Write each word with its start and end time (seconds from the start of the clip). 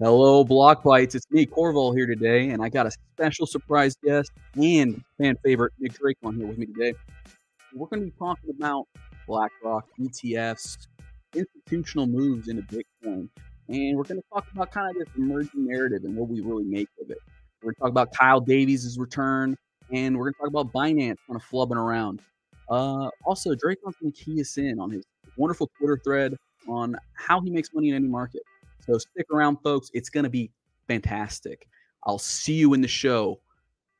Hello, 0.00 0.44
Blockbytes. 0.44 1.16
It's 1.16 1.28
me, 1.32 1.44
Corval, 1.44 1.92
here 1.92 2.06
today, 2.06 2.50
and 2.50 2.62
I 2.62 2.68
got 2.68 2.86
a 2.86 2.90
special 2.92 3.48
surprise 3.48 3.96
guest 3.96 4.30
and 4.54 5.02
fan 5.18 5.34
favorite, 5.44 5.72
Nick 5.80 5.94
Drakon 5.94 6.36
here 6.36 6.46
with 6.46 6.56
me 6.56 6.66
today. 6.66 6.94
We're 7.74 7.88
going 7.88 8.02
to 8.02 8.06
be 8.06 8.12
talking 8.16 8.50
about 8.56 8.86
BlackRock, 9.26 9.88
ETFs, 9.98 10.86
institutional 11.34 12.06
moves 12.06 12.46
into 12.46 12.62
Bitcoin, 12.62 13.28
and 13.66 13.96
we're 13.96 14.04
going 14.04 14.20
to 14.20 14.28
talk 14.32 14.46
about 14.54 14.70
kind 14.70 14.88
of 14.88 15.04
this 15.04 15.08
emerging 15.16 15.66
narrative 15.66 16.04
and 16.04 16.14
what 16.14 16.28
we 16.28 16.42
really 16.42 16.62
make 16.62 16.88
of 17.02 17.10
it. 17.10 17.18
We're 17.60 17.72
going 17.72 17.74
to 17.74 17.80
talk 17.80 17.90
about 17.90 18.12
Kyle 18.14 18.40
Davies' 18.40 18.96
return, 19.00 19.56
and 19.90 20.16
we're 20.16 20.30
going 20.30 20.34
to 20.34 20.38
talk 20.38 20.48
about 20.48 20.72
Binance 20.72 21.16
kind 21.26 21.34
of 21.34 21.42
flubbing 21.42 21.74
around. 21.74 22.22
Uh, 22.70 23.10
also, 23.24 23.52
Drake 23.56 23.78
wants 23.82 23.98
to 23.98 24.12
key 24.12 24.40
us 24.40 24.58
in 24.58 24.78
on 24.78 24.92
his 24.92 25.02
wonderful 25.36 25.68
Twitter 25.76 26.00
thread 26.04 26.36
on 26.68 26.96
how 27.14 27.40
he 27.40 27.50
makes 27.50 27.70
money 27.74 27.88
in 27.88 27.96
any 27.96 28.06
market. 28.06 28.42
So 28.88 28.96
stick 28.96 29.26
around, 29.30 29.58
folks. 29.62 29.90
It's 29.92 30.08
going 30.08 30.24
to 30.24 30.30
be 30.30 30.50
fantastic. 30.86 31.68
I'll 32.04 32.18
see 32.18 32.54
you 32.54 32.72
in 32.72 32.80
the 32.80 32.88
show. 32.88 33.40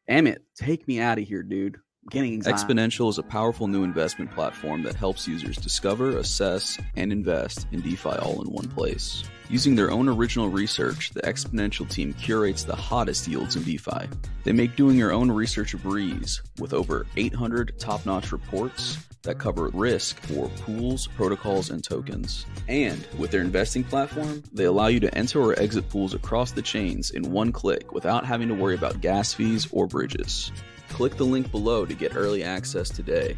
Emmett, 0.09 0.43
take 0.55 0.89
me 0.89 0.99
out 0.99 1.19
of 1.19 1.29
here, 1.29 1.43
dude. 1.43 1.77
Anxiety. 2.17 2.57
Exponential 2.57 3.11
is 3.11 3.19
a 3.19 3.23
powerful 3.23 3.67
new 3.67 3.85
investment 3.85 4.31
platform 4.31 4.83
that 4.83 4.95
helps 4.95 5.29
users 5.29 5.57
discover, 5.57 6.17
assess, 6.17 6.79
and 6.97 7.13
invest 7.13 7.67
in 7.73 7.81
DeFi 7.81 8.11
all 8.11 8.41
in 8.43 8.51
one 8.51 8.69
place. 8.69 9.25
Using 9.51 9.75
their 9.75 9.91
own 9.91 10.09
original 10.09 10.49
research, 10.49 11.11
the 11.11 11.23
Exponential 11.23 11.89
team 11.89 12.13
curates 12.15 12.65
the 12.65 12.77
hottest 12.77 13.27
yields 13.27 13.57
in 13.57 13.63
DeFi. 13.63 14.09
They 14.45 14.53
make 14.53 14.77
doing 14.77 14.97
your 14.97 15.13
own 15.13 15.31
research 15.31 15.75
a 15.75 15.79
breeze 15.79 16.43
with 16.59 16.75
over 16.75 17.07
800 17.17 17.79
top 17.79 18.05
notch 18.05 18.31
reports 18.31 18.99
that 19.23 19.39
cover 19.39 19.69
risk 19.69 20.21
for 20.21 20.49
pools, 20.61 21.07
protocols, 21.07 21.71
and 21.71 21.83
tokens. 21.83 22.47
And 22.69 23.07
with 23.19 23.31
their 23.31 23.41
investing 23.41 23.85
platform, 23.85 24.43
they 24.53 24.65
allow 24.65 24.87
you 24.87 25.01
to 25.01 25.15
enter 25.15 25.41
or 25.41 25.59
exit 25.59 25.89
pools 25.89 26.15
across 26.15 26.53
the 26.53 26.63
chains 26.63 27.11
in 27.11 27.31
one 27.31 27.53
click 27.53 27.93
without 27.93 28.25
having 28.25 28.49
to 28.49 28.55
worry 28.55 28.75
about 28.75 29.01
gas 29.01 29.33
fees 29.33 29.69
or 29.73 29.87
bridges. 29.87 30.53
Click 30.89 31.17
the 31.17 31.25
link 31.25 31.51
below 31.51 31.87
to 31.87 31.95
get 31.95 32.17
early 32.17 32.43
access 32.43 32.89
today. 32.89 33.37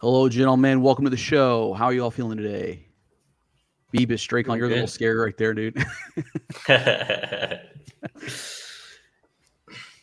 Hello, 0.00 0.28
gentlemen. 0.28 0.82
Welcome 0.82 1.04
to 1.04 1.10
the 1.10 1.16
show. 1.16 1.72
How 1.72 1.86
are 1.86 1.92
you 1.94 2.04
all 2.04 2.10
feeling 2.10 2.36
today? 2.36 2.88
Bebis, 3.94 4.26
Drake, 4.26 4.48
on 4.48 4.58
you're 4.58 4.66
a 4.66 4.70
little 4.70 4.86
scary 4.88 5.16
right 5.16 5.36
there, 5.36 5.54
dude. 5.54 5.76
yeah, 6.68 7.60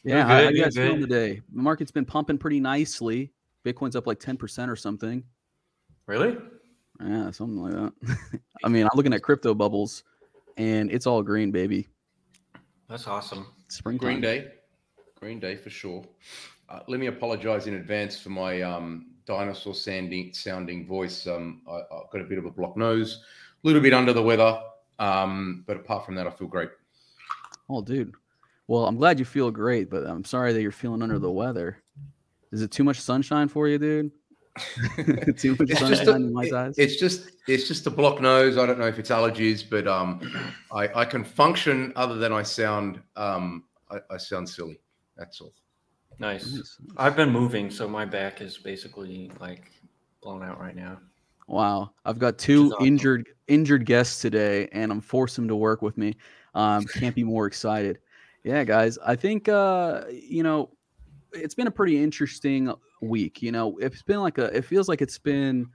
You're 0.03 0.21
how, 0.21 0.27
how 0.27 0.41
good, 0.41 0.55
you 0.55 0.63
guys 0.63 0.75
feeling 0.75 1.01
today? 1.01 1.41
The 1.53 1.61
market's 1.61 1.91
been 1.91 2.05
pumping 2.05 2.37
pretty 2.37 2.61
nicely. 2.61 3.33
Bitcoin's 3.65 3.97
up 3.97 4.07
like 4.07 4.19
10% 4.19 4.69
or 4.69 4.75
something. 4.75 5.23
really? 6.07 6.37
Yeah, 7.03 7.31
something 7.31 7.57
like 7.57 7.73
that. 7.73 8.39
I 8.63 8.69
mean, 8.69 8.83
I'm 8.83 8.95
looking 8.95 9.13
at 9.13 9.23
crypto 9.23 9.53
bubbles 9.53 10.03
and 10.57 10.91
it's 10.91 11.05
all 11.07 11.21
green, 11.21 11.51
baby. 11.51 11.89
That's 12.87 13.07
awesome. 13.07 13.47
Springtime. 13.67 14.07
Green 14.07 14.21
Day, 14.21 14.51
Green 15.19 15.39
Day 15.39 15.55
for 15.55 15.69
sure. 15.69 16.05
Uh, 16.69 16.79
let 16.87 16.99
me 16.99 17.07
apologize 17.07 17.67
in 17.67 17.73
advance 17.75 18.19
for 18.19 18.29
my 18.29 18.61
um, 18.61 19.07
dinosaur 19.25 19.73
sounding 19.73 20.33
sounding 20.33 20.85
voice. 20.85 21.25
Um, 21.27 21.61
I, 21.69 21.77
I've 21.77 22.11
got 22.11 22.21
a 22.21 22.25
bit 22.25 22.37
of 22.37 22.45
a 22.45 22.51
block 22.51 22.77
nose, 22.77 23.23
little 23.63 23.81
bit 23.81 23.93
under 23.93 24.13
the 24.13 24.21
weather, 24.23 24.61
um, 24.99 25.63
but 25.67 25.77
apart 25.77 26.05
from 26.05 26.15
that, 26.15 26.27
I 26.27 26.31
feel 26.31 26.47
great. 26.47 26.69
Oh, 27.69 27.81
dude. 27.81 28.13
Well, 28.67 28.85
I'm 28.85 28.95
glad 28.97 29.19
you 29.19 29.25
feel 29.25 29.51
great, 29.51 29.89
but 29.89 30.05
I'm 30.05 30.23
sorry 30.23 30.53
that 30.53 30.61
you're 30.61 30.71
feeling 30.71 31.01
under 31.01 31.19
the 31.19 31.31
weather. 31.31 31.77
Is 32.51 32.61
it 32.61 32.71
too 32.71 32.83
much 32.83 32.99
sunshine 32.99 33.47
for 33.47 33.67
you, 33.67 33.77
dude? 33.77 34.11
too 35.37 35.55
much 35.57 35.69
It's 35.69 35.79
sunshine 35.79 35.89
just, 35.89 36.07
a, 36.07 36.15
in 36.15 36.33
my 36.33 36.43
it- 36.43 36.53
eyes? 36.53 36.75
it's 36.77 36.97
just 36.97 37.31
it's 37.47 37.67
just 37.69 37.87
a 37.87 37.89
blocked 37.89 38.21
nose. 38.21 38.57
I 38.57 38.65
don't 38.65 38.77
know 38.79 38.87
if 38.87 38.99
it's 38.99 39.09
allergies, 39.09 39.63
but 39.67 39.87
um, 39.87 40.19
I, 40.73 40.89
I 40.93 41.05
can 41.05 41.23
function 41.23 41.93
other 41.95 42.15
than 42.15 42.33
I 42.33 42.43
sound 42.43 43.01
um, 43.15 43.63
I, 43.89 43.99
I 44.09 44.17
sound 44.17 44.47
silly. 44.49 44.79
That's 45.17 45.39
all. 45.39 45.53
Nice. 46.19 46.53
Nice. 46.53 46.77
I've 46.97 47.15
been 47.15 47.29
moving, 47.29 47.69
so 47.71 47.87
my 47.87 48.03
back 48.05 48.41
is 48.41 48.57
basically 48.57 49.31
like 49.39 49.71
blown 50.21 50.43
out 50.43 50.59
right 50.59 50.75
now. 50.75 50.99
Wow, 51.51 51.91
I've 52.05 52.17
got 52.17 52.37
two 52.37 52.71
awesome. 52.71 52.87
injured 52.87 53.29
injured 53.49 53.85
guests 53.85 54.21
today, 54.21 54.69
and 54.71 54.89
I'm 54.89 55.01
forcing 55.01 55.43
them 55.43 55.49
to 55.49 55.55
work 55.57 55.81
with 55.81 55.97
me. 55.97 56.15
Um, 56.55 56.85
can't 56.85 57.13
be 57.13 57.25
more 57.25 57.45
excited. 57.45 57.99
Yeah, 58.45 58.63
guys, 58.63 58.97
I 59.05 59.17
think 59.17 59.49
uh, 59.49 60.05
you 60.09 60.43
know 60.43 60.69
it's 61.33 61.53
been 61.53 61.67
a 61.67 61.71
pretty 61.71 62.01
interesting 62.01 62.73
week. 63.01 63.41
You 63.41 63.51
know, 63.51 63.77
it's 63.79 64.01
been 64.01 64.21
like 64.21 64.37
a 64.37 64.45
it 64.55 64.63
feels 64.63 64.87
like 64.87 65.01
it's 65.01 65.17
been 65.17 65.67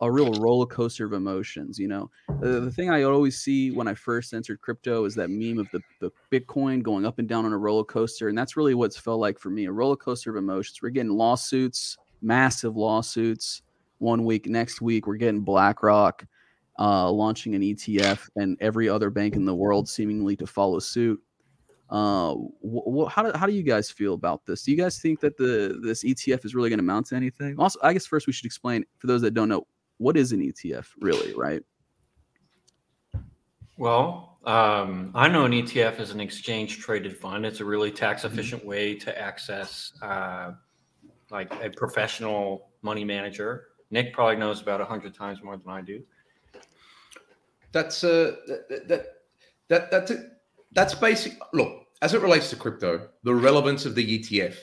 a 0.00 0.08
real 0.08 0.32
roller 0.34 0.66
coaster 0.66 1.04
of 1.04 1.12
emotions. 1.12 1.80
You 1.80 1.88
know, 1.88 2.10
the, 2.38 2.60
the 2.60 2.70
thing 2.70 2.90
I 2.90 3.02
always 3.02 3.36
see 3.36 3.72
when 3.72 3.88
I 3.88 3.94
first 3.94 4.34
entered 4.34 4.60
crypto 4.60 5.04
is 5.04 5.16
that 5.16 5.30
meme 5.30 5.58
of 5.58 5.66
the 5.72 5.80
the 5.98 6.12
Bitcoin 6.30 6.80
going 6.80 7.04
up 7.04 7.18
and 7.18 7.28
down 7.28 7.44
on 7.44 7.52
a 7.52 7.58
roller 7.58 7.82
coaster, 7.82 8.28
and 8.28 8.38
that's 8.38 8.56
really 8.56 8.74
what's 8.74 8.96
felt 8.96 9.18
like 9.18 9.40
for 9.40 9.50
me 9.50 9.64
a 9.64 9.72
roller 9.72 9.96
coaster 9.96 10.30
of 10.30 10.36
emotions. 10.36 10.78
We're 10.80 10.90
getting 10.90 11.10
lawsuits, 11.10 11.96
massive 12.22 12.76
lawsuits 12.76 13.62
one 13.98 14.24
week. 14.24 14.46
Next 14.46 14.80
week, 14.80 15.06
we're 15.06 15.16
getting 15.16 15.40
BlackRock 15.40 16.26
uh, 16.78 17.10
launching 17.10 17.54
an 17.54 17.62
ETF, 17.62 18.28
and 18.36 18.56
every 18.60 18.88
other 18.88 19.10
bank 19.10 19.36
in 19.36 19.44
the 19.44 19.54
world 19.54 19.88
seemingly 19.88 20.36
to 20.36 20.46
follow 20.46 20.78
suit. 20.78 21.20
Uh, 21.90 22.34
wh- 22.34 23.06
wh- 23.06 23.08
how 23.10 23.22
do 23.22 23.38
how 23.38 23.46
do 23.46 23.52
you 23.52 23.62
guys 23.62 23.90
feel 23.90 24.14
about 24.14 24.44
this? 24.46 24.62
Do 24.62 24.70
you 24.70 24.76
guys 24.76 24.98
think 24.98 25.20
that 25.20 25.36
the 25.36 25.78
this 25.82 26.02
ETF 26.02 26.44
is 26.44 26.54
really 26.54 26.70
going 26.70 26.78
to 26.78 26.84
amount 26.84 27.06
to 27.06 27.16
anything? 27.16 27.56
Also, 27.58 27.78
I 27.82 27.92
guess 27.92 28.06
first 28.06 28.26
we 28.26 28.32
should 28.32 28.46
explain 28.46 28.84
for 28.98 29.06
those 29.06 29.20
that 29.22 29.34
don't 29.34 29.48
know 29.48 29.66
what 29.98 30.16
is 30.16 30.32
an 30.32 30.40
ETF, 30.40 30.86
really, 31.00 31.34
right? 31.34 31.62
Well, 33.76 34.38
um, 34.44 35.10
I 35.14 35.28
know 35.28 35.44
an 35.44 35.52
ETF 35.52 36.00
is 36.00 36.10
an 36.10 36.20
exchange 36.20 36.78
traded 36.78 37.16
fund. 37.16 37.44
It's 37.46 37.60
a 37.60 37.64
really 37.64 37.90
tax 37.90 38.24
efficient 38.24 38.64
way 38.64 38.94
to 38.96 39.18
access 39.18 39.92
uh, 40.02 40.52
like 41.30 41.52
a 41.62 41.70
professional 41.70 42.70
money 42.82 43.04
manager. 43.04 43.68
Nick 43.94 44.12
probably 44.12 44.34
knows 44.34 44.60
about 44.60 44.80
a 44.80 44.84
hundred 44.84 45.14
times 45.14 45.40
more 45.40 45.56
than 45.56 45.68
I 45.68 45.80
do. 45.80 46.02
That's 47.70 48.02
uh 48.02 48.34
that 48.48 48.88
that 48.88 49.06
that 49.68 49.90
that's 49.92 50.12
that's 50.72 50.94
basic. 50.96 51.34
Look, 51.52 51.86
as 52.02 52.12
it 52.12 52.20
relates 52.20 52.50
to 52.50 52.56
crypto, 52.56 53.08
the 53.22 53.32
relevance 53.32 53.86
of 53.86 53.94
the 53.94 54.18
ETF 54.18 54.56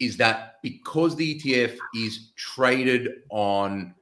is 0.00 0.16
that 0.16 0.54
because 0.62 1.14
the 1.14 1.38
ETF 1.38 1.76
is 1.94 2.32
traded 2.36 3.08
on 3.28 3.94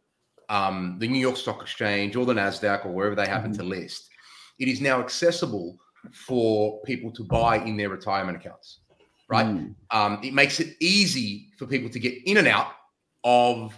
um, 0.48 0.96
the 1.00 1.08
New 1.08 1.18
York 1.18 1.36
Stock 1.36 1.60
Exchange 1.60 2.14
or 2.14 2.24
the 2.24 2.32
Nasdaq 2.32 2.86
or 2.86 2.90
wherever 2.90 3.16
they 3.16 3.26
happen 3.26 3.52
to 3.54 3.64
list, 3.64 4.08
it 4.60 4.68
is 4.68 4.80
now 4.80 5.00
accessible 5.00 5.76
for 6.12 6.80
people 6.82 7.10
to 7.10 7.24
buy 7.24 7.56
in 7.56 7.76
their 7.76 7.88
retirement 7.88 8.36
accounts. 8.36 8.78
Right? 9.28 9.44
Mm, 9.44 9.74
um, 9.90 10.20
it 10.22 10.34
makes 10.34 10.60
it 10.60 10.76
easy 10.80 11.48
for 11.58 11.66
people 11.66 11.90
to 11.90 11.98
get 11.98 12.14
in 12.26 12.36
and 12.36 12.46
out 12.46 12.68
of 13.24 13.76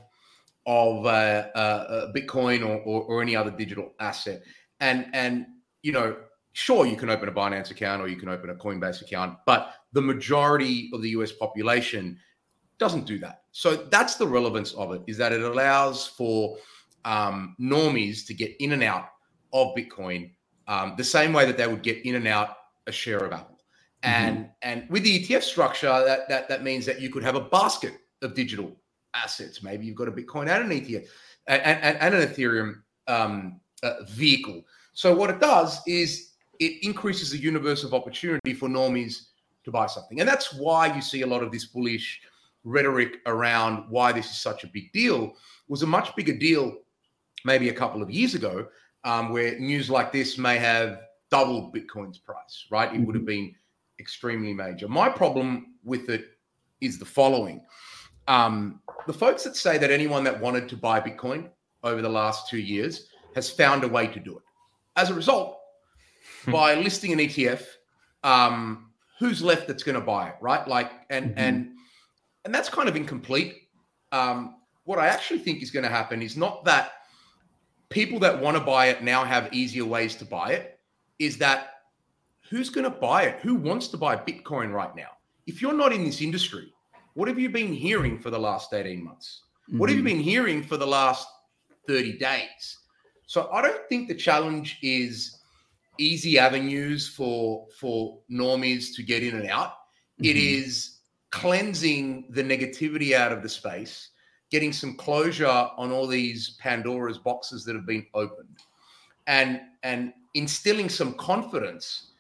of 0.71 1.05
uh, 1.05 1.49
uh, 1.57 1.59
uh, 1.59 2.13
Bitcoin 2.13 2.65
or, 2.65 2.77
or, 2.83 3.03
or 3.03 3.23
any 3.23 3.35
other 3.35 3.51
digital 3.51 3.93
asset. 3.99 4.41
And 4.79 5.07
and 5.13 5.47
you 5.83 5.91
know, 5.91 6.17
sure, 6.53 6.87
you 6.87 6.97
can 6.97 7.11
open 7.11 7.29
a 7.29 7.33
Binance 7.33 7.73
account 7.73 8.01
or 8.01 8.07
you 8.07 8.17
can 8.17 8.29
open 8.29 8.51
a 8.51 8.55
Coinbase 8.55 9.03
account, 9.03 9.37
but 9.47 9.75
the 9.93 10.01
majority 10.01 10.89
of 10.93 11.03
the 11.03 11.11
US 11.11 11.33
population 11.33 12.17
doesn't 12.79 13.05
do 13.05 13.19
that. 13.19 13.43
So 13.51 13.75
that's 13.75 14.15
the 14.15 14.29
relevance 14.29 14.73
of 14.75 14.93
it: 14.93 15.03
is 15.09 15.17
that 15.17 15.33
it 15.33 15.43
allows 15.43 16.07
for 16.07 16.57
um, 17.05 17.57
normies 17.61 18.25
to 18.27 18.35
get 18.35 18.55
in 18.61 18.71
and 18.71 18.85
out 18.85 19.09
of 19.53 19.75
Bitcoin 19.75 20.31
um, 20.69 20.95
the 20.97 21.03
same 21.03 21.33
way 21.33 21.47
that 21.47 21.57
they 21.57 21.67
would 21.67 21.83
get 21.83 22.07
in 22.07 22.15
and 22.15 22.29
out 22.29 22.51
a 22.87 22.93
share 22.93 23.19
of 23.19 23.33
Apple. 23.33 23.59
And 24.05 24.49
and 24.63 24.89
with 24.89 25.03
the 25.03 25.19
ETF 25.21 25.43
structure, 25.43 26.05
that 26.07 26.29
that 26.29 26.49
that 26.49 26.63
means 26.63 26.87
that 26.87 27.01
you 27.01 27.11
could 27.11 27.25
have 27.25 27.35
a 27.35 27.41
basket 27.41 27.95
of 28.23 28.35
digital 28.35 28.80
assets. 29.15 29.63
Maybe 29.63 29.87
you've 29.87 29.97
got 29.97 30.09
a 30.09 30.13
Bitcoin 30.13 30.49
and 30.49 30.71
an 30.71 30.81
ETF 30.81 31.07
and, 31.47 31.63
and, 31.63 31.97
and 31.99 32.15
an 32.15 32.29
Ethereum 32.29 32.83
um, 33.09 33.61
uh, 33.83 34.05
vehicle. 34.09 34.63
So 34.93 35.15
what 35.15 35.31
it 35.31 35.41
does 35.41 35.81
is 35.87 36.33
it 36.59 36.85
increases 36.85 37.31
the 37.31 37.39
universe 37.39 37.85
of 37.85 37.95
opportunity 37.95 38.55
for 38.55 38.69
normies 38.69 39.27
to 39.65 39.71
buy 39.71 39.87
something, 39.87 40.21
and 40.21 40.29
that's 40.29 40.55
why 40.55 40.95
you 40.95 41.01
see 41.03 41.23
a 41.23 41.27
lot 41.27 41.43
of 41.43 41.51
this 41.53 41.67
bullish 41.67 42.21
rhetoric 42.65 43.19
around 43.27 43.85
why 43.89 44.13
this 44.13 44.31
is 44.31 44.39
such 44.39 44.65
a 44.65 44.67
big 44.69 44.93
deal. 44.93 45.25
it 45.25 45.33
Was 45.69 45.83
a 45.83 45.87
much 45.87 46.15
bigger 46.17 46.37
deal 46.37 46.77
maybe 47.45 47.71
a 47.71 47.75
couple 47.75 48.03
of 48.03 48.11
years 48.11 48.35
ago, 48.35 48.67
um, 49.05 49.31
where 49.33 49.59
news 49.59 49.89
like 49.89 50.13
this 50.13 50.37
may 50.37 50.59
have 50.59 51.01
doubled 51.31 51.75
Bitcoin's 51.75 52.19
price. 52.19 52.67
Right? 52.71 52.93
It 52.95 53.01
would 53.01 53.15
have 53.15 53.25
been 53.25 53.55
extremely 53.99 54.53
major. 54.53 54.89
My 54.89 55.09
problem 55.09 55.75
with 55.85 56.11
it 56.11 56.27
is 56.81 56.99
the 56.99 57.07
following. 57.07 57.63
um, 58.29 58.81
the 59.11 59.19
folks 59.19 59.43
that 59.43 59.57
say 59.57 59.77
that 59.77 59.91
anyone 59.91 60.23
that 60.23 60.41
wanted 60.41 60.69
to 60.69 60.77
buy 60.77 61.01
Bitcoin 61.01 61.49
over 61.83 62.01
the 62.01 62.09
last 62.09 62.49
two 62.49 62.61
years 62.61 63.09
has 63.35 63.51
found 63.51 63.83
a 63.83 63.89
way 63.89 64.07
to 64.07 64.21
do 64.21 64.37
it. 64.37 64.45
As 64.95 65.11
a 65.11 65.15
result, 65.15 65.57
Hmm. 66.45 66.53
by 66.53 66.75
listing 66.77 67.13
an 67.13 67.19
ETF, 67.19 67.67
um, 68.23 68.93
who's 69.19 69.43
left 69.43 69.67
that's 69.67 69.83
going 69.83 69.97
to 69.97 70.01
buy 70.01 70.29
it, 70.29 70.37
right? 70.41 70.67
Like, 70.69 70.93
and 71.11 71.35
Mhm. 71.35 71.39
and 71.39 71.77
and 72.45 72.55
that's 72.55 72.69
kind 72.69 72.89
of 72.89 72.95
incomplete. 72.95 73.69
Um, 74.13 74.57
what 74.85 75.01
I 75.01 75.09
actually 75.09 75.41
think 75.41 75.61
is 75.61 75.73
going 75.73 75.83
to 75.83 75.91
happen 75.91 76.23
is 76.23 76.37
not 76.37 76.65
that 76.67 76.93
people 77.89 78.21
that 78.21 78.41
want 78.41 78.57
to 78.57 78.63
buy 78.63 78.87
it 78.87 79.03
now 79.03 79.25
have 79.25 79.53
easier 79.53 79.85
ways 79.85 80.15
to 80.17 80.25
buy 80.25 80.53
it. 80.53 80.79
Is 81.19 81.37
that 81.39 81.83
who's 82.49 82.71
going 82.71 82.85
to 82.85 82.97
buy 83.09 83.25
it? 83.25 83.41
Who 83.41 83.57
wants 83.57 83.89
to 83.89 83.97
buy 83.97 84.15
Bitcoin 84.17 84.73
right 84.73 84.95
now? 84.95 85.11
If 85.49 85.61
you're 85.61 85.75
not 85.75 85.93
in 85.93 86.05
this 86.05 86.23
industry, 86.23 86.73
what 87.21 87.29
have 87.29 87.39
you 87.39 87.51
been 87.51 87.75
hearing 87.75 88.19
for 88.19 88.31
the 88.31 88.39
last 88.39 88.73
18 88.73 89.05
months? 89.05 89.43
What 89.69 89.91
have 89.91 89.99
you 89.99 90.03
Mhm. 90.03 90.07
been 90.07 90.21
hearing 90.21 90.63
for 90.63 90.79
the 90.79 90.87
last 90.87 91.29
30 91.87 92.17
days? 92.17 92.79
So 93.27 93.51
I 93.53 93.61
don't 93.61 93.87
think 93.91 94.09
the 94.09 94.15
challenge 94.15 94.79
is 94.81 95.39
easy 95.99 96.39
avenues 96.39 97.09
for 97.09 97.69
for 97.79 98.23
normies 98.31 98.95
to 98.97 99.03
get 99.03 99.23
in 99.23 99.35
and 99.35 99.51
out. 99.51 99.75
It 100.23 100.35
Mhm. 100.35 100.55
is 100.55 101.01
cleansing 101.31 102.31
the 102.31 102.43
negativity 102.43 103.13
out 103.13 103.33
of 103.33 103.43
the 103.43 103.51
space, 103.51 104.13
getting 104.51 104.73
some 104.73 104.97
closure 104.97 105.69
on 105.77 105.93
all 105.93 106.07
these 106.07 106.57
Pandora's 106.59 107.19
boxes 107.19 107.67
that 107.67 107.75
have 107.75 107.85
been 107.85 108.07
opened, 108.15 108.63
and 109.27 109.61
and 109.83 110.15
instilling 110.33 110.89
some 110.89 111.13
confidence 111.19 112.13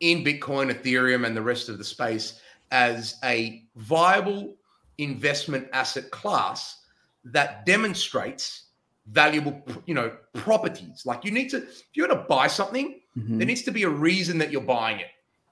in 0.00 0.24
Bitcoin, 0.24 0.72
Ethereum, 0.72 1.26
and 1.26 1.36
the 1.36 1.42
rest 1.42 1.68
of 1.68 1.76
the 1.76 1.84
space 1.84 2.40
as 2.70 3.16
a 3.24 3.64
viable 3.76 4.56
investment 4.98 5.68
asset 5.72 6.10
class 6.10 6.82
that 7.24 7.64
demonstrates 7.66 8.64
valuable, 9.10 9.62
you 9.86 9.94
know, 9.94 10.12
properties. 10.34 11.02
Like 11.06 11.24
you 11.24 11.30
need 11.30 11.48
to, 11.50 11.58
if 11.58 11.82
you're 11.94 12.08
going 12.08 12.18
to 12.20 12.24
buy 12.26 12.46
something, 12.46 13.00
Mhm. 13.16 13.38
there 13.38 13.46
needs 13.46 13.62
to 13.62 13.70
be 13.72 13.82
a 13.84 13.88
reason 13.88 14.38
that 14.38 14.52
you're 14.52 14.60
buying 14.60 15.00
it. 15.00 15.06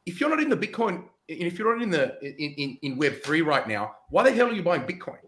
If 0.04 0.20
you're 0.20 0.30
not 0.30 0.40
in 0.40 0.48
the 0.50 0.56
Bitcoin, 0.56 1.04
if 1.26 1.58
you're 1.58 1.74
not 1.74 1.82
in 1.82 1.90
the 1.90 2.16
in, 2.24 2.52
in, 2.52 2.78
in 2.82 2.96
Web 2.98 3.22
three 3.24 3.40
right 3.42 3.66
now, 3.66 3.96
why 4.10 4.22
the 4.22 4.30
hell 4.30 4.48
are 4.48 4.52
you 4.52 4.62
buying 4.62 4.82
Bitcoin? 4.82 5.18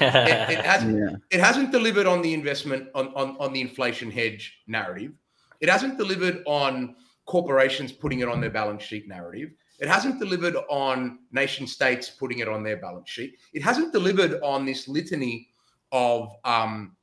It, 0.00 0.58
it 0.58 0.64
hasn't 0.72 0.96
Yeah. 0.96 1.16
it 1.30 1.40
hasn't 1.40 1.72
delivered 1.72 2.06
on 2.06 2.22
the 2.22 2.32
investment 2.32 2.88
on, 2.94 3.08
on 3.08 3.36
on 3.38 3.52
the 3.52 3.60
inflation 3.60 4.10
hedge 4.10 4.60
narrative. 4.66 5.12
It 5.60 5.68
hasn't 5.68 5.98
delivered 5.98 6.42
on 6.46 6.96
corporations 7.26 7.92
putting 7.92 8.20
it 8.20 8.28
on 8.28 8.40
their 8.40 8.50
balance 8.50 8.82
sheet 8.82 9.06
narrative. 9.08 9.50
It 9.84 9.90
hasn't 9.90 10.18
delivered 10.18 10.56
on 10.70 11.18
nation 11.30 11.66
states 11.66 12.08
putting 12.08 12.38
it 12.38 12.48
on 12.48 12.62
their 12.62 12.78
balance 12.78 13.10
sheet. 13.10 13.36
It 13.52 13.62
hasn't 13.62 13.92
delivered 13.92 14.40
on 14.42 14.64
this 14.64 14.88
litany 14.88 15.48
of 15.92 16.32
um, 16.44 16.96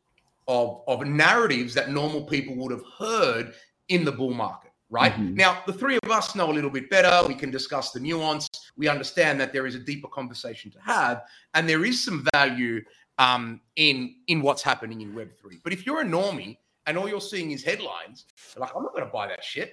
of 0.47 0.81
of 0.87 1.05
narratives 1.05 1.75
that 1.75 1.91
normal 1.91 2.23
people 2.25 2.55
would 2.55 2.71
have 2.71 2.83
heard 2.97 3.53
in 3.89 4.03
the 4.03 4.11
bull 4.11 4.33
market. 4.33 4.71
Right 4.89 5.13
Mhm. 5.13 5.35
now, 5.35 5.61
the 5.67 5.73
three 5.73 5.97
of 6.03 6.09
us 6.09 6.33
know 6.35 6.49
a 6.49 6.55
little 6.57 6.71
bit 6.71 6.89
better. 6.89 7.13
We 7.27 7.35
can 7.35 7.51
discuss 7.51 7.91
the 7.91 7.99
nuance. 7.99 8.47
We 8.75 8.87
understand 8.87 9.39
that 9.41 9.53
there 9.53 9.67
is 9.67 9.75
a 9.75 9.79
deeper 9.91 10.07
conversation 10.07 10.71
to 10.71 10.79
have, 10.81 11.21
and 11.53 11.69
there 11.69 11.85
is 11.85 12.03
some 12.03 12.25
value 12.33 12.81
um, 13.19 13.61
in 13.75 14.15
in 14.25 14.41
what's 14.41 14.63
happening 14.63 15.01
in 15.01 15.13
Web 15.13 15.29
three. 15.39 15.59
But 15.63 15.71
if 15.71 15.85
you're 15.85 16.01
a 16.01 16.09
normie 16.17 16.57
and 16.87 16.97
all 16.97 17.07
you're 17.07 17.21
seeing 17.33 17.51
is 17.51 17.63
headlines, 17.63 18.25
you're 18.55 18.61
like 18.65 18.75
I'm 18.75 18.81
not 18.81 18.93
going 18.93 19.05
to 19.05 19.11
buy 19.11 19.27
that 19.27 19.43
shit. 19.43 19.69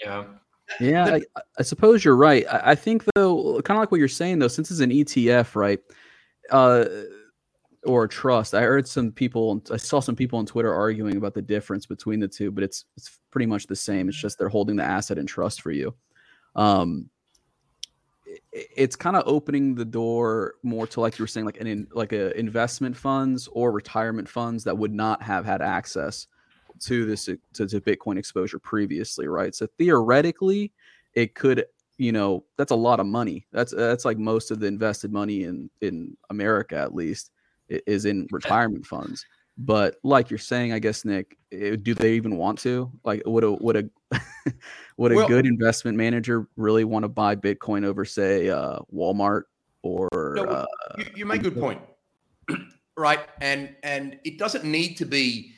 yeah. 0.00 0.24
Yeah, 0.80 1.04
I, 1.06 1.40
I 1.58 1.62
suppose 1.62 2.04
you're 2.04 2.16
right. 2.16 2.44
I, 2.50 2.72
I 2.72 2.74
think 2.74 3.04
though, 3.14 3.60
kind 3.62 3.76
of 3.76 3.82
like 3.82 3.90
what 3.90 3.98
you're 3.98 4.08
saying 4.08 4.38
though, 4.38 4.48
since 4.48 4.70
it's 4.70 4.80
an 4.80 4.90
ETF, 4.90 5.56
right, 5.56 5.80
uh, 6.50 6.84
or 7.84 8.04
a 8.04 8.08
trust. 8.08 8.54
I 8.54 8.62
heard 8.62 8.86
some 8.86 9.12
people, 9.12 9.62
I 9.72 9.76
saw 9.76 10.00
some 10.00 10.16
people 10.16 10.38
on 10.38 10.46
Twitter 10.46 10.72
arguing 10.72 11.16
about 11.16 11.34
the 11.34 11.42
difference 11.42 11.86
between 11.86 12.20
the 12.20 12.28
two, 12.28 12.50
but 12.50 12.64
it's 12.64 12.84
it's 12.96 13.18
pretty 13.30 13.46
much 13.46 13.66
the 13.66 13.76
same. 13.76 14.08
It's 14.08 14.18
just 14.20 14.38
they're 14.38 14.48
holding 14.48 14.76
the 14.76 14.84
asset 14.84 15.18
in 15.18 15.26
trust 15.26 15.62
for 15.62 15.70
you. 15.70 15.94
Um, 16.54 17.08
it's 18.52 18.96
kind 18.96 19.16
of 19.16 19.22
opening 19.26 19.74
the 19.74 19.84
door 19.84 20.54
more 20.62 20.86
to 20.88 21.00
like 21.00 21.18
you 21.18 21.22
were 21.22 21.28
saying, 21.28 21.46
like 21.46 21.60
an 21.60 21.66
in, 21.66 21.86
like 21.92 22.12
a 22.12 22.38
investment 22.38 22.96
funds 22.96 23.48
or 23.52 23.72
retirement 23.72 24.28
funds 24.28 24.64
that 24.64 24.76
would 24.76 24.92
not 24.92 25.22
have 25.22 25.44
had 25.44 25.62
access 25.62 26.26
to 26.80 27.04
this 27.04 27.26
to, 27.26 27.38
to 27.54 27.80
Bitcoin 27.80 28.18
exposure 28.18 28.58
previously, 28.58 29.28
right? 29.28 29.54
So 29.54 29.66
theoretically, 29.78 30.72
it 31.14 31.34
could, 31.34 31.64
you 31.96 32.12
know, 32.12 32.44
that's 32.56 32.72
a 32.72 32.76
lot 32.76 33.00
of 33.00 33.06
money. 33.06 33.46
That's 33.52 33.72
that's 33.72 34.04
like 34.04 34.18
most 34.18 34.50
of 34.50 34.60
the 34.60 34.66
invested 34.66 35.12
money 35.12 35.44
in 35.44 35.70
in 35.80 36.16
America, 36.30 36.76
at 36.76 36.94
least, 36.94 37.30
is 37.68 38.04
in 38.04 38.28
retirement 38.32 38.86
funds. 38.86 39.24
But 39.58 39.96
like 40.04 40.30
you're 40.30 40.38
saying, 40.38 40.72
I 40.72 40.78
guess 40.78 41.04
Nick, 41.04 41.36
eh, 41.50 41.76
do 41.82 41.92
they 41.92 42.14
even 42.14 42.36
want 42.36 42.60
to? 42.60 42.92
Like, 43.04 43.22
would 43.26 43.42
a 43.42 43.52
would 43.52 43.76
a 43.76 43.90
would 44.96 45.12
a 45.12 45.16
Well- 45.16 45.28
good 45.28 45.46
investment 45.46 45.96
manager 45.96 46.46
really 46.56 46.84
want 46.84 47.02
to 47.02 47.08
buy 47.08 47.34
Bitcoin 47.34 47.84
over, 47.84 48.04
say, 48.04 48.48
uh, 48.50 48.78
Walmart 48.94 49.42
or? 49.82 50.08
No, 50.36 50.44
uh, 50.44 50.66
you, 50.98 51.04
you 51.16 51.26
make 51.26 51.40
a 51.40 51.50
good 51.50 51.58
point, 51.58 51.80
right? 52.96 53.20
And 53.40 53.74
and 53.82 54.20
it 54.24 54.38
doesn't 54.38 54.64
need 54.64 54.96
to 54.98 55.04
be 55.04 55.54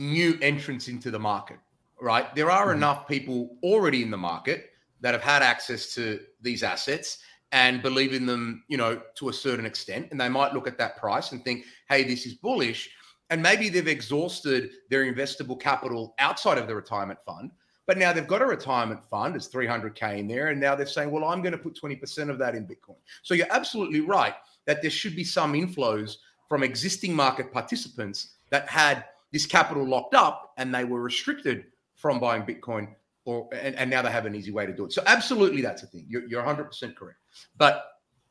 new 0.00 0.38
entrants 0.40 0.88
into 0.88 1.10
the 1.10 1.18
market, 1.18 1.58
right? 2.00 2.34
There 2.34 2.50
are 2.50 2.68
Mhm. 2.68 2.76
enough 2.76 3.06
people 3.06 3.56
already 3.62 4.02
in 4.02 4.10
the 4.10 4.16
market 4.16 4.72
that 5.00 5.14
have 5.14 5.22
had 5.22 5.42
access 5.42 5.94
to 5.94 6.20
these 6.40 6.62
assets 6.62 7.18
and 7.52 7.82
believe 7.82 8.12
in 8.12 8.26
them, 8.26 8.64
you 8.68 8.76
know, 8.76 9.02
to 9.16 9.28
a 9.28 9.32
certain 9.32 9.66
extent, 9.66 10.08
and 10.10 10.20
they 10.20 10.28
might 10.28 10.54
look 10.54 10.66
at 10.66 10.78
that 10.78 10.96
price 10.96 11.32
and 11.32 11.44
think, 11.44 11.66
"Hey, 11.88 12.04
this 12.04 12.26
is 12.26 12.34
bullish." 12.34 12.90
And 13.28 13.42
maybe 13.42 13.68
they've 13.68 13.86
exhausted 13.86 14.70
their 14.88 15.04
investable 15.04 15.58
capital 15.60 16.14
outside 16.18 16.58
of 16.58 16.66
the 16.66 16.74
retirement 16.74 17.18
fund, 17.24 17.52
but 17.86 17.98
now 17.98 18.12
they've 18.12 18.26
got 18.26 18.42
a 18.42 18.46
retirement 18.46 19.04
fund, 19.04 19.36
it's 19.36 19.48
300K 19.48 20.18
in 20.18 20.28
there. 20.28 20.48
And 20.48 20.60
now 20.60 20.74
they're 20.74 20.86
saying, 20.86 21.10
well, 21.10 21.24
I'm 21.24 21.42
going 21.42 21.52
to 21.52 21.58
put 21.58 21.74
20% 21.74 22.30
of 22.30 22.38
that 22.38 22.54
in 22.54 22.66
Bitcoin. 22.66 22.98
So 23.22 23.34
you're 23.34 23.50
absolutely 23.50 24.00
right 24.00 24.34
that 24.66 24.80
there 24.80 24.90
should 24.90 25.16
be 25.16 25.24
some 25.24 25.52
inflows 25.52 26.16
from 26.48 26.62
existing 26.62 27.14
market 27.14 27.52
participants 27.52 28.34
that 28.50 28.68
had 28.68 29.04
this 29.32 29.46
capital 29.46 29.86
locked 29.86 30.14
up 30.14 30.52
and 30.56 30.74
they 30.74 30.84
were 30.84 31.00
restricted 31.00 31.66
from 31.94 32.20
buying 32.20 32.42
Bitcoin. 32.42 32.88
Or, 33.26 33.48
and, 33.52 33.74
and 33.76 33.90
now 33.90 34.02
they 34.02 34.10
have 34.10 34.26
an 34.26 34.34
easy 34.34 34.50
way 34.50 34.66
to 34.66 34.72
do 34.72 34.86
it. 34.86 34.92
So 34.92 35.02
absolutely, 35.06 35.60
that's 35.60 35.82
a 35.82 35.86
thing. 35.86 36.06
You're, 36.08 36.26
you're 36.26 36.42
100% 36.42 36.96
correct. 36.96 37.18
But 37.58 37.84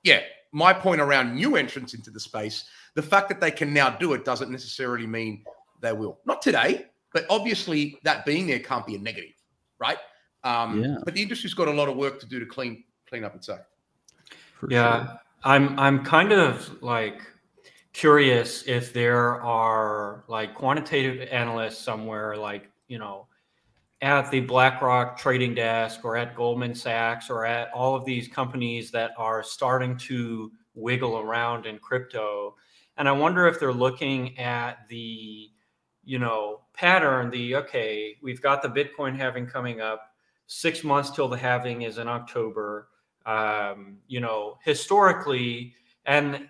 yeah, 0.03 0.21
my 0.51 0.73
point 0.73 0.99
around 0.99 1.35
new 1.35 1.55
entrants 1.55 1.93
into 1.93 2.09
the 2.09 2.19
space, 2.19 2.65
the 2.95 3.01
fact 3.01 3.29
that 3.29 3.39
they 3.39 3.51
can 3.51 3.73
now 3.73 3.91
do 3.91 4.13
it 4.13 4.25
doesn't 4.25 4.51
necessarily 4.51 5.05
mean 5.05 5.43
they 5.81 5.93
will. 5.93 6.19
Not 6.25 6.41
today, 6.41 6.87
but 7.13 7.25
obviously 7.29 7.99
that 8.03 8.25
being 8.25 8.47
there 8.47 8.59
can't 8.59 8.85
be 8.85 8.95
a 8.95 8.99
negative, 8.99 9.35
right? 9.79 9.97
Um, 10.43 10.83
Yeah. 10.83 10.97
But 11.03 11.13
the 11.13 11.21
industry's 11.21 11.53
got 11.53 11.67
a 11.67 11.71
lot 11.71 11.87
of 11.89 11.95
work 11.95 12.19
to 12.21 12.25
do 12.25 12.39
to 12.39 12.45
clean 12.45 12.83
clean 13.07 13.23
up 13.23 13.35
its 13.35 13.49
act. 13.49 13.65
Yeah, 14.67 15.05
sure. 15.05 15.19
I'm 15.43 15.79
I'm 15.79 16.03
kind 16.03 16.31
of 16.31 16.81
like 16.81 17.21
curious 17.99 18.63
if 18.65 18.93
there 18.93 19.41
are 19.41 20.23
like 20.29 20.55
quantitative 20.55 21.27
analysts 21.31 21.79
somewhere 21.79 22.37
like, 22.37 22.71
you 22.87 22.97
know, 22.97 23.27
at 24.01 24.31
the 24.31 24.39
BlackRock 24.39 25.17
trading 25.17 25.53
desk 25.53 26.05
or 26.05 26.15
at 26.15 26.33
Goldman 26.33 26.73
Sachs 26.73 27.29
or 27.29 27.45
at 27.45 27.69
all 27.73 27.95
of 27.95 28.05
these 28.05 28.29
companies 28.29 28.89
that 28.91 29.11
are 29.17 29.43
starting 29.43 29.97
to 29.97 30.49
wiggle 30.75 31.17
around 31.17 31.65
in 31.65 31.77
crypto. 31.77 32.55
And 32.95 33.09
I 33.09 33.11
wonder 33.11 33.47
if 33.47 33.59
they're 33.59 33.73
looking 33.73 34.39
at 34.39 34.87
the, 34.87 35.49
you 36.05 36.19
know, 36.19 36.61
pattern, 36.71 37.29
the 37.29 37.57
okay, 37.57 38.15
we've 38.23 38.41
got 38.41 38.61
the 38.61 38.69
Bitcoin 38.69 39.17
halving 39.17 39.45
coming 39.45 39.81
up, 39.81 40.13
six 40.47 40.85
months 40.85 41.09
till 41.09 41.27
the 41.27 41.37
halving 41.37 41.81
is 41.81 41.97
in 41.97 42.07
October. 42.07 42.87
Um, 43.25 43.97
you 44.07 44.21
know, 44.21 44.57
historically, 44.63 45.73
and 46.05 46.47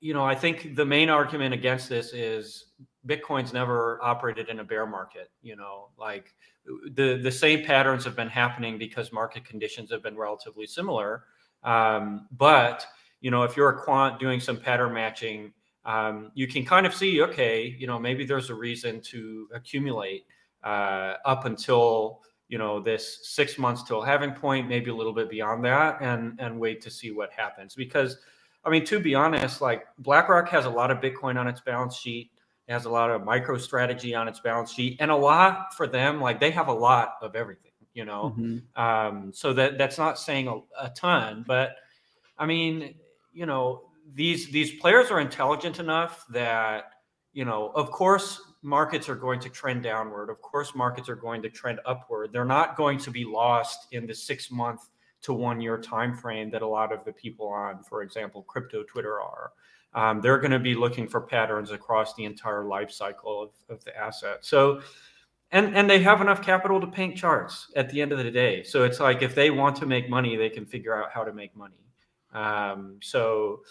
you 0.00 0.14
know, 0.14 0.24
I 0.24 0.34
think 0.34 0.76
the 0.76 0.84
main 0.84 1.10
argument 1.10 1.54
against 1.54 1.88
this 1.88 2.12
is 2.12 2.66
Bitcoin's 3.06 3.52
never 3.52 3.98
operated 4.02 4.48
in 4.48 4.60
a 4.60 4.64
bear 4.64 4.86
market. 4.86 5.30
You 5.42 5.56
know, 5.56 5.88
like 5.98 6.34
the 6.92 7.18
the 7.22 7.32
same 7.32 7.64
patterns 7.64 8.04
have 8.04 8.16
been 8.16 8.28
happening 8.28 8.78
because 8.78 9.12
market 9.12 9.44
conditions 9.44 9.90
have 9.90 10.02
been 10.02 10.16
relatively 10.16 10.66
similar. 10.66 11.24
Um, 11.64 12.28
but 12.32 12.86
you 13.20 13.30
know, 13.30 13.42
if 13.42 13.56
you're 13.56 13.70
a 13.70 13.82
quant 13.82 14.20
doing 14.20 14.40
some 14.40 14.56
pattern 14.56 14.94
matching, 14.94 15.52
um, 15.84 16.30
you 16.34 16.46
can 16.46 16.64
kind 16.64 16.86
of 16.86 16.94
see, 16.94 17.22
okay, 17.22 17.74
you 17.78 17.86
know, 17.86 17.98
maybe 17.98 18.24
there's 18.24 18.50
a 18.50 18.54
reason 18.54 19.00
to 19.00 19.48
accumulate 19.52 20.26
uh, 20.62 21.14
up 21.24 21.44
until 21.44 22.20
you 22.48 22.58
know 22.58 22.80
this 22.80 23.20
six 23.22 23.58
months 23.58 23.82
till 23.82 24.00
halving 24.00 24.32
point, 24.32 24.68
maybe 24.68 24.90
a 24.90 24.94
little 24.94 25.12
bit 25.12 25.30
beyond 25.30 25.64
that, 25.64 26.00
and 26.00 26.38
and 26.40 26.58
wait 26.58 26.80
to 26.82 26.90
see 26.90 27.10
what 27.10 27.30
happens. 27.32 27.74
Because, 27.74 28.18
I 28.64 28.70
mean, 28.70 28.84
to 28.86 29.00
be 29.00 29.14
honest, 29.14 29.60
like 29.60 29.84
BlackRock 29.98 30.48
has 30.48 30.64
a 30.64 30.70
lot 30.70 30.90
of 30.90 30.98
Bitcoin 30.98 31.38
on 31.38 31.46
its 31.46 31.60
balance 31.60 31.96
sheet. 31.96 32.30
It 32.66 32.72
has 32.72 32.84
a 32.84 32.90
lot 32.90 33.10
of 33.10 33.22
MicroStrategy 33.22 34.18
on 34.18 34.28
its 34.28 34.40
balance 34.40 34.72
sheet, 34.72 34.98
and 35.00 35.10
a 35.10 35.16
lot 35.16 35.74
for 35.74 35.86
them. 35.86 36.20
Like 36.20 36.38
they 36.38 36.50
have 36.50 36.68
a 36.68 36.72
lot 36.72 37.14
of 37.22 37.34
everything, 37.34 37.72
you 37.94 38.04
know. 38.04 38.34
Mhm. 38.36 38.62
Um, 38.78 39.32
so 39.32 39.52
that 39.54 39.78
that's 39.78 39.96
not 39.96 40.18
saying 40.18 40.48
a, 40.48 40.58
a 40.78 40.90
ton, 40.90 41.44
but 41.46 41.76
I 42.36 42.46
mean, 42.46 42.94
you 43.32 43.46
know, 43.46 43.90
these 44.14 44.50
these 44.50 44.74
players 44.74 45.10
are 45.10 45.20
intelligent 45.20 45.78
enough 45.78 46.26
that 46.30 46.90
you 47.32 47.44
know, 47.44 47.70
of 47.74 47.90
course, 47.90 48.40
markets 48.62 49.08
are 49.08 49.14
going 49.14 49.40
to 49.40 49.48
trend 49.48 49.82
downward. 49.82 50.28
Of 50.30 50.40
course, 50.42 50.74
markets 50.74 51.08
are 51.08 51.16
going 51.16 51.40
to 51.42 51.48
trend 51.48 51.80
upward. 51.86 52.32
They're 52.32 52.44
not 52.44 52.76
going 52.76 52.98
to 52.98 53.10
be 53.10 53.24
lost 53.24 53.86
in 53.92 54.06
the 54.06 54.14
six 54.14 54.50
month 54.50 54.88
to 55.22 55.32
one 55.32 55.60
year 55.60 55.78
time 55.78 56.14
frame 56.14 56.50
that 56.50 56.62
a 56.62 56.66
lot 56.66 56.92
of 56.92 57.04
the 57.04 57.12
people 57.12 57.48
on, 57.48 57.82
for 57.82 58.02
example, 58.02 58.42
crypto 58.42 58.82
Twitter 58.84 59.20
are. 59.20 59.52
Um, 59.94 60.20
they're 60.20 60.38
going 60.38 60.50
to 60.50 60.58
be 60.58 60.74
looking 60.74 61.08
for 61.08 61.20
patterns 61.20 61.70
across 61.70 62.14
the 62.14 62.24
entire 62.24 62.64
life 62.64 62.90
cycle 62.90 63.42
of, 63.42 63.50
of 63.68 63.84
the 63.84 63.96
asset. 63.96 64.38
So, 64.44 64.80
and 65.50 65.74
and 65.74 65.88
they 65.88 65.98
have 66.00 66.20
enough 66.20 66.42
capital 66.42 66.80
to 66.80 66.86
paint 66.86 67.16
charts 67.16 67.72
at 67.74 67.88
the 67.88 68.02
end 68.02 68.12
of 68.12 68.18
the 68.18 68.30
day. 68.30 68.62
So 68.62 68.84
it's 68.84 69.00
like 69.00 69.22
if 69.22 69.34
they 69.34 69.50
want 69.50 69.76
to 69.76 69.86
make 69.86 70.10
money, 70.10 70.36
they 70.36 70.50
can 70.50 70.66
figure 70.66 70.94
out 70.94 71.10
how 71.10 71.24
to 71.24 71.32
make 71.32 71.56
money. 71.56 71.82
Um, 72.34 72.98
so, 73.02 73.62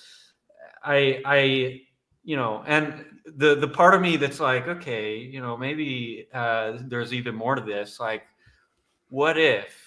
I 0.84 1.22
I 1.24 1.82
you 2.24 2.36
know, 2.36 2.63
and 2.68 3.06
the 3.25 3.56
the 3.56 3.68
part 3.68 3.94
of 3.94 4.01
me 4.01 4.18
that's 4.18 4.39
like, 4.39 4.68
okay, 4.68 5.18
you 5.18 5.39
know, 5.39 5.56
maybe 5.56 6.27
uh, 6.34 6.80
there's 6.82 7.13
even 7.13 7.36
more 7.36 7.56
to 7.56 7.62
this. 7.62 8.00
Like, 8.00 8.24
what 9.10 9.38
if? 9.38 9.87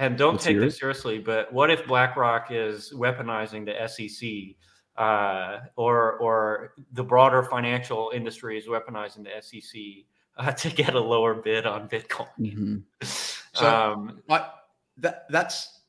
And 0.00 0.16
don't 0.16 0.32
Let's 0.32 0.44
take 0.44 0.58
this 0.58 0.78
seriously, 0.78 1.18
but 1.18 1.52
what 1.52 1.70
if 1.70 1.86
BlackRock 1.86 2.46
is 2.50 2.90
weaponizing 2.96 3.66
the 3.66 3.86
SEC, 3.86 4.56
uh, 4.96 5.58
or 5.76 6.14
or 6.14 6.72
the 6.92 7.04
broader 7.04 7.42
financial 7.42 8.10
industry 8.14 8.56
is 8.56 8.66
weaponizing 8.66 9.24
the 9.24 9.42
SEC 9.42 10.06
uh, 10.38 10.52
to 10.62 10.70
get 10.70 10.94
a 10.94 11.00
lower 11.00 11.34
bid 11.34 11.66
on 11.66 11.86
Bitcoin? 11.86 12.28
Mm-hmm. 12.40 12.76
So, 13.02 13.66
um, 13.66 14.22
I, 14.30 14.48
that 14.96 15.26
that's 15.28 15.82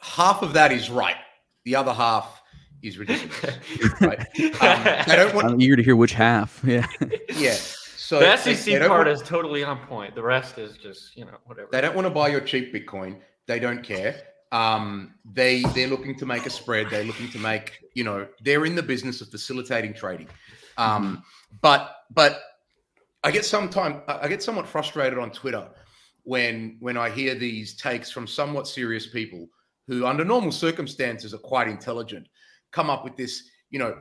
half 0.00 0.40
of 0.40 0.54
that 0.54 0.72
is 0.72 0.88
right. 0.88 1.16
The 1.64 1.76
other 1.76 1.92
half 1.92 2.40
is 2.80 2.96
ridiculous. 2.96 3.54
right? 4.00 4.18
Um, 4.18 4.24
I 4.62 5.14
don't 5.14 5.34
want. 5.34 5.46
I'm 5.46 5.60
eager 5.60 5.76
to 5.76 5.82
hear 5.82 5.94
which 5.94 6.14
half. 6.14 6.62
Yeah. 6.64 6.86
yeah. 7.36 7.58
So 8.10 8.18
the 8.18 8.36
SEC 8.36 8.80
part 8.80 8.90
want, 8.90 9.08
is 9.08 9.22
totally 9.22 9.62
on 9.62 9.78
point. 9.86 10.16
The 10.16 10.22
rest 10.24 10.58
is 10.58 10.76
just 10.76 11.16
you 11.16 11.24
know 11.24 11.36
whatever. 11.44 11.68
They 11.70 11.80
don't 11.80 11.94
want 11.94 12.06
to 12.06 12.10
buy 12.10 12.26
your 12.26 12.40
cheap 12.40 12.74
Bitcoin. 12.74 13.20
They 13.46 13.60
don't 13.60 13.84
care. 13.84 14.20
Um, 14.50 15.14
they 15.24 15.62
they're 15.76 15.86
looking 15.86 16.18
to 16.18 16.26
make 16.26 16.44
a 16.44 16.50
spread. 16.50 16.90
They're 16.90 17.04
looking 17.04 17.30
to 17.30 17.38
make 17.38 17.78
you 17.94 18.02
know 18.02 18.26
they're 18.42 18.66
in 18.66 18.74
the 18.74 18.82
business 18.82 19.20
of 19.20 19.28
facilitating 19.28 19.94
trading. 19.94 20.26
Um, 20.76 21.22
but 21.62 21.98
but 22.12 22.42
I 23.22 23.30
get 23.30 23.44
sometimes 23.44 24.02
I 24.08 24.26
get 24.26 24.42
somewhat 24.42 24.66
frustrated 24.66 25.16
on 25.16 25.30
Twitter 25.30 25.68
when 26.24 26.78
when 26.80 26.96
I 26.96 27.10
hear 27.10 27.36
these 27.36 27.76
takes 27.76 28.10
from 28.10 28.26
somewhat 28.26 28.66
serious 28.66 29.06
people 29.06 29.46
who, 29.86 30.04
under 30.04 30.24
normal 30.24 30.50
circumstances, 30.50 31.32
are 31.32 31.38
quite 31.38 31.68
intelligent 31.68 32.26
come 32.72 32.90
up 32.90 33.04
with 33.04 33.16
this, 33.16 33.44
you 33.70 33.78
know, 33.78 33.96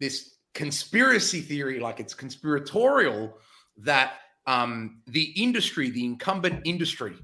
this 0.00 0.37
conspiracy 0.54 1.40
theory, 1.40 1.78
like 1.80 2.00
it's 2.00 2.14
conspiratorial, 2.14 3.36
that 3.78 4.14
um, 4.46 5.02
the 5.06 5.24
industry, 5.36 5.90
the 5.90 6.04
incumbent 6.04 6.62
industry, 6.64 7.14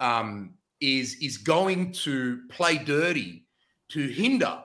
um, 0.00 0.54
is 0.80 1.16
is 1.20 1.36
going 1.36 1.92
to 1.92 2.40
play 2.48 2.78
dirty 2.78 3.46
to 3.90 4.06
hinder 4.08 4.62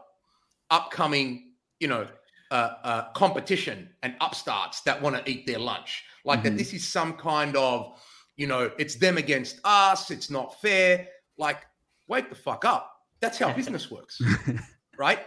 upcoming, 0.70 1.52
you 1.80 1.88
know, 1.88 2.08
uh, 2.52 2.70
uh, 2.84 3.12
competition 3.14 3.90
and 4.04 4.16
upstarts 4.22 4.82
that 4.82 5.02
want 5.02 5.16
to 5.16 5.30
eat 5.30 5.46
their 5.46 5.60
lunch. 5.60 6.04
Like 6.24 6.40
mm-hmm. 6.40 6.50
that, 6.50 6.58
this 6.58 6.74
is 6.74 6.88
some 6.88 7.14
kind 7.14 7.56
of, 7.56 8.00
you 8.38 8.48
know, 8.48 8.72
it's 8.78 8.96
them 8.96 9.18
against 9.18 9.60
us. 9.64 10.12
It's 10.12 10.30
not 10.30 10.60
fair. 10.62 11.08
Like, 11.38 11.66
wake 12.08 12.30
the 12.30 12.36
fuck 12.36 12.66
up. 12.66 12.92
That's 13.20 13.38
how 13.38 13.52
business 13.54 13.90
works. 13.90 14.22
right? 14.98 15.20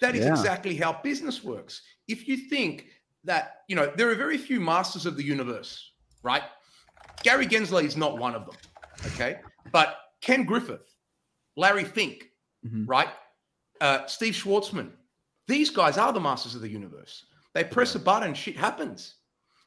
That 0.00 0.14
is 0.14 0.24
yeah. 0.24 0.32
exactly 0.32 0.76
how 0.76 1.00
business 1.02 1.42
works. 1.42 1.82
If 2.08 2.28
you 2.28 2.36
think 2.36 2.86
that, 3.24 3.62
you 3.68 3.76
know, 3.76 3.92
there 3.96 4.10
are 4.10 4.14
very 4.14 4.38
few 4.38 4.60
masters 4.60 5.06
of 5.06 5.16
the 5.16 5.24
universe, 5.24 5.92
right? 6.22 6.42
Gary 7.22 7.46
Gensler 7.46 7.84
is 7.84 7.96
not 7.96 8.18
one 8.18 8.34
of 8.34 8.46
them, 8.46 8.56
okay? 9.06 9.40
But 9.72 9.96
Ken 10.20 10.44
Griffin, 10.44 10.78
Larry 11.56 11.84
Fink, 11.84 12.30
mm-hmm. 12.64 12.86
right? 12.86 13.08
Uh, 13.80 14.06
Steve 14.06 14.34
Schwarzman, 14.34 14.90
these 15.48 15.70
guys 15.70 15.98
are 15.98 16.12
the 16.12 16.20
masters 16.20 16.54
of 16.54 16.60
the 16.60 16.68
universe. 16.68 17.26
They 17.54 17.64
press 17.64 17.94
yeah. 17.94 18.00
a 18.00 18.04
button, 18.04 18.34
shit 18.34 18.56
happens, 18.56 19.16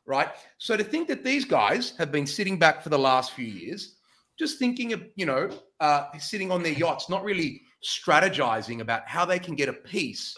right? 0.05 0.29
So 0.57 0.77
to 0.77 0.83
think 0.83 1.07
that 1.07 1.23
these 1.23 1.45
guys 1.45 1.93
have 1.97 2.11
been 2.11 2.25
sitting 2.25 2.57
back 2.57 2.81
for 2.81 2.89
the 2.89 2.99
last 2.99 3.33
few 3.33 3.45
years, 3.45 3.95
just 4.37 4.57
thinking 4.57 4.93
of, 4.93 5.03
you 5.15 5.25
know, 5.25 5.49
uh, 5.79 6.05
sitting 6.17 6.51
on 6.51 6.63
their 6.63 6.73
yachts, 6.73 7.09
not 7.09 7.23
really 7.23 7.61
strategizing 7.83 8.79
about 8.81 9.07
how 9.07 9.25
they 9.25 9.39
can 9.39 9.55
get 9.55 9.69
a 9.69 9.73
piece 9.73 10.37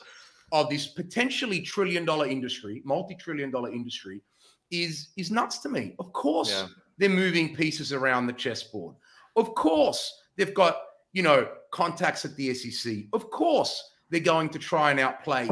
of 0.52 0.70
this 0.70 0.88
potentially 0.88 1.62
trillion 1.62 2.06
dollar 2.06 2.28
industry, 2.28 2.82
multi 2.86 3.16
trillion 3.16 3.52
dollar 3.52 3.72
industry, 3.72 4.22
is 4.70 5.10
is 5.18 5.32
nuts 5.32 5.60
to 5.60 5.70
me. 5.70 5.96
Of 6.00 6.14
course, 6.14 6.52
yeah. 6.52 6.68
they're 6.98 7.10
moving 7.10 7.56
pieces 7.56 7.94
around 7.94 8.28
the 8.28 8.34
chessboard. 8.34 8.96
Of 9.36 9.56
course, 9.56 10.22
they've 10.36 10.54
got 10.54 10.78
you 11.14 11.24
know 11.24 11.48
contacts 11.72 12.26
at 12.26 12.36
the 12.36 12.54
SEC. 12.54 13.06
Of 13.14 13.30
course, 13.32 13.92
they're 14.10 14.20
going 14.20 14.50
to 14.50 14.60
try 14.60 14.92
and 14.92 15.00
outplay 15.00 15.50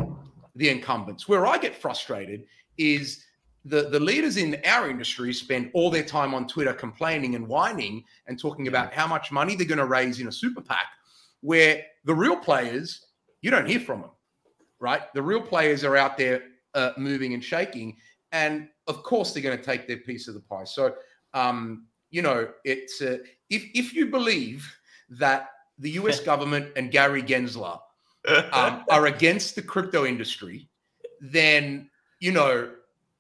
the 0.56 0.70
incumbents. 0.70 1.28
Where 1.28 1.48
I 1.48 1.58
get 1.58 1.76
frustrated 1.76 2.46
is 2.78 3.24
the, 3.66 3.90
the 3.90 4.00
leaders 4.00 4.38
in 4.38 4.58
our 4.66 4.90
industry 4.90 5.34
spend 5.34 5.70
all 5.74 5.90
their 5.90 6.04
time 6.04 6.34
on 6.34 6.48
Twitter 6.48 6.74
complaining 6.74 7.36
and 7.36 7.48
whining 7.48 8.04
and 8.28 8.40
talking 8.40 8.68
about 8.68 8.94
how 8.94 9.08
much 9.08 9.32
money 9.32 9.56
they're 9.56 9.68
going 9.68 9.80
to 9.80 9.86
raise 9.86 10.20
in 10.20 10.28
a 10.28 10.32
super 10.32 10.62
PAC 10.62 10.86
where 11.42 11.84
the 12.06 12.14
real 12.14 12.36
players, 12.36 13.06
you 13.42 13.52
don't 13.52 13.68
hear 13.68 13.80
from 13.80 14.02
them, 14.02 14.10
right? 14.80 15.02
The 15.14 15.22
real 15.22 15.42
players 15.42 15.84
are 15.84 15.96
out 15.96 16.18
there 16.18 16.44
uh, 16.74 16.92
moving 16.98 17.34
and 17.34 17.44
shaking. 17.44 17.98
And 18.32 18.70
of 18.88 19.04
course, 19.04 19.34
they're 19.34 19.44
going 19.44 19.58
to 19.58 19.64
take 19.64 19.88
their 19.88 19.98
piece 19.98 20.28
of 20.28 20.34
the 20.34 20.40
pie. 20.40 20.64
So, 20.64 20.96
um, 21.34 21.86
you 22.12 22.22
know, 22.22 22.50
it's 22.64 23.02
uh, 23.02 23.18
if, 23.50 23.66
if 23.74 23.94
you 23.94 24.08
believe 24.08 24.72
that 25.10 25.50
the 25.78 25.92
US 25.92 26.20
government 26.32 26.72
and 26.76 26.92
Gary 26.92 27.24
Gensler 27.24 27.80
um, 28.52 28.84
are 28.90 29.08
against 29.08 29.56
the 29.56 29.62
crypto 29.62 30.06
industry, 30.06 30.68
then, 31.22 31.90
you 32.20 32.32
know, 32.32 32.72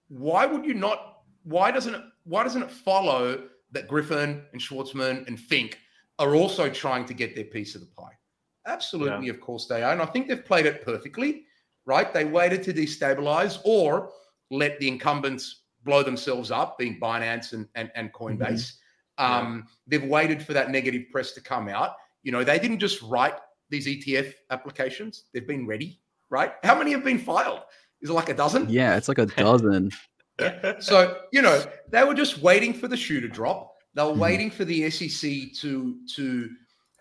why 0.07 0.45
would 0.45 0.65
you 0.65 0.73
not? 0.73 1.17
Why 1.43 1.71
doesn't 1.71 1.93
it? 1.93 2.01
Why 2.23 2.43
doesn't 2.43 2.63
it 2.63 2.71
follow 2.71 3.43
that 3.71 3.87
Griffin 3.87 4.41
and 4.51 4.61
Schwarzman 4.61 5.27
and 5.27 5.39
Fink 5.39 5.77
are 6.17 6.35
also 6.35 6.69
trying 6.69 7.05
to 7.05 7.13
get 7.13 7.35
their 7.35 7.45
piece 7.45 7.75
of 7.75 7.81
the 7.81 7.87
pie. 7.87 8.17
Absolutely, 8.65 9.27
yeah. 9.27 9.33
of 9.33 9.39
course 9.39 9.65
they 9.67 9.81
are. 9.81 9.93
And 9.93 10.01
I 10.01 10.05
think 10.05 10.27
they've 10.27 10.45
played 10.45 10.65
it 10.65 10.85
perfectly, 10.85 11.45
right? 11.89 12.13
They 12.13 12.23
waited 12.23 12.61
to 12.63 12.73
destabilize 12.73 13.57
or 13.65 14.11
let 14.51 14.79
the 14.79 14.87
incumbents 14.87 15.63
blow 15.83 16.03
themselves 16.03 16.51
up, 16.51 16.77
being 16.77 16.99
Binance 16.99 17.53
and, 17.53 17.67
and, 17.73 17.91
and 17.95 18.13
Coinbase. 18.13 18.73
Mm-hmm. 19.17 19.25
Um, 19.25 19.65
yeah. 19.65 19.73
They've 19.87 20.09
waited 20.09 20.45
for 20.45 20.53
that 20.53 20.69
negative 20.69 21.05
press 21.11 21.31
to 21.31 21.41
come 21.41 21.67
out. 21.67 21.93
You 22.21 22.31
know, 22.31 22.43
they 22.43 22.59
didn't 22.59 22.77
just 22.77 23.01
write 23.01 23.33
these 23.71 23.87
ETF 23.87 24.33
applications, 24.51 25.25
they've 25.33 25.47
been 25.47 25.67
ready, 25.67 25.99
right? 26.29 26.53
How 26.63 26.77
many 26.77 26.91
have 26.91 27.03
been 27.03 27.19
filed? 27.19 27.61
Is 28.01 28.09
it 28.09 28.13
like 28.13 28.29
a 28.29 28.33
dozen? 28.33 28.67
Yeah, 28.69 28.95
it's 28.95 29.07
like 29.07 29.19
a 29.19 29.25
dozen. 29.27 29.91
so, 30.79 31.17
you 31.31 31.41
know, 31.41 31.63
they 31.89 32.03
were 32.03 32.13
just 32.13 32.39
waiting 32.39 32.73
for 32.73 32.87
the 32.87 32.97
shoe 32.97 33.19
to 33.19 33.27
drop. 33.27 33.73
They 33.93 34.03
were 34.03 34.11
mm-hmm. 34.11 34.19
waiting 34.19 34.51
for 34.51 34.63
the 34.63 34.89
SEC 34.89 35.53
to 35.61 35.97
to 36.15 36.49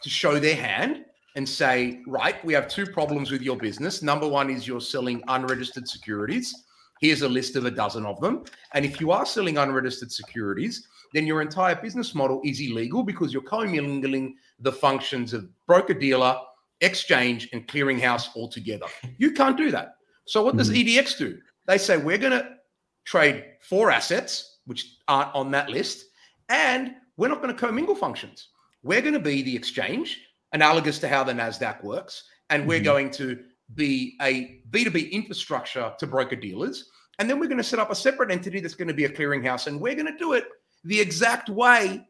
to 0.02 0.09
show 0.09 0.38
their 0.38 0.57
hand 0.57 1.04
and 1.37 1.49
say, 1.49 2.02
right, 2.06 2.42
we 2.44 2.52
have 2.54 2.68
two 2.68 2.87
problems 2.87 3.30
with 3.30 3.42
your 3.42 3.56
business. 3.56 4.02
Number 4.02 4.26
one 4.26 4.50
is 4.50 4.66
you're 4.66 4.80
selling 4.80 5.23
unregistered 5.28 5.88
securities. 5.88 6.64
Here's 7.00 7.23
a 7.23 7.28
list 7.28 7.56
of 7.56 7.64
a 7.64 7.70
dozen 7.70 8.04
of 8.06 8.20
them. 8.20 8.44
And 8.75 8.85
if 8.85 9.00
you 9.00 9.11
are 9.12 9.25
selling 9.25 9.56
unregistered 9.56 10.11
securities, 10.11 10.88
then 11.14 11.26
your 11.26 11.42
entire 11.42 11.76
business 11.76 12.14
model 12.14 12.40
is 12.44 12.61
illegal 12.61 13.02
because 13.02 13.32
you're 13.32 13.42
commingling 13.42 14.37
the 14.58 14.73
functions 14.73 15.32
of 15.32 15.49
broker 15.66 15.94
dealer, 15.94 16.37
exchange, 16.80 17.49
and 17.52 17.66
clearinghouse 17.68 18.28
all 18.35 18.49
together. 18.49 18.87
You 19.18 19.32
can't 19.32 19.56
do 19.56 19.70
that. 19.70 19.97
So 20.25 20.42
what 20.42 20.56
does 20.56 20.70
mm-hmm. 20.70 20.88
EDX 20.88 21.18
do? 21.18 21.38
They 21.66 21.78
say 21.78 21.97
we're 21.97 22.18
going 22.18 22.32
to 22.32 22.56
trade 23.04 23.44
four 23.61 23.90
assets, 23.90 24.58
which 24.66 24.97
aren't 25.06 25.35
on 25.35 25.50
that 25.52 25.70
list, 25.70 26.06
and 26.49 26.94
we're 27.16 27.28
not 27.28 27.42
going 27.42 27.54
to 27.54 27.66
commingle 27.66 27.94
functions. 27.94 28.49
We're 28.82 29.00
going 29.00 29.14
to 29.14 29.20
be 29.20 29.42
the 29.42 29.56
exchange, 29.56 30.20
analogous 30.52 30.99
to 31.00 31.09
how 31.09 31.25
the 31.25 31.33
NASDAQ 31.33 31.83
works. 31.85 32.25
And 32.50 32.67
we're 32.67 32.78
mm-hmm. 32.78 32.85
going 32.85 33.11
to 33.12 33.38
be 33.75 34.17
a 34.23 34.62
B2B 34.71 35.11
infrastructure 35.11 35.93
to 35.99 36.07
broker 36.07 36.37
dealers. 36.37 36.88
And 37.19 37.28
then 37.28 37.38
we're 37.38 37.49
going 37.49 37.59
to 37.59 37.64
set 37.64 37.78
up 37.78 37.90
a 37.90 37.95
separate 37.95 38.31
entity 38.31 38.61
that's 38.61 38.75
going 38.75 38.88
to 38.88 38.95
be 38.95 39.05
a 39.05 39.09
clearinghouse. 39.09 39.67
And 39.67 39.81
we're 39.81 39.95
going 39.95 40.07
to 40.07 40.17
do 40.19 40.35
it 40.35 40.45
the 40.85 41.00
exact 41.00 41.50
way 41.50 42.07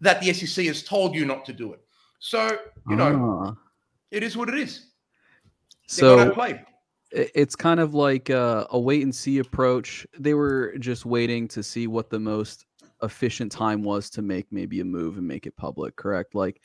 that 0.00 0.20
the 0.20 0.32
SEC 0.32 0.66
has 0.66 0.82
told 0.82 1.14
you 1.14 1.24
not 1.24 1.44
to 1.46 1.52
do 1.52 1.72
it. 1.72 1.80
So, 2.18 2.58
you 2.88 2.96
know, 2.96 3.44
ah. 3.46 3.54
it 4.10 4.22
is 4.22 4.36
what 4.36 4.48
it 4.48 4.56
is. 4.56 4.86
So 5.88 6.32
it's 7.10 7.56
kind 7.56 7.80
of 7.80 7.94
like 7.94 8.28
a, 8.28 8.66
a 8.70 8.78
wait 8.78 9.02
and 9.02 9.14
see 9.14 9.38
approach. 9.38 10.06
They 10.18 10.34
were 10.34 10.74
just 10.78 11.04
waiting 11.04 11.48
to 11.48 11.62
see 11.62 11.86
what 11.86 12.10
the 12.10 12.20
most 12.20 12.66
efficient 13.02 13.50
time 13.50 13.82
was 13.82 14.10
to 14.10 14.22
make 14.22 14.46
maybe 14.50 14.80
a 14.80 14.84
move 14.84 15.16
and 15.16 15.26
make 15.26 15.46
it 15.46 15.56
public 15.56 15.96
correct 15.96 16.34
like 16.34 16.62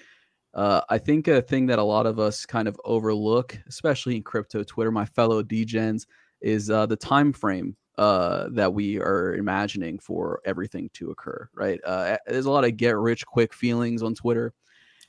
Uh, 0.56 0.82
I 0.90 0.98
think 0.98 1.28
a 1.28 1.42
thing 1.42 1.66
that 1.68 1.80
a 1.80 1.84
lot 1.84 2.06
of 2.06 2.18
us 2.18 2.46
kind 2.46 2.68
of 2.68 2.80
overlook, 2.86 3.60
especially 3.68 4.16
in 4.16 4.24
crypto 4.24 4.64
Twitter, 4.64 4.92
my 4.92 5.06
fellow 5.06 5.44
degens, 5.44 6.06
is 6.42 6.70
uh, 6.70 6.86
the 6.86 6.96
time 6.96 7.34
frame 7.34 7.76
uh, 7.98 8.48
that 8.52 8.74
we 8.74 8.98
are 9.00 9.36
imagining 9.36 10.00
for 10.00 10.42
everything 10.46 10.90
to 10.94 11.12
occur. 11.12 11.50
Right? 11.54 11.80
Uh, 11.84 12.18
there's 12.26 12.46
a 12.46 12.52
lot 12.52 12.64
of 12.64 12.78
get 12.78 12.96
rich 12.98 13.26
quick 13.26 13.54
feelings 13.54 14.02
on 14.02 14.16
Twitter, 14.16 14.54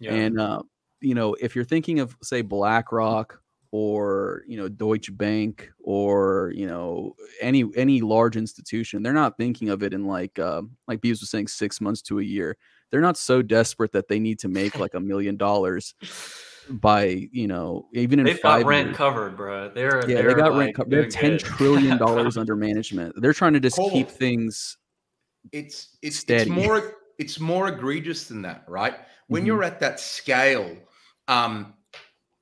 yeah. 0.01 0.15
and 0.15 0.41
uh, 0.41 0.63
you 1.01 1.15
know, 1.15 1.35
if 1.41 1.55
you're 1.55 1.65
thinking 1.65 2.01
of 2.01 2.17
say 2.23 2.43
BlackRock 2.43 3.41
or 3.71 4.43
you 4.49 4.57
know 4.57 4.69
Deutsche 4.69 5.17
Bank 5.17 5.71
or 5.79 6.53
you 6.57 6.67
know 6.67 7.15
any 7.41 7.65
any 7.77 8.01
large 8.01 8.37
institution, 8.37 9.03
they're 9.03 9.13
not 9.13 9.37
thinking 9.37 9.69
of 9.69 9.85
it 9.85 9.95
in 9.95 10.07
like 10.07 10.39
uh, 10.41 10.63
like 10.89 11.01
Bebis 11.01 11.21
was 11.21 11.31
saying 11.31 11.49
six 11.49 11.81
months 11.81 12.03
to 12.03 12.19
a 12.19 12.25
year. 12.25 12.57
They're 12.91 13.01
not 13.01 13.17
so 13.17 13.43
desperate 13.43 13.93
that 13.93 14.09
they 14.09 14.19
need 14.19 14.39
to 14.41 14.49
make 14.49 14.79
like 14.79 14.95
a 14.95 15.01
million 15.01 15.37
dollars 15.37 15.95
by 16.69 17.29
you 17.31 17.47
know 17.47 17.87
even 17.93 18.19
in 18.19 18.27
they've 18.27 18.39
five 18.39 18.63
got 18.63 18.69
rent 18.69 18.87
years. 18.89 18.97
covered, 18.97 19.37
bro. 19.37 19.71
They're 19.71 20.09
yeah, 20.09 20.17
they're 20.17 20.35
they 20.35 20.35
got 20.35 20.53
like 20.53 20.59
rent 20.59 20.77
covered. 20.77 20.91
They're 20.91 21.09
ten 21.09 21.39
trillion 21.39 21.99
dollars 21.99 22.37
under 22.37 22.57
management. 22.57 23.15
They're 23.21 23.33
trying 23.33 23.53
to 23.55 23.61
just 23.61 23.79
keep 23.91 24.09
things. 24.09 24.77
It's 25.53 25.97
it's 26.03 26.19
steady. 26.19 26.51
it's 26.51 26.67
more 26.67 26.97
it's 27.19 27.41
more 27.41 27.69
egregious 27.69 28.29
than 28.29 28.43
that, 28.43 28.65
right? 28.69 28.95
When 29.29 29.41
mm-hmm. 29.41 29.47
you're 29.47 29.65
at 29.65 29.81
that 29.81 30.01
scale, 30.01 30.77
um, 31.29 31.75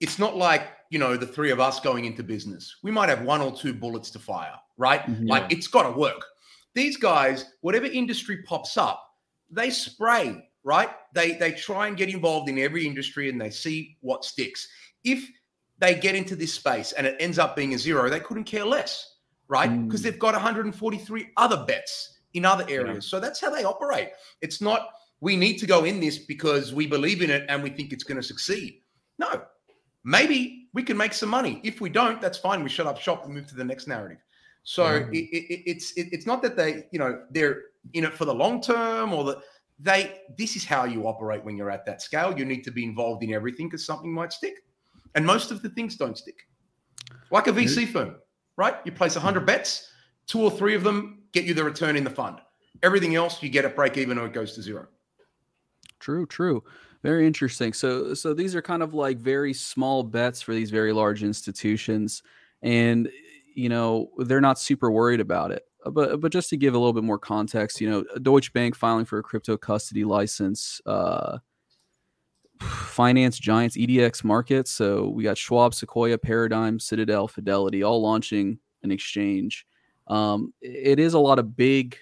it's 0.00 0.18
not 0.18 0.36
like 0.36 0.68
you 0.90 0.98
know 0.98 1.16
the 1.16 1.26
three 1.26 1.50
of 1.50 1.60
us 1.60 1.80
going 1.80 2.04
into 2.04 2.22
business. 2.22 2.76
We 2.82 2.90
might 2.90 3.08
have 3.08 3.22
one 3.22 3.40
or 3.40 3.54
two 3.54 3.74
bullets 3.74 4.10
to 4.12 4.18
fire, 4.18 4.54
right? 4.76 5.02
Mm-hmm. 5.02 5.26
Like 5.26 5.52
it's 5.52 5.66
got 5.66 5.84
to 5.84 5.90
work. 5.90 6.24
These 6.74 6.96
guys, 6.96 7.52
whatever 7.60 7.86
industry 7.86 8.42
pops 8.42 8.76
up, 8.76 9.00
they 9.50 9.70
spray 9.70 10.42
right? 10.64 10.88
They 11.12 11.32
they 11.32 11.52
try 11.52 11.86
and 11.86 11.96
get 11.96 12.08
involved 12.08 12.48
in 12.48 12.58
every 12.58 12.86
industry 12.86 13.28
and 13.28 13.40
they 13.40 13.50
see 13.50 13.96
what 14.00 14.24
sticks. 14.24 14.66
If 15.04 15.28
they 15.78 15.94
get 15.94 16.14
into 16.14 16.34
this 16.34 16.52
space 16.52 16.92
and 16.92 17.06
it 17.06 17.16
ends 17.20 17.38
up 17.38 17.54
being 17.54 17.74
a 17.74 17.78
zero, 17.78 18.08
they 18.08 18.20
couldn't 18.20 18.44
care 18.44 18.64
less, 18.64 19.16
right? 19.48 19.68
Because 19.86 20.00
mm. 20.00 20.04
they've 20.04 20.18
got 20.18 20.32
143 20.32 21.26
other 21.36 21.64
bets 21.64 22.18
in 22.32 22.44
other 22.44 22.64
areas. 22.68 23.04
Yeah. 23.04 23.10
So 23.10 23.20
that's 23.20 23.40
how 23.40 23.50
they 23.50 23.64
operate. 23.64 24.08
It's 24.40 24.60
not 24.60 24.88
we 25.20 25.36
need 25.36 25.58
to 25.58 25.66
go 25.66 25.84
in 25.84 26.00
this 26.00 26.18
because 26.18 26.74
we 26.74 26.86
believe 26.86 27.22
in 27.22 27.30
it 27.30 27.44
and 27.48 27.62
we 27.62 27.70
think 27.70 27.92
it's 27.92 28.04
going 28.04 28.16
to 28.16 28.22
succeed. 28.22 28.80
No, 29.18 29.42
maybe 30.02 30.68
we 30.72 30.82
can 30.82 30.96
make 30.96 31.12
some 31.12 31.28
money. 31.28 31.60
If 31.62 31.80
we 31.80 31.88
don't, 31.88 32.20
that's 32.20 32.38
fine. 32.38 32.64
We 32.64 32.68
shut 32.68 32.86
up 32.86 32.98
shop 32.98 33.24
and 33.24 33.34
move 33.34 33.46
to 33.48 33.54
the 33.54 33.64
next 33.64 33.86
narrative. 33.86 34.18
So 34.62 34.84
mm. 34.84 35.14
it, 35.14 35.36
it, 35.36 35.62
it's 35.66 35.92
it, 35.92 36.08
it's 36.10 36.26
not 36.26 36.40
that 36.42 36.56
they 36.56 36.86
you 36.90 36.98
know 36.98 37.22
they're 37.30 37.64
in 37.93 38.05
it 38.05 38.14
for 38.14 38.25
the 38.25 38.35
long 38.35 38.61
term 38.61 39.12
or 39.12 39.25
that 39.25 39.38
they 39.79 40.21
this 40.38 40.57
is 40.57 40.64
how 40.64 40.85
you 40.85 41.07
operate 41.07 41.45
when 41.45 41.57
you're 41.57 41.71
at 41.71 41.85
that 41.87 42.03
scale. 42.03 42.37
You 42.37 42.45
need 42.45 42.62
to 42.64 42.71
be 42.71 42.85
involved 42.85 43.23
in 43.23 43.33
everything 43.33 43.69
because 43.69 43.85
something 43.85 44.12
might 44.12 44.33
stick. 44.33 44.64
And 45.14 45.25
most 45.25 45.50
of 45.50 45.62
the 45.62 45.69
things 45.71 45.97
don't 45.97 46.17
stick. 46.17 46.37
Like 47.31 47.47
a 47.47 47.53
VC 47.53 47.88
firm, 47.88 48.17
right? 48.57 48.75
You 48.85 48.93
place 48.93 49.14
100 49.14 49.41
mm-hmm. 49.41 49.47
bets, 49.47 49.88
two 50.26 50.43
or 50.43 50.50
three 50.50 50.75
of 50.75 50.83
them 50.83 51.23
get 51.33 51.45
you 51.45 51.55
the 51.55 51.64
return 51.64 51.97
in 51.97 52.05
the 52.05 52.11
fund. 52.11 52.38
Everything 52.83 53.14
else, 53.14 53.43
you 53.43 53.49
get 53.49 53.64
a 53.64 53.69
break 53.69 53.97
even 53.97 54.19
or 54.19 54.26
it 54.26 54.33
goes 54.33 54.55
to 54.55 54.62
zero. 54.62 54.87
True, 56.00 56.26
true. 56.26 56.62
Very 57.03 57.26
interesting. 57.26 57.73
So 57.73 58.14
so 58.14 58.35
these 58.35 58.55
are 58.55 58.62
kind 58.62 58.83
of 58.83 58.95
like 58.95 59.19
very 59.19 59.53
small 59.53 60.03
bets 60.03 60.41
for 60.41 60.55
these 60.55 60.71
very 60.71 60.93
large 60.93 61.23
institutions 61.23 62.23
and 62.62 63.09
you 63.55 63.69
know, 63.69 64.11
they're 64.19 64.41
not 64.41 64.59
super 64.59 64.91
worried 64.91 65.21
about 65.21 65.53
it. 65.53 65.62
Uh, 65.85 65.91
but 65.91 66.21
but 66.21 66.33
just 66.33 66.50
to 66.50 66.57
give 66.57 66.75
a 66.75 66.79
little 66.79 66.93
bit 66.93 67.05
more 67.05 67.19
context, 67.19 67.81
you 67.81 67.88
know, 67.88 68.05
Deutsche 68.21 68.53
Bank 68.53 68.75
filing 68.75 69.05
for 69.05 69.19
a 69.19 69.23
crypto 69.23 69.57
custody 69.57 70.05
license, 70.05 70.81
uh, 70.87 71.38
finance 72.61 73.38
giants, 73.38 73.76
EDX 73.76 74.25
markets. 74.25 74.71
So 74.71 75.09
we 75.09 75.23
got 75.23 75.38
Schwab, 75.38 75.75
Sequoia, 75.75 76.18
Paradigm, 76.18 76.79
Citadel, 76.79 77.29
Fidelity, 77.29 77.83
all 77.83 78.01
launching 78.01 78.59
an 78.83 78.90
exchange. 78.90 79.66
Um, 80.07 80.53
it 80.61 80.99
is 80.99 81.14
a 81.14 81.18
lot 81.18 81.38
of 81.38 81.57
big. 81.57 81.97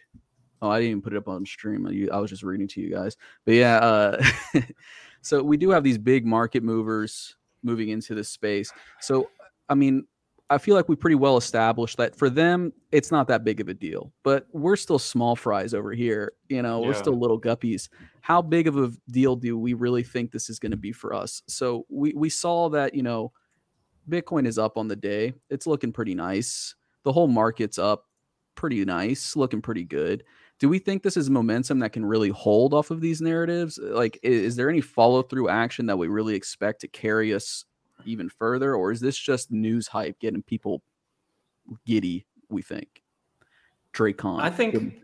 Oh, 0.61 0.71
I 0.71 0.79
didn't 0.79 0.91
even 0.91 1.03
put 1.03 1.13
it 1.13 1.17
up 1.17 1.29
on 1.29 1.45
stream. 1.45 1.87
I 2.13 2.19
was 2.19 2.31
just 2.31 2.45
reading 2.45 2.69
to 2.69 2.81
you 2.81 2.91
guys. 2.91 3.17
But 3.45 3.55
yeah, 3.55 3.77
uh, 3.79 4.25
so 5.21 5.43
we 5.43 5.57
do 5.57 5.71
have 5.71 5.83
these 5.83 5.99
big 5.99 6.25
market 6.25 6.63
movers 6.63 7.37
moving 7.65 7.89
into 7.89 8.15
this 8.15 8.29
space. 8.29 8.73
So 9.01 9.29
I 9.69 9.75
mean, 9.75 10.07
I 10.53 10.59
feel 10.59 10.77
like 10.77 10.89
we 10.89 10.97
pretty 10.97 11.15
well 11.15 11.39
established 11.39 11.97
that 11.97 12.15
for 12.15 12.29
them, 12.29 12.75
it's 12.91 13.11
not 13.11 13.27
that 13.29 13.43
big 13.43 13.61
of 13.61 13.69
a 13.69 13.75
deal. 13.75 14.13
But 14.23 14.47
we're 14.53 14.77
still 14.77 14.99
small 14.99 15.35
fries 15.35 15.73
over 15.73 15.93
here. 15.93 16.35
You 16.49 16.61
know, 16.61 16.81
yeah. 16.81 16.89
we're 16.89 16.95
still 16.95 17.19
little 17.19 17.41
guppies. 17.41 17.89
How 18.21 18.43
big 18.43 18.67
of 18.67 18.77
a 18.77 18.93
deal 19.11 19.35
do 19.35 19.59
we 19.59 19.73
really 19.73 20.03
think 20.03 20.31
this 20.31 20.51
is 20.51 20.59
going 20.59 20.73
to 20.73 20.77
be 20.77 20.93
for 20.93 21.15
us? 21.15 21.43
So 21.49 21.87
we 21.89 22.13
we 22.15 22.29
saw 22.29 22.69
that 22.71 22.95
you 22.95 23.03
know, 23.03 23.33
Bitcoin 24.09 24.47
is 24.47 24.59
up 24.59 24.77
on 24.77 24.89
the 24.89 24.97
day. 24.97 25.33
It's 25.49 25.67
looking 25.67 25.91
pretty 25.91 26.15
nice. 26.15 26.75
The 27.05 27.13
whole 27.13 27.29
market's 27.29 27.79
up, 27.79 28.07
pretty 28.55 28.85
nice, 28.85 29.35
looking 29.35 29.63
pretty 29.63 29.85
good. 29.85 30.23
Do 30.59 30.69
we 30.69 30.79
think 30.79 31.03
this 31.03 31.17
is 31.17 31.31
momentum 31.31 31.79
that 31.81 31.93
can 31.93 32.05
really 32.05 32.29
hold 32.29 32.75
off 32.75 32.91
of 32.91 33.01
these 33.01 33.21
narratives? 33.21 33.79
Like, 33.83 34.21
is, 34.23 34.43
is 34.43 34.57
there 34.57 34.71
any 34.71 34.81
follow 34.83 35.23
through 35.23 35.49
action 35.49 35.87
that 35.87 35.97
we 35.97 36.09
really 36.09 36.37
expect 36.37 36.83
to 36.83 36.89
carry 36.89 37.35
us 37.35 37.65
even 38.07 38.29
further, 38.29 38.75
or 38.75 38.93
is 38.93 39.01
this 39.01 39.19
just 39.19 39.51
news 39.51 39.89
hype 39.89 40.19
getting 40.19 40.43
people 40.43 40.83
giddy? 41.87 42.27
We 42.49 42.63
think. 42.63 43.03
Drakon. 43.93 44.41
I 44.41 44.51
think. 44.51 44.95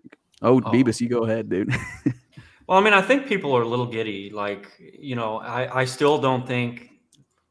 Oh, 0.42 0.56
oh, 0.56 0.60
Bebis, 0.60 1.00
you 1.00 1.08
go 1.08 1.24
ahead, 1.24 1.48
dude. 1.48 1.74
well, 2.66 2.78
I 2.78 2.80
mean, 2.80 2.94
I 2.94 3.02
think 3.02 3.26
people 3.26 3.56
are 3.56 3.62
a 3.62 3.68
little 3.68 3.86
giddy. 3.86 4.30
Like, 4.30 4.68
you 4.78 5.16
know, 5.16 5.38
I, 5.38 5.80
I 5.80 5.84
still 5.84 6.18
don't 6.18 6.46
think 6.46 6.90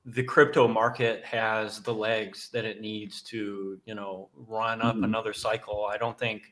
the 0.05 0.23
crypto 0.23 0.67
market 0.67 1.23
has 1.25 1.81
the 1.81 1.93
legs 1.93 2.49
that 2.53 2.63
it 2.63 2.79
needs 2.79 3.21
to, 3.21 3.77
you 3.85 3.93
know, 3.93 4.29
run 4.35 4.81
up 4.81 4.95
mm-hmm. 4.95 5.03
another 5.03 5.33
cycle. 5.33 5.85
I 5.85 5.97
don't 5.97 6.17
think, 6.17 6.43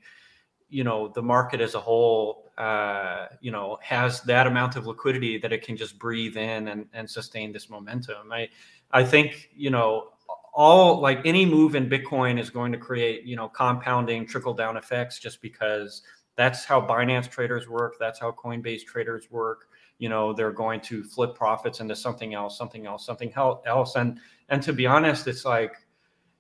you 0.67 0.83
know, 0.83 1.07
the 1.07 1.21
market 1.21 1.61
as 1.61 1.73
a 1.73 1.79
whole, 1.79 2.51
uh, 2.57 3.27
you 3.39 3.51
know, 3.51 3.77
has 3.81 4.21
that 4.23 4.45
amount 4.45 4.75
of 4.75 4.87
liquidity 4.87 5.37
that 5.37 5.53
it 5.53 5.61
can 5.61 5.77
just 5.77 5.97
breathe 5.97 6.35
in 6.35 6.67
and, 6.67 6.85
and 6.91 7.09
sustain 7.09 7.53
this 7.53 7.69
momentum. 7.69 8.29
I, 8.29 8.49
I 8.95 9.03
think, 9.03 9.49
you 9.53 9.71
know, 9.71 10.07
all 10.53 11.01
like 11.01 11.19
any 11.25 11.45
move 11.45 11.75
in 11.75 11.89
Bitcoin 11.89 12.39
is 12.39 12.49
going 12.49 12.71
to 12.71 12.77
create, 12.77 13.25
you 13.25 13.35
know, 13.35 13.49
compounding 13.49 14.25
trickle 14.25 14.53
down 14.53 14.77
effects 14.77 15.19
just 15.19 15.41
because 15.41 16.01
that's 16.37 16.63
how 16.63 16.79
Binance 16.79 17.29
traders 17.29 17.67
work. 17.67 17.97
That's 17.99 18.21
how 18.21 18.31
Coinbase 18.31 18.85
traders 18.85 19.29
work. 19.29 19.67
You 19.97 20.07
know, 20.07 20.31
they're 20.31 20.53
going 20.53 20.79
to 20.81 21.03
flip 21.03 21.35
profits 21.35 21.81
into 21.81 21.93
something 21.93 22.33
else, 22.33 22.57
something 22.57 22.85
else, 22.85 23.05
something 23.05 23.33
else. 23.35 23.97
And 23.97 24.17
and 24.47 24.63
to 24.63 24.71
be 24.71 24.87
honest, 24.87 25.27
it's 25.27 25.43
like, 25.43 25.75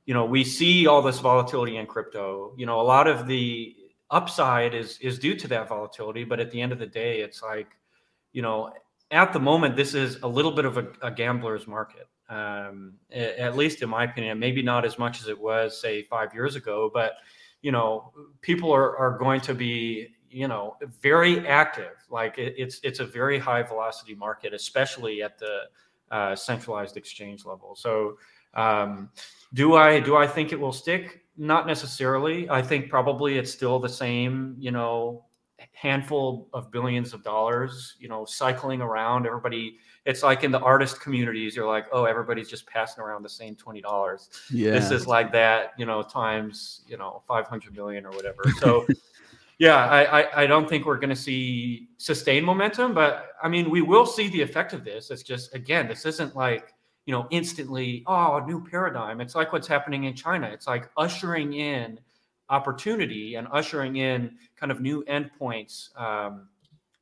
you 0.05 0.13
know, 0.13 0.23
we 0.23 0.45
see 0.45 0.87
all 0.87 1.01
this 1.01 1.19
volatility 1.19 1.75
in 1.75 1.85
crypto. 1.85 2.53
You 2.57 2.67
know, 2.67 2.79
a 2.79 2.87
lot 2.87 3.07
of 3.07 3.27
the 3.27 3.75
upside 4.11 4.73
is 4.73 4.97
is 4.99 5.19
due 5.19 5.35
to 5.35 5.47
that 5.49 5.67
volatility, 5.67 6.23
but 6.23 6.39
at 6.39 6.51
the 6.51 6.61
end 6.61 6.71
of 6.71 6.79
the 6.79 6.87
day, 6.87 7.19
it's 7.19 7.43
like, 7.43 7.67
you 8.31 8.41
know, 8.41 8.71
at 9.11 9.33
the 9.33 9.41
moment, 9.41 9.75
this 9.75 9.93
is 9.93 10.19
a 10.23 10.27
little 10.27 10.53
bit 10.53 10.63
of 10.63 10.77
a, 10.77 10.87
a 11.01 11.11
gambler's 11.11 11.67
market 11.67 12.07
um, 12.29 12.93
at 13.11 13.55
least 13.55 13.81
in 13.81 13.89
my 13.89 14.05
opinion. 14.05 14.39
Maybe 14.39 14.61
not 14.61 14.85
as 14.85 14.97
much 14.97 15.21
as 15.21 15.27
it 15.27 15.39
was, 15.39 15.79
say, 15.79 16.03
five 16.03 16.33
years 16.33 16.55
ago, 16.55 16.89
but 16.93 17.13
you 17.61 17.71
know, 17.71 18.13
people 18.41 18.71
are 18.71 18.95
are 18.97 19.17
going 19.17 19.41
to 19.41 19.53
be 19.53 20.15
you 20.29 20.47
know 20.47 20.75
very 21.01 21.47
active. 21.47 21.93
Like 22.09 22.37
it, 22.37 22.53
it's 22.57 22.79
it's 22.83 22.99
a 22.99 23.05
very 23.05 23.39
high 23.39 23.63
velocity 23.63 24.15
market, 24.15 24.53
especially 24.53 25.23
at 25.23 25.39
the 25.39 25.61
uh, 26.11 26.35
centralized 26.35 26.97
exchange 26.97 27.45
level. 27.45 27.75
So, 27.75 28.17
um, 28.53 29.09
do 29.53 29.75
I 29.75 29.99
do 29.99 30.15
I 30.15 30.27
think 30.27 30.51
it 30.51 30.59
will 30.59 30.73
stick? 30.73 31.21
Not 31.37 31.67
necessarily. 31.67 32.49
I 32.49 32.61
think 32.61 32.89
probably 32.89 33.37
it's 33.37 33.51
still 33.51 33.79
the 33.79 33.89
same. 33.89 34.55
You 34.59 34.71
know, 34.71 35.25
handful 35.73 36.49
of 36.53 36.71
billions 36.71 37.13
of 37.13 37.23
dollars. 37.23 37.95
You 37.99 38.09
know, 38.09 38.25
cycling 38.25 38.81
around. 38.81 39.25
Everybody 39.25 39.77
it's 40.05 40.21
like 40.21 40.43
in 40.43 40.51
the 40.51 40.59
artist 40.59 41.01
communities, 41.01 41.55
you're 41.55 41.67
like, 41.67 41.87
oh, 41.91 42.05
everybody's 42.05 42.49
just 42.49 42.67
passing 42.67 43.03
around 43.03 43.23
the 43.23 43.29
same 43.29 43.55
twenty 43.55 43.81
dollars. 43.81 44.29
Yeah. 44.51 44.71
This 44.71 44.91
is 44.91 45.07
like 45.07 45.31
that, 45.31 45.73
you 45.77 45.85
know, 45.85 46.03
times 46.03 46.81
you 46.87 46.97
know 46.97 47.23
five 47.27 47.47
hundred 47.47 47.75
million 47.75 48.05
or 48.05 48.11
whatever. 48.11 48.43
So. 48.59 48.87
yeah, 49.57 49.85
I, 49.85 50.21
I, 50.21 50.43
I 50.43 50.47
don't 50.47 50.67
think 50.67 50.85
we're 50.85 50.97
going 50.97 51.09
to 51.09 51.15
see 51.15 51.87
sustained 51.97 52.45
momentum, 52.45 52.93
but 52.93 53.31
I 53.41 53.47
mean, 53.47 53.69
we 53.69 53.81
will 53.81 54.05
see 54.05 54.27
the 54.27 54.41
effect 54.41 54.73
of 54.73 54.83
this. 54.83 55.11
It's 55.11 55.23
just 55.23 55.53
again, 55.55 55.87
this 55.87 56.05
isn't 56.05 56.35
like 56.35 56.73
you 57.05 57.13
know 57.13 57.27
instantly 57.31 58.03
oh 58.05 58.37
a 58.37 58.45
new 58.45 58.63
paradigm. 58.65 59.21
It's 59.21 59.35
like 59.35 59.53
what's 59.53 59.67
happening 59.67 60.05
in 60.05 60.13
China. 60.13 60.47
It's 60.47 60.67
like 60.67 60.89
ushering 60.97 61.53
in 61.53 61.99
opportunity 62.49 63.35
and 63.35 63.47
ushering 63.51 63.97
in 63.97 64.35
kind 64.55 64.71
of 64.71 64.79
new 64.79 65.03
endpoints 65.05 65.97
um, 65.99 66.47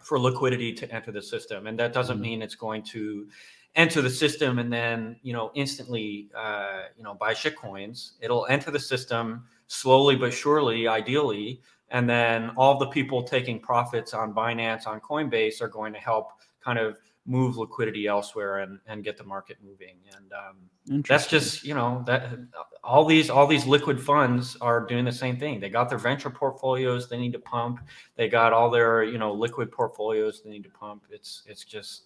for 0.04 0.20
liquidity 0.20 0.74
to 0.74 0.92
enter 0.94 1.12
the 1.12 1.22
system, 1.22 1.68
and 1.68 1.80
that 1.80 1.94
doesn't 1.94 2.18
mm-hmm. 2.18 2.24
mean 2.24 2.42
it's 2.42 2.56
going 2.56 2.84
to 2.84 3.28
enter 3.76 4.04
the 4.04 4.10
system 4.10 4.60
and 4.60 4.72
then 4.72 5.16
you 5.24 5.34
know 5.34 5.52
instantly 5.56 6.30
uh, 6.38 6.84
you 6.96 7.04
know 7.04 7.14
buy 7.14 7.34
shit 7.34 7.56
coins. 7.56 8.14
It'll 8.22 8.46
enter 8.48 8.72
the 8.72 8.80
system 8.80 9.46
slowly 9.68 10.16
but 10.16 10.34
surely, 10.34 10.88
ideally, 10.88 11.62
and 11.90 12.10
then 12.10 12.52
all 12.58 12.78
the 12.78 12.88
people 12.88 13.24
taking 13.24 13.60
profits 13.60 14.14
on 14.14 14.34
Binance 14.34 14.88
on 14.88 15.00
Coinbase 15.02 15.62
are 15.62 15.68
going 15.68 15.94
to 15.94 16.00
help 16.00 16.32
kind 16.64 16.80
of 16.80 16.98
move 17.26 17.58
liquidity 17.58 18.08
elsewhere 18.08 18.60
and 18.60 18.80
and 18.88 19.04
get 19.04 19.18
the 19.18 19.24
market 19.24 19.58
moving. 19.64 19.96
And 20.16 20.32
um, 20.34 21.04
that's 21.08 21.28
just 21.28 21.64
you 21.64 21.74
know 21.74 22.04
that 22.06 22.38
all 22.84 23.06
these 23.06 23.30
all 23.30 23.48
these 23.48 23.66
liquid 23.66 24.02
funds 24.02 24.58
are 24.60 24.86
doing 24.86 25.06
the 25.06 25.12
same 25.12 25.38
thing. 25.38 25.60
They 25.60 25.70
got 25.70 25.90
their 25.90 25.98
venture 25.98 26.30
portfolios 26.30 27.10
they 27.10 27.18
need 27.18 27.34
to 27.34 27.40
pump. 27.40 27.80
They 28.16 28.28
got 28.28 28.54
all 28.54 28.70
their 28.70 29.04
you 29.04 29.18
know 29.18 29.32
liquid 29.34 29.72
portfolios 29.72 30.42
they 30.44 30.50
need 30.50 30.64
to 30.64 30.70
pump. 30.70 31.04
It's 31.10 31.44
it's 31.46 31.64
just 31.64 32.04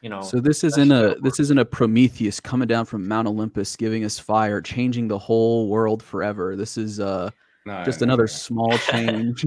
you 0.00 0.08
know. 0.08 0.22
So 0.22 0.40
this 0.40 0.62
isn't 0.62 0.92
a 0.92 1.16
this 1.22 1.40
isn't 1.40 1.58
a 1.58 1.64
Prometheus 1.64 2.38
coming 2.38 2.68
down 2.68 2.84
from 2.84 3.08
Mount 3.08 3.26
Olympus, 3.26 3.74
giving 3.74 4.04
us 4.04 4.18
fire, 4.18 4.60
changing 4.60 5.08
the 5.08 5.18
whole 5.18 5.68
world 5.68 6.02
forever. 6.02 6.54
This 6.54 6.76
is 6.76 7.00
uh 7.00 7.30
no, 7.64 7.84
just 7.84 8.00
no, 8.00 8.04
another 8.04 8.24
no. 8.24 8.26
small 8.26 8.78
change. 8.90 9.44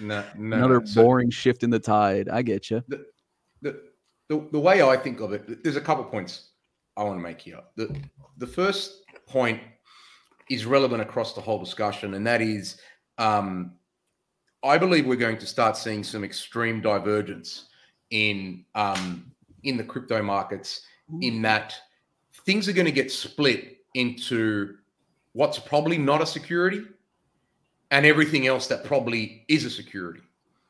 no, 0.00 0.24
another 0.34 0.80
boring 0.80 1.30
shift 1.30 1.62
in 1.62 1.70
the 1.70 1.78
tide. 1.78 2.28
I 2.28 2.42
get 2.42 2.70
you. 2.70 2.82
The, 2.88 2.96
the, 2.96 3.06
the, 4.32 4.48
the 4.52 4.58
way 4.58 4.82
I 4.82 4.96
think 4.96 5.20
of 5.20 5.32
it, 5.32 5.62
there's 5.62 5.76
a 5.76 5.80
couple 5.80 6.04
points 6.04 6.50
I 6.96 7.02
want 7.04 7.18
to 7.18 7.22
make 7.22 7.40
here. 7.40 7.60
The 7.76 7.94
the 8.38 8.46
first 8.46 9.02
point 9.26 9.60
is 10.50 10.64
relevant 10.64 11.02
across 11.02 11.34
the 11.34 11.40
whole 11.40 11.58
discussion, 11.58 12.14
and 12.14 12.26
that 12.26 12.40
is, 12.40 12.80
um, 13.18 13.72
I 14.62 14.78
believe 14.78 15.06
we're 15.06 15.16
going 15.16 15.38
to 15.38 15.46
start 15.46 15.76
seeing 15.76 16.02
some 16.02 16.24
extreme 16.24 16.80
divergence 16.80 17.66
in 18.10 18.64
um, 18.74 19.32
in 19.64 19.76
the 19.76 19.84
crypto 19.84 20.22
markets 20.22 20.82
in 21.20 21.42
that 21.42 21.74
things 22.46 22.68
are 22.68 22.72
going 22.72 22.86
to 22.86 22.92
get 22.92 23.12
split 23.12 23.78
into 23.94 24.76
what's 25.34 25.58
probably 25.58 25.98
not 25.98 26.22
a 26.22 26.26
security 26.26 26.82
and 27.90 28.06
everything 28.06 28.46
else 28.46 28.66
that 28.66 28.82
probably 28.84 29.44
is 29.48 29.66
a 29.66 29.70
security, 29.70 30.22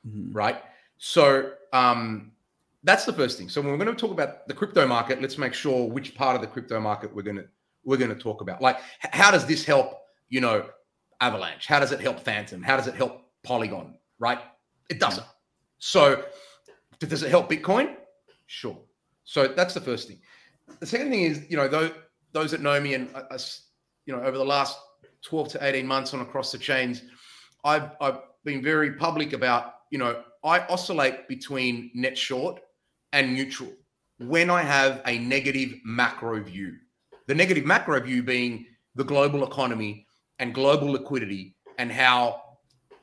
mm-hmm. 0.06 0.32
right? 0.32 0.60
So 0.98 1.52
um, 1.72 2.31
that's 2.84 3.04
the 3.04 3.12
first 3.12 3.38
thing. 3.38 3.48
So 3.48 3.60
when 3.60 3.70
we're 3.70 3.84
going 3.84 3.94
to 3.94 4.00
talk 4.00 4.10
about 4.10 4.48
the 4.48 4.54
crypto 4.54 4.86
market, 4.86 5.20
let's 5.20 5.38
make 5.38 5.54
sure 5.54 5.88
which 5.88 6.14
part 6.14 6.34
of 6.34 6.42
the 6.42 6.48
crypto 6.48 6.80
market 6.80 7.14
we're 7.14 7.22
going 7.22 7.36
to 7.36 7.46
we're 7.84 7.96
going 7.96 8.10
to 8.10 8.20
talk 8.20 8.40
about. 8.40 8.62
Like, 8.62 8.78
how 9.00 9.30
does 9.30 9.46
this 9.46 9.64
help? 9.64 9.94
You 10.28 10.40
know, 10.40 10.66
Avalanche. 11.20 11.66
How 11.66 11.80
does 11.80 11.92
it 11.92 12.00
help 12.00 12.20
Fantom? 12.20 12.62
How 12.62 12.76
does 12.76 12.86
it 12.86 12.94
help 12.94 13.22
Polygon? 13.42 13.94
Right? 14.18 14.38
It 14.88 15.00
doesn't. 15.00 15.26
So 15.78 16.24
does 17.00 17.22
it 17.22 17.30
help 17.30 17.50
Bitcoin? 17.50 17.96
Sure. 18.46 18.78
So 19.24 19.48
that's 19.48 19.74
the 19.74 19.80
first 19.80 20.08
thing. 20.08 20.20
The 20.80 20.86
second 20.86 21.10
thing 21.10 21.22
is, 21.22 21.44
you 21.48 21.56
know, 21.56 21.68
those, 21.68 21.90
those 22.32 22.50
that 22.52 22.60
know 22.60 22.80
me 22.80 22.94
and 22.94 23.14
uh, 23.14 23.22
us, 23.30 23.68
you 24.06 24.14
know, 24.14 24.22
over 24.22 24.38
the 24.38 24.44
last 24.44 24.78
12 25.22 25.48
to 25.50 25.64
18 25.64 25.86
months 25.86 26.14
on 26.14 26.20
across 26.20 26.52
the 26.52 26.58
chains, 26.58 27.02
I've, 27.64 27.90
I've 28.00 28.18
been 28.44 28.62
very 28.62 28.92
public 28.92 29.32
about, 29.32 29.74
you 29.90 29.98
know, 29.98 30.22
I 30.44 30.60
oscillate 30.66 31.28
between 31.28 31.90
net 31.94 32.18
short 32.18 32.60
and 33.12 33.34
neutral 33.34 33.72
when 34.18 34.50
I 34.50 34.62
have 34.62 35.02
a 35.06 35.18
negative 35.18 35.74
macro 35.84 36.42
view. 36.42 36.76
The 37.26 37.34
negative 37.34 37.64
macro 37.64 38.00
view 38.00 38.22
being 38.22 38.66
the 38.94 39.04
global 39.04 39.44
economy 39.44 40.06
and 40.38 40.54
global 40.54 40.88
liquidity 40.88 41.56
and 41.78 41.90
how 41.90 42.42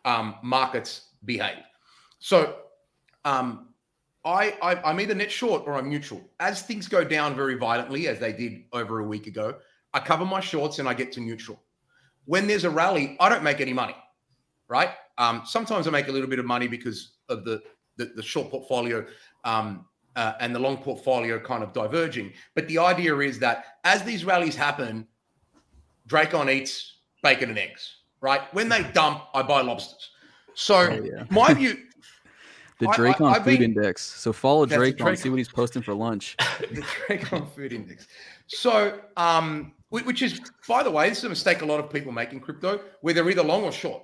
um, 0.05 0.35
markets 0.43 1.09
behave. 1.25 1.63
So 2.19 2.55
um, 3.25 3.69
I, 4.25 4.55
I 4.61 4.89
am 4.89 4.99
either 4.99 5.15
net 5.15 5.31
short 5.31 5.63
or 5.65 5.73
I'm 5.73 5.89
neutral. 5.89 6.21
As 6.39 6.61
things 6.61 6.87
go 6.87 7.03
down 7.03 7.35
very 7.35 7.55
violently, 7.55 8.07
as 8.07 8.19
they 8.19 8.33
did 8.33 8.63
over 8.73 8.99
a 8.99 9.03
week 9.03 9.27
ago, 9.27 9.55
I 9.93 9.99
cover 9.99 10.25
my 10.25 10.39
shorts 10.39 10.79
and 10.79 10.87
I 10.87 10.93
get 10.93 11.11
to 11.13 11.21
neutral. 11.21 11.61
When 12.25 12.45
there's 12.45 12.63
a 12.63 12.69
rally, 12.69 13.17
I 13.19 13.29
don't 13.29 13.43
make 13.43 13.59
any 13.59 13.73
money, 13.73 13.95
right? 14.67 14.89
Um, 15.17 15.41
sometimes 15.45 15.87
I 15.87 15.91
make 15.91 16.07
a 16.07 16.11
little 16.11 16.29
bit 16.29 16.39
of 16.39 16.45
money 16.45 16.67
because 16.67 17.17
of 17.27 17.43
the 17.43 17.61
the, 17.97 18.05
the 18.15 18.23
short 18.23 18.49
portfolio 18.49 19.05
um, 19.43 19.85
uh, 20.15 20.33
and 20.39 20.53
the 20.53 20.59
long 20.59 20.77
portfolio 20.77 21.39
kind 21.39 21.63
of 21.63 21.73
diverging. 21.73 22.33
But 22.55 22.67
the 22.67 22.77
idea 22.77 23.17
is 23.19 23.39
that 23.39 23.65
as 23.83 24.03
these 24.03 24.25
rallies 24.25 24.55
happen, 24.55 25.07
Drakon 26.07 26.51
eats 26.51 26.97
bacon 27.23 27.49
and 27.49 27.57
eggs, 27.57 27.97
right? 28.21 28.41
When 28.53 28.69
they 28.69 28.83
dump, 28.93 29.23
I 29.33 29.43
buy 29.43 29.61
lobsters. 29.61 30.09
So 30.53 30.75
oh, 30.75 31.03
yeah. 31.03 31.23
my 31.29 31.53
view 31.53 31.77
the 32.79 32.87
Drakon 32.87 33.35
Food 33.35 33.45
been, 33.45 33.63
Index. 33.63 34.01
So 34.01 34.33
follow 34.33 34.65
Drake, 34.65 34.97
Drakon, 34.97 35.17
see 35.17 35.29
what 35.29 35.37
he's 35.37 35.49
posting 35.49 35.81
for 35.81 35.93
lunch. 35.93 36.35
the 36.59 36.81
Drakon 36.81 37.49
Food 37.53 37.73
Index. 37.73 38.07
So, 38.47 38.99
um, 39.15 39.73
which 39.89 40.21
is, 40.21 40.41
by 40.67 40.83
the 40.83 40.91
way, 40.91 41.09
this 41.09 41.19
is 41.19 41.23
a 41.25 41.29
mistake 41.29 41.61
a 41.61 41.65
lot 41.65 41.79
of 41.79 41.91
people 41.91 42.11
make 42.11 42.31
in 42.33 42.39
crypto, 42.39 42.79
where 43.01 43.13
they're 43.13 43.29
either 43.29 43.43
long 43.43 43.63
or 43.63 43.71
short. 43.71 44.03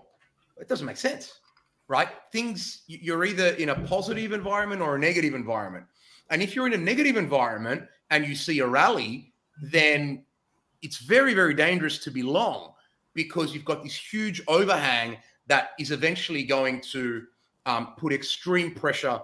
It 0.60 0.68
doesn't 0.68 0.86
make 0.86 0.98
sense, 0.98 1.40
right? 1.88 2.08
Things 2.32 2.84
you're 2.88 3.26
either 3.26 3.50
in 3.50 3.70
a 3.70 3.76
positive 3.88 4.32
environment 4.32 4.82
or 4.82 4.96
a 4.96 5.00
negative 5.00 5.34
environment, 5.34 5.86
and 6.30 6.42
if 6.42 6.56
you're 6.56 6.68
in 6.68 6.74
a 6.74 6.78
negative 6.78 7.18
environment 7.18 7.84
and 8.10 8.26
you 8.26 8.36
see 8.36 8.60
a 8.60 8.68
rally, 8.68 9.34
then 9.62 10.24
it's 10.82 10.98
very, 10.98 11.34
very 11.34 11.54
dangerous 11.54 11.98
to 12.00 12.12
be 12.12 12.24
long 12.24 12.74
because 13.14 13.54
you've 13.54 13.66
got 13.66 13.84
this 13.84 13.96
huge 13.96 14.42
overhang 14.48 15.18
that 15.48 15.70
is 15.80 15.92
eventually 15.92 16.44
going 16.44 16.82
to 16.82 17.24
um, 17.66 17.94
put 17.98 18.14
extreme 18.14 18.74
pressure 18.74 19.20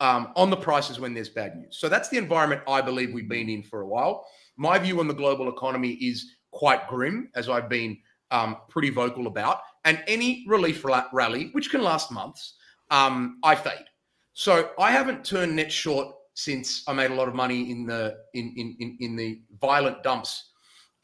um, 0.00 0.32
on 0.34 0.50
the 0.50 0.56
prices 0.56 0.98
when 0.98 1.12
there's 1.12 1.28
bad 1.28 1.56
news. 1.56 1.76
So 1.78 1.88
that's 1.88 2.08
the 2.08 2.16
environment 2.16 2.62
I 2.66 2.80
believe 2.80 3.12
we've 3.12 3.28
been 3.28 3.48
in 3.48 3.62
for 3.62 3.82
a 3.82 3.86
while. 3.86 4.26
My 4.56 4.78
view 4.78 5.00
on 5.00 5.08
the 5.08 5.14
global 5.14 5.48
economy 5.48 5.90
is 5.92 6.36
quite 6.50 6.88
grim, 6.88 7.30
as 7.34 7.48
I've 7.48 7.68
been 7.68 7.98
um, 8.30 8.56
pretty 8.68 8.90
vocal 8.90 9.26
about. 9.26 9.60
And 9.84 10.02
any 10.06 10.44
relief 10.48 10.84
rally, 11.12 11.50
which 11.52 11.70
can 11.70 11.82
last 11.82 12.10
months, 12.10 12.54
um, 12.90 13.38
I 13.42 13.54
fade. 13.54 13.84
So 14.32 14.70
I 14.78 14.90
haven't 14.90 15.24
turned 15.24 15.54
net 15.56 15.70
short 15.70 16.14
since 16.40 16.82
I 16.86 16.94
made 16.94 17.10
a 17.10 17.14
lot 17.14 17.28
of 17.28 17.34
money 17.34 17.70
in 17.70 17.84
the 17.84 18.16
in 18.32 18.54
in 18.56 18.96
in, 19.00 19.16
the 19.16 19.42
violent 19.60 20.02
dumps 20.02 20.52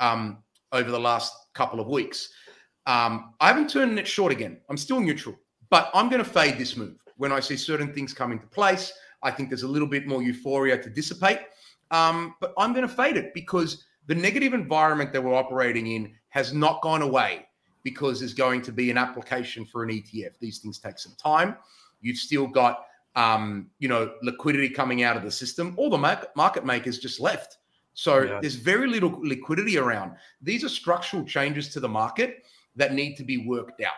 um, 0.00 0.38
over 0.72 0.90
the 0.90 0.98
last 0.98 1.32
couple 1.52 1.78
of 1.78 1.88
weeks. 1.88 2.30
Um, 2.86 3.34
I 3.40 3.48
haven't 3.48 3.68
turned 3.68 3.98
it 3.98 4.08
short 4.08 4.32
again. 4.32 4.58
I'm 4.70 4.78
still 4.78 5.00
neutral. 5.00 5.36
But 5.68 5.90
I'm 5.92 6.08
going 6.08 6.22
to 6.24 6.28
fade 6.28 6.56
this 6.56 6.76
move 6.76 6.96
when 7.16 7.32
I 7.32 7.40
see 7.40 7.56
certain 7.56 7.92
things 7.92 8.14
come 8.14 8.32
into 8.32 8.46
place. 8.46 8.92
I 9.22 9.30
think 9.30 9.50
there's 9.50 9.64
a 9.64 9.68
little 9.68 9.88
bit 9.88 10.06
more 10.06 10.22
euphoria 10.22 10.80
to 10.82 10.88
dissipate. 10.88 11.40
Um, 11.90 12.34
but 12.40 12.54
I'm 12.56 12.72
going 12.72 12.86
to 12.88 12.94
fade 12.94 13.16
it 13.16 13.34
because 13.34 13.84
the 14.06 14.14
negative 14.14 14.54
environment 14.54 15.12
that 15.12 15.22
we're 15.22 15.34
operating 15.34 15.86
in 15.88 16.14
has 16.28 16.52
not 16.52 16.80
gone 16.82 17.02
away 17.02 17.46
because 17.82 18.20
there's 18.20 18.34
going 18.34 18.62
to 18.62 18.72
be 18.72 18.90
an 18.90 18.96
application 18.96 19.64
for 19.64 19.82
an 19.82 19.90
ETF. 19.90 20.38
These 20.40 20.58
things 20.60 20.78
take 20.78 20.98
some 20.98 21.14
time. 21.22 21.56
You've 22.00 22.18
still 22.18 22.46
got, 22.46 22.86
um, 23.16 23.70
you 23.78 23.88
know, 23.88 24.12
liquidity 24.22 24.68
coming 24.68 25.02
out 25.02 25.16
of 25.16 25.22
the 25.22 25.30
system. 25.30 25.74
All 25.76 25.90
the 25.90 25.98
market 26.36 26.64
makers 26.64 26.98
just 26.98 27.18
left. 27.18 27.56
So 27.94 28.22
yeah. 28.22 28.38
there's 28.40 28.56
very 28.56 28.86
little 28.86 29.18
liquidity 29.22 29.78
around. 29.78 30.12
These 30.42 30.62
are 30.64 30.68
structural 30.68 31.24
changes 31.24 31.70
to 31.70 31.80
the 31.80 31.88
market 31.88 32.44
that 32.76 32.92
need 32.92 33.16
to 33.16 33.24
be 33.24 33.38
worked 33.38 33.80
out. 33.80 33.94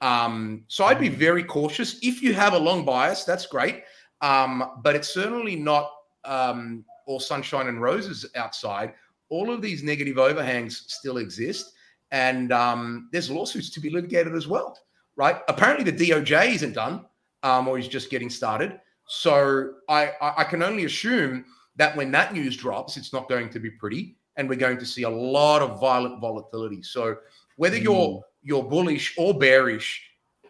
Um, 0.00 0.64
so 0.68 0.84
I'd 0.84 1.00
be 1.00 1.08
mm. 1.08 1.14
very 1.14 1.42
cautious. 1.42 1.98
If 2.02 2.22
you 2.22 2.34
have 2.34 2.52
a 2.52 2.58
long 2.58 2.84
bias, 2.84 3.24
that's 3.24 3.46
great. 3.46 3.84
Um, 4.20 4.72
but 4.82 4.94
it's 4.94 5.08
certainly 5.08 5.56
not 5.56 5.90
um, 6.24 6.84
all 7.06 7.18
sunshine 7.18 7.68
and 7.68 7.80
roses 7.80 8.26
outside. 8.36 8.92
All 9.30 9.50
of 9.50 9.62
these 9.62 9.82
negative 9.82 10.18
overhangs 10.18 10.84
still 10.88 11.16
exist. 11.16 11.72
And 12.10 12.52
um, 12.52 13.08
there's 13.12 13.30
lawsuits 13.30 13.70
to 13.70 13.80
be 13.80 13.90
litigated 13.90 14.34
as 14.34 14.46
well, 14.46 14.78
right? 15.16 15.40
Apparently, 15.48 15.90
the 15.90 16.10
DOJ 16.10 16.54
isn't 16.54 16.74
done 16.74 17.06
um, 17.42 17.68
or 17.68 17.76
he's 17.78 17.88
just 17.88 18.10
getting 18.10 18.30
started. 18.30 18.80
So 19.06 19.74
I, 19.88 20.12
I 20.20 20.44
can 20.44 20.62
only 20.62 20.84
assume 20.84 21.44
that 21.76 21.96
when 21.96 22.10
that 22.12 22.34
news 22.34 22.56
drops, 22.56 22.96
it's 22.96 23.12
not 23.12 23.28
going 23.28 23.48
to 23.50 23.58
be 23.58 23.70
pretty. 23.70 24.16
And 24.36 24.48
we're 24.48 24.56
going 24.56 24.78
to 24.78 24.86
see 24.86 25.02
a 25.02 25.10
lot 25.10 25.62
of 25.62 25.80
violent 25.80 26.20
volatility. 26.20 26.82
So 26.82 27.16
whether 27.56 27.76
you're 27.76 27.94
mm 27.94 28.22
you're 28.42 28.62
bullish 28.62 29.14
or 29.18 29.36
bearish, 29.36 30.00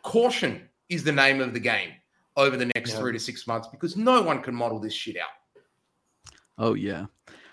caution 0.02 0.68
is 0.88 1.02
the 1.02 1.10
name 1.10 1.40
of 1.40 1.52
the 1.52 1.58
game 1.58 1.90
over 2.36 2.56
the 2.56 2.70
next 2.74 2.92
yeah. 2.92 2.98
three 2.98 3.12
to 3.12 3.18
six 3.18 3.46
months 3.46 3.66
because 3.68 3.96
no 3.96 4.22
one 4.22 4.42
can 4.42 4.54
model 4.54 4.78
this 4.78 4.92
shit 4.92 5.16
out. 5.16 5.26
Oh 6.58 6.74
yeah. 6.74 7.06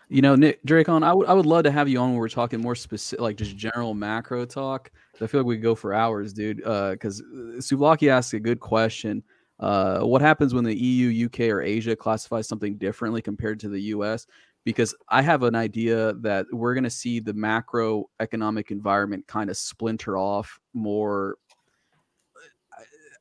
You 0.09 0.21
know, 0.21 0.35
Nick 0.35 0.63
Drakon, 0.65 1.03
I 1.03 1.13
would 1.13 1.27
I 1.27 1.33
would 1.33 1.45
love 1.45 1.63
to 1.63 1.71
have 1.71 1.89
you 1.89 1.99
on 1.99 2.11
when 2.11 2.19
we're 2.19 2.29
talking 2.29 2.61
more 2.61 2.75
specific, 2.75 3.21
like 3.21 3.37
just 3.37 3.57
general 3.57 3.93
macro 3.93 4.45
talk. 4.45 4.91
I 5.21 5.27
feel 5.27 5.41
like 5.41 5.47
we 5.47 5.55
could 5.55 5.63
go 5.63 5.75
for 5.75 5.93
hours, 5.93 6.33
dude. 6.33 6.57
Because 6.57 7.21
uh, 7.21 7.59
Suvlaki 7.59 8.09
asked 8.09 8.33
a 8.33 8.39
good 8.39 8.59
question. 8.59 9.23
Uh, 9.59 10.01
what 10.01 10.21
happens 10.21 10.53
when 10.53 10.65
the 10.65 10.75
EU, 10.75 11.25
UK, 11.25 11.41
or 11.41 11.61
Asia 11.61 11.95
classifies 11.95 12.47
something 12.47 12.77
differently 12.77 13.21
compared 13.21 13.59
to 13.61 13.69
the 13.69 13.81
US? 13.81 14.27
because 14.65 14.95
I 15.07 15.21
have 15.21 15.43
an 15.43 15.55
idea 15.55 16.13
that 16.15 16.47
we're 16.51 16.73
going 16.73 16.83
to 16.83 16.89
see 16.89 17.19
the 17.19 17.33
macroeconomic 17.33 18.71
environment 18.71 19.27
kind 19.27 19.49
of 19.49 19.55
splinter 19.55 20.17
off 20.17 20.59
more. 20.73 21.37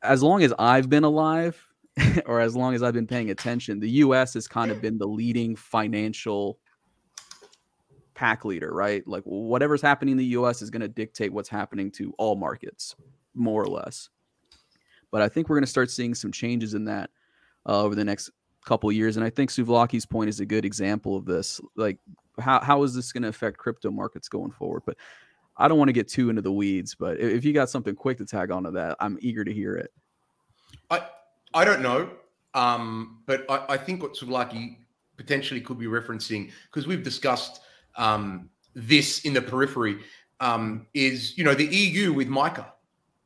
As 0.02 0.22
long 0.22 0.42
as 0.42 0.52
I've 0.58 0.88
been 0.88 1.04
alive, 1.04 1.62
or 2.26 2.40
as 2.40 2.56
long 2.56 2.74
as 2.74 2.82
I've 2.82 2.94
been 2.94 3.06
paying 3.06 3.30
attention, 3.30 3.78
the 3.78 3.90
US 3.90 4.34
has 4.34 4.48
kind 4.48 4.70
of 4.70 4.80
been 4.80 4.98
the 4.98 5.06
leading 5.06 5.54
financial 5.54 6.58
pack 8.14 8.44
leader, 8.44 8.72
right? 8.72 9.07
Like 9.07 9.22
whatever's 9.24 9.83
happening 9.83 10.12
in 10.12 10.18
the 10.18 10.24
US 10.27 10.62
is 10.62 10.70
going 10.70 10.83
to 10.83 10.88
dictate 10.88 11.33
what's 11.33 11.48
happening 11.48 11.90
to 11.92 12.14
all 12.18 12.37
markets, 12.37 12.94
more 13.35 13.62
or 13.62 13.66
less. 13.66 14.09
But 15.11 15.22
I 15.22 15.29
think 15.29 15.48
we're 15.48 15.57
going 15.57 15.64
to 15.64 15.70
start 15.70 15.90
seeing 15.90 16.14
some 16.14 16.33
changes 16.33 16.74
in 16.74 16.85
that 16.87 17.11
uh, 17.68 17.83
over 17.83 17.94
the 17.94 18.05
next 18.05 18.31
couple 18.64 18.90
years. 18.90 19.16
And 19.16 19.24
I 19.24 19.31
think 19.31 19.50
Souvlaki's 19.50 20.07
point 20.07 20.29
is 20.29 20.40
a 20.40 20.46
good 20.46 20.64
example 20.64 21.16
of 21.16 21.24
this. 21.24 21.61
Like, 21.77 21.98
how, 22.40 22.61
how 22.61 22.83
is 22.83 22.94
this 22.94 23.12
going 23.12 23.22
to 23.22 23.29
affect 23.29 23.59
crypto 23.59 23.90
markets 23.90 24.29
going 24.29 24.50
forward? 24.50 24.83
But 24.87 24.96
I 25.57 25.68
don't 25.68 25.79
want 25.79 25.88
to 25.88 25.92
get 25.92 26.09
too 26.09 26.31
into 26.31 26.42
the 26.42 26.53
weeds, 26.53 26.94
but 26.94 27.20
if 27.20 27.44
you 27.44 27.53
got 27.53 27.70
something 27.70 27.94
quick 27.94 28.18
to 28.18 28.24
tag 28.24 28.50
onto 28.50 28.72
that, 28.72 28.96
I'm 28.98 29.18
eager 29.20 29.44
to 29.44 29.53
hear 29.53 29.77
it. 29.77 29.92
I 30.90 31.07
I 31.55 31.64
don't 31.64 31.81
know, 31.81 32.11
um, 32.55 33.22
but 33.27 33.48
I, 33.48 33.74
I 33.74 33.77
think 33.77 34.03
what 34.03 34.14
Souvlaki 34.14 34.79
potentially 35.16 35.61
could 35.61 35.79
be 35.79 35.87
referencing 35.87 36.50
because 36.66 36.88
we've 36.88 37.05
discussed 37.05 37.61
um, 37.96 38.50
this 38.74 39.20
in 39.20 39.33
the 39.33 39.42
periphery 39.42 39.98
um, 40.40 40.87
is 40.94 41.37
you 41.38 41.44
know 41.44 41.54
the 41.54 41.66
EU 41.66 42.12
with 42.12 42.28
MiCA, 42.28 42.66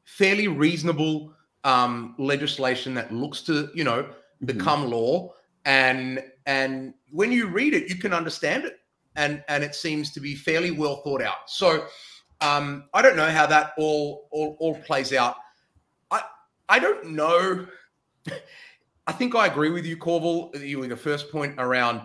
fairly 0.05 0.49
reasonable 0.49 1.33
um, 1.65 2.15
legislation 2.19 2.95
that 2.95 3.13
looks 3.13 3.43
to 3.43 3.71
you 3.75 3.85
know 3.85 4.09
become 4.45 4.83
mm-hmm. 4.83 4.93
law, 4.93 5.35
and 5.65 6.23
and 6.47 6.95
when 7.11 7.33
you 7.33 7.47
read 7.49 7.75
it, 7.75 7.89
you 7.89 7.97
can 7.97 8.13
understand 8.13 8.65
it, 8.65 8.79
and 9.17 9.43
and 9.49 9.65
it 9.65 9.75
seems 9.75 10.13
to 10.13 10.21
be 10.21 10.35
fairly 10.35 10.71
well 10.71 10.97
thought 11.03 11.23
out. 11.23 11.49
So 11.49 11.87
um, 12.41 12.85
I 12.95 13.03
don't 13.03 13.17
know 13.17 13.31
how 13.31 13.47
that 13.47 13.73
all 13.79 14.29
all 14.31 14.57
all 14.61 14.75
plays 14.77 15.13
out. 15.13 15.37
I 16.11 16.23
I 16.69 16.79
don't 16.79 17.11
know. 17.11 17.67
I 19.07 19.13
think 19.13 19.35
I 19.35 19.47
agree 19.47 19.71
with 19.71 19.87
you, 19.87 19.97
Corval. 19.97 20.61
You 20.61 20.81
were 20.81 20.87
the 20.87 20.97
first 20.97 21.33
point 21.33 21.55
around. 21.57 22.03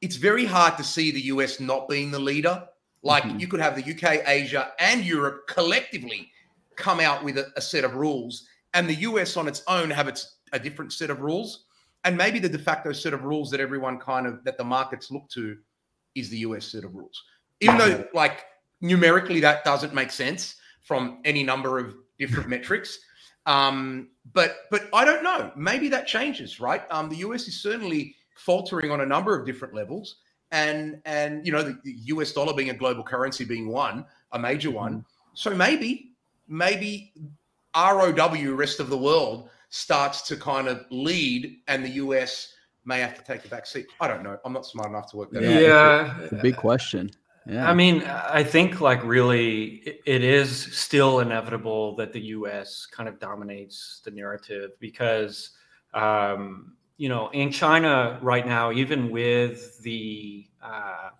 It's 0.00 0.16
very 0.16 0.44
hard 0.44 0.76
to 0.76 0.84
see 0.84 1.10
the 1.10 1.22
US 1.22 1.60
not 1.60 1.88
being 1.88 2.10
the 2.10 2.18
leader. 2.18 2.66
Like 3.02 3.24
mm-hmm. 3.24 3.38
you 3.38 3.48
could 3.48 3.60
have 3.60 3.76
the 3.76 3.92
UK, 3.94 4.26
Asia, 4.26 4.72
and 4.78 5.04
Europe 5.04 5.46
collectively 5.48 6.30
come 6.76 7.00
out 7.00 7.24
with 7.24 7.38
a, 7.38 7.50
a, 7.56 7.60
set 7.60 7.84
of 7.84 7.94
rules, 7.94 8.46
and 8.74 8.88
the 8.88 8.94
US 8.94 9.36
on 9.36 9.48
its 9.48 9.62
own 9.66 9.90
have 9.90 10.08
its 10.08 10.36
a 10.52 10.58
different 10.58 10.92
set 10.92 11.10
of 11.10 11.20
rules, 11.20 11.64
and 12.04 12.16
maybe 12.16 12.38
the 12.38 12.48
de 12.48 12.58
facto 12.58 12.92
set 12.92 13.12
of 13.12 13.24
rules 13.24 13.50
that 13.50 13.60
everyone 13.60 13.98
kind 13.98 14.26
of 14.26 14.42
that 14.44 14.58
the 14.58 14.64
markets 14.64 15.10
look 15.10 15.28
to 15.30 15.56
is 16.14 16.28
the 16.30 16.38
US 16.38 16.66
set 16.66 16.84
of 16.84 16.94
rules. 16.94 17.22
Even 17.60 17.78
though, 17.78 18.04
like 18.14 18.44
numerically, 18.80 19.40
that 19.40 19.64
doesn't 19.64 19.94
make 19.94 20.10
sense 20.10 20.56
from 20.82 21.20
any 21.24 21.42
number 21.42 21.78
of 21.78 21.94
different 22.18 22.48
metrics. 22.56 22.98
Um, 23.46 24.10
but 24.32 24.66
but 24.70 24.88
I 24.92 25.04
don't 25.04 25.22
know. 25.22 25.52
Maybe 25.56 25.88
that 25.88 26.06
changes, 26.06 26.60
right? 26.60 26.82
Um, 26.90 27.08
the 27.08 27.16
US 27.16 27.48
is 27.48 27.60
certainly 27.60 28.14
faltering 28.38 28.90
on 28.90 29.00
a 29.00 29.06
number 29.06 29.38
of 29.38 29.44
different 29.44 29.74
levels, 29.74 30.16
and 30.50 31.00
and 31.04 31.44
you 31.44 31.52
know 31.52 31.62
the, 31.62 31.78
the 31.84 31.92
US 32.14 32.32
dollar 32.32 32.54
being 32.54 32.70
a 32.70 32.74
global 32.74 33.02
currency 33.02 33.44
being 33.44 33.68
one, 33.68 34.04
a 34.32 34.38
major 34.38 34.70
one. 34.70 34.92
Mm-hmm. 34.92 35.34
So 35.34 35.54
maybe 35.54 36.12
maybe 36.48 37.12
ROW, 37.76 38.52
rest 38.54 38.80
of 38.80 38.88
the 38.88 38.96
world, 38.96 39.50
starts 39.70 40.22
to 40.22 40.36
kind 40.36 40.68
of 40.68 40.84
lead, 40.90 41.58
and 41.68 41.84
the 41.84 41.90
US 41.90 42.54
may 42.84 43.00
have 43.00 43.14
to 43.14 43.22
take 43.22 43.44
a 43.44 43.48
back 43.48 43.66
seat. 43.66 43.86
I 44.00 44.08
don't 44.08 44.22
know. 44.22 44.38
I'm 44.44 44.52
not 44.52 44.64
smart 44.64 44.88
enough 44.88 45.10
to 45.10 45.18
work 45.18 45.30
that 45.32 45.42
yeah, 45.42 45.50
out. 45.50 45.60
Yeah, 45.60 46.20
it's 46.22 46.32
a 46.32 46.36
big 46.36 46.56
question. 46.56 47.10
Yeah. 47.46 47.68
I 47.68 47.72
mean, 47.74 48.02
I 48.02 48.42
think 48.42 48.80
like 48.80 49.02
really 49.04 50.00
it 50.04 50.22
is 50.22 50.50
still 50.76 51.20
inevitable 51.20 51.96
that 51.96 52.12
the 52.12 52.20
US 52.20 52.84
kind 52.84 53.08
of 53.08 53.18
dominates 53.18 54.00
the 54.04 54.10
narrative 54.10 54.72
because, 54.80 55.50
um, 55.94 56.74
you 56.98 57.08
know, 57.08 57.30
in 57.30 57.50
China 57.52 58.18
right 58.20 58.46
now, 58.46 58.72
even 58.72 59.10
with 59.10 59.80
the 59.82 60.46
uh, 60.60 61.10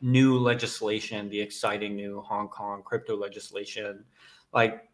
new 0.00 0.38
legislation, 0.38 1.28
the 1.28 1.40
exciting 1.40 1.96
new 1.96 2.20
Hong 2.22 2.48
Kong 2.48 2.82
crypto 2.84 3.16
legislation, 3.16 4.04
like 4.54 4.84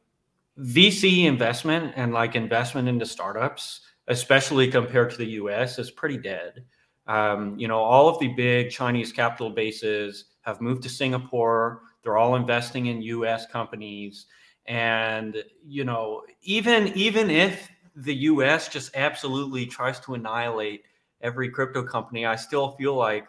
VC 0.59 1.27
investment 1.27 1.93
and 1.97 2.15
like 2.15 2.35
investment 2.37 2.89
into 2.89 3.05
startups, 3.05 3.83
especially 4.09 4.71
compared 4.71 5.11
to 5.11 5.19
the 5.19 5.27
US, 5.43 5.79
is 5.79 5.91
pretty 5.91 6.17
dead. 6.17 6.65
Um, 7.07 7.59
you 7.59 7.69
know, 7.69 7.79
all 7.79 8.09
of 8.09 8.19
the 8.19 8.29
big 8.29 8.71
Chinese 8.71 9.13
capital 9.13 9.51
bases 9.51 10.25
have 10.41 10.63
moved 10.63 10.83
to 10.85 10.89
Singapore. 10.89 11.83
They're 12.03 12.17
all 12.17 12.37
investing 12.37 12.87
in 12.87 13.03
U.S. 13.03 13.47
companies, 13.47 14.27
and 14.67 15.43
you 15.67 15.85
know, 15.85 16.23
even 16.43 16.89
even 16.95 17.31
if 17.31 17.69
the 17.95 18.15
U.S. 18.15 18.69
just 18.69 18.95
absolutely 18.97 19.67
tries 19.67 20.01
to 20.01 20.15
annihilate 20.15 20.83
every 21.21 21.49
crypto 21.49 21.83
company, 21.83 22.27
I 22.27 22.37
still 22.37 22.73
feel 22.73 22.95
like 22.95 23.27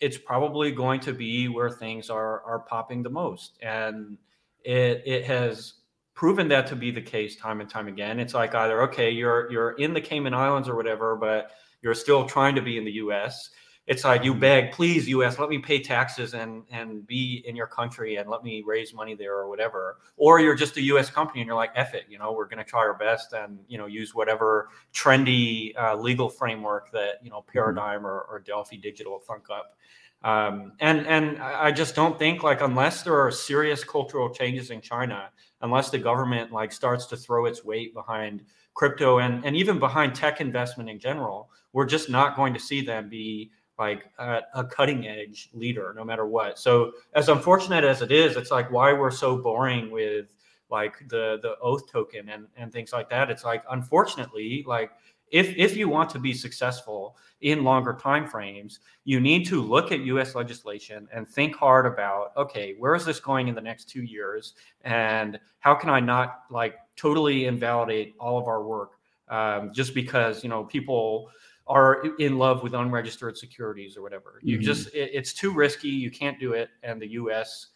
it's 0.00 0.18
probably 0.18 0.72
going 0.72 1.00
to 1.00 1.12
be 1.12 1.48
where 1.48 1.70
things 1.70 2.10
are 2.10 2.42
are 2.42 2.60
popping 2.60 3.02
the 3.02 3.10
most, 3.10 3.58
and 3.62 4.18
it 4.64 5.02
it 5.06 5.24
has 5.24 5.74
proven 6.14 6.48
that 6.48 6.66
to 6.68 6.76
be 6.76 6.90
the 6.90 7.02
case 7.02 7.36
time 7.36 7.60
and 7.60 7.68
time 7.68 7.88
again. 7.88 8.20
It's 8.20 8.34
like 8.34 8.54
either 8.54 8.82
okay, 8.82 9.10
you're 9.10 9.50
you're 9.50 9.72
in 9.72 9.94
the 9.94 10.00
Cayman 10.00 10.34
Islands 10.34 10.68
or 10.68 10.76
whatever, 10.76 11.16
but 11.16 11.50
you're 11.82 11.94
still 11.94 12.26
trying 12.26 12.54
to 12.54 12.62
be 12.62 12.78
in 12.78 12.84
the 12.84 12.92
U.S 12.92 13.50
it's 13.86 14.02
like 14.02 14.24
you 14.24 14.34
beg, 14.34 14.72
please, 14.72 15.06
U.S., 15.08 15.38
let 15.38 15.50
me 15.50 15.58
pay 15.58 15.78
taxes 15.78 16.32
and 16.32 16.62
and 16.70 17.06
be 17.06 17.44
in 17.46 17.54
your 17.54 17.66
country 17.66 18.16
and 18.16 18.30
let 18.30 18.42
me 18.42 18.62
raise 18.66 18.94
money 18.94 19.14
there 19.14 19.34
or 19.34 19.48
whatever. 19.48 19.98
Or 20.16 20.40
you're 20.40 20.54
just 20.54 20.76
a 20.78 20.82
U.S. 20.82 21.10
company 21.10 21.40
and 21.40 21.46
you're 21.46 21.56
like, 21.56 21.72
F 21.74 21.92
it, 21.92 22.04
you 22.08 22.18
know, 22.18 22.32
we're 22.32 22.46
going 22.46 22.58
to 22.58 22.64
try 22.64 22.80
our 22.80 22.94
best 22.94 23.34
and 23.34 23.58
you 23.68 23.76
know 23.76 23.86
use 23.86 24.14
whatever 24.14 24.70
trendy 24.94 25.78
uh, 25.78 25.96
legal 25.96 26.30
framework 26.30 26.90
that 26.92 27.16
you 27.22 27.30
know 27.30 27.40
mm-hmm. 27.40 27.52
Paradigm 27.52 28.06
or, 28.06 28.20
or 28.30 28.40
Delphi 28.40 28.76
Digital 28.76 29.18
thunk 29.18 29.44
up. 29.50 29.76
Um, 30.22 30.72
and 30.80 31.06
and 31.06 31.38
I 31.42 31.70
just 31.70 31.94
don't 31.94 32.18
think 32.18 32.42
like 32.42 32.62
unless 32.62 33.02
there 33.02 33.20
are 33.20 33.30
serious 33.30 33.84
cultural 33.84 34.30
changes 34.30 34.70
in 34.70 34.80
China, 34.80 35.28
unless 35.60 35.90
the 35.90 35.98
government 35.98 36.52
like 36.52 36.72
starts 36.72 37.04
to 37.06 37.18
throw 37.18 37.44
its 37.44 37.62
weight 37.62 37.92
behind 37.92 38.44
crypto 38.72 39.18
and 39.18 39.44
and 39.44 39.54
even 39.54 39.78
behind 39.78 40.14
tech 40.14 40.40
investment 40.40 40.88
in 40.88 40.98
general, 40.98 41.50
we're 41.74 41.84
just 41.84 42.08
not 42.08 42.34
going 42.34 42.54
to 42.54 42.60
see 42.60 42.80
them 42.80 43.10
be 43.10 43.50
like 43.78 44.04
a, 44.18 44.40
a, 44.54 44.64
cutting 44.64 45.06
edge 45.06 45.50
leader 45.52 45.92
no 45.96 46.04
matter 46.04 46.26
what. 46.26 46.58
So 46.58 46.92
as 47.14 47.28
unfortunate 47.28 47.84
as 47.84 48.02
it 48.02 48.12
is 48.12 48.36
it's 48.36 48.50
like 48.50 48.70
why 48.70 48.92
we're 48.92 49.10
so 49.10 49.36
boring 49.36 49.90
with 49.90 50.26
like 50.70 50.94
the 51.08 51.38
the 51.42 51.56
oath 51.60 51.90
token 51.90 52.28
and 52.28 52.46
and 52.56 52.72
things 52.72 52.92
like 52.92 53.10
that. 53.10 53.30
It's 53.30 53.44
like 53.44 53.64
unfortunately 53.70 54.64
like 54.66 54.90
if 55.30 55.54
if 55.56 55.76
you 55.76 55.88
want 55.88 56.10
to 56.10 56.18
be 56.18 56.32
successful 56.32 57.16
in 57.40 57.64
longer 57.64 57.98
time 58.00 58.26
frames 58.26 58.80
you 59.04 59.20
need 59.20 59.44
to 59.46 59.60
look 59.60 59.90
at 59.90 60.00
us 60.00 60.34
legislation 60.34 61.08
and 61.12 61.26
think 61.28 61.56
hard 61.56 61.86
about 61.86 62.32
okay 62.36 62.74
where 62.78 62.94
is 62.94 63.04
this 63.04 63.18
going 63.18 63.48
in 63.48 63.54
the 63.54 63.60
next 63.60 63.88
two 63.88 64.02
years? 64.02 64.54
And 64.82 65.38
how 65.58 65.74
can 65.74 65.90
i 65.90 65.98
not 65.98 66.42
like 66.50 66.76
totally 66.96 67.46
invalidate 67.46 68.14
all 68.20 68.38
of 68.38 68.46
our 68.46 68.62
work 68.62 68.92
um, 69.28 69.72
just 69.72 69.94
because 69.94 70.42
you 70.42 70.50
know 70.50 70.64
people 70.64 71.30
are 71.66 72.04
in 72.18 72.38
love 72.38 72.62
with 72.62 72.74
unregistered 72.74 73.38
securities 73.38 73.96
or 73.96 74.02
whatever. 74.02 74.40
You 74.42 74.58
mm-hmm. 74.58 74.64
just 74.64 74.88
it, 74.94 75.10
it's 75.12 75.32
too 75.32 75.52
risky. 75.52 75.88
You 75.88 76.10
can't 76.10 76.38
do 76.38 76.52
it, 76.52 76.70
and 76.82 77.00
the 77.00 77.08
U.S. 77.12 77.68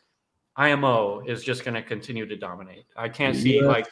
IMO 0.56 1.22
is 1.26 1.42
just 1.42 1.64
going 1.64 1.74
to 1.74 1.82
continue 1.82 2.26
to 2.26 2.36
dominate. 2.36 2.84
I 2.96 3.08
can't 3.08 3.36
see 3.36 3.62
like 3.62 3.86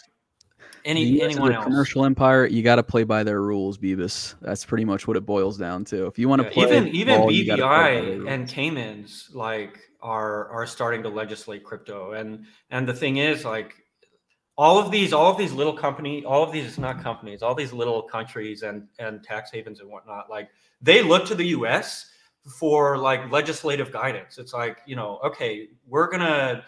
any 0.84 1.22
anyone 1.22 1.52
else. 1.52 1.64
Commercial 1.64 2.04
empire, 2.04 2.46
you 2.46 2.62
got 2.62 2.76
to 2.76 2.82
play 2.82 3.04
by 3.04 3.22
their 3.22 3.42
rules, 3.42 3.78
Bebis. 3.78 4.34
That's 4.40 4.64
pretty 4.64 4.84
much 4.84 5.06
what 5.06 5.16
it 5.16 5.24
boils 5.24 5.56
down 5.56 5.84
to. 5.86 6.06
If 6.06 6.18
you 6.18 6.28
want 6.28 6.42
to 6.42 6.48
yeah, 6.48 6.54
play, 6.54 6.64
even 6.64 6.88
even 6.88 7.16
ball, 7.18 7.28
BVI 7.28 8.28
and 8.28 8.48
Caymans 8.48 9.30
like 9.32 9.78
are 10.02 10.48
are 10.50 10.66
starting 10.66 11.02
to 11.04 11.08
legislate 11.08 11.64
crypto, 11.64 12.12
and 12.12 12.44
and 12.70 12.86
the 12.86 12.94
thing 12.94 13.16
is 13.16 13.44
like 13.44 13.85
all 14.58 14.78
of 14.78 14.90
these 14.90 15.12
all 15.12 15.30
of 15.30 15.36
these 15.36 15.52
little 15.52 15.72
company 15.72 16.24
all 16.24 16.42
of 16.42 16.50
these 16.50 16.78
not 16.78 17.02
companies 17.02 17.42
all 17.42 17.54
these 17.54 17.72
little 17.72 18.02
countries 18.02 18.62
and 18.62 18.88
and 18.98 19.22
tax 19.22 19.50
havens 19.50 19.80
and 19.80 19.88
whatnot 19.90 20.30
like 20.30 20.48
they 20.80 21.02
look 21.02 21.26
to 21.26 21.34
the 21.34 21.44
us 21.48 22.10
for 22.46 22.96
like 22.96 23.30
legislative 23.30 23.92
guidance. 23.92 24.38
It's 24.38 24.52
like 24.52 24.78
you 24.86 24.96
know 24.96 25.18
okay 25.24 25.68
we're 25.86 26.08
gonna 26.08 26.64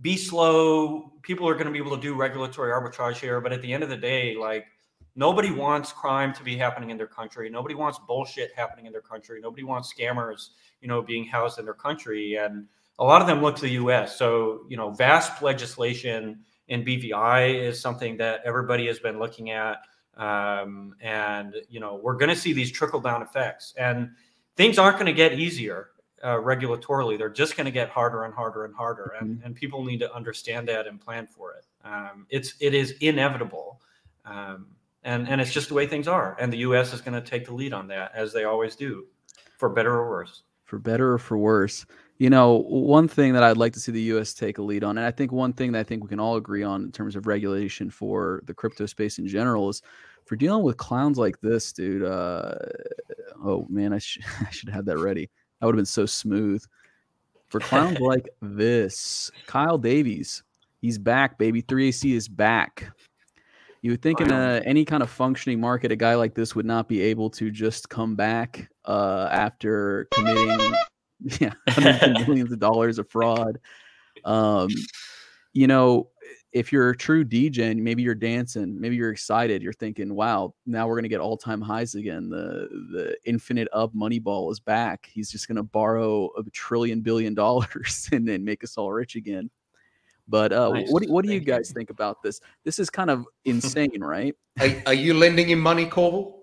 be 0.00 0.16
slow. 0.16 1.12
People 1.22 1.48
are 1.48 1.54
gonna 1.54 1.70
be 1.70 1.78
able 1.78 1.96
to 1.96 2.02
do 2.02 2.14
regulatory 2.14 2.72
arbitrage 2.72 3.16
here 3.16 3.40
but 3.40 3.52
at 3.52 3.62
the 3.62 3.72
end 3.72 3.82
of 3.82 3.88
the 3.88 3.96
day 3.96 4.36
like 4.36 4.66
nobody 5.16 5.50
wants 5.50 5.92
crime 5.92 6.32
to 6.34 6.42
be 6.42 6.56
happening 6.56 6.90
in 6.90 6.96
their 6.96 7.06
country. 7.06 7.48
Nobody 7.48 7.74
wants 7.74 7.98
bullshit 8.06 8.50
happening 8.54 8.86
in 8.86 8.92
their 8.92 9.00
country. 9.00 9.40
Nobody 9.40 9.64
wants 9.64 9.92
scammers 9.92 10.50
you 10.80 10.88
know 10.88 11.02
being 11.02 11.24
housed 11.24 11.58
in 11.58 11.64
their 11.64 11.74
country. 11.74 12.36
And 12.36 12.66
a 12.98 13.04
lot 13.04 13.20
of 13.20 13.26
them 13.26 13.42
look 13.42 13.56
to 13.56 13.62
the 13.62 13.72
us 13.72 14.18
so 14.18 14.64
you 14.68 14.76
know 14.76 14.90
VASP 14.90 15.42
legislation 15.42 16.40
and 16.68 16.86
BVI 16.86 17.54
is 17.54 17.80
something 17.80 18.16
that 18.18 18.40
everybody 18.44 18.86
has 18.86 18.98
been 18.98 19.18
looking 19.18 19.50
at. 19.50 19.78
Um, 20.16 20.94
and 21.00 21.54
you 21.68 21.80
know, 21.80 21.96
we're 22.02 22.16
going 22.16 22.28
to 22.28 22.36
see 22.36 22.52
these 22.52 22.70
trickle 22.70 23.00
down 23.00 23.22
effects, 23.22 23.74
and 23.76 24.10
things 24.56 24.78
aren't 24.78 24.96
going 24.96 25.06
to 25.06 25.12
get 25.12 25.38
easier 25.38 25.90
uh, 26.22 26.36
regulatorily. 26.36 27.18
They're 27.18 27.28
just 27.28 27.56
going 27.56 27.64
to 27.64 27.72
get 27.72 27.88
harder 27.88 28.24
and 28.24 28.32
harder 28.32 28.64
and 28.64 28.74
harder, 28.74 29.14
and, 29.18 29.36
mm-hmm. 29.36 29.46
and 29.46 29.54
people 29.56 29.84
need 29.84 29.98
to 30.00 30.14
understand 30.14 30.68
that 30.68 30.86
and 30.86 31.00
plan 31.00 31.26
for 31.26 31.54
it. 31.54 31.64
Um, 31.84 32.26
it's 32.30 32.54
it 32.60 32.74
is 32.74 32.92
inevitable, 33.00 33.80
um, 34.24 34.66
and 35.02 35.28
and 35.28 35.40
it's 35.40 35.52
just 35.52 35.68
the 35.68 35.74
way 35.74 35.86
things 35.86 36.06
are. 36.06 36.36
And 36.38 36.52
the 36.52 36.58
U.S. 36.58 36.92
is 36.92 37.00
going 37.00 37.20
to 37.20 37.28
take 37.28 37.46
the 37.46 37.54
lead 37.54 37.72
on 37.72 37.88
that, 37.88 38.12
as 38.14 38.32
they 38.32 38.44
always 38.44 38.76
do, 38.76 39.06
for 39.58 39.68
better 39.68 39.94
or 39.94 40.08
worse. 40.08 40.44
For 40.64 40.78
better 40.78 41.12
or 41.12 41.18
for 41.18 41.36
worse 41.36 41.84
you 42.18 42.30
know, 42.30 42.64
one 42.68 43.08
thing 43.08 43.32
that 43.32 43.42
I'd 43.42 43.56
like 43.56 43.72
to 43.72 43.80
see 43.80 43.90
the 43.90 44.02
U.S. 44.02 44.34
take 44.34 44.58
a 44.58 44.62
lead 44.62 44.84
on, 44.84 44.98
and 44.98 45.06
I 45.06 45.10
think 45.10 45.32
one 45.32 45.52
thing 45.52 45.72
that 45.72 45.80
I 45.80 45.82
think 45.82 46.02
we 46.02 46.08
can 46.08 46.20
all 46.20 46.36
agree 46.36 46.62
on 46.62 46.84
in 46.84 46.92
terms 46.92 47.16
of 47.16 47.26
regulation 47.26 47.90
for 47.90 48.42
the 48.46 48.54
crypto 48.54 48.86
space 48.86 49.18
in 49.18 49.26
general 49.26 49.68
is 49.68 49.82
for 50.24 50.36
dealing 50.36 50.62
with 50.62 50.76
clowns 50.76 51.18
like 51.18 51.40
this, 51.40 51.72
dude. 51.72 52.04
Uh, 52.04 52.54
oh 53.44 53.66
man, 53.68 53.92
I, 53.92 53.98
sh- 53.98 54.20
I 54.46 54.50
should 54.50 54.68
have 54.68 54.84
that 54.86 54.98
ready. 54.98 55.28
That 55.60 55.66
would 55.66 55.74
have 55.74 55.78
been 55.78 55.86
so 55.86 56.06
smooth. 56.06 56.64
For 57.48 57.60
clowns 57.60 57.98
like 58.00 58.28
this, 58.40 59.30
Kyle 59.46 59.78
Davies, 59.78 60.42
he's 60.80 60.98
back, 60.98 61.36
baby. 61.36 61.62
3AC 61.62 62.14
is 62.14 62.28
back. 62.28 62.92
You 63.82 63.90
would 63.90 64.02
think 64.02 64.22
in 64.22 64.30
a, 64.30 64.62
any 64.64 64.86
kind 64.86 65.02
of 65.02 65.10
functioning 65.10 65.60
market, 65.60 65.92
a 65.92 65.96
guy 65.96 66.14
like 66.14 66.34
this 66.34 66.54
would 66.54 66.64
not 66.64 66.88
be 66.88 67.02
able 67.02 67.28
to 67.30 67.50
just 67.50 67.90
come 67.90 68.14
back 68.14 68.70
uh, 68.86 69.28
after 69.30 70.08
committing 70.10 70.72
yeah, 71.40 71.54
hundreds 71.68 72.20
of 72.20 72.28
millions 72.28 72.52
of 72.52 72.58
dollars 72.58 72.98
of 72.98 73.08
fraud. 73.08 73.58
Um, 74.24 74.68
you 75.52 75.66
know, 75.66 76.10
if 76.52 76.72
you're 76.72 76.90
a 76.90 76.96
true 76.96 77.24
DJ, 77.24 77.76
maybe 77.76 78.02
you're 78.02 78.14
dancing, 78.14 78.80
maybe 78.80 78.96
you're 78.96 79.10
excited, 79.10 79.62
you're 79.62 79.72
thinking, 79.72 80.14
"Wow, 80.14 80.54
now 80.66 80.86
we're 80.86 80.96
gonna 80.96 81.08
get 81.08 81.20
all 81.20 81.36
time 81.36 81.60
highs 81.60 81.94
again." 81.94 82.28
The 82.28 82.68
the 82.92 83.16
infinite 83.24 83.68
up 83.72 83.94
money 83.94 84.18
ball 84.18 84.50
is 84.50 84.60
back. 84.60 85.08
He's 85.12 85.30
just 85.30 85.48
gonna 85.48 85.62
borrow 85.62 86.30
a 86.36 86.42
trillion 86.52 87.00
billion 87.00 87.34
dollars 87.34 88.08
and 88.12 88.26
then 88.26 88.44
make 88.44 88.62
us 88.64 88.76
all 88.78 88.92
rich 88.92 89.16
again. 89.16 89.50
But 90.26 90.52
uh, 90.52 90.70
nice. 90.70 90.90
what 90.90 91.02
do, 91.02 91.12
what 91.12 91.24
do 91.24 91.32
you 91.32 91.40
guys 91.40 91.70
think 91.70 91.90
about 91.90 92.22
this? 92.22 92.40
This 92.64 92.78
is 92.78 92.88
kind 92.88 93.10
of 93.10 93.26
insane, 93.44 94.00
right? 94.02 94.34
Are, 94.60 94.68
are 94.86 94.94
you 94.94 95.14
lending 95.14 95.48
him 95.50 95.60
money, 95.60 95.86
Corval? 95.86 96.34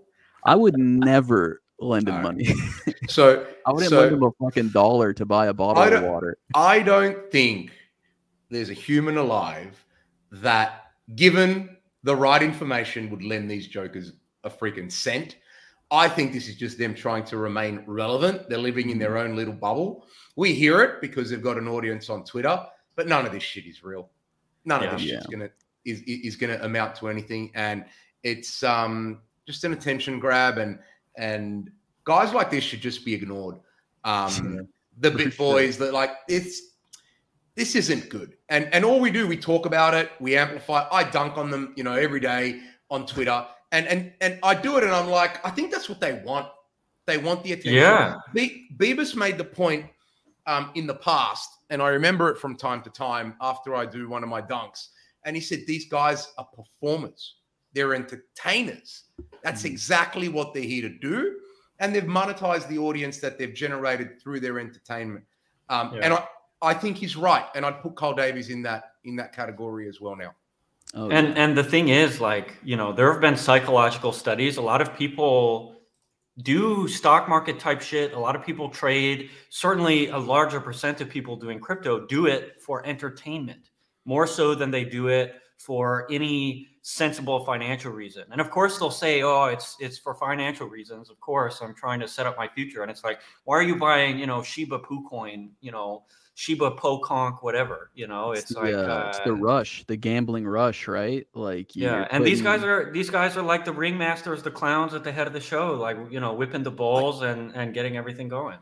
I 0.44 0.56
would 0.56 0.78
never 0.78 1.62
lend 1.82 2.08
him 2.08 2.22
money. 2.22 2.48
so 3.10 3.46
I 3.66 3.72
wouldn't 3.72 3.90
so, 3.90 4.02
lend 4.02 4.14
him 4.14 4.24
a 4.24 4.32
fucking 4.32 4.70
dollar 4.70 5.14
to 5.14 5.26
buy 5.26 5.48
a 5.48 5.54
bottle 5.54 5.84
of 5.84 6.04
water. 6.04 6.38
I 6.56 6.80
don't 6.80 7.32
think 7.32 7.72
there's 8.50 8.70
a 8.70 8.74
human 8.74 9.18
alive 9.18 9.84
that, 10.32 10.92
given 11.16 11.78
the 12.04 12.16
right 12.16 12.42
information, 12.42 13.10
would 13.10 13.24
lend 13.24 13.50
these 13.50 13.68
jokers 13.68 14.14
a 14.44 14.50
freaking 14.50 14.92
cent. 14.92 15.38
I 15.92 16.08
think 16.08 16.32
this 16.32 16.48
is 16.48 16.56
just 16.56 16.78
them 16.78 16.96
trying 16.96 17.26
to 17.26 17.38
remain 17.38 17.84
relevant. 17.86 18.48
They're 18.50 18.58
living 18.58 18.90
in 18.90 18.98
their 18.98 19.18
own 19.18 19.36
little 19.36 19.54
bubble. 19.54 20.06
We 20.38 20.54
hear 20.54 20.82
it 20.82 21.02
because 21.02 21.30
they've 21.30 21.44
got 21.44 21.58
an 21.58 21.68
audience 21.68 22.10
on 22.10 22.24
Twitter, 22.24 22.66
but 22.96 23.08
none 23.08 23.26
of 23.26 23.34
this 23.34 23.44
shit 23.44 23.66
is 23.66 23.84
real. 23.84 24.10
None 24.64 24.82
yeah, 24.82 24.88
of 24.88 24.98
this 24.98 25.08
yeah. 25.08 25.16
shit's 25.16 25.28
gonna 25.28 25.50
is 25.84 26.02
is 26.02 26.36
gonna 26.38 26.60
amount 26.62 26.96
to 26.96 27.10
anything, 27.10 27.52
and 27.56 27.86
it's 28.24 28.64
um 28.64 29.22
just 29.46 29.64
an 29.64 29.74
attention 29.74 30.20
grab, 30.20 30.58
and 30.60 30.80
and 31.18 31.72
guys 32.04 32.34
like 32.34 32.52
this 32.52 32.64
should 32.64 32.82
just 32.82 33.06
be 33.06 33.14
ignored. 33.14 33.58
Um, 34.04 34.68
the 34.98 35.12
bit 35.12 35.38
boys 35.38 35.78
that 35.78 35.94
like 35.94 36.12
it's 36.28 36.62
this 37.56 37.76
isn't 37.76 38.10
good. 38.10 38.38
And 38.50 38.74
and 38.74 38.84
all 38.86 39.00
we 39.00 39.12
do, 39.12 39.28
we 39.28 39.38
talk 39.38 39.66
about 39.66 39.94
it, 39.94 40.12
we 40.20 40.38
amplify. 40.38 40.88
I 40.92 41.04
dunk 41.04 41.38
on 41.38 41.50
them, 41.50 41.74
you 41.76 41.84
know, 41.84 41.94
every 41.94 42.20
day 42.20 42.62
on 42.90 43.06
Twitter. 43.06 43.46
And 43.72 43.88
and 43.88 44.14
and 44.22 44.40
I 44.44 44.56
do 44.56 44.78
it 44.78 44.84
and 44.84 44.92
I'm 44.92 45.10
like, 45.10 45.46
I 45.46 45.50
think 45.52 45.72
that's 45.72 45.90
what 45.90 46.00
they 46.00 46.22
want. 46.26 46.48
They 47.06 47.18
want 47.18 47.44
the 47.44 47.54
attention. 47.54 47.74
Yeah. 47.74 48.16
Be- 48.34 48.68
Bebis 48.78 49.16
made 49.16 49.38
the 49.38 49.44
point 49.44 49.86
um, 50.46 50.72
in 50.76 50.88
the 50.88 50.96
past, 50.96 51.50
and 51.70 51.82
I 51.82 51.90
remember 51.90 52.30
it 52.30 52.38
from 52.38 52.56
time 52.56 52.82
to 52.84 52.90
time 52.90 53.36
after 53.42 53.76
I 53.76 53.86
do 53.86 54.08
one 54.08 54.24
of 54.24 54.30
my 54.30 54.42
dunks. 54.42 54.90
And 55.26 55.36
he 55.36 55.42
said, 55.42 55.60
These 55.68 55.90
guys 55.90 56.32
are 56.38 56.48
performers, 56.56 57.36
they're 57.74 57.94
entertainers. 57.94 59.04
That's 59.44 59.64
mm. 59.64 59.72
exactly 59.72 60.30
what 60.30 60.54
they're 60.54 60.64
here 60.64 60.84
to 60.84 60.90
do. 60.90 61.38
And 61.80 61.96
they've 61.96 62.04
monetized 62.04 62.68
the 62.68 62.78
audience 62.78 63.18
that 63.20 63.38
they've 63.38 63.54
generated 63.54 64.22
through 64.22 64.40
their 64.40 64.60
entertainment. 64.60 65.26
Um, 65.70 65.94
yeah. 65.96 66.02
And 66.04 66.14
I, 66.14 66.28
I 66.62 66.74
think 66.74 66.98
he's 66.98 67.16
right, 67.16 67.46
and 67.56 67.66
I'd 67.66 67.82
put 67.82 67.96
Kyle 67.96 68.14
Davies 68.14 68.50
in 68.50 68.62
that 68.64 68.94
in 69.04 69.16
that 69.16 69.34
category 69.34 69.88
as 69.88 70.00
well 70.00 70.16
now. 70.16 70.36
Oh, 70.94 71.10
and 71.10 71.30
yeah. 71.30 71.44
and 71.44 71.58
the 71.58 71.64
thing 71.64 71.90
is, 71.90 72.22
like 72.22 72.56
you 72.64 72.76
know, 72.76 72.92
there 72.94 73.12
have 73.12 73.22
been 73.22 73.38
psychological 73.38 74.12
studies. 74.12 74.58
A 74.58 74.62
lot 74.62 74.82
of 74.82 74.96
people 74.96 75.78
do 76.44 76.88
stock 76.88 77.28
market 77.28 77.60
type 77.60 77.82
shit. 77.82 78.14
A 78.14 78.20
lot 78.20 78.36
of 78.36 78.46
people 78.46 78.70
trade. 78.70 79.32
Certainly, 79.50 80.10
a 80.10 80.18
larger 80.18 80.60
percent 80.60 81.02
of 81.02 81.10
people 81.10 81.36
doing 81.36 81.60
crypto 81.60 82.06
do 82.06 82.28
it 82.28 82.62
for 82.62 82.86
entertainment 82.86 83.72
more 84.06 84.28
so 84.28 84.54
than 84.54 84.72
they 84.72 84.84
do 84.84 85.08
it 85.08 85.36
for 85.66 86.08
any 86.12 86.68
sensible 86.82 87.46
financial 87.46 87.92
reason. 87.92 88.24
And 88.32 88.42
of 88.42 88.50
course 88.50 88.80
they'll 88.80 88.92
say, 88.92 89.22
"Oh, 89.22 89.46
it's 89.46 89.78
it's 89.80 89.98
for 89.98 90.16
financial 90.16 90.68
reasons." 90.68 91.10
Of 91.10 91.20
course, 91.20 91.62
I'm 91.62 91.76
trying 91.76 92.00
to 92.00 92.08
set 92.08 92.26
up 92.26 92.38
my 92.38 92.48
future. 92.48 92.82
And 92.82 92.90
it's 92.90 93.04
like, 93.04 93.20
"Why 93.44 93.58
are 93.58 93.64
you 93.64 93.76
buying, 93.76 94.18
you 94.18 94.26
know, 94.26 94.42
Shiba 94.42 94.80
Pucoin, 94.80 95.50
you 95.62 95.72
know, 95.72 96.04
Shiba 96.36 96.72
Poconk, 96.72 97.44
whatever. 97.44 97.92
You 97.94 98.08
know, 98.08 98.32
it's, 98.32 98.52
it's 98.52 98.60
like 98.60 98.72
the, 98.72 98.92
uh, 98.92 99.08
it's 99.10 99.20
the 99.26 99.34
rush, 99.34 99.86
the 99.86 99.98
gambling 99.98 100.48
rush, 100.48 100.88
right? 100.88 101.28
Like 101.34 101.76
yeah, 101.76 102.08
and 102.10 102.26
these 102.26 102.42
guys 102.42 102.64
are 102.64 102.92
these 102.92 103.10
guys 103.10 103.38
are 103.38 103.44
like 103.44 103.66
the 103.66 103.74
ringmasters, 103.74 104.42
the 104.42 104.52
clowns 104.52 104.94
at 104.94 105.04
the 105.04 105.12
head 105.12 105.28
of 105.28 105.34
the 105.34 105.40
show, 105.40 105.76
like 105.76 105.98
you 106.10 106.20
know, 106.20 106.34
whipping 106.34 106.64
the 106.64 106.72
balls 106.72 107.22
and 107.22 107.52
and 107.56 107.74
getting 107.74 107.98
everything 107.98 108.28
going. 108.28 108.58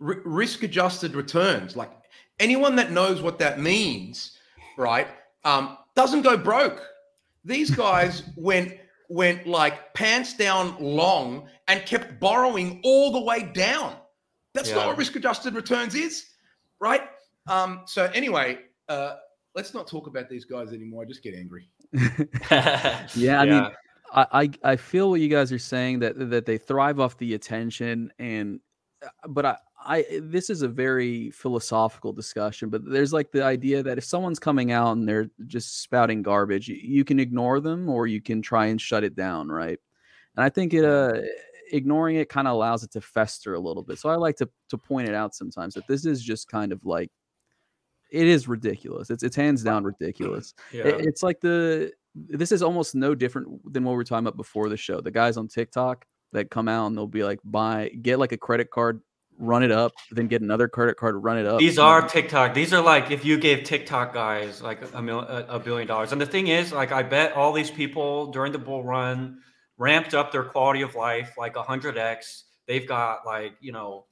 R- 0.00 0.22
risk 0.24 0.62
adjusted 0.62 1.14
returns, 1.14 1.74
like 1.74 1.90
anyone 2.38 2.76
that 2.76 2.92
knows 2.92 3.22
what 3.22 3.38
that 3.40 3.58
means, 3.58 4.38
right? 4.76 5.08
Um, 5.44 5.78
doesn't 6.00 6.22
go 6.22 6.36
broke. 6.36 6.80
These 7.44 7.70
guys 7.70 8.22
went 8.36 8.76
went 9.08 9.46
like 9.46 9.92
pants 9.94 10.36
down 10.36 10.76
long 10.78 11.48
and 11.66 11.84
kept 11.84 12.20
borrowing 12.20 12.80
all 12.84 13.10
the 13.10 13.20
way 13.20 13.50
down. 13.54 13.96
That's 14.54 14.68
yeah. 14.68 14.76
not 14.76 14.86
what 14.86 14.98
risk 14.98 15.16
adjusted 15.16 15.54
returns 15.54 15.94
is 15.94 16.30
right? 16.80 17.02
Um, 17.46 17.82
so 17.86 18.10
anyway, 18.14 18.58
uh, 18.88 19.16
let's 19.54 19.74
not 19.74 19.86
talk 19.86 20.06
about 20.06 20.28
these 20.28 20.44
guys 20.44 20.72
anymore. 20.72 21.02
I 21.02 21.06
just 21.06 21.22
get 21.22 21.34
angry. 21.34 21.68
yeah, 23.14 23.40
I 23.40 23.44
mean, 23.46 23.66
I, 24.12 24.26
I 24.32 24.50
I 24.64 24.76
feel 24.76 25.10
what 25.10 25.20
you 25.20 25.28
guys 25.28 25.52
are 25.52 25.58
saying 25.58 26.00
that 26.00 26.30
that 26.30 26.46
they 26.46 26.58
thrive 26.58 26.98
off 26.98 27.16
the 27.18 27.34
attention 27.34 28.12
and 28.18 28.60
uh, 29.04 29.08
but 29.28 29.46
I 29.46 29.56
I 29.84 30.04
this 30.22 30.50
is 30.50 30.62
a 30.62 30.68
very 30.68 31.30
philosophical 31.30 32.12
discussion, 32.12 32.68
but 32.68 32.84
there's 32.84 33.12
like 33.12 33.32
the 33.32 33.42
idea 33.42 33.82
that 33.82 33.98
if 33.98 34.04
someone's 34.04 34.38
coming 34.38 34.72
out 34.72 34.92
and 34.92 35.08
they're 35.08 35.30
just 35.46 35.82
spouting 35.82 36.22
garbage, 36.22 36.68
you, 36.68 36.76
you 36.76 37.04
can 37.04 37.18
ignore 37.18 37.60
them 37.60 37.88
or 37.88 38.06
you 38.06 38.20
can 38.20 38.42
try 38.42 38.66
and 38.66 38.80
shut 38.80 39.04
it 39.04 39.14
down, 39.14 39.48
right? 39.48 39.78
And 40.36 40.44
I 40.44 40.48
think 40.48 40.74
it 40.74 40.84
uh 40.84 41.20
ignoring 41.72 42.16
it 42.16 42.28
kind 42.28 42.48
of 42.48 42.54
allows 42.54 42.82
it 42.82 42.90
to 42.92 43.00
fester 43.00 43.54
a 43.54 43.60
little 43.60 43.82
bit. 43.82 43.98
So 43.98 44.08
I 44.08 44.16
like 44.16 44.36
to 44.36 44.48
to 44.68 44.78
point 44.78 45.08
it 45.08 45.14
out 45.14 45.34
sometimes 45.34 45.74
that 45.74 45.86
this 45.86 46.04
is 46.04 46.22
just 46.22 46.48
kind 46.48 46.72
of 46.72 46.84
like 46.84 47.10
it 48.10 48.26
is 48.26 48.48
ridiculous. 48.48 49.08
It's 49.10 49.22
it's 49.22 49.36
hands 49.36 49.62
down 49.62 49.84
ridiculous. 49.84 50.54
Yeah. 50.72 50.88
It, 50.88 51.06
it's 51.06 51.22
like 51.22 51.40
the 51.40 51.92
this 52.14 52.52
is 52.52 52.62
almost 52.62 52.94
no 52.94 53.14
different 53.14 53.72
than 53.72 53.84
what 53.84 53.92
we 53.92 53.96
were 53.96 54.04
talking 54.04 54.26
about 54.26 54.36
before 54.36 54.68
the 54.68 54.76
show. 54.76 55.00
The 55.00 55.10
guys 55.10 55.36
on 55.36 55.48
TikTok 55.48 56.04
that 56.32 56.50
come 56.50 56.68
out 56.68 56.86
and 56.86 56.96
they'll 56.96 57.06
be 57.06 57.24
like 57.24 57.40
buy 57.44 57.88
get 58.02 58.18
like 58.18 58.32
a 58.32 58.36
credit 58.36 58.70
card 58.70 59.00
run 59.40 59.62
it 59.62 59.72
up, 59.72 59.92
then 60.10 60.28
get 60.28 60.42
another 60.42 60.68
credit 60.68 60.96
card, 60.96 61.16
run 61.22 61.38
it 61.38 61.46
up. 61.46 61.58
These 61.58 61.78
are 61.78 62.06
TikTok. 62.06 62.54
These 62.54 62.72
are 62.72 62.82
like 62.82 63.10
if 63.10 63.24
you 63.24 63.38
gave 63.38 63.64
TikTok 63.64 64.12
guys 64.12 64.62
like 64.62 64.80
a, 64.94 65.02
mil, 65.02 65.20
a, 65.20 65.58
billion 65.58 65.88
dollars. 65.88 66.12
And 66.12 66.20
the 66.20 66.26
thing 66.26 66.48
is, 66.48 66.72
like 66.72 66.92
I 66.92 67.02
bet 67.02 67.32
all 67.32 67.52
these 67.52 67.70
people 67.70 68.26
during 68.30 68.52
the 68.52 68.58
bull 68.58 68.84
run 68.84 69.40
ramped 69.78 70.14
up 70.14 70.30
their 70.30 70.44
quality 70.44 70.82
of 70.82 70.94
life 70.94 71.34
like 71.38 71.54
100x. 71.54 72.42
They've 72.66 72.86
got 72.86 73.26
like, 73.26 73.54
you 73.60 73.72
know, 73.72 74.04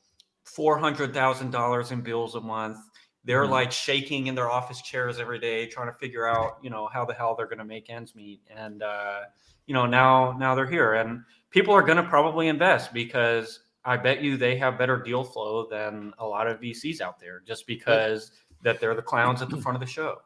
$400,000 0.46 1.92
in 1.92 2.00
bills 2.00 2.34
a 2.34 2.40
month. 2.40 2.78
They're 3.24 3.42
mm-hmm. 3.42 3.52
like 3.52 3.72
shaking 3.72 4.28
in 4.28 4.34
their 4.34 4.50
office 4.50 4.80
chairs 4.80 5.20
every 5.20 5.38
day, 5.38 5.66
trying 5.66 5.88
to 5.88 5.98
figure 5.98 6.26
out, 6.26 6.58
you 6.62 6.70
know, 6.70 6.88
how 6.90 7.04
the 7.04 7.12
hell 7.12 7.34
they're 7.36 7.46
going 7.46 7.58
to 7.58 7.64
make 7.64 7.90
ends 7.90 8.14
meet. 8.14 8.40
And, 8.54 8.82
uh, 8.82 9.20
you 9.66 9.74
know, 9.74 9.84
now, 9.84 10.34
now 10.38 10.54
they're 10.54 10.66
here 10.66 10.94
and 10.94 11.22
people 11.50 11.74
are 11.74 11.82
going 11.82 11.98
to 11.98 12.08
probably 12.08 12.48
invest 12.48 12.94
because 12.94 13.60
I 13.84 13.96
bet 13.96 14.20
you 14.20 14.36
they 14.36 14.56
have 14.58 14.78
better 14.78 15.00
deal 15.00 15.24
flow 15.24 15.66
than 15.68 16.12
a 16.18 16.26
lot 16.26 16.46
of 16.46 16.60
VCs 16.60 17.00
out 17.00 17.18
there 17.18 17.42
just 17.46 17.66
because 17.66 18.32
that 18.62 18.80
they're 18.80 18.94
the 18.94 19.02
clowns 19.02 19.40
at 19.40 19.50
the 19.50 19.56
front 19.56 19.76
of 19.76 19.80
the 19.80 19.86
show. 19.86 20.18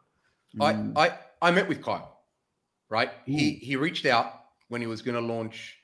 I, 0.61 0.73
mm. 0.73 0.93
I, 0.97 1.19
I 1.41 1.51
met 1.51 1.69
with 1.69 1.83
Kyle, 1.83 2.21
right? 2.89 3.11
He, 3.27 3.53
he 3.53 3.77
reached 3.77 4.07
out 4.07 4.41
when 4.69 4.81
he 4.81 4.87
was 4.87 5.03
going 5.03 5.15
to 5.15 5.21
launch 5.21 5.77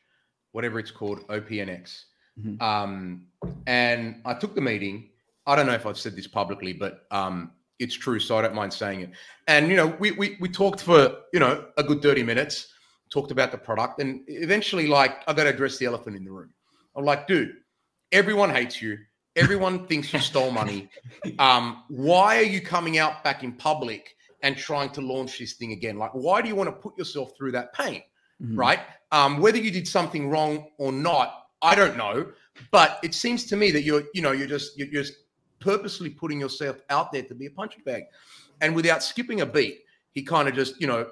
whatever 0.52 0.78
it's 0.78 0.90
called, 0.90 1.26
OPNX. 1.28 2.04
Mm-hmm. 2.40 2.62
Um, 2.62 3.26
and 3.66 4.20
I 4.24 4.34
took 4.34 4.54
the 4.54 4.60
meeting. 4.60 5.10
I 5.46 5.56
don't 5.56 5.66
know 5.66 5.72
if 5.72 5.86
I've 5.86 5.98
said 5.98 6.16
this 6.16 6.26
publicly, 6.26 6.72
but 6.72 7.06
um, 7.10 7.52
it's 7.78 7.94
true, 7.94 8.18
so 8.18 8.36
I 8.38 8.42
don't 8.42 8.54
mind 8.54 8.72
saying 8.72 9.00
it. 9.00 9.10
And 9.46 9.68
you 9.68 9.76
know, 9.76 9.86
we 9.98 10.12
we 10.12 10.36
we 10.40 10.48
talked 10.48 10.82
for 10.82 11.16
you 11.32 11.40
know 11.40 11.66
a 11.76 11.82
good 11.82 12.02
thirty 12.02 12.22
minutes, 12.22 12.68
talked 13.12 13.30
about 13.30 13.52
the 13.52 13.58
product, 13.58 14.00
and 14.00 14.22
eventually, 14.26 14.86
like, 14.86 15.22
I 15.26 15.32
got 15.32 15.44
to 15.44 15.50
address 15.50 15.78
the 15.78 15.86
elephant 15.86 16.16
in 16.16 16.24
the 16.24 16.30
room. 16.30 16.50
I'm 16.98 17.04
like, 17.04 17.26
dude, 17.26 17.54
everyone 18.12 18.50
hates 18.50 18.82
you. 18.82 18.98
Everyone 19.36 19.86
thinks 19.86 20.12
you 20.12 20.18
stole 20.18 20.50
money. 20.50 20.90
Um, 21.38 21.84
why 21.88 22.38
are 22.38 22.42
you 22.42 22.60
coming 22.60 22.98
out 22.98 23.22
back 23.22 23.44
in 23.44 23.52
public 23.52 24.16
and 24.42 24.56
trying 24.56 24.90
to 24.90 25.00
launch 25.00 25.38
this 25.38 25.54
thing 25.54 25.72
again? 25.72 25.96
Like, 25.96 26.10
why 26.12 26.42
do 26.42 26.48
you 26.48 26.56
want 26.56 26.68
to 26.68 26.72
put 26.72 26.98
yourself 26.98 27.30
through 27.36 27.52
that 27.52 27.72
pain? 27.72 28.02
mm-hmm. 28.42 28.58
right? 28.58 28.80
Um, 29.12 29.38
whether 29.38 29.58
you 29.58 29.70
did 29.70 29.88
something 29.88 30.28
wrong 30.28 30.68
or 30.78 30.92
not, 30.92 31.48
I 31.62 31.74
don't 31.74 31.96
know. 31.96 32.32
But 32.70 32.98
it 33.02 33.14
seems 33.14 33.44
to 33.46 33.56
me 33.56 33.70
that 33.70 33.82
you're, 33.82 34.04
you 34.14 34.22
know, 34.22 34.32
you're 34.32 34.48
just 34.48 34.76
you're 34.76 34.88
just 34.88 35.14
purposely 35.60 36.10
putting 36.10 36.40
yourself 36.40 36.80
out 36.90 37.12
there 37.12 37.22
to 37.22 37.34
be 37.34 37.46
a 37.46 37.50
punching 37.50 37.82
bag. 37.84 38.04
And 38.60 38.74
without 38.74 39.02
skipping 39.02 39.40
a 39.40 39.46
beat, 39.46 39.80
he 40.10 40.22
kind 40.22 40.48
of 40.48 40.54
just, 40.54 40.80
you 40.80 40.86
know, 40.86 41.08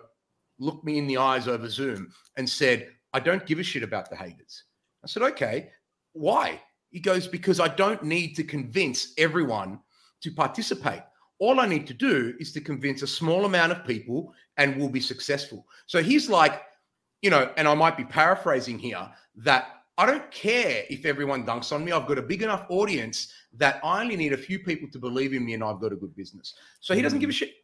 looked 0.59 0.84
me 0.84 0.99
in 0.99 1.07
the 1.07 1.18
eyes 1.18 1.47
over 1.47 1.68
Zoom 1.68 2.12
and 2.37 2.49
said, 2.49 2.89
I 3.12 3.20
don't 3.20 3.47
give 3.47 3.59
a 3.59 3.62
shit 3.62 3.82
about 3.82 4.11
the 4.11 4.16
haters. 4.16 4.64
I 5.05 5.07
said, 5.07 5.22
okay, 5.22 5.70
why? 6.16 6.60
He 6.90 7.00
goes, 7.00 7.26
because 7.26 7.60
I 7.60 7.68
don't 7.68 8.02
need 8.02 8.34
to 8.36 8.44
convince 8.44 9.12
everyone 9.18 9.80
to 10.22 10.30
participate. 10.30 11.02
All 11.38 11.60
I 11.60 11.66
need 11.66 11.86
to 11.88 11.94
do 11.94 12.34
is 12.40 12.52
to 12.52 12.60
convince 12.60 13.02
a 13.02 13.06
small 13.06 13.44
amount 13.44 13.72
of 13.72 13.84
people 13.84 14.32
and 14.56 14.76
we'll 14.76 14.88
be 14.88 15.00
successful. 15.00 15.66
So 15.86 16.02
he's 16.02 16.30
like, 16.30 16.62
you 17.20 17.30
know, 17.30 17.50
and 17.56 17.68
I 17.68 17.74
might 17.74 17.96
be 17.96 18.04
paraphrasing 18.04 18.78
here, 18.78 19.06
that 19.36 19.82
I 19.98 20.06
don't 20.06 20.30
care 20.30 20.84
if 20.88 21.04
everyone 21.04 21.44
dunks 21.44 21.72
on 21.72 21.84
me. 21.84 21.92
I've 21.92 22.06
got 22.06 22.18
a 22.18 22.22
big 22.22 22.42
enough 22.42 22.64
audience 22.68 23.32
that 23.54 23.80
I 23.84 24.02
only 24.02 24.16
need 24.16 24.32
a 24.32 24.38
few 24.38 24.58
people 24.58 24.88
to 24.92 24.98
believe 24.98 25.32
in 25.32 25.44
me 25.44 25.54
and 25.54 25.64
I've 25.64 25.80
got 25.80 25.92
a 25.92 25.96
good 25.96 26.14
business. 26.14 26.54
So 26.80 26.94
he 26.94 27.02
doesn't 27.02 27.18
give 27.18 27.30
a 27.30 27.32
shit, 27.32 27.54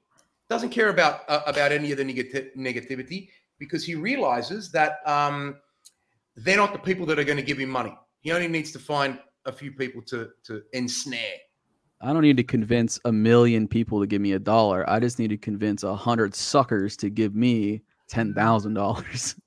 doesn't 0.48 0.70
care 0.70 0.88
about 0.88 1.20
uh, 1.28 1.40
about 1.46 1.72
any 1.72 1.92
of 1.92 1.98
the 1.98 2.04
neg- 2.04 2.54
negativity 2.56 3.28
because 3.58 3.84
he 3.84 3.94
realizes 3.94 4.70
that 4.72 4.98
um, 5.06 5.56
they're 6.36 6.56
not 6.56 6.72
the 6.72 6.78
people 6.78 7.06
that 7.06 7.18
are 7.18 7.24
going 7.24 7.36
to 7.36 7.42
give 7.42 7.58
him 7.58 7.68
money. 7.68 7.96
He 8.22 8.32
only 8.32 8.48
needs 8.48 8.72
to 8.72 8.78
find 8.78 9.18
a 9.44 9.52
few 9.52 9.72
people 9.72 10.00
to 10.02 10.30
to 10.44 10.62
ensnare. 10.72 11.38
I 12.00 12.12
don't 12.12 12.22
need 12.22 12.36
to 12.38 12.44
convince 12.44 12.98
a 13.04 13.12
million 13.12 13.68
people 13.68 14.00
to 14.00 14.06
give 14.06 14.20
me 14.20 14.32
a 14.32 14.38
dollar. 14.38 14.88
I 14.90 14.98
just 14.98 15.18
need 15.18 15.28
to 15.28 15.36
convince 15.36 15.82
a 15.84 15.94
hundred 15.94 16.34
suckers 16.34 16.96
to 16.98 17.10
give 17.10 17.34
me 17.34 17.82
ten 18.08 18.32
thousand 18.34 18.74
dollars. 18.74 19.36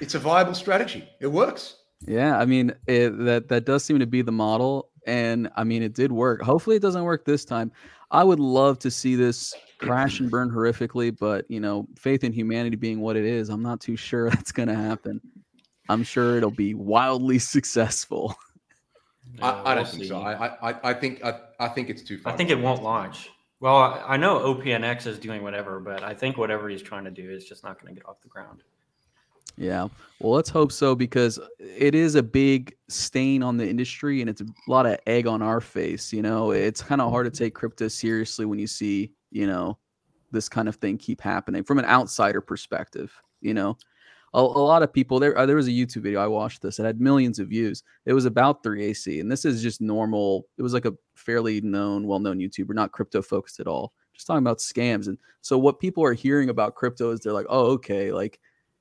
It's 0.00 0.14
a 0.14 0.20
viable 0.20 0.54
strategy. 0.54 1.08
It 1.20 1.26
works. 1.26 1.78
Yeah, 2.06 2.38
I 2.38 2.44
mean 2.44 2.72
it, 2.86 3.10
that 3.24 3.48
that 3.48 3.64
does 3.64 3.82
seem 3.82 3.98
to 3.98 4.06
be 4.06 4.22
the 4.22 4.30
model, 4.30 4.90
and 5.08 5.50
I 5.56 5.64
mean 5.64 5.82
it 5.82 5.94
did 5.94 6.12
work. 6.12 6.40
Hopefully, 6.42 6.76
it 6.76 6.82
doesn't 6.82 7.02
work 7.02 7.24
this 7.24 7.44
time. 7.44 7.72
I 8.12 8.22
would 8.22 8.38
love 8.38 8.78
to 8.80 8.90
see 8.90 9.16
this 9.16 9.52
crash 9.78 10.20
and 10.20 10.30
burn 10.30 10.50
horrifically, 10.50 11.16
but 11.16 11.50
you 11.50 11.58
know, 11.58 11.88
faith 11.96 12.22
in 12.22 12.32
humanity 12.32 12.76
being 12.76 13.00
what 13.00 13.16
it 13.16 13.24
is, 13.24 13.48
I'm 13.48 13.62
not 13.62 13.80
too 13.80 13.96
sure 13.96 14.30
that's 14.30 14.52
going 14.52 14.68
to 14.68 14.76
happen. 14.76 15.20
I'm 15.88 16.02
sure 16.02 16.36
it'll 16.36 16.50
be 16.50 16.74
wildly 16.74 17.38
successful. 17.54 18.36
I, 19.40 19.72
I, 19.72 19.74
don't 19.74 19.88
think 19.88 20.04
so. 20.04 20.20
I, 20.20 20.70
I, 20.70 20.90
I 20.90 20.94
think 20.94 21.24
I, 21.24 21.38
I 21.60 21.68
think 21.68 21.90
it's 21.90 22.02
too 22.02 22.18
far. 22.18 22.32
I 22.32 22.36
think 22.36 22.50
it 22.50 22.58
won't 22.58 22.82
launch. 22.82 23.30
Well, 23.60 24.02
I 24.06 24.16
know 24.16 24.38
OPNX 24.38 25.06
is 25.06 25.18
doing 25.18 25.42
whatever, 25.42 25.80
but 25.80 26.02
I 26.02 26.14
think 26.14 26.38
whatever 26.38 26.68
he's 26.68 26.82
trying 26.82 27.04
to 27.04 27.10
do 27.10 27.28
is 27.28 27.44
just 27.44 27.64
not 27.64 27.80
going 27.80 27.94
to 27.94 28.00
get 28.00 28.08
off 28.08 28.20
the 28.20 28.28
ground. 28.28 28.62
Yeah. 29.56 29.88
Well, 30.20 30.32
let's 30.32 30.48
hope 30.48 30.70
so 30.70 30.94
because 30.94 31.40
it 31.58 31.94
is 31.94 32.14
a 32.14 32.22
big 32.22 32.76
stain 32.88 33.42
on 33.42 33.56
the 33.56 33.68
industry 33.68 34.20
and 34.20 34.30
it's 34.30 34.40
a 34.40 34.46
lot 34.68 34.86
of 34.86 34.98
egg 35.08 35.26
on 35.26 35.42
our 35.42 35.60
face. 35.60 36.12
You 36.12 36.22
know, 36.22 36.52
it's 36.52 36.80
kind 36.80 37.00
of 37.00 37.10
hard 37.10 37.32
to 37.32 37.36
take 37.36 37.54
crypto 37.54 37.88
seriously 37.88 38.44
when 38.44 38.60
you 38.60 38.68
see, 38.68 39.10
you 39.32 39.48
know, 39.48 39.76
this 40.30 40.48
kind 40.48 40.68
of 40.68 40.76
thing 40.76 40.96
keep 40.96 41.20
happening 41.20 41.64
from 41.64 41.78
an 41.78 41.84
outsider 41.86 42.40
perspective. 42.40 43.12
You 43.40 43.54
know, 43.54 43.76
a, 44.34 44.40
a 44.40 44.40
lot 44.40 44.82
of 44.82 44.92
people 44.92 45.18
there. 45.18 45.36
Uh, 45.36 45.46
there 45.46 45.56
was 45.56 45.68
a 45.68 45.72
YouTube 45.72 46.02
video 46.02 46.20
I 46.20 46.26
watched 46.26 46.62
this. 46.62 46.78
It 46.78 46.84
had 46.84 47.00
millions 47.00 47.38
of 47.38 47.48
views. 47.48 47.82
It 48.06 48.12
was 48.12 48.24
about 48.24 48.62
3AC, 48.62 49.20
and 49.20 49.30
this 49.30 49.44
is 49.44 49.62
just 49.62 49.80
normal. 49.80 50.46
It 50.56 50.62
was 50.62 50.74
like 50.74 50.84
a 50.84 50.94
fairly 51.14 51.60
known, 51.60 52.06
well-known 52.06 52.38
YouTuber, 52.38 52.74
not 52.74 52.92
crypto 52.92 53.22
focused 53.22 53.60
at 53.60 53.66
all. 53.66 53.92
Just 54.12 54.26
talking 54.26 54.38
about 54.38 54.58
scams. 54.58 55.06
And 55.06 55.18
so 55.40 55.58
what 55.58 55.78
people 55.78 56.04
are 56.04 56.12
hearing 56.12 56.50
about 56.50 56.74
crypto 56.74 57.10
is 57.10 57.20
they're 57.20 57.32
like, 57.32 57.46
oh, 57.48 57.66
okay, 57.72 58.12
like 58.12 58.40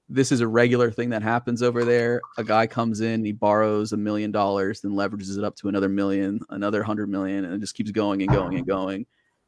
this 0.09 0.31
is 0.31 0.41
a 0.41 0.47
regular 0.47 0.89
thing 0.89 1.09
that 1.09 1.21
happens 1.21 1.61
over 1.61 1.83
there. 1.83 2.21
A 2.37 2.43
guy 2.43 2.65
comes 2.65 3.01
in, 3.01 3.23
he 3.23 3.33
borrows 3.33 3.91
a 3.91 3.97
million 3.97 4.31
dollars, 4.31 4.81
then 4.81 4.93
leverages 4.93 5.37
it 5.37 5.43
up 5.43 5.55
to 5.57 5.67
another 5.67 5.89
million, 5.89 6.39
another 6.49 6.81
hundred 6.81 7.09
million, 7.09 7.45
and 7.45 7.53
it 7.53 7.59
just 7.59 7.75
keeps 7.75 7.91
going 7.91 8.21
and 8.21 8.31
going 8.31 8.57
and 8.57 8.65
going. 8.65 9.05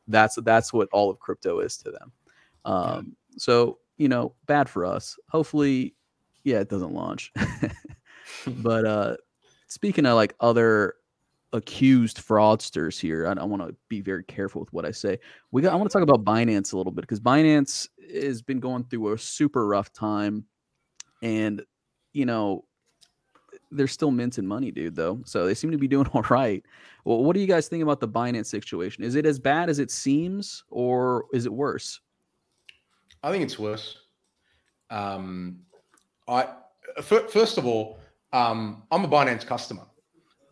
That's 0.08 0.36
that's 0.44 0.74
what 0.74 0.90
all 0.92 1.10
of 1.10 1.20
crypto 1.20 1.60
is 1.60 1.78
to 1.78 1.92
them. 1.92 2.12
Um, 2.66 3.16
so 3.38 3.80
you 4.00 4.08
know, 4.08 4.34
bad 4.48 4.68
for 4.68 4.86
us. 4.86 5.20
Hopefully, 5.30 5.94
yeah, 6.44 6.60
it 6.60 6.70
doesn't 6.70 6.94
launch. 6.94 7.32
but 8.48 8.86
uh, 8.86 9.18
speaking 9.68 10.08
of 10.08 10.16
like 10.16 10.34
other 10.40 10.96
accused 11.54 12.26
fraudsters 12.26 13.00
here, 13.00 13.28
I, 13.28 13.40
I 13.40 13.44
want 13.44 13.62
to 13.62 13.76
be 13.90 14.02
very 14.02 14.24
careful 14.24 14.62
with 14.62 14.74
what 14.74 14.86
I 14.86 14.92
say. 14.92 15.20
We 15.52 15.62
got. 15.62 15.74
I 15.74 15.76
want 15.76 15.92
to 15.92 15.94
talk 15.94 16.02
about 16.02 16.24
Binance 16.24 16.74
a 16.74 16.78
little 16.78 16.94
bit 16.94 17.02
because 17.02 17.20
Binance 17.20 17.88
has 18.12 18.42
been 18.42 18.60
going 18.60 18.86
through 18.86 19.14
a 19.14 19.18
super 19.18 19.68
rough 19.68 19.92
time, 19.92 20.46
and 21.22 21.62
you 22.14 22.26
know 22.26 22.64
they're 23.72 23.88
still 23.88 24.12
minting 24.12 24.48
money, 24.48 24.72
dude. 24.72 24.96
Though, 24.96 25.20
so 25.26 25.46
they 25.46 25.54
seem 25.54 25.72
to 25.72 25.78
be 25.78 25.90
doing 25.90 26.08
all 26.14 26.26
right. 26.30 26.64
Well, 27.04 27.22
what 27.26 27.34
do 27.34 27.42
you 27.42 27.48
guys 27.48 27.68
think 27.68 27.84
about 27.84 28.00
the 28.00 28.08
Binance 28.08 28.46
situation? 28.46 29.04
Is 29.04 29.16
it 29.16 29.26
as 29.26 29.40
bad 29.40 29.70
as 29.70 29.80
it 29.80 29.92
seems, 29.92 30.64
or 30.70 31.26
is 31.34 31.46
it 31.46 31.54
worse? 31.54 32.00
I 33.24 33.32
think 33.32 33.44
it's 33.44 33.60
worse. 33.60 33.98
Um, 34.90 35.60
I 36.28 36.48
first 37.02 37.58
of 37.58 37.66
all, 37.66 38.00
um, 38.34 38.84
I'm 38.92 39.06
a 39.06 39.08
Binance 39.08 39.46
customer. 39.46 39.84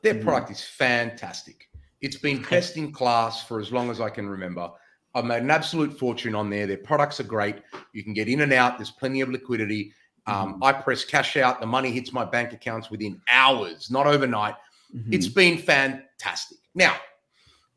Their 0.04 0.16
mm. 0.16 0.24
product 0.24 0.52
is 0.52 0.62
fantastic. 0.62 1.70
It's 2.02 2.18
been 2.18 2.42
best 2.50 2.78
in 2.78 2.92
class 2.92 3.44
for 3.44 3.60
as 3.60 3.72
long 3.72 3.90
as 3.90 4.02
I 4.02 4.10
can 4.10 4.28
remember. 4.28 4.70
I've 5.16 5.26
made 5.26 5.42
an 5.42 5.52
absolute 5.52 5.98
fortune 5.98 6.36
on 6.36 6.50
there. 6.50 6.68
Their 6.68 6.78
products 6.78 7.20
are 7.20 7.24
great. 7.24 7.56
You 7.94 8.04
can 8.04 8.14
get 8.14 8.28
in 8.28 8.42
and 8.42 8.54
out. 8.54 8.78
There's 8.78 8.92
plenty 8.92 9.22
of 9.22 9.30
liquidity. 9.30 9.94
Um, 10.28 10.54
mm-hmm. 10.54 10.64
I 10.64 10.74
press 10.74 11.04
cash 11.04 11.38
out. 11.38 11.60
The 11.60 11.66
money 11.66 11.92
hits 11.92 12.14
my 12.14 12.26
bank 12.26 12.54
accounts 12.54 12.92
within 12.92 13.20
hours, 13.30 13.90
not 13.90 14.06
overnight. 14.06 14.56
Mm-hmm. 14.96 15.14
It's 15.14 15.28
been 15.28 15.58
fantastic. 15.58 16.60
Now, 16.76 16.96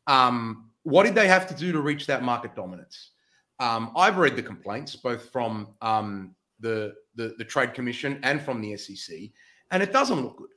um, 0.05 0.69
what 0.83 1.03
did 1.03 1.15
they 1.15 1.27
have 1.27 1.47
to 1.47 1.55
do 1.55 1.71
to 1.71 1.79
reach 1.79 2.05
that 2.07 2.21
market 2.23 2.55
dominance? 2.55 3.11
Um, 3.61 3.91
I've 3.95 4.17
read 4.17 4.35
the 4.35 4.41
complaints 4.41 4.95
both 4.95 5.29
from 5.29 5.67
um, 5.81 6.35
the, 6.59 6.95
the, 7.15 7.35
the 7.37 7.45
Trade 7.45 7.75
Commission 7.75 8.19
and 8.23 8.41
from 8.41 8.59
the 8.59 8.75
SEC, 8.75 9.15
and 9.69 9.83
it 9.83 9.93
doesn't 9.93 10.19
look 10.19 10.37
good, 10.37 10.49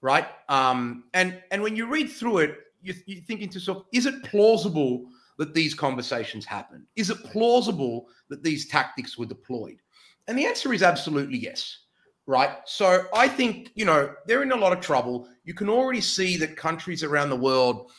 right? 0.00 0.26
Um, 0.48 1.04
and 1.14 1.40
and 1.52 1.62
when 1.62 1.76
you 1.76 1.86
read 1.86 2.10
through 2.10 2.38
it, 2.38 2.58
you, 2.82 2.94
you're 3.06 3.22
thinking 3.22 3.48
to 3.50 3.54
yourself, 3.54 3.84
is 3.92 4.06
it 4.06 4.24
plausible 4.24 5.06
that 5.38 5.54
these 5.54 5.72
conversations 5.72 6.44
happen? 6.44 6.84
Is 6.96 7.10
it 7.10 7.22
plausible 7.22 8.08
that 8.28 8.42
these 8.42 8.66
tactics 8.66 9.16
were 9.16 9.26
deployed? 9.26 9.80
And 10.26 10.36
the 10.36 10.44
answer 10.44 10.72
is 10.72 10.82
absolutely 10.82 11.38
yes. 11.38 11.78
Right. 12.26 12.58
So 12.66 13.06
I 13.14 13.26
think, 13.26 13.70
you 13.74 13.86
know, 13.86 14.12
they're 14.26 14.42
in 14.42 14.52
a 14.52 14.56
lot 14.56 14.74
of 14.74 14.80
trouble. 14.80 15.26
You 15.44 15.54
can 15.54 15.70
already 15.70 16.02
see 16.02 16.36
that 16.36 16.58
countries 16.58 17.02
around 17.02 17.30
the 17.30 17.36
world 17.36 17.90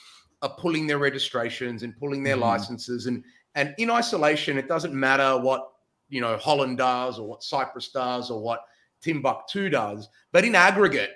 are 0.43 0.55
pulling 0.59 0.85
their 0.85 0.99
registrations 0.99 1.81
and 1.81 1.97
pulling 1.97 2.21
their 2.21 2.35
mm-hmm. 2.35 2.43
licenses. 2.43 3.07
And 3.07 3.23
and 3.55 3.73
in 3.77 3.89
isolation, 3.89 4.57
it 4.57 4.67
doesn't 4.67 4.93
matter 4.93 5.37
what, 5.37 5.71
you 6.09 6.21
know, 6.21 6.37
Holland 6.37 6.77
does 6.77 7.19
or 7.19 7.27
what 7.27 7.43
Cyprus 7.43 7.89
does 7.89 8.29
or 8.29 8.41
what 8.41 8.61
Timbuktu 9.01 9.69
does. 9.69 10.09
But 10.31 10.45
in 10.45 10.55
aggregate, 10.55 11.11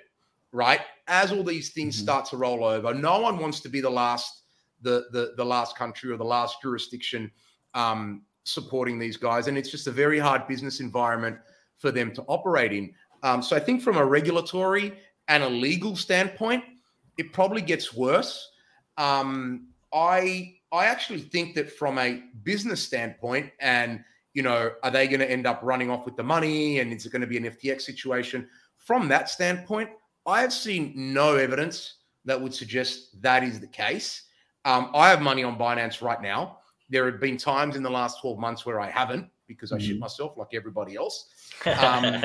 right, 0.51 0.81
as 1.07 1.31
all 1.31 1.43
these 1.43 1.69
things 1.69 1.95
mm-hmm. 1.95 2.03
start 2.03 2.25
to 2.27 2.37
roll 2.37 2.63
over, 2.63 2.93
no 2.93 3.19
one 3.19 3.37
wants 3.37 3.59
to 3.61 3.69
be 3.69 3.81
the 3.81 3.89
last 3.89 4.41
the 4.81 5.05
the, 5.11 5.33
the 5.37 5.45
last 5.45 5.77
country 5.77 6.11
or 6.11 6.17
the 6.17 6.25
last 6.25 6.61
jurisdiction 6.61 7.31
um, 7.73 8.23
supporting 8.43 8.99
these 8.99 9.17
guys, 9.17 9.47
and 9.47 9.57
it's 9.57 9.71
just 9.71 9.87
a 9.87 9.91
very 9.91 10.19
hard 10.19 10.47
business 10.47 10.79
environment 10.79 11.37
for 11.77 11.91
them 11.91 12.13
to 12.13 12.21
operate 12.23 12.73
in. 12.73 12.93
Um, 13.23 13.41
so 13.41 13.55
I 13.55 13.59
think 13.59 13.81
from 13.81 13.97
a 13.97 14.05
regulatory 14.05 14.93
and 15.27 15.43
a 15.43 15.49
legal 15.49 15.95
standpoint, 15.95 16.63
it 17.17 17.31
probably 17.31 17.61
gets 17.61 17.93
worse. 17.93 18.49
Um, 18.97 19.69
I 19.93 20.55
I 20.73 20.85
actually 20.85 21.21
think 21.21 21.53
that 21.55 21.71
from 21.71 21.99
a 21.99 22.23
business 22.43 22.81
standpoint, 22.81 23.51
and 23.59 24.03
you 24.33 24.41
know, 24.41 24.71
are 24.81 24.89
they 24.89 25.07
going 25.07 25.19
to 25.19 25.29
end 25.29 25.45
up 25.45 25.59
running 25.61 25.91
off 25.91 26.05
with 26.05 26.17
the 26.17 26.23
money, 26.23 26.79
and 26.79 26.91
is 26.91 27.05
it 27.05 27.11
going 27.11 27.21
to 27.21 27.27
be 27.27 27.37
an 27.37 27.43
FTX 27.43 27.83
situation? 27.83 28.49
From 28.77 29.07
that 29.07 29.29
standpoint, 29.29 29.91
I 30.25 30.41
have 30.41 30.51
seen 30.51 30.93
no 30.95 31.35
evidence 31.35 31.97
that 32.25 32.41
would 32.41 32.53
suggest 32.53 33.21
that 33.21 33.43
is 33.43 33.59
the 33.59 33.67
case. 33.67 34.23
Um, 34.65 34.89
I 34.95 35.09
have 35.09 35.21
money 35.21 35.43
on 35.43 35.57
Binance 35.57 36.01
right 36.01 36.21
now. 36.21 36.57
There 36.89 37.05
have 37.05 37.19
been 37.19 37.37
times 37.37 37.75
in 37.75 37.83
the 37.83 37.89
last 37.89 38.19
12 38.21 38.39
months 38.39 38.65
where 38.65 38.79
I 38.79 38.89
haven't 38.89 39.29
because 39.47 39.71
I 39.71 39.77
mm. 39.77 39.81
shit 39.81 39.99
myself 39.99 40.37
like 40.37 40.49
everybody 40.53 40.95
else. 40.95 41.29
Um, 41.65 42.21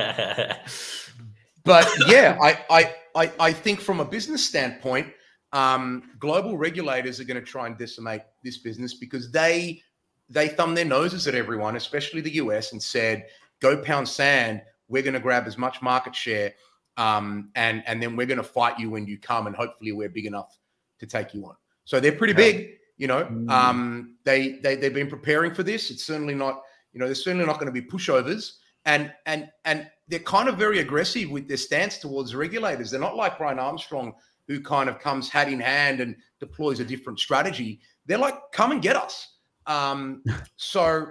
but 1.64 1.88
yeah, 2.06 2.38
I, 2.42 2.58
I, 2.70 2.94
I, 3.14 3.32
I, 3.38 3.52
think 3.52 3.78
from 3.78 4.00
a 4.00 4.04
business 4.04 4.44
standpoint, 4.44 5.08
um, 5.52 6.10
global 6.18 6.58
regulators 6.58 7.20
are 7.20 7.24
going 7.24 7.40
to 7.40 7.46
try 7.46 7.66
and 7.66 7.76
decimate 7.78 8.22
this 8.44 8.58
business 8.58 8.94
because 8.94 9.30
they 9.30 9.82
they 10.28 10.48
thumb 10.48 10.74
their 10.74 10.84
noses 10.84 11.26
at 11.26 11.34
everyone, 11.34 11.76
especially 11.76 12.20
the 12.20 12.34
US, 12.34 12.72
and 12.72 12.82
said, 12.82 13.26
"Go 13.60 13.78
pound 13.78 14.08
sand. 14.08 14.62
We're 14.88 15.02
going 15.02 15.14
to 15.14 15.20
grab 15.20 15.46
as 15.46 15.56
much 15.56 15.80
market 15.80 16.14
share, 16.14 16.52
um, 16.96 17.50
and 17.54 17.82
and 17.86 18.02
then 18.02 18.14
we're 18.16 18.26
going 18.26 18.38
to 18.38 18.44
fight 18.44 18.78
you 18.78 18.90
when 18.90 19.06
you 19.06 19.18
come, 19.18 19.46
and 19.46 19.56
hopefully 19.56 19.92
we're 19.92 20.10
big 20.10 20.26
enough 20.26 20.58
to 20.98 21.06
take 21.06 21.32
you 21.32 21.46
on." 21.46 21.54
So 21.84 22.00
they're 22.00 22.12
pretty 22.12 22.34
big. 22.34 22.74
You 22.98 23.06
know, 23.06 23.24
mm. 23.24 23.48
um, 23.50 24.16
they 24.24 24.58
they 24.58 24.76
they've 24.76 24.92
been 24.92 25.08
preparing 25.08 25.54
for 25.54 25.62
this. 25.62 25.90
It's 25.90 26.04
certainly 26.04 26.34
not. 26.34 26.62
You 26.92 27.00
know, 27.00 27.06
they're 27.06 27.14
certainly 27.14 27.46
not 27.46 27.54
going 27.54 27.72
to 27.72 27.80
be 27.80 27.82
pushovers. 27.82 28.56
And 28.84 29.12
and 29.26 29.48
and 29.64 29.90
they're 30.08 30.18
kind 30.20 30.48
of 30.48 30.56
very 30.56 30.80
aggressive 30.80 31.30
with 31.30 31.48
their 31.48 31.56
stance 31.56 31.98
towards 31.98 32.34
regulators. 32.34 32.90
They're 32.90 33.00
not 33.00 33.16
like 33.16 33.38
Brian 33.38 33.58
Armstrong, 33.58 34.14
who 34.48 34.60
kind 34.60 34.88
of 34.88 34.98
comes 34.98 35.28
hat 35.28 35.48
in 35.48 35.60
hand 35.60 36.00
and 36.00 36.16
deploys 36.40 36.80
a 36.80 36.84
different 36.84 37.20
strategy. 37.20 37.80
They're 38.06 38.18
like, 38.18 38.34
come 38.52 38.72
and 38.72 38.82
get 38.82 38.96
us. 38.96 39.36
Um, 39.66 40.24
so, 40.56 41.06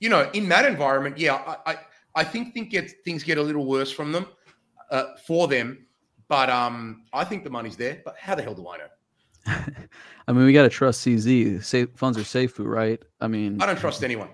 you 0.00 0.10
know, 0.10 0.28
in 0.34 0.48
that 0.50 0.66
environment, 0.66 1.16
yeah, 1.16 1.34
I, 1.34 1.72
I, 1.72 1.78
I 2.16 2.24
think, 2.24 2.52
think 2.52 2.70
get, 2.70 2.90
things 3.04 3.22
get 3.24 3.38
a 3.38 3.42
little 3.42 3.64
worse 3.64 3.90
from 3.90 4.12
them. 4.12 4.26
uh, 4.90 5.16
for 5.26 5.48
them. 5.48 5.86
But 6.28 6.50
um, 6.50 7.04
I 7.12 7.24
think 7.24 7.44
the 7.44 7.50
money's 7.50 7.76
there. 7.76 8.02
But 8.04 8.16
how 8.18 8.34
the 8.34 8.42
hell 8.42 8.54
do 8.54 8.68
I 8.68 8.78
know? 8.78 8.86
I 10.28 10.32
mean, 10.32 10.44
we 10.44 10.52
got 10.52 10.62
to 10.62 10.68
trust 10.68 11.06
CZ. 11.06 11.64
Safe, 11.64 11.88
funds 11.96 12.18
are 12.18 12.24
safe, 12.24 12.54
right? 12.58 13.00
I 13.20 13.26
mean, 13.26 13.60
I 13.60 13.66
don't 13.66 13.78
trust 13.78 14.04
anyone. 14.04 14.28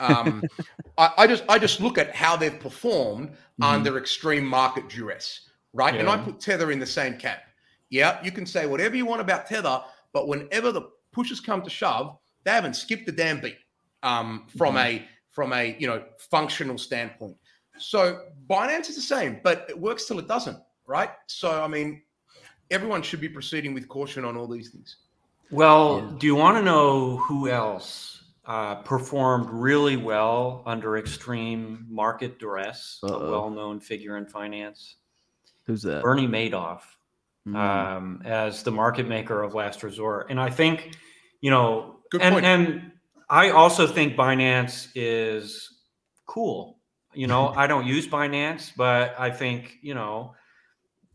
Um, 0.00 0.42
I, 0.98 1.12
I, 1.18 1.26
just 1.26 1.44
I 1.48 1.58
just 1.58 1.80
look 1.80 1.96
at 1.96 2.14
how 2.14 2.36
they've 2.36 2.58
performed 2.58 3.30
mm-hmm. 3.30 3.62
under 3.62 3.96
extreme 3.96 4.44
market 4.44 4.88
duress, 4.88 5.48
right? 5.72 5.94
Yeah. 5.94 6.00
And 6.00 6.10
I 6.10 6.18
put 6.18 6.40
Tether 6.40 6.70
in 6.70 6.78
the 6.78 6.86
same 6.86 7.16
cap. 7.16 7.44
Yeah, 7.90 8.22
you 8.22 8.30
can 8.30 8.46
say 8.46 8.66
whatever 8.66 8.96
you 8.96 9.06
want 9.06 9.20
about 9.20 9.46
Tether, 9.46 9.82
but 10.12 10.28
whenever 10.28 10.72
the 10.72 10.90
pushes 11.12 11.40
come 11.40 11.62
to 11.62 11.70
shove, 11.70 12.16
they 12.44 12.50
haven't 12.50 12.74
skipped 12.74 13.08
a 13.08 13.12
damn 13.12 13.40
beat 13.40 13.58
um, 14.02 14.46
from 14.56 14.74
mm-hmm. 14.74 15.02
a 15.02 15.08
from 15.30 15.52
a 15.52 15.76
you 15.78 15.86
know 15.86 16.04
functional 16.18 16.78
standpoint. 16.78 17.36
So 17.78 18.22
Binance 18.48 18.88
is 18.88 18.96
the 18.96 19.02
same, 19.02 19.40
but 19.42 19.66
it 19.68 19.78
works 19.78 20.06
till 20.06 20.18
it 20.18 20.28
doesn't, 20.28 20.58
right? 20.86 21.10
So 21.26 21.62
I 21.62 21.68
mean, 21.68 22.02
everyone 22.70 23.02
should 23.02 23.20
be 23.20 23.28
proceeding 23.28 23.74
with 23.74 23.88
caution 23.88 24.24
on 24.24 24.36
all 24.36 24.48
these 24.48 24.70
things. 24.70 24.96
Well, 25.50 26.00
yeah. 26.00 26.18
do 26.18 26.26
you 26.26 26.34
want 26.34 26.58
to 26.58 26.62
know 26.62 27.16
who 27.16 27.48
else 27.48 28.22
uh, 28.44 28.76
performed 28.76 29.48
really 29.50 29.96
well 29.96 30.62
under 30.66 30.98
extreme 30.98 31.86
market 31.88 32.38
duress? 32.38 32.98
Uh-oh. 33.02 33.14
A 33.14 33.30
well-known 33.30 33.80
figure 33.80 34.16
in 34.18 34.26
finance. 34.26 34.96
Who's 35.66 35.82
that? 35.82 36.02
Bernie 36.02 36.26
Madoff, 36.26 36.80
mm. 37.46 37.56
um, 37.56 38.22
as 38.24 38.62
the 38.62 38.70
market 38.70 39.06
maker 39.08 39.42
of 39.42 39.54
last 39.54 39.82
resort, 39.82 40.28
and 40.30 40.40
I 40.40 40.50
think 40.50 40.96
you 41.40 41.50
know, 41.50 41.96
and 42.20 42.44
and 42.44 42.92
I 43.28 43.50
also 43.50 43.86
think 43.86 44.16
Binance 44.16 44.88
is 44.94 45.68
cool. 46.26 46.78
You 47.14 47.26
know, 47.26 47.48
I 47.56 47.66
don't 47.66 47.86
use 47.86 48.06
Binance, 48.06 48.72
but 48.76 49.14
I 49.18 49.30
think 49.30 49.78
you 49.82 49.94
know 49.94 50.34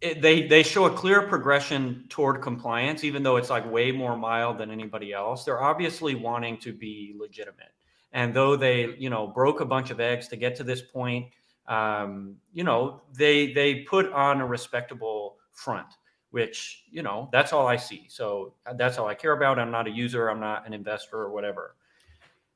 it, 0.03 0.21
they 0.21 0.47
they 0.47 0.63
show 0.63 0.85
a 0.85 0.91
clear 0.91 1.21
progression 1.21 2.05
toward 2.09 2.41
compliance, 2.41 3.05
even 3.05 3.23
though 3.23 3.37
it's 3.37 3.49
like 3.49 3.69
way 3.71 3.91
more 3.91 4.17
mild 4.17 4.57
than 4.57 4.69
anybody 4.69 5.13
else. 5.13 5.45
They're 5.45 5.63
obviously 5.63 6.13
wanting 6.13 6.57
to 6.57 6.73
be 6.73 7.15
legitimate, 7.17 7.71
and 8.11 8.33
though 8.33 8.57
they 8.57 8.95
you 8.97 9.09
know 9.09 9.27
broke 9.27 9.61
a 9.61 9.65
bunch 9.65 9.91
of 9.91 10.01
eggs 10.01 10.27
to 10.27 10.35
get 10.35 10.57
to 10.57 10.63
this 10.65 10.81
point, 10.81 11.27
um, 11.69 12.35
you 12.53 12.65
know 12.65 13.01
they 13.17 13.53
they 13.53 13.75
put 13.83 14.11
on 14.11 14.41
a 14.41 14.45
respectable 14.45 15.37
front, 15.53 15.87
which 16.33 16.85
you 16.89 17.03
know 17.03 17.29
that's 17.31 17.53
all 17.53 17.67
I 17.67 17.75
see. 17.75 18.05
So 18.09 18.55
that's 18.75 18.97
all 18.97 19.07
I 19.07 19.13
care 19.13 19.33
about. 19.33 19.59
I'm 19.59 19.69
not 19.69 19.85
a 19.85 19.91
user. 19.91 20.29
I'm 20.31 20.39
not 20.39 20.65
an 20.65 20.73
investor 20.73 21.17
or 21.17 21.31
whatever. 21.31 21.75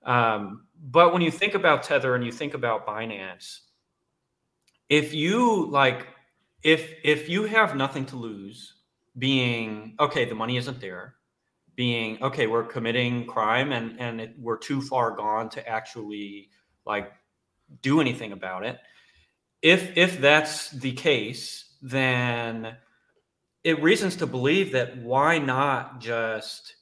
Um, 0.04 0.66
but 0.90 1.14
when 1.14 1.22
you 1.22 1.30
think 1.30 1.54
about 1.54 1.84
Tether 1.84 2.16
and 2.16 2.26
you 2.26 2.32
think 2.32 2.56
about 2.56 2.88
Binance, 2.88 3.60
if 4.90 5.14
you 5.14 5.68
like 5.70 6.08
if 6.64 6.92
if 7.04 7.30
you 7.30 7.44
have 7.44 7.76
nothing 7.76 8.04
to 8.08 8.16
lose 8.16 8.74
being 9.20 9.96
okay 10.00 10.26
the 10.26 10.34
money 10.34 10.58
isn't 10.58 10.82
there 10.82 11.14
being 11.76 12.18
okay 12.24 12.48
we're 12.48 12.64
committing 12.64 13.28
crime 13.28 13.72
and 13.72 14.00
and 14.00 14.22
it, 14.22 14.34
we're 14.40 14.58
too 14.58 14.82
far 14.82 15.12
gone 15.12 15.50
to 15.50 15.68
actually 15.70 16.50
like 16.84 17.12
do 17.84 18.02
anything 18.02 18.32
about 18.32 18.66
it 18.66 18.80
if 19.62 19.96
if 19.96 20.20
that's 20.20 20.72
the 20.72 20.94
case 20.94 21.76
then 21.82 22.76
it 23.64 23.82
reasons 23.82 24.16
to 24.18 24.28
believe 24.28 24.72
that 24.74 24.98
why 24.98 25.38
not 25.38 26.00
just 26.00 26.76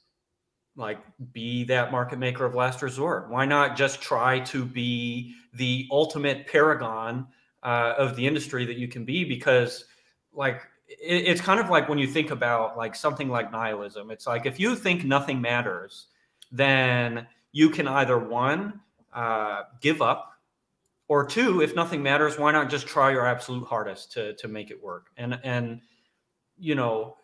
like 0.76 0.98
be 1.32 1.64
that 1.64 1.90
market 1.90 2.18
maker 2.18 2.44
of 2.44 2.54
last 2.54 2.82
resort? 2.82 3.30
Why 3.30 3.46
not 3.46 3.76
just 3.76 4.00
try 4.00 4.40
to 4.40 4.64
be 4.64 5.34
the 5.54 5.88
ultimate 5.90 6.46
paragon 6.46 7.26
uh, 7.62 7.94
of 7.96 8.14
the 8.14 8.26
industry 8.26 8.64
that 8.66 8.76
you 8.76 8.88
can 8.88 9.04
be? 9.04 9.24
Because 9.24 9.86
like 10.32 10.62
it, 10.86 11.24
it's 11.26 11.40
kind 11.40 11.58
of 11.58 11.70
like 11.70 11.88
when 11.88 11.98
you 11.98 12.06
think 12.06 12.30
about 12.30 12.76
like 12.76 12.94
something 12.94 13.28
like 13.28 13.50
nihilism. 13.50 14.10
It's 14.10 14.26
like 14.26 14.46
if 14.46 14.60
you 14.60 14.76
think 14.76 15.04
nothing 15.04 15.40
matters 15.40 16.08
then 16.52 17.26
you 17.52 17.70
can 17.70 17.88
either 17.88 18.18
one 18.18 18.80
uh, 19.12 19.62
give 19.80 20.00
up 20.00 20.32
or 21.08 21.26
two 21.26 21.60
if 21.60 21.74
nothing 21.74 22.02
matters 22.02 22.38
why 22.38 22.52
not 22.52 22.68
just 22.68 22.86
try 22.86 23.10
your 23.10 23.26
absolute 23.26 23.66
hardest 23.66 24.12
to 24.12 24.34
to 24.34 24.48
make 24.48 24.70
it 24.70 24.82
work? 24.82 25.06
And 25.16 25.38
and 25.42 25.80
you 26.58 26.74
know 26.74 27.16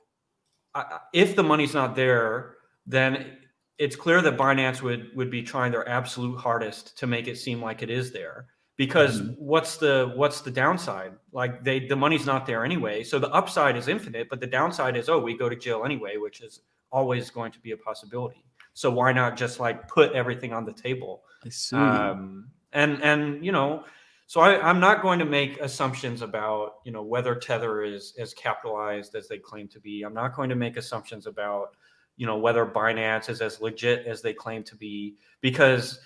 if 1.13 1.37
the 1.37 1.43
money's 1.43 1.75
not 1.75 1.95
there 1.95 2.57
then 2.87 3.37
it's 3.79 3.97
clear 3.97 4.21
that 4.23 4.37
binance 4.37 4.83
would 4.83 5.15
would 5.15 5.31
be 5.31 5.43
trying 5.43 5.73
their 5.73 5.89
absolute 5.89 6.37
hardest 6.39 6.97
to 6.99 7.07
make 7.07 7.27
it 7.29 7.37
seem 7.37 7.61
like 7.61 7.83
it 7.83 7.91
is 7.91 8.13
there 8.13 8.47
because 8.77 9.21
mm-hmm. 9.21 9.33
what's 9.35 9.77
the 9.77 10.13
what's 10.15 10.41
the 10.41 10.51
downside 10.51 11.13
like 11.33 11.63
they 11.63 11.87
the 11.87 11.97
money's 11.97 12.27
not 12.27 12.47
there 12.47 12.65
anyway 12.65 13.03
so 13.03 13.19
the 13.19 13.31
upside 13.31 13.77
is 13.77 13.89
infinite 13.89 14.29
but 14.29 14.41
the 14.41 14.47
downside 14.47 14.97
is 14.97 15.09
oh 15.09 15.19
we 15.19 15.37
go 15.37 15.49
to 15.49 15.57
jail 15.57 15.85
anyway 15.85 16.17
which 16.17 16.41
is 16.41 16.61
always 16.91 17.31
going 17.31 17.53
to 17.53 17.61
be 17.61 17.73
a 17.73 17.77
possibility 17.77 18.45
so 18.75 18.91
why 18.91 19.13
not 19.13 19.37
just 19.37 19.61
like 19.61 19.89
put 19.89 20.13
everything 20.13 20.53
on 20.53 20.65
the 20.65 20.73
table 20.73 21.23
I 21.45 21.49
see. 21.49 21.77
Um, 21.77 22.49
and 22.73 23.03
and 23.03 23.45
you 23.45 23.53
know 23.53 23.85
so 24.33 24.41
I, 24.41 24.67
i'm 24.67 24.81
not 24.81 25.03
going 25.03 25.19
to 25.19 25.27
make 25.27 25.61
assumptions 25.61 26.23
about 26.23 26.77
you 26.85 26.91
know 26.91 27.03
whether 27.03 27.35
tether 27.35 27.83
is 27.83 28.15
as 28.19 28.33
capitalized 28.33 29.15
as 29.15 29.29
they 29.29 29.37
claim 29.37 29.69
to 29.69 29.79
be. 29.79 30.05
I'm 30.05 30.15
not 30.15 30.35
going 30.35 30.49
to 30.49 30.55
make 30.57 30.79
assumptions 30.79 31.27
about 31.27 31.77
you 32.17 32.27
know 32.27 32.39
whether 32.39 32.65
binance 32.65 33.29
is 33.29 33.43
as 33.43 33.61
legit 33.61 34.07
as 34.07 34.23
they 34.23 34.33
claim 34.33 34.63
to 34.65 34.75
be 34.75 35.17
because 35.43 36.01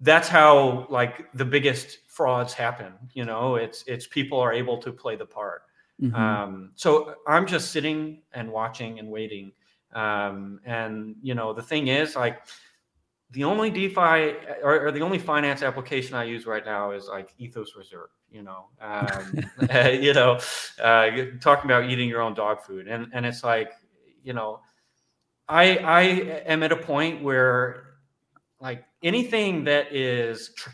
that's 0.00 0.28
how 0.28 0.86
like 0.90 1.26
the 1.34 1.44
biggest 1.44 1.98
frauds 2.06 2.54
happen 2.54 2.92
you 3.14 3.24
know? 3.24 3.56
It's 3.56 3.82
it's 3.88 4.06
people 4.06 4.38
are 4.38 4.52
able 4.52 4.78
to 4.78 4.92
play 4.92 5.16
the 5.16 5.26
part. 5.26 5.62
Mm-hmm. 6.00 6.14
um, 6.14 6.70
so 6.76 7.16
i'm 7.26 7.48
just 7.48 7.72
sitting 7.72 8.22
and 8.32 8.48
watching 8.52 9.00
and 9.00 9.08
waiting. 9.10 9.50
Um, 9.92 10.60
and 10.64 11.16
you 11.20 11.34
know 11.34 11.52
the 11.52 11.62
thing 11.62 11.88
is 11.88 12.14
like 12.14 12.42
the 13.32 13.44
only 13.44 13.70
defi 13.70 14.34
or, 14.62 14.86
or, 14.86 14.90
the 14.90 15.00
only 15.00 15.18
finance 15.18 15.62
application 15.62 16.14
i 16.14 16.24
use 16.24 16.46
right 16.46 16.64
now 16.64 16.90
is 16.90 17.06
like 17.06 17.32
ethos 17.38 17.76
reserve 17.76 18.10
you 18.30 18.42
know 18.42 18.66
um, 18.80 19.32
you 20.00 20.12
know 20.12 20.38
uh, 20.82 21.10
talking 21.40 21.70
about 21.70 21.88
eating 21.88 22.08
your 22.08 22.20
own 22.20 22.34
dog 22.34 22.60
food 22.62 22.88
and 22.88 23.08
and 23.12 23.24
it's 23.24 23.44
like 23.44 23.72
you 24.24 24.32
know 24.32 24.60
i 25.48 25.76
i 25.78 26.00
am 26.46 26.62
at 26.62 26.72
a 26.72 26.76
point 26.76 27.22
where 27.22 27.90
like 28.60 28.84
anything 29.02 29.64
that 29.64 29.94
is 29.94 30.52
tr- 30.56 30.70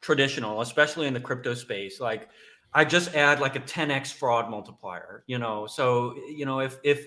traditional, 0.00 0.60
especially 0.60 1.06
in 1.06 1.14
the 1.14 1.20
crypto 1.20 1.54
space, 1.54 2.00
like 2.00 2.28
I 2.72 2.84
just 2.84 3.14
add 3.14 3.40
like 3.40 3.56
a 3.56 3.60
10x 3.60 4.12
fraud 4.12 4.50
multiplier, 4.50 5.24
you 5.26 5.38
know. 5.38 5.66
So, 5.66 6.14
you 6.28 6.44
know, 6.44 6.60
if 6.60 6.78
if 6.82 7.06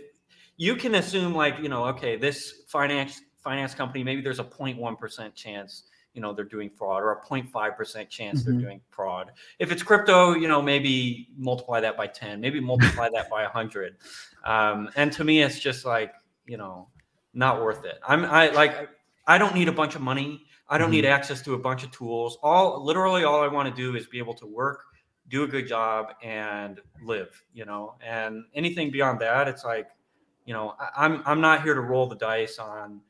you 0.57 0.75
can 0.75 0.95
assume 0.95 1.33
like, 1.33 1.59
you 1.59 1.69
know, 1.69 1.85
okay, 1.85 2.15
this 2.15 2.63
finance 2.67 3.21
finance 3.43 3.73
company, 3.73 4.03
maybe 4.03 4.21
there's 4.21 4.39
a 4.39 4.43
0.1% 4.43 5.35
chance, 5.35 5.83
you 6.13 6.21
know, 6.21 6.33
they're 6.33 6.45
doing 6.45 6.69
fraud 6.69 7.03
or 7.03 7.11
a 7.11 7.21
0.5% 7.25 8.09
chance 8.09 8.41
mm-hmm. 8.41 8.51
they're 8.51 8.61
doing 8.61 8.81
fraud. 8.89 9.31
If 9.59 9.71
it's 9.71 9.83
crypto, 9.83 10.33
you 10.33 10.47
know, 10.47 10.61
maybe 10.61 11.29
multiply 11.37 11.79
that 11.81 11.97
by 11.97 12.07
10, 12.07 12.39
maybe 12.39 12.59
multiply 12.59 13.09
that 13.13 13.29
by 13.29 13.43
100. 13.43 13.97
Um, 14.45 14.89
and 14.95 15.11
to 15.13 15.23
me, 15.23 15.41
it's 15.41 15.59
just 15.59 15.85
like, 15.85 16.13
you 16.45 16.57
know, 16.57 16.87
not 17.33 17.61
worth 17.61 17.85
it. 17.85 17.99
I'm 18.07 18.25
I 18.25 18.49
like 18.49 18.89
I 19.27 19.37
don't 19.37 19.55
need 19.55 19.67
a 19.67 19.71
bunch 19.71 19.95
of 19.95 20.01
money. 20.01 20.43
I 20.69 20.77
don't 20.77 20.87
mm-hmm. 20.87 20.93
need 20.93 21.05
access 21.05 21.41
to 21.43 21.53
a 21.53 21.57
bunch 21.57 21.83
of 21.83 21.91
tools. 21.91 22.37
All 22.43 22.83
literally 22.83 23.23
all 23.23 23.41
I 23.41 23.47
want 23.47 23.73
to 23.73 23.75
do 23.75 23.95
is 23.95 24.07
be 24.07 24.19
able 24.19 24.33
to 24.35 24.45
work, 24.45 24.83
do 25.29 25.43
a 25.43 25.47
good 25.47 25.67
job, 25.67 26.13
and 26.23 26.79
live. 27.03 27.43
You 27.53 27.65
know, 27.65 27.95
and 28.05 28.43
anything 28.53 28.91
beyond 28.91 29.19
that, 29.21 29.47
it's 29.47 29.63
like, 29.63 29.87
you 30.45 30.53
know, 30.53 30.75
I, 30.79 31.05
am 31.05 31.23
I'm 31.25 31.41
not 31.41 31.63
here 31.63 31.73
to 31.73 31.81
roll 31.81 32.07
the 32.07 32.15
dice 32.15 32.59
on, 32.59 33.01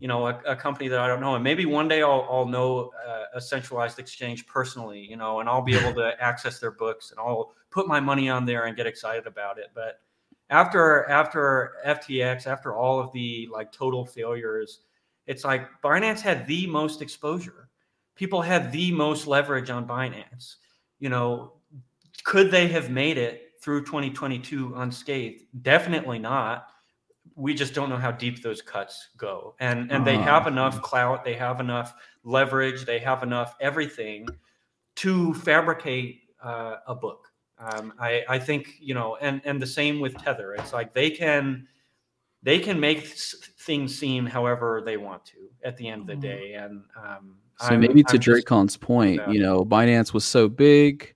you 0.00 0.08
know, 0.08 0.26
a, 0.26 0.40
a 0.46 0.56
company 0.56 0.88
that 0.88 0.98
I 0.98 1.06
don't 1.06 1.20
know. 1.20 1.36
And 1.36 1.44
maybe 1.44 1.66
one 1.66 1.86
day 1.86 2.02
I'll 2.02 2.26
I'll 2.28 2.46
know 2.46 2.90
uh, 3.06 3.24
a 3.34 3.40
centralized 3.40 3.98
exchange 3.98 4.46
personally, 4.46 5.06
you 5.08 5.16
know, 5.16 5.40
and 5.40 5.48
I'll 5.48 5.62
be 5.62 5.76
able 5.76 5.94
to 5.94 6.14
access 6.20 6.58
their 6.58 6.72
books 6.72 7.10
and 7.12 7.20
I'll 7.20 7.52
put 7.70 7.86
my 7.86 8.00
money 8.00 8.28
on 8.28 8.44
there 8.44 8.64
and 8.64 8.76
get 8.76 8.86
excited 8.86 9.26
about 9.26 9.58
it. 9.58 9.66
But 9.74 10.00
after 10.48 11.08
after 11.08 11.74
FTX, 11.86 12.46
after 12.48 12.74
all 12.74 12.98
of 12.98 13.12
the 13.12 13.48
like 13.52 13.70
total 13.70 14.04
failures 14.04 14.80
it's 15.30 15.44
like 15.44 15.68
Binance 15.80 16.20
had 16.20 16.44
the 16.48 16.66
most 16.66 17.02
exposure. 17.02 17.68
People 18.16 18.42
had 18.42 18.72
the 18.72 18.90
most 18.90 19.28
leverage 19.28 19.70
on 19.70 19.86
Binance. 19.86 20.56
You 20.98 21.08
know, 21.08 21.52
could 22.24 22.50
they 22.50 22.66
have 22.66 22.90
made 22.90 23.16
it 23.16 23.52
through 23.62 23.84
2022 23.84 24.74
unscathed? 24.74 25.44
Definitely 25.62 26.18
not. 26.18 26.66
We 27.36 27.54
just 27.54 27.74
don't 27.74 27.88
know 27.88 27.96
how 27.96 28.10
deep 28.10 28.42
those 28.42 28.62
cuts 28.62 29.08
go. 29.16 29.54
And 29.60 29.90
and 29.90 30.06
they 30.06 30.16
uh-huh. 30.16 30.24
have 30.24 30.46
enough 30.46 30.82
clout, 30.82 31.24
they 31.24 31.34
have 31.34 31.60
enough 31.60 31.94
leverage, 32.24 32.84
they 32.84 32.98
have 32.98 33.22
enough 33.22 33.56
everything 33.60 34.28
to 34.96 35.34
fabricate 35.34 36.22
uh, 36.42 36.76
a 36.86 36.94
book. 36.94 37.28
Um, 37.58 37.92
I, 37.98 38.24
I 38.28 38.38
think 38.38 38.76
you 38.80 38.94
know, 38.94 39.16
and 39.20 39.40
and 39.44 39.60
the 39.60 39.66
same 39.66 40.00
with 40.00 40.16
Tether. 40.16 40.54
It's 40.54 40.72
like 40.72 40.94
they 40.94 41.10
can 41.10 41.66
they 42.42 42.58
can 42.58 42.80
make 42.80 43.06
things 43.06 43.98
seem 43.98 44.24
however 44.26 44.82
they 44.84 44.96
want 44.96 45.24
to 45.26 45.48
at 45.62 45.76
the 45.76 45.88
end 45.88 46.02
of 46.02 46.06
the 46.06 46.12
mm-hmm. 46.14 46.20
day. 46.22 46.54
And 46.54 46.84
um, 46.96 47.36
so 47.60 47.68
I'm, 47.68 47.80
maybe 47.80 48.02
to 48.04 48.14
I'm 48.14 48.20
Drakon's 48.20 48.76
point, 48.76 49.20
you 49.28 49.40
know, 49.40 49.64
Binance 49.64 50.14
was 50.14 50.24
so 50.24 50.48
big. 50.48 51.14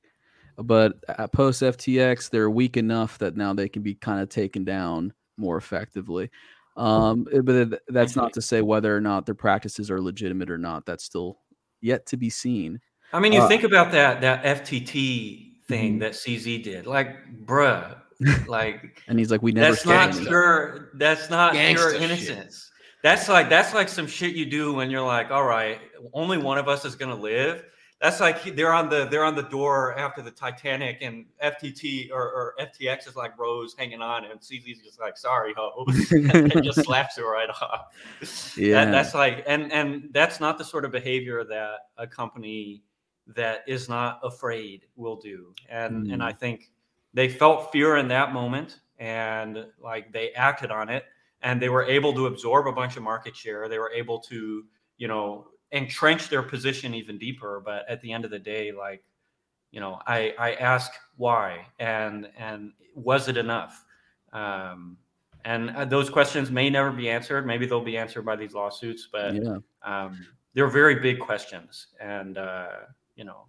but 0.58 0.94
at 1.08 1.32
post 1.32 1.62
FTX, 1.62 2.30
they're 2.30 2.50
weak 2.50 2.76
enough 2.76 3.18
that 3.18 3.36
now 3.36 3.54
they 3.54 3.68
can 3.68 3.82
be 3.82 3.94
kind 3.94 4.20
of 4.20 4.28
taken 4.28 4.64
down 4.64 5.12
more 5.36 5.56
effectively. 5.56 6.30
Um, 6.76 7.26
eh, 7.32 7.40
but 7.40 7.82
that's 7.88 8.16
not 8.16 8.32
to 8.34 8.42
say 8.42 8.60
whether 8.60 8.94
or 8.96 9.00
not 9.00 9.26
their 9.26 9.34
practices 9.34 9.90
are 9.90 10.00
legitimate 10.00 10.50
or 10.50 10.58
not. 10.58 10.86
That's 10.86 11.04
still 11.04 11.38
yet 11.80 12.06
to 12.06 12.16
be 12.16 12.30
seen. 12.30 12.80
I 13.12 13.20
mean, 13.20 13.32
you 13.32 13.42
uh, 13.42 13.48
think 13.48 13.62
about 13.62 13.92
that 13.92 14.20
that 14.22 14.42
FTT 14.42 15.62
thing 15.66 15.92
mm-hmm. 15.92 15.98
that 16.00 16.12
CZ 16.12 16.64
did, 16.64 16.86
like, 16.86 17.16
bruh, 17.44 17.96
like, 18.48 19.02
and 19.06 19.18
he's 19.18 19.30
like, 19.30 19.42
we 19.42 19.52
never. 19.52 19.74
That's 19.74 19.86
not 19.86 20.12
pure. 20.16 20.90
That's 20.94 21.30
not 21.30 21.52
pure 21.52 21.94
innocence. 21.94 22.26
Shit. 22.26 22.70
That's 23.02 23.28
like 23.28 23.48
that's 23.48 23.74
like 23.74 23.88
some 23.88 24.06
shit 24.06 24.34
you 24.34 24.46
do 24.46 24.72
when 24.72 24.90
you're 24.90 25.06
like, 25.06 25.30
all 25.30 25.44
right, 25.44 25.78
only 26.12 26.38
one 26.38 26.58
of 26.58 26.68
us 26.68 26.84
is 26.84 26.96
gonna 26.96 27.14
live 27.14 27.62
that's 28.04 28.20
like 28.20 28.54
they're 28.54 28.74
on 28.74 28.90
the 28.90 29.06
they're 29.06 29.24
on 29.24 29.34
the 29.34 29.44
door 29.44 29.98
after 29.98 30.20
the 30.20 30.30
Titanic 30.30 30.98
and 31.00 31.24
FTT 31.42 32.10
or, 32.12 32.20
or 32.20 32.54
FTX 32.60 33.08
is 33.08 33.16
like 33.16 33.38
Rose 33.38 33.74
hanging 33.78 34.02
on 34.02 34.26
and 34.26 34.38
CZ's 34.38 34.82
just 34.84 35.00
like 35.00 35.16
sorry 35.16 35.54
ho 35.56 35.86
and 36.10 36.62
just 36.62 36.84
slaps 36.84 37.16
her 37.16 37.26
right 37.26 37.48
off. 37.62 37.94
Yeah, 38.58 38.84
that, 38.84 38.90
that's 38.90 39.14
like 39.14 39.42
and 39.46 39.72
and 39.72 40.10
that's 40.12 40.38
not 40.38 40.58
the 40.58 40.64
sort 40.64 40.84
of 40.84 40.92
behavior 40.92 41.44
that 41.44 41.78
a 41.96 42.06
company 42.06 42.82
that 43.28 43.64
is 43.66 43.88
not 43.88 44.20
afraid 44.22 44.82
will 44.96 45.16
do. 45.16 45.54
And 45.70 46.06
mm. 46.06 46.12
and 46.12 46.22
I 46.22 46.32
think 46.32 46.70
they 47.14 47.30
felt 47.30 47.72
fear 47.72 47.96
in 47.96 48.06
that 48.08 48.34
moment 48.34 48.80
and 48.98 49.64
like 49.82 50.12
they 50.12 50.32
acted 50.32 50.70
on 50.70 50.90
it 50.90 51.04
and 51.40 51.60
they 51.60 51.70
were 51.70 51.84
able 51.84 52.12
to 52.12 52.26
absorb 52.26 52.66
a 52.66 52.72
bunch 52.72 52.98
of 52.98 53.02
market 53.02 53.34
share. 53.34 53.66
They 53.66 53.78
were 53.78 53.92
able 53.92 54.18
to 54.20 54.62
you 54.98 55.08
know 55.08 55.46
entrench 55.74 56.28
their 56.28 56.42
position 56.42 56.94
even 56.94 57.18
deeper. 57.18 57.60
But 57.64 57.84
at 57.88 58.00
the 58.00 58.12
end 58.12 58.24
of 58.24 58.30
the 58.30 58.38
day, 58.38 58.72
like, 58.72 59.02
you 59.70 59.80
know, 59.80 60.00
I 60.06 60.34
I 60.38 60.54
ask 60.54 60.90
why 61.16 61.66
and 61.78 62.28
and 62.38 62.72
was 62.94 63.28
it 63.28 63.36
enough? 63.36 63.84
Um, 64.32 64.96
and 65.44 65.70
uh, 65.70 65.84
those 65.84 66.08
questions 66.08 66.50
may 66.50 66.70
never 66.70 66.90
be 66.90 67.10
answered. 67.10 67.46
Maybe 67.46 67.66
they'll 67.66 67.84
be 67.84 67.98
answered 67.98 68.22
by 68.22 68.36
these 68.36 68.54
lawsuits, 68.54 69.08
but 69.12 69.34
yeah. 69.34 69.56
um, 69.82 70.26
they're 70.54 70.68
very 70.68 70.96
big 70.96 71.18
questions, 71.18 71.88
and 72.00 72.38
uh, 72.38 72.68
you 73.16 73.24
know, 73.24 73.46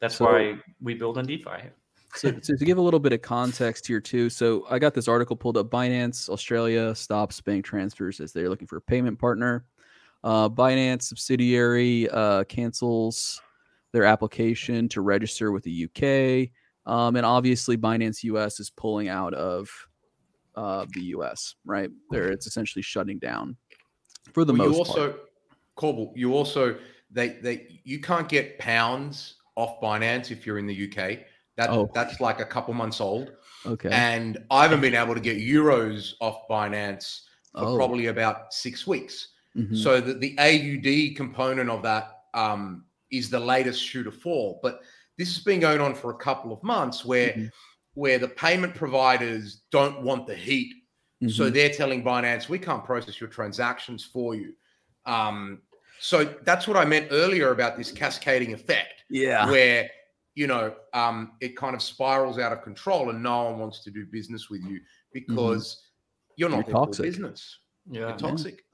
that's 0.00 0.16
so, 0.16 0.24
why 0.24 0.58
we 0.80 0.94
build 0.94 1.16
on 1.16 1.26
DeFi. 1.26 1.70
so, 2.14 2.32
so, 2.42 2.56
to 2.56 2.64
give 2.64 2.78
a 2.78 2.80
little 2.80 3.00
bit 3.00 3.12
of 3.12 3.22
context 3.22 3.86
here 3.86 4.00
too, 4.00 4.28
so 4.28 4.66
I 4.68 4.78
got 4.78 4.94
this 4.94 5.06
article 5.06 5.36
pulled 5.36 5.56
up. 5.56 5.70
Binance 5.70 6.28
Australia 6.28 6.94
stops 6.94 7.40
bank 7.40 7.64
transfers 7.64 8.20
as 8.20 8.32
they're 8.32 8.48
looking 8.48 8.66
for 8.66 8.78
a 8.78 8.82
payment 8.82 9.18
partner. 9.18 9.64
Uh, 10.24 10.48
Binance 10.48 11.02
subsidiary 11.02 12.08
uh, 12.10 12.44
cancels 12.44 13.40
their 13.92 14.04
application 14.04 14.88
to 14.90 15.00
register 15.00 15.52
with 15.52 15.64
the 15.64 15.84
UK. 15.84 16.50
Um, 16.92 17.16
and 17.16 17.24
obviously, 17.24 17.76
Binance 17.76 18.22
US 18.24 18.60
is 18.60 18.70
pulling 18.70 19.08
out 19.08 19.34
of 19.34 19.68
uh, 20.56 20.86
the 20.94 21.02
US, 21.16 21.54
right? 21.64 21.90
There, 22.10 22.30
it's 22.30 22.46
essentially 22.46 22.82
shutting 22.82 23.18
down 23.18 23.56
for 24.32 24.44
the 24.44 24.52
well, 24.52 24.68
most 24.68 24.74
you 24.74 24.78
also, 24.78 25.10
part. 25.10 25.20
Corval, 25.76 26.12
you 26.16 26.34
also 26.34 26.76
they 27.10 27.30
they 27.40 27.80
you 27.84 28.00
can't 28.00 28.28
get 28.28 28.58
pounds 28.58 29.36
off 29.54 29.80
Binance 29.80 30.30
if 30.30 30.46
you're 30.46 30.58
in 30.58 30.66
the 30.66 30.88
UK. 30.88 31.20
That 31.56 31.70
oh. 31.70 31.90
that's 31.94 32.20
like 32.20 32.40
a 32.40 32.44
couple 32.44 32.74
months 32.74 33.00
old. 33.00 33.32
Okay. 33.66 33.88
And 33.90 34.38
I 34.50 34.62
haven't 34.62 34.80
been 34.80 34.94
able 34.94 35.14
to 35.14 35.20
get 35.20 35.38
euros 35.38 36.14
off 36.20 36.48
Binance 36.48 37.22
for 37.52 37.64
oh. 37.64 37.76
probably 37.76 38.06
about 38.06 38.52
six 38.52 38.86
weeks. 38.86 39.28
Mm-hmm. 39.58 39.74
So 39.74 40.00
that 40.00 40.20
the 40.20 40.38
AUD 40.38 41.16
component 41.16 41.68
of 41.68 41.82
that 41.82 42.22
um, 42.34 42.84
is 43.10 43.28
the 43.28 43.40
latest 43.40 43.82
shoe 43.82 44.04
to 44.04 44.12
fall. 44.12 44.60
But 44.62 44.80
this 45.16 45.34
has 45.34 45.42
been 45.42 45.60
going 45.60 45.80
on 45.80 45.94
for 45.94 46.10
a 46.12 46.16
couple 46.16 46.52
of 46.52 46.62
months 46.62 47.04
where 47.04 47.30
mm-hmm. 47.30 47.46
where 47.94 48.18
the 48.18 48.28
payment 48.28 48.74
providers 48.74 49.62
don't 49.70 50.02
want 50.02 50.26
the 50.26 50.34
heat. 50.34 50.72
Mm-hmm. 51.22 51.30
So 51.30 51.50
they're 51.50 51.70
telling 51.70 52.04
Binance, 52.04 52.48
we 52.48 52.58
can't 52.58 52.84
process 52.84 53.20
your 53.20 53.28
transactions 53.28 54.04
for 54.04 54.36
you. 54.36 54.52
Um, 55.04 55.62
so 55.98 56.24
that's 56.44 56.68
what 56.68 56.76
I 56.76 56.84
meant 56.84 57.08
earlier 57.10 57.50
about 57.50 57.76
this 57.76 57.90
cascading 57.90 58.52
effect. 58.52 59.04
Yeah. 59.10 59.50
Where, 59.50 59.90
you 60.36 60.46
know, 60.46 60.74
um, 60.94 61.32
it 61.40 61.56
kind 61.56 61.74
of 61.74 61.82
spirals 61.82 62.38
out 62.38 62.52
of 62.52 62.62
control 62.62 63.10
and 63.10 63.20
no 63.20 63.44
one 63.44 63.58
wants 63.58 63.82
to 63.82 63.90
do 63.90 64.06
business 64.06 64.48
with 64.48 64.62
you 64.62 64.76
mm-hmm. 64.76 65.12
because 65.12 65.82
you're 66.36 66.48
not 66.48 66.68
you're 66.68 66.76
toxic. 66.76 67.04
business. 67.04 67.58
Yeah. 67.90 68.00
You're 68.00 68.16
toxic. 68.16 68.64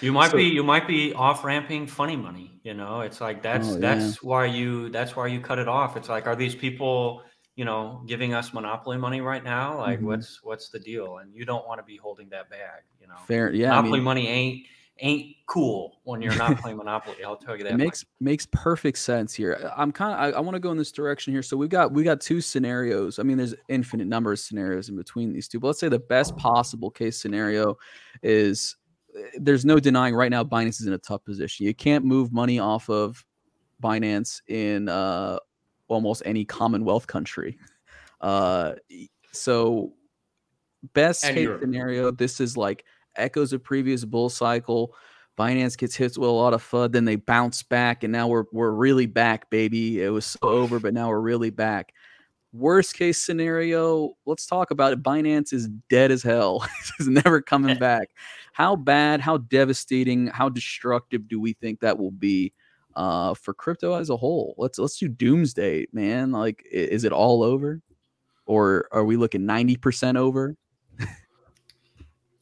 You 0.00 0.12
might 0.12 0.30
so, 0.30 0.36
be 0.36 0.44
you 0.44 0.62
might 0.62 0.86
be 0.86 1.12
off 1.14 1.44
ramping 1.44 1.86
funny 1.86 2.16
money. 2.16 2.58
You 2.62 2.74
know, 2.74 3.00
it's 3.00 3.20
like 3.20 3.42
that's 3.42 3.68
oh, 3.68 3.74
yeah. 3.74 3.78
that's 3.80 4.22
why 4.22 4.46
you 4.46 4.88
that's 4.90 5.16
why 5.16 5.26
you 5.26 5.40
cut 5.40 5.58
it 5.58 5.68
off. 5.68 5.96
It's 5.96 6.08
like, 6.08 6.26
are 6.26 6.36
these 6.36 6.54
people 6.54 7.22
you 7.56 7.64
know 7.64 8.02
giving 8.06 8.32
us 8.32 8.52
monopoly 8.52 8.96
money 8.96 9.20
right 9.20 9.44
now? 9.44 9.78
Like, 9.78 9.98
mm-hmm. 9.98 10.06
what's 10.06 10.42
what's 10.42 10.70
the 10.70 10.78
deal? 10.78 11.18
And 11.18 11.34
you 11.34 11.44
don't 11.44 11.66
want 11.66 11.80
to 11.80 11.84
be 11.84 11.96
holding 11.96 12.28
that 12.30 12.48
bag. 12.50 12.82
You 13.00 13.08
know, 13.08 13.16
fair. 13.26 13.52
Yeah, 13.52 13.70
monopoly 13.70 13.92
I 13.92 13.96
mean, 13.96 14.04
money 14.04 14.28
ain't 14.28 14.66
ain't 15.00 15.34
cool 15.46 16.00
when 16.04 16.22
you're 16.22 16.36
not 16.36 16.58
playing 16.58 16.76
Monopoly. 16.76 17.24
I'll 17.24 17.36
tell 17.36 17.56
you 17.56 17.64
that. 17.64 17.72
It 17.72 17.76
makes 17.76 18.04
much. 18.04 18.08
makes 18.20 18.46
perfect 18.46 18.98
sense 18.98 19.34
here. 19.34 19.72
I'm 19.76 19.92
kind 19.92 20.12
of 20.12 20.20
I, 20.20 20.38
I 20.38 20.40
want 20.40 20.54
to 20.54 20.60
go 20.60 20.70
in 20.70 20.78
this 20.78 20.92
direction 20.92 21.32
here. 21.32 21.42
So 21.42 21.56
we've 21.56 21.70
got 21.70 21.92
we 21.92 22.02
got 22.02 22.20
two 22.20 22.40
scenarios. 22.40 23.18
I 23.18 23.22
mean, 23.22 23.38
there's 23.38 23.54
infinite 23.68 24.06
number 24.06 24.32
of 24.32 24.38
scenarios 24.38 24.88
in 24.88 24.96
between 24.96 25.32
these 25.32 25.48
two. 25.48 25.60
But 25.60 25.68
let's 25.68 25.80
say 25.80 25.88
the 25.88 25.98
best 25.98 26.36
possible 26.36 26.90
case 26.90 27.20
scenario 27.20 27.76
is 28.22 28.76
there's 29.38 29.64
no 29.64 29.78
denying 29.78 30.14
right 30.14 30.30
now 30.30 30.44
Binance 30.44 30.80
is 30.80 30.86
in 30.86 30.92
a 30.92 30.98
tough 30.98 31.24
position. 31.24 31.66
You 31.66 31.74
can't 31.74 32.04
move 32.04 32.32
money 32.32 32.58
off 32.58 32.88
of 32.88 33.24
Binance 33.82 34.40
in 34.48 34.88
uh, 34.88 35.38
almost 35.88 36.22
any 36.24 36.44
Commonwealth 36.44 37.06
country. 37.06 37.58
Uh, 38.20 38.74
so, 39.32 39.92
best 40.94 41.24
and 41.24 41.34
case 41.34 41.44
Europe. 41.44 41.62
scenario, 41.62 42.10
this 42.10 42.40
is 42.40 42.56
like 42.56 42.84
echoes 43.16 43.52
of 43.52 43.62
previous 43.62 44.04
bull 44.04 44.28
cycle. 44.28 44.94
Binance 45.38 45.76
gets 45.76 45.94
hit 45.94 46.18
with 46.18 46.28
a 46.28 46.32
lot 46.32 46.52
of 46.52 46.62
FUD, 46.62 46.92
then 46.92 47.04
they 47.04 47.16
bounce 47.16 47.62
back, 47.62 48.04
and 48.04 48.12
now 48.12 48.28
we're 48.28 48.44
we're 48.52 48.72
really 48.72 49.06
back, 49.06 49.48
baby. 49.48 50.02
It 50.02 50.10
was 50.10 50.26
so 50.26 50.38
over, 50.42 50.78
but 50.78 50.92
now 50.92 51.08
we're 51.08 51.20
really 51.20 51.50
back. 51.50 51.94
Worst 52.52 52.96
case 52.96 53.18
scenario, 53.22 54.14
let's 54.26 54.46
talk 54.46 54.70
about 54.70 54.92
it. 54.92 55.02
Binance 55.02 55.52
is 55.52 55.68
dead 55.88 56.10
as 56.10 56.22
hell. 56.22 56.66
It's 56.98 57.08
never 57.08 57.40
coming 57.40 57.78
back. 57.78 58.10
How 58.52 58.76
bad, 58.76 59.20
how 59.20 59.38
devastating, 59.38 60.26
how 60.26 60.48
destructive 60.48 61.28
do 61.28 61.40
we 61.40 61.52
think 61.54 61.80
that 61.80 61.98
will 61.98 62.10
be 62.10 62.52
uh, 62.96 63.34
for 63.34 63.54
crypto 63.54 63.94
as 63.94 64.10
a 64.10 64.16
whole? 64.16 64.54
Let's 64.58 64.78
let's 64.78 64.98
do 64.98 65.08
doomsday, 65.08 65.86
man. 65.92 66.32
Like, 66.32 66.64
is 66.70 67.04
it 67.04 67.12
all 67.12 67.42
over, 67.42 67.80
or 68.46 68.88
are 68.90 69.04
we 69.04 69.16
looking 69.16 69.46
ninety 69.46 69.76
percent 69.76 70.18
over? 70.18 70.56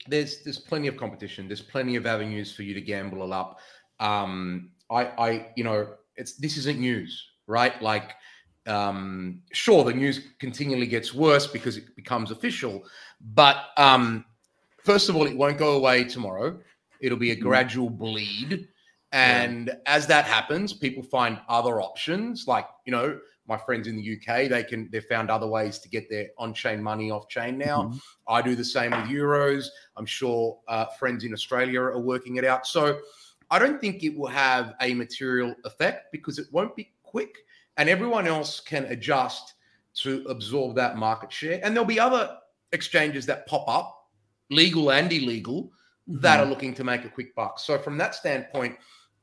there's 0.08 0.42
there's 0.42 0.58
plenty 0.58 0.88
of 0.88 0.96
competition. 0.96 1.48
There's 1.48 1.60
plenty 1.60 1.96
of 1.96 2.06
avenues 2.06 2.54
for 2.54 2.62
you 2.62 2.74
to 2.74 2.80
gamble 2.80 3.32
up. 3.32 3.60
Um, 4.00 4.70
I 4.90 5.04
I 5.04 5.46
you 5.56 5.64
know 5.64 5.94
it's 6.16 6.34
this 6.34 6.56
isn't 6.56 6.78
news, 6.78 7.22
right? 7.46 7.80
Like 7.82 8.12
um, 8.68 9.42
sure, 9.52 9.84
the 9.84 9.92
news 9.92 10.20
continually 10.38 10.86
gets 10.86 11.14
worse 11.14 11.46
because 11.46 11.76
it 11.76 11.94
becomes 11.96 12.30
official. 12.30 12.84
But 13.20 13.56
um, 13.76 14.24
first 14.84 15.08
of 15.08 15.16
all, 15.16 15.26
it 15.26 15.36
won't 15.36 15.58
go 15.58 15.76
away 15.76 16.04
tomorrow. 16.04 16.58
It'll 17.00 17.18
be 17.18 17.30
a 17.30 17.34
mm-hmm. 17.34 17.48
gradual 17.48 17.90
bleed. 17.90 18.68
And 19.12 19.68
yeah. 19.68 19.74
as 19.86 20.06
that 20.08 20.26
happens, 20.26 20.72
people 20.72 21.02
find 21.02 21.40
other 21.48 21.80
options. 21.80 22.46
Like, 22.46 22.66
you 22.84 22.92
know, 22.92 23.18
my 23.46 23.56
friends 23.56 23.88
in 23.88 23.96
the 23.96 24.16
UK, 24.16 24.50
they 24.50 24.62
can 24.62 24.90
they've 24.92 25.04
found 25.04 25.30
other 25.30 25.46
ways 25.46 25.78
to 25.78 25.88
get 25.88 26.10
their 26.10 26.26
on-chain 26.36 26.82
money 26.82 27.10
off-chain 27.10 27.56
now. 27.56 27.84
Mm-hmm. 27.84 27.96
I 28.28 28.42
do 28.42 28.54
the 28.54 28.64
same 28.64 28.90
with 28.90 29.08
euros. 29.08 29.66
I'm 29.96 30.04
sure 30.04 30.58
uh, 30.68 30.84
friends 30.98 31.24
in 31.24 31.32
Australia 31.32 31.80
are 31.80 31.98
working 31.98 32.36
it 32.36 32.44
out. 32.44 32.66
So 32.66 32.98
I 33.50 33.58
don't 33.58 33.80
think 33.80 34.04
it 34.04 34.16
will 34.16 34.28
have 34.28 34.74
a 34.82 34.92
material 34.92 35.54
effect 35.64 36.12
because 36.12 36.38
it 36.38 36.46
won't 36.52 36.76
be 36.76 36.92
quick 37.02 37.34
and 37.78 37.88
everyone 37.88 38.26
else 38.26 38.60
can 38.60 38.84
adjust 38.86 39.54
to 39.94 40.24
absorb 40.28 40.76
that 40.76 40.96
market 40.96 41.32
share. 41.32 41.60
And 41.62 41.74
there'll 41.74 41.86
be 41.86 41.98
other 41.98 42.36
exchanges 42.72 43.24
that 43.26 43.46
pop 43.46 43.66
up, 43.68 44.08
legal 44.50 44.90
and 44.90 45.10
illegal, 45.12 45.64
mm-hmm. 46.08 46.20
that 46.20 46.40
are 46.40 46.46
looking 46.46 46.74
to 46.74 46.84
make 46.84 47.04
a 47.04 47.08
quick 47.08 47.34
buck. 47.34 47.58
So 47.58 47.78
from 47.78 47.96
that 47.98 48.14
standpoint, 48.14 48.76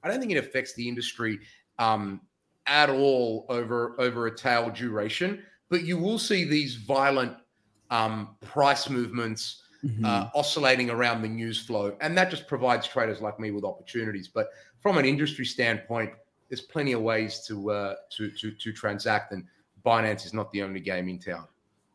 I 0.04 0.10
don't 0.10 0.20
think 0.20 0.32
it 0.32 0.38
affects 0.38 0.74
the 0.74 0.88
industry 0.88 1.40
um, 1.80 2.22
at 2.66 2.90
all 2.90 3.46
over 3.50 3.96
over 4.00 4.28
a 4.28 4.36
tail 4.36 4.70
duration. 4.70 5.44
But 5.70 5.84
you 5.84 5.98
will 5.98 6.20
see 6.20 6.46
these 6.46 6.76
violent 6.76 7.34
um, 7.92 8.36
price 8.42 8.90
movements. 8.90 9.62
Mm-hmm. 9.84 10.04
Uh, 10.04 10.30
oscillating 10.34 10.90
around 10.90 11.22
the 11.22 11.28
news 11.28 11.62
flow, 11.62 11.96
and 12.02 12.18
that 12.18 12.32
just 12.32 12.48
provides 12.48 12.88
traders 12.88 13.22
like 13.22 13.40
me 13.40 13.52
with 13.52 13.64
opportunities. 13.64 14.28
But 14.28 14.48
from 14.82 14.98
an 14.98 15.06
industry 15.06 15.46
standpoint, 15.46 16.10
there's 16.50 16.62
plenty 16.62 16.94
of 16.94 17.02
ways 17.02 17.46
to 17.48 17.72
uh, 17.72 17.96
to 18.18 18.32
to 18.32 18.52
to 18.52 18.74
transact, 18.74 19.32
and 19.32 19.46
Binance 19.86 20.26
is 20.26 20.34
not 20.34 20.52
the 20.52 20.64
only 20.64 20.80
game 20.80 21.10
in 21.10 21.20
town. 21.20 21.48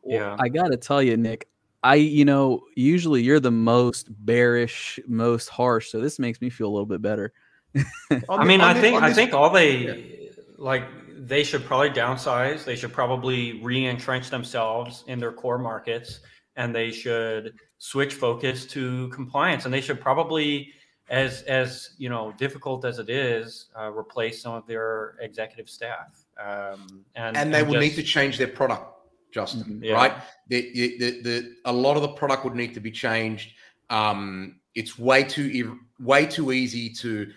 Yeah, 0.05 0.35
I 0.39 0.49
got 0.49 0.69
to 0.71 0.77
tell 0.77 1.01
you, 1.01 1.17
Nick. 1.17 1.47
I, 1.83 1.95
you 1.95 2.25
know, 2.25 2.61
usually 2.75 3.23
you're 3.23 3.39
the 3.39 3.49
most 3.49 4.07
bearish, 4.23 4.99
most 5.07 5.49
harsh, 5.49 5.89
so 5.89 5.99
this 5.99 6.19
makes 6.19 6.39
me 6.39 6.51
feel 6.51 6.67
a 6.67 6.73
little 6.73 6.85
bit 6.85 7.01
better. 7.01 7.33
I 8.29 8.43
mean, 8.43 8.61
I 8.61 8.79
think 8.79 9.01
I 9.01 9.13
think 9.13 9.33
all 9.33 9.49
they 9.49 9.77
yeah. 9.77 10.31
like 10.57 10.83
they 11.17 11.43
should 11.43 11.63
probably 11.63 11.89
downsize. 11.89 12.65
They 12.65 12.75
should 12.75 12.93
probably 12.93 13.61
re-entrench 13.61 14.29
themselves 14.29 15.03
in 15.07 15.19
their 15.19 15.31
core 15.31 15.57
markets, 15.57 16.19
and 16.55 16.75
they 16.75 16.91
should 16.91 17.53
switch 17.77 18.13
focus 18.13 18.65
to 18.67 19.09
compliance. 19.09 19.65
And 19.65 19.73
they 19.73 19.81
should 19.81 20.01
probably, 20.01 20.73
as 21.11 21.43
as 21.43 21.91
you 21.97 22.09
know, 22.09 22.33
difficult 22.37 22.85
as 22.85 22.97
it 22.97 23.09
is, 23.09 23.67
uh, 23.77 23.91
replace 23.91 24.41
some 24.41 24.55
of 24.55 24.65
their 24.65 25.17
executive 25.19 25.69
staff. 25.69 26.25
Um, 26.39 27.05
and 27.15 27.37
and 27.37 27.53
they 27.53 27.59
and 27.59 27.67
will 27.67 27.79
just, 27.79 27.97
need 27.97 28.01
to 28.01 28.03
change 28.03 28.37
their 28.37 28.47
product, 28.47 28.85
Justin. 29.31 29.61
Mm-hmm. 29.61 29.83
Yeah. 29.83 29.93
Right? 29.93 30.13
The, 30.47 30.71
the, 30.73 30.97
the, 30.97 31.21
the, 31.21 31.55
a 31.65 31.73
lot 31.73 31.97
of 31.97 32.01
the 32.01 32.09
product 32.09 32.45
would 32.45 32.55
need 32.55 32.73
to 32.73 32.79
be 32.79 32.91
changed. 32.91 33.51
Um, 33.89 34.61
it's 34.73 34.97
way 34.97 35.23
too 35.23 35.79
way 35.99 36.25
too 36.25 36.53
easy 36.53 36.89
to 36.89 37.29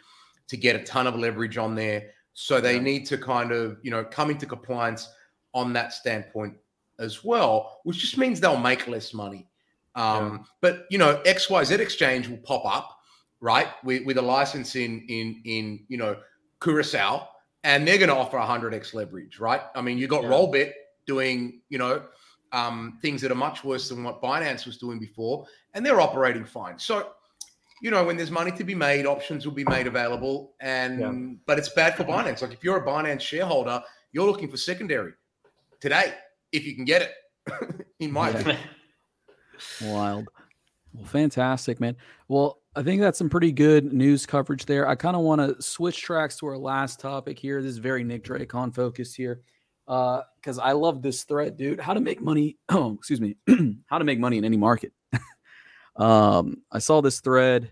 to 0.47 0.57
get 0.57 0.77
a 0.77 0.85
ton 0.85 1.09
of 1.09 1.17
leverage 1.17 1.59
on 1.59 1.75
there. 1.75 2.11
So 2.35 2.61
they 2.61 2.77
yeah. 2.77 2.83
need 2.83 3.07
to 3.07 3.19
kind 3.19 3.51
of, 3.51 3.79
you 3.83 3.91
know, 3.91 4.05
come 4.05 4.31
into 4.31 4.47
compliance 4.47 5.09
on 5.53 5.73
that 5.73 5.93
standpoint 5.93 6.55
as 6.99 7.25
well, 7.25 7.81
which 7.85 7.99
just 7.99 8.19
means 8.19 8.41
they'll 8.41 8.57
make 8.57 8.87
less 8.87 9.13
money. 9.13 9.49
Um, 9.97 10.33
yeah. 10.33 10.39
But 10.61 10.87
you 10.91 10.99
know, 10.99 11.21
XYZ 11.25 11.79
Exchange 11.79 12.29
will 12.29 12.39
pop 12.39 12.65
up, 12.65 12.94
right, 13.45 13.69
with, 13.85 14.05
with 14.07 14.17
a 14.17 14.23
license 14.23 14.75
in 14.75 15.05
in 15.09 15.43
in 15.45 15.85
you 15.89 15.99
know 15.99 16.17
Curacao, 16.63 17.29
and 17.63 17.87
they're 17.87 17.99
going 17.99 18.09
to 18.09 18.17
offer 18.17 18.39
100x 18.39 18.95
leverage, 18.95 19.39
right? 19.39 19.61
I 19.75 19.83
mean, 19.83 19.99
you 19.99 20.07
got 20.07 20.23
yeah. 20.23 20.31
Rollbit 20.31 20.73
doing, 21.07 21.61
you 21.69 21.77
know, 21.77 22.03
um, 22.53 22.99
things 23.03 23.21
that 23.21 23.31
are 23.31 23.37
much 23.37 23.63
worse 23.63 23.91
than 23.91 24.03
what 24.03 24.23
Binance 24.23 24.65
was 24.65 24.79
doing 24.79 24.99
before, 24.99 25.47
and 25.75 25.85
they're 25.85 26.01
operating 26.01 26.47
fine. 26.47 26.79
So 26.79 27.11
you 27.83 27.91
know, 27.91 28.03
when 28.03 28.17
there's 28.17 28.31
money 28.31 28.51
to 28.53 28.65
be 28.65 28.75
made, 28.75 29.05
options 29.05 29.45
will 29.45 29.53
be 29.53 29.65
made 29.65 29.87
available. 29.87 30.55
And 30.61 31.01
yeah. 31.01 31.13
but 31.47 31.59
it's 31.59 31.69
bad 31.69 31.97
for 31.97 32.05
Binance. 32.05 32.41
Like 32.41 32.53
if 32.53 32.65
you're 32.65 32.79
a 32.79 32.87
Binance 32.87 33.21
shareholder, 33.21 33.83
you're 34.13 34.27
looking 34.27 34.51
for 34.51 34.57
secondary 34.57 35.13
today 35.81 36.15
if 36.51 36.65
you 36.65 36.75
can 36.75 36.87
get 36.87 37.03
it. 37.03 37.13
in 38.01 38.11
my 38.11 38.31
yeah. 38.31 38.39
opinion. 38.39 38.69
Wild. 39.83 40.29
Well, 40.93 41.07
fantastic, 41.07 41.81
man. 41.81 41.97
Well, 42.29 42.59
I 42.77 42.83
think 42.83 43.01
that's 43.01 43.19
some 43.19 43.29
pretty 43.29 43.53
good 43.53 43.93
news 43.93 44.27
coverage 44.27 44.67
there. 44.67 44.89
I 44.89 44.97
kind 44.97 45.15
of 45.15 45.23
want 45.23 45.41
to 45.41 45.63
switch 45.63 46.03
tracks 46.03 46.37
to 46.39 46.47
our 46.47 46.59
last 46.59 46.99
topic 46.99 47.39
here. 47.39 47.63
This 47.63 47.71
is 47.71 47.79
very 47.79 48.03
Nick 48.03 48.25
Drakon 48.25 48.75
focus 48.75 49.15
here. 49.15 49.43
Uh, 49.87 50.23
because 50.37 50.59
I 50.59 50.73
love 50.73 51.03
this 51.03 51.25
thread, 51.25 51.57
dude. 51.57 51.79
How 51.79 51.95
to 51.95 52.01
make 52.01 52.21
money. 52.21 52.57
Oh, 52.69 52.95
excuse 52.95 53.21
me. 53.21 53.37
how 53.87 53.99
to 53.99 54.05
make 54.05 54.19
money 54.19 54.39
in 54.39 54.45
any 54.45 54.57
market. 54.57 54.93
Um, 55.97 56.63
I 56.73 56.81
saw 56.81 57.03
this 57.03 57.21
thread 57.21 57.71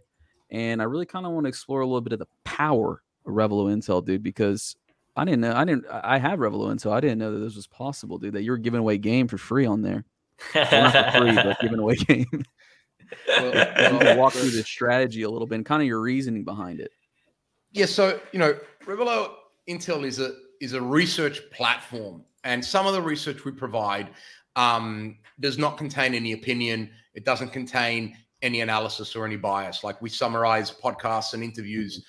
and 0.50 0.80
I 0.80 0.84
really 0.84 1.06
kind 1.06 1.26
of 1.26 1.32
want 1.32 1.44
to 1.44 1.48
explore 1.48 1.80
a 1.80 1.86
little 1.86 2.00
bit 2.00 2.12
of 2.12 2.18
the 2.18 2.28
power 2.44 3.02
of 3.26 3.32
Revelo 3.32 3.74
Intel, 3.74 4.04
dude, 4.04 4.22
because 4.22 4.76
I 5.16 5.24
didn't 5.24 5.40
know 5.40 5.52
I 5.52 5.64
didn't 5.64 5.86
I 5.90 6.18
have 6.18 6.38
Revelo 6.38 6.72
Intel. 6.72 6.92
I 6.92 7.00
didn't 7.00 7.18
know 7.18 7.32
that 7.32 7.38
this 7.38 7.56
was 7.56 7.66
possible, 7.66 8.18
dude, 8.18 8.34
that 8.34 8.42
you 8.42 8.52
were 8.52 8.58
giving 8.58 8.80
away 8.80 8.98
game 8.98 9.26
for 9.26 9.38
free 9.38 9.66
on 9.66 9.82
there. 9.82 10.04
well, 10.54 10.70
not 10.70 11.12
for 11.12 11.18
free, 11.18 11.34
but 11.34 11.60
giving 11.60 11.78
away 11.78 11.94
game. 12.06 12.44
Well, 13.28 13.52
well, 14.00 14.18
walk 14.18 14.32
through 14.32 14.50
the 14.50 14.62
strategy 14.62 15.22
a 15.22 15.30
little 15.30 15.46
bit 15.46 15.56
and 15.56 15.66
kind 15.66 15.82
of 15.82 15.88
your 15.88 16.00
reasoning 16.00 16.44
behind 16.44 16.80
it. 16.80 16.92
Yeah, 17.72 17.86
so 17.86 18.20
you 18.32 18.38
know, 18.38 18.58
Revelo 18.84 19.34
Intel 19.68 20.04
is 20.04 20.18
a 20.18 20.32
is 20.60 20.74
a 20.74 20.82
research 20.82 21.40
platform, 21.50 22.24
and 22.44 22.64
some 22.64 22.86
of 22.86 22.92
the 22.92 23.02
research 23.02 23.44
we 23.44 23.52
provide 23.52 24.10
um, 24.56 25.18
does 25.40 25.58
not 25.58 25.78
contain 25.78 26.14
any 26.14 26.32
opinion. 26.32 26.90
It 27.14 27.24
doesn't 27.24 27.50
contain 27.50 28.16
any 28.42 28.60
analysis 28.60 29.16
or 29.16 29.24
any 29.24 29.36
bias. 29.36 29.84
Like 29.84 30.02
we 30.02 30.08
summarize 30.08 30.70
podcasts 30.70 31.34
and 31.34 31.42
interviews 31.42 32.04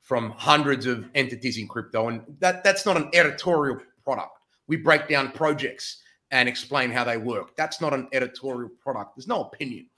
from 0.00 0.30
hundreds 0.30 0.86
of 0.86 1.08
entities 1.14 1.58
in 1.58 1.68
crypto, 1.68 2.08
and 2.08 2.22
that 2.40 2.64
that's 2.64 2.84
not 2.84 2.96
an 2.96 3.08
editorial 3.14 3.78
product. 4.02 4.38
We 4.66 4.76
break 4.76 5.08
down 5.08 5.30
projects 5.32 6.02
and 6.30 6.48
explain 6.48 6.90
how 6.90 7.04
they 7.04 7.16
work. 7.16 7.56
That's 7.56 7.80
not 7.80 7.94
an 7.94 8.08
editorial 8.12 8.70
product. 8.80 9.16
There's 9.16 9.28
no 9.28 9.44
opinion. 9.44 9.88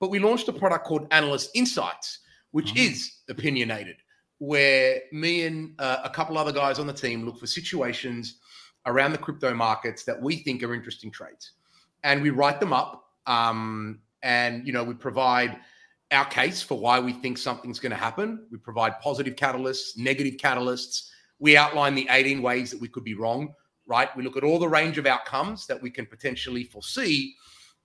But 0.00 0.10
we 0.10 0.18
launched 0.18 0.48
a 0.48 0.52
product 0.52 0.86
called 0.86 1.06
Analyst 1.10 1.50
Insights, 1.54 2.20
which 2.50 2.74
mm-hmm. 2.74 2.92
is 2.92 3.12
opinionated, 3.28 3.96
where 4.38 5.00
me 5.12 5.44
and 5.44 5.74
uh, 5.78 5.98
a 6.04 6.10
couple 6.10 6.36
other 6.38 6.52
guys 6.52 6.78
on 6.78 6.86
the 6.86 6.92
team 6.92 7.24
look 7.24 7.38
for 7.38 7.46
situations 7.46 8.38
around 8.84 9.12
the 9.12 9.18
crypto 9.18 9.52
markets 9.54 10.04
that 10.04 10.20
we 10.20 10.36
think 10.36 10.62
are 10.62 10.74
interesting 10.74 11.10
trades, 11.10 11.52
and 12.04 12.22
we 12.22 12.30
write 12.30 12.60
them 12.60 12.72
up 12.72 13.06
um, 13.26 14.00
and, 14.22 14.66
you 14.66 14.72
know, 14.72 14.84
we 14.84 14.94
provide 14.94 15.58
our 16.12 16.24
case 16.24 16.62
for 16.62 16.78
why 16.78 17.00
we 17.00 17.12
think 17.12 17.38
something's 17.38 17.80
going 17.80 17.90
to 17.90 17.96
happen. 17.96 18.46
We 18.50 18.58
provide 18.58 19.00
positive 19.00 19.36
catalysts, 19.36 19.96
negative 19.96 20.36
catalysts. 20.36 21.08
We 21.38 21.56
outline 21.56 21.94
the 21.94 22.06
18 22.10 22.42
ways 22.42 22.70
that 22.70 22.80
we 22.80 22.88
could 22.88 23.04
be 23.04 23.14
wrong, 23.14 23.54
right? 23.86 24.14
We 24.16 24.22
look 24.22 24.36
at 24.36 24.44
all 24.44 24.58
the 24.58 24.68
range 24.68 24.98
of 24.98 25.06
outcomes 25.06 25.66
that 25.66 25.80
we 25.80 25.90
can 25.90 26.06
potentially 26.06 26.64
foresee, 26.64 27.34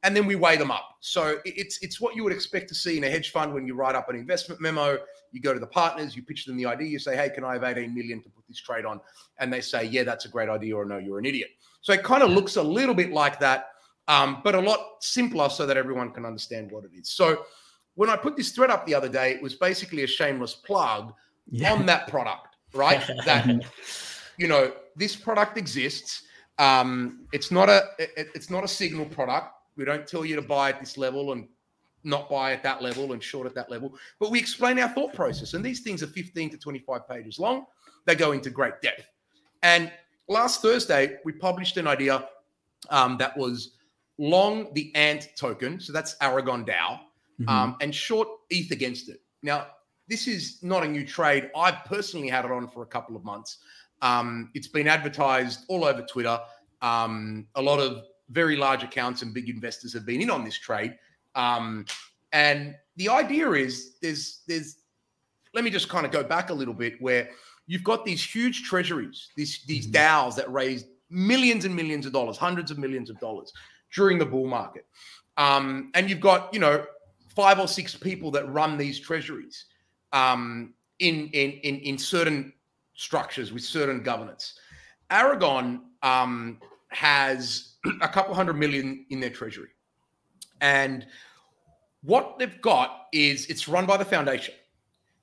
and 0.04 0.16
then 0.16 0.26
we 0.26 0.36
weigh 0.36 0.58
them 0.58 0.72
up. 0.72 0.98
So 1.00 1.38
it's 1.46 1.78
it's 1.82 2.02
what 2.02 2.16
you 2.16 2.24
would 2.24 2.34
expect 2.34 2.68
to 2.70 2.76
see 2.76 2.98
in 2.98 3.04
a 3.04 3.10
hedge 3.10 3.32
fund 3.32 3.54
when 3.54 3.68
you 3.68 3.76
write 3.76 3.96
up 3.96 4.10
an 4.10 4.16
investment 4.16 4.62
memo. 4.62 4.98
You 5.32 5.42
go 5.42 5.54
to 5.54 5.60
the 5.60 5.68
partners, 5.68 6.16
you 6.16 6.24
pitch 6.24 6.46
them 6.46 6.58
the 6.58 6.66
idea, 6.66 6.88
you 6.88 7.00
say, 7.00 7.16
"Hey, 7.16 7.30
can 7.30 7.44
I 7.44 7.54
have 7.54 7.64
18 7.64 7.94
million 7.94 8.22
to 8.24 8.30
put 8.30 8.44
this 8.48 8.60
trade 8.60 8.86
on?" 8.86 9.00
And 9.40 9.52
they 9.52 9.62
say, 9.62 9.86
"Yeah, 9.86 10.04
that's 10.04 10.26
a 10.26 10.30
great 10.30 10.50
idea," 10.50 10.76
or 10.76 10.86
"No, 10.86 10.98
you're 10.98 11.20
an 11.20 11.26
idiot." 11.26 11.50
So 11.82 11.94
it 11.94 12.04
kind 12.04 12.24
of 12.24 12.30
looks 12.30 12.58
a 12.58 12.64
little 12.64 12.96
bit 12.96 13.12
like 13.12 13.40
that 13.40 13.72
um, 14.08 14.42
but 14.44 14.56
a 14.56 14.60
lot 14.60 14.80
simpler 15.00 15.50
so 15.50 15.66
that 15.66 15.78
everyone 15.78 16.12
can 16.12 16.26
understand 16.26 16.72
what 16.72 16.84
it 16.84 16.92
is. 16.94 17.10
So 17.10 17.46
when 17.96 18.10
I 18.10 18.18
put 18.18 18.36
this 18.36 18.52
thread 18.52 18.70
up 18.70 18.86
the 18.86 18.96
other 18.96 19.10
day, 19.10 19.32
it 19.32 19.42
was 19.42 19.56
basically 19.56 20.04
a 20.04 20.08
shameless 20.08 20.54
plug 20.54 21.14
yeah. 21.50 21.72
on 21.72 21.86
that 21.86 22.08
product, 22.08 22.58
right? 22.74 23.02
that 23.26 23.48
you 24.38 24.48
know 24.48 24.74
this 24.96 25.16
product 25.16 25.58
exists. 25.58 26.24
Um, 26.58 27.26
it's 27.32 27.52
not 27.52 27.70
a 27.70 27.84
it, 28.00 28.30
it's 28.36 28.50
not 28.50 28.64
a 28.64 28.68
signal 28.68 29.06
product. 29.06 29.54
We 29.82 29.86
don't 29.86 30.06
tell 30.06 30.24
you 30.24 30.36
to 30.36 30.44
buy 30.44 30.70
at 30.70 30.80
this 30.80 30.96
level 30.96 31.32
and 31.32 31.48
not 32.04 32.30
buy 32.30 32.54
at 32.54 32.62
that 32.64 32.84
level 32.84 33.14
and 33.14 33.22
short 33.22 33.48
at 33.48 33.56
that 33.56 33.72
level. 33.72 33.96
But 34.20 34.30
we 34.30 34.38
explain 34.40 34.78
our 34.80 34.90
thought 34.90 35.14
process. 35.14 35.56
And 35.56 35.66
these 35.66 35.80
things 35.80 36.04
are 36.04 36.08
15 36.08 36.52
to 36.52 36.58
25 36.58 37.10
pages 37.10 37.40
long. 37.40 37.66
They 38.06 38.14
go 38.14 38.32
into 38.32 38.52
great 38.52 38.80
depth. 38.84 39.08
And 39.64 39.92
last 40.28 40.62
Thursday, 40.62 41.18
we 41.26 41.32
published 41.32 41.78
an 41.78 41.88
idea 41.88 42.28
um, 42.90 43.18
that 43.18 43.36
was 43.36 43.78
long 44.20 44.72
the 44.74 44.94
ANT 44.94 45.30
token, 45.36 45.80
so 45.80 45.92
that's 45.92 46.16
Aragon 46.22 46.64
DAO, 46.64 47.00
mm-hmm. 47.40 47.50
um, 47.50 47.76
and 47.82 47.94
short 47.94 48.28
ETH 48.52 48.70
against 48.72 49.10
it. 49.10 49.22
Now, 49.42 49.68
this 50.08 50.28
is 50.28 50.62
not 50.62 50.84
a 50.84 50.88
new 50.88 51.06
trade. 51.06 51.50
I've 51.56 51.86
personally 51.86 52.28
had 52.28 52.46
it 52.46 52.52
on 52.52 52.68
for 52.68 52.84
a 52.84 52.86
couple 52.86 53.16
of 53.16 53.24
months. 53.24 53.58
Um, 54.04 54.52
it's 54.54 54.68
been 54.68 54.88
advertised 54.88 55.66
all 55.70 55.86
over 55.86 56.02
Twitter. 56.04 56.40
Um, 56.82 57.48
a 57.56 57.62
lot 57.62 57.80
of 57.80 58.04
very 58.32 58.56
large 58.56 58.84
accounts 58.84 59.22
and 59.22 59.34
big 59.34 59.50
investors 59.50 59.94
have 59.94 60.06
been 60.06 60.22
in 60.22 60.30
on 60.30 60.44
this 60.44 60.58
trade. 60.58 60.98
Um, 61.36 61.86
and 62.32 62.76
the 62.96 63.10
idea 63.10 63.52
is 63.52 63.98
there's 64.02 64.42
there's 64.48 64.78
let 65.54 65.64
me 65.64 65.70
just 65.70 65.90
kind 65.90 66.06
of 66.06 66.12
go 66.12 66.24
back 66.24 66.50
a 66.50 66.54
little 66.54 66.74
bit 66.74 67.02
where 67.02 67.30
you've 67.68 67.84
got 67.84 68.06
these 68.06 68.24
huge 68.24 68.64
treasuries, 68.64 69.30
these 69.36 69.64
these 69.68 69.88
mm-hmm. 69.88 70.28
DAOs 70.28 70.36
that 70.36 70.52
raise 70.52 70.86
millions 71.10 71.66
and 71.66 71.76
millions 71.76 72.06
of 72.06 72.14
dollars, 72.14 72.38
hundreds 72.38 72.72
of 72.72 72.78
millions 72.78 73.10
of 73.10 73.20
dollars 73.20 73.52
during 73.94 74.18
the 74.18 74.26
bull 74.26 74.48
market. 74.48 74.86
Um, 75.38 75.92
and 75.94 76.10
you've 76.10 76.22
got, 76.22 76.54
you 76.54 76.60
know, 76.60 76.86
five 77.36 77.60
or 77.60 77.68
six 77.68 77.96
people 77.96 78.32
that 78.32 78.50
run 78.50 78.78
these 78.78 79.00
treasuries 79.00 79.66
um, 80.14 80.74
in, 81.00 81.30
in, 81.34 81.52
in, 81.64 81.80
in 81.80 81.98
certain 81.98 82.54
structures 82.94 83.52
with 83.52 83.64
certain 83.64 84.04
governance. 84.04 84.60
Aragon 85.10 85.82
um, 86.04 86.60
has 86.90 87.71
a 88.02 88.08
couple 88.08 88.34
hundred 88.34 88.54
million 88.54 89.06
in 89.10 89.20
their 89.20 89.30
treasury. 89.30 89.70
And 90.62 91.06
what 92.04 92.38
they've 92.40 92.62
got 92.62 93.08
is 93.12 93.46
it's 93.48 93.68
run 93.68 93.86
by 93.86 93.98
the 93.98 94.06
foundation. 94.06 94.54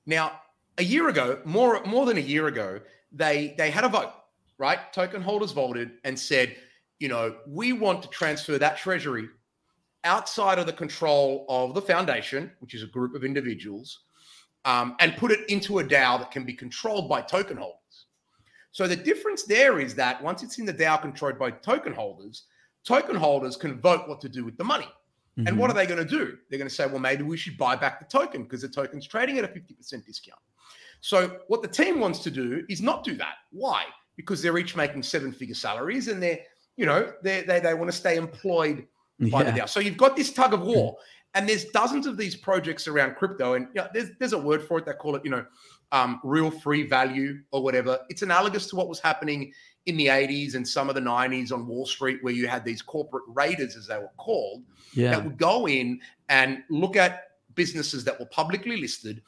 Now, 0.05 0.41
a 0.77 0.83
year 0.83 1.09
ago, 1.09 1.41
more 1.45 1.83
more 1.85 2.05
than 2.05 2.17
a 2.17 2.21
year 2.21 2.47
ago, 2.47 2.79
they 3.11 3.53
they 3.57 3.69
had 3.69 3.83
a 3.83 3.89
vote, 3.89 4.13
right? 4.57 4.91
Token 4.93 5.21
holders 5.21 5.51
voted 5.51 5.91
and 6.03 6.17
said, 6.17 6.55
you 6.99 7.07
know, 7.07 7.35
we 7.47 7.73
want 7.73 8.01
to 8.03 8.09
transfer 8.09 8.57
that 8.57 8.77
treasury 8.77 9.29
outside 10.03 10.59
of 10.59 10.65
the 10.65 10.73
control 10.73 11.45
of 11.49 11.73
the 11.73 11.81
foundation, 11.81 12.51
which 12.59 12.73
is 12.73 12.83
a 12.83 12.87
group 12.87 13.15
of 13.15 13.23
individuals, 13.23 13.99
um, 14.65 14.95
and 14.99 15.17
put 15.17 15.31
it 15.31 15.49
into 15.49 15.79
a 15.79 15.83
DAO 15.83 16.19
that 16.19 16.31
can 16.31 16.45
be 16.45 16.53
controlled 16.53 17.09
by 17.09 17.21
token 17.21 17.57
holders. 17.57 17.78
So 18.71 18.87
the 18.87 18.95
difference 18.95 19.43
there 19.43 19.79
is 19.79 19.95
that 19.95 20.21
once 20.23 20.43
it's 20.43 20.59
in 20.59 20.65
the 20.65 20.73
DAO 20.73 21.01
controlled 21.01 21.39
by 21.39 21.51
token 21.51 21.93
holders, 21.93 22.43
token 22.85 23.15
holders 23.15 23.57
can 23.57 23.79
vote 23.79 24.07
what 24.07 24.21
to 24.21 24.29
do 24.29 24.45
with 24.45 24.57
the 24.57 24.63
money. 24.63 24.85
Mm-hmm. 25.37 25.47
And 25.47 25.57
what 25.57 25.69
mm-hmm. 25.69 25.77
are 25.77 25.81
they 25.81 25.87
going 25.87 26.05
to 26.05 26.09
do? 26.09 26.37
They're 26.49 26.59
going 26.59 26.69
to 26.69 26.73
say, 26.75 26.85
well, 26.85 26.99
maybe 26.99 27.23
we 27.23 27.37
should 27.37 27.57
buy 27.57 27.75
back 27.75 27.99
the 27.99 28.05
token 28.05 28.43
because 28.43 28.61
the 28.61 28.69
token's 28.69 29.07
trading 29.07 29.37
at 29.37 29.43
a 29.43 29.47
50% 29.47 30.05
discount. 30.05 30.39
So 31.01 31.39
what 31.47 31.61
the 31.61 31.67
team 31.67 31.99
wants 31.99 32.19
to 32.19 32.31
do 32.31 32.65
is 32.69 32.81
not 32.81 33.03
do 33.03 33.15
that. 33.15 33.35
Why? 33.51 33.85
Because 34.17 34.41
they're 34.41 34.57
each 34.57 34.75
making 34.75 35.03
seven 35.03 35.31
figure 35.31 35.55
salaries 35.55 36.09
and 36.09 36.21
they're 36.21 36.39
you 36.79 36.85
know, 36.85 37.11
they 37.21 37.41
they, 37.41 37.59
they 37.59 37.73
want 37.73 37.91
to 37.91 37.95
stay 37.95 38.15
employed 38.15 38.87
by 39.19 39.43
yeah. 39.43 39.51
the 39.51 39.59
DAO. 39.59 39.69
So 39.69 39.81
you've 39.81 39.97
got 39.97 40.15
this 40.15 40.31
tug 40.31 40.53
of 40.53 40.61
war, 40.61 40.95
and 41.35 41.47
there's 41.47 41.65
dozens 41.65 42.07
of 42.07 42.17
these 42.17 42.35
projects 42.35 42.87
around 42.87 43.15
crypto, 43.15 43.53
and 43.53 43.67
you 43.73 43.81
know, 43.81 43.87
there's 43.93 44.09
there's 44.19 44.33
a 44.33 44.39
word 44.39 44.63
for 44.63 44.77
it. 44.79 44.85
They 44.85 44.93
call 44.93 45.15
it, 45.15 45.23
you 45.23 45.31
know, 45.31 45.45
um, 45.91 46.19
real 46.23 46.49
free 46.51 46.83
value 46.87 47.39
or 47.51 47.61
whatever. 47.63 47.99
It's 48.09 48.21
analogous 48.21 48.67
to 48.67 48.75
what 48.75 48.89
was 48.89 48.99
happening 48.99 49.51
in 49.85 49.97
the 49.97 50.07
80s 50.07 50.55
and 50.55 50.67
some 50.67 50.89
of 50.89 50.95
the 50.95 51.01
90s 51.01 51.51
on 51.51 51.65
Wall 51.67 51.85
Street, 51.85 52.19
where 52.21 52.33
you 52.33 52.47
had 52.47 52.63
these 52.65 52.81
corporate 52.81 53.23
raiders, 53.27 53.75
as 53.75 53.87
they 53.87 53.97
were 53.97 54.11
called, 54.17 54.63
Yeah. 54.93 55.11
that 55.11 55.23
would 55.23 55.37
go 55.37 55.67
in 55.67 55.99
and 56.29 56.63
look 56.69 56.95
at 56.95 57.23
businesses 57.55 58.03
that 58.03 58.19
were 58.19 58.27
publicly 58.27 58.77
listed 58.77 59.21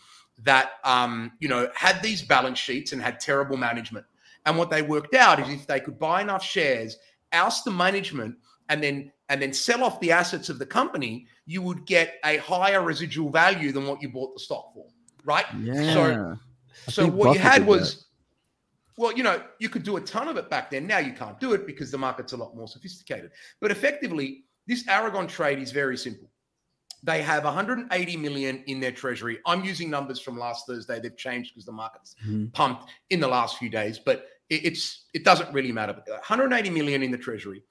that 0.43 0.71
um, 0.83 1.31
you 1.39 1.47
know 1.47 1.69
had 1.75 2.01
these 2.01 2.21
balance 2.21 2.57
sheets 2.59 2.93
and 2.93 3.01
had 3.01 3.19
terrible 3.19 3.57
management. 3.57 4.05
And 4.45 4.57
what 4.57 4.71
they 4.71 4.81
worked 4.81 5.13
out 5.13 5.39
is 5.39 5.49
if 5.49 5.67
they 5.67 5.79
could 5.79 5.99
buy 5.99 6.21
enough 6.21 6.43
shares, 6.43 6.97
oust 7.31 7.63
the 7.63 7.71
management, 7.71 8.35
and 8.69 8.81
then 8.81 9.11
and 9.31 9.41
then 9.41 9.53
sell 9.53 9.81
off 9.81 9.97
the 10.01 10.11
assets 10.11 10.49
of 10.49 10.59
the 10.59 10.65
company, 10.65 11.25
you 11.45 11.61
would 11.61 11.85
get 11.85 12.15
a 12.25 12.35
higher 12.37 12.81
residual 12.83 13.29
value 13.29 13.71
than 13.71 13.87
what 13.87 14.01
you 14.01 14.09
bought 14.09 14.33
the 14.33 14.39
stock 14.41 14.73
for, 14.73 14.87
right? 15.23 15.45
Yeah. 15.63 16.35
I 16.87 16.91
So 16.91 17.03
think 17.03 17.15
what 17.15 17.33
you 17.33 17.39
had 17.39 17.65
was, 17.65 18.07
well, 18.97 19.13
you 19.13 19.23
know, 19.23 19.41
you 19.59 19.69
could 19.69 19.83
do 19.83 19.95
a 19.95 20.01
ton 20.01 20.27
of 20.27 20.35
it 20.35 20.49
back 20.49 20.69
then. 20.69 20.85
Now 20.85 20.97
you 20.97 21.13
can't 21.13 21.39
do 21.39 21.53
it 21.53 21.65
because 21.65 21.91
the 21.91 21.97
market's 21.97 22.33
a 22.33 22.37
lot 22.37 22.57
more 22.57 22.67
sophisticated. 22.67 23.31
But 23.61 23.71
effectively, 23.71 24.43
this 24.67 24.85
Aragon 24.89 25.27
trade 25.27 25.59
is 25.59 25.71
very 25.71 25.95
simple. 25.97 26.29
They 27.01 27.21
have 27.21 27.45
180 27.45 28.17
million 28.17 28.63
in 28.67 28.81
their 28.81 28.91
treasury. 28.91 29.39
I'm 29.45 29.63
using 29.63 29.89
numbers 29.89 30.19
from 30.19 30.37
last 30.37 30.67
Thursday. 30.67 30.99
They've 30.99 31.15
changed 31.15 31.53
because 31.53 31.65
the 31.65 31.71
market's 31.71 32.15
Mhm. 32.27 32.51
pumped 32.51 32.91
in 33.09 33.21
the 33.21 33.29
last 33.29 33.57
few 33.57 33.69
days, 33.69 33.97
but 33.97 34.27
it, 34.49 34.65
it's 34.65 35.05
it 35.13 35.23
doesn't 35.23 35.51
really 35.53 35.71
matter. 35.71 35.93
But 35.93 36.05
180 36.09 36.69
million 36.69 37.01
in 37.01 37.11
the 37.11 37.17
treasury. 37.17 37.63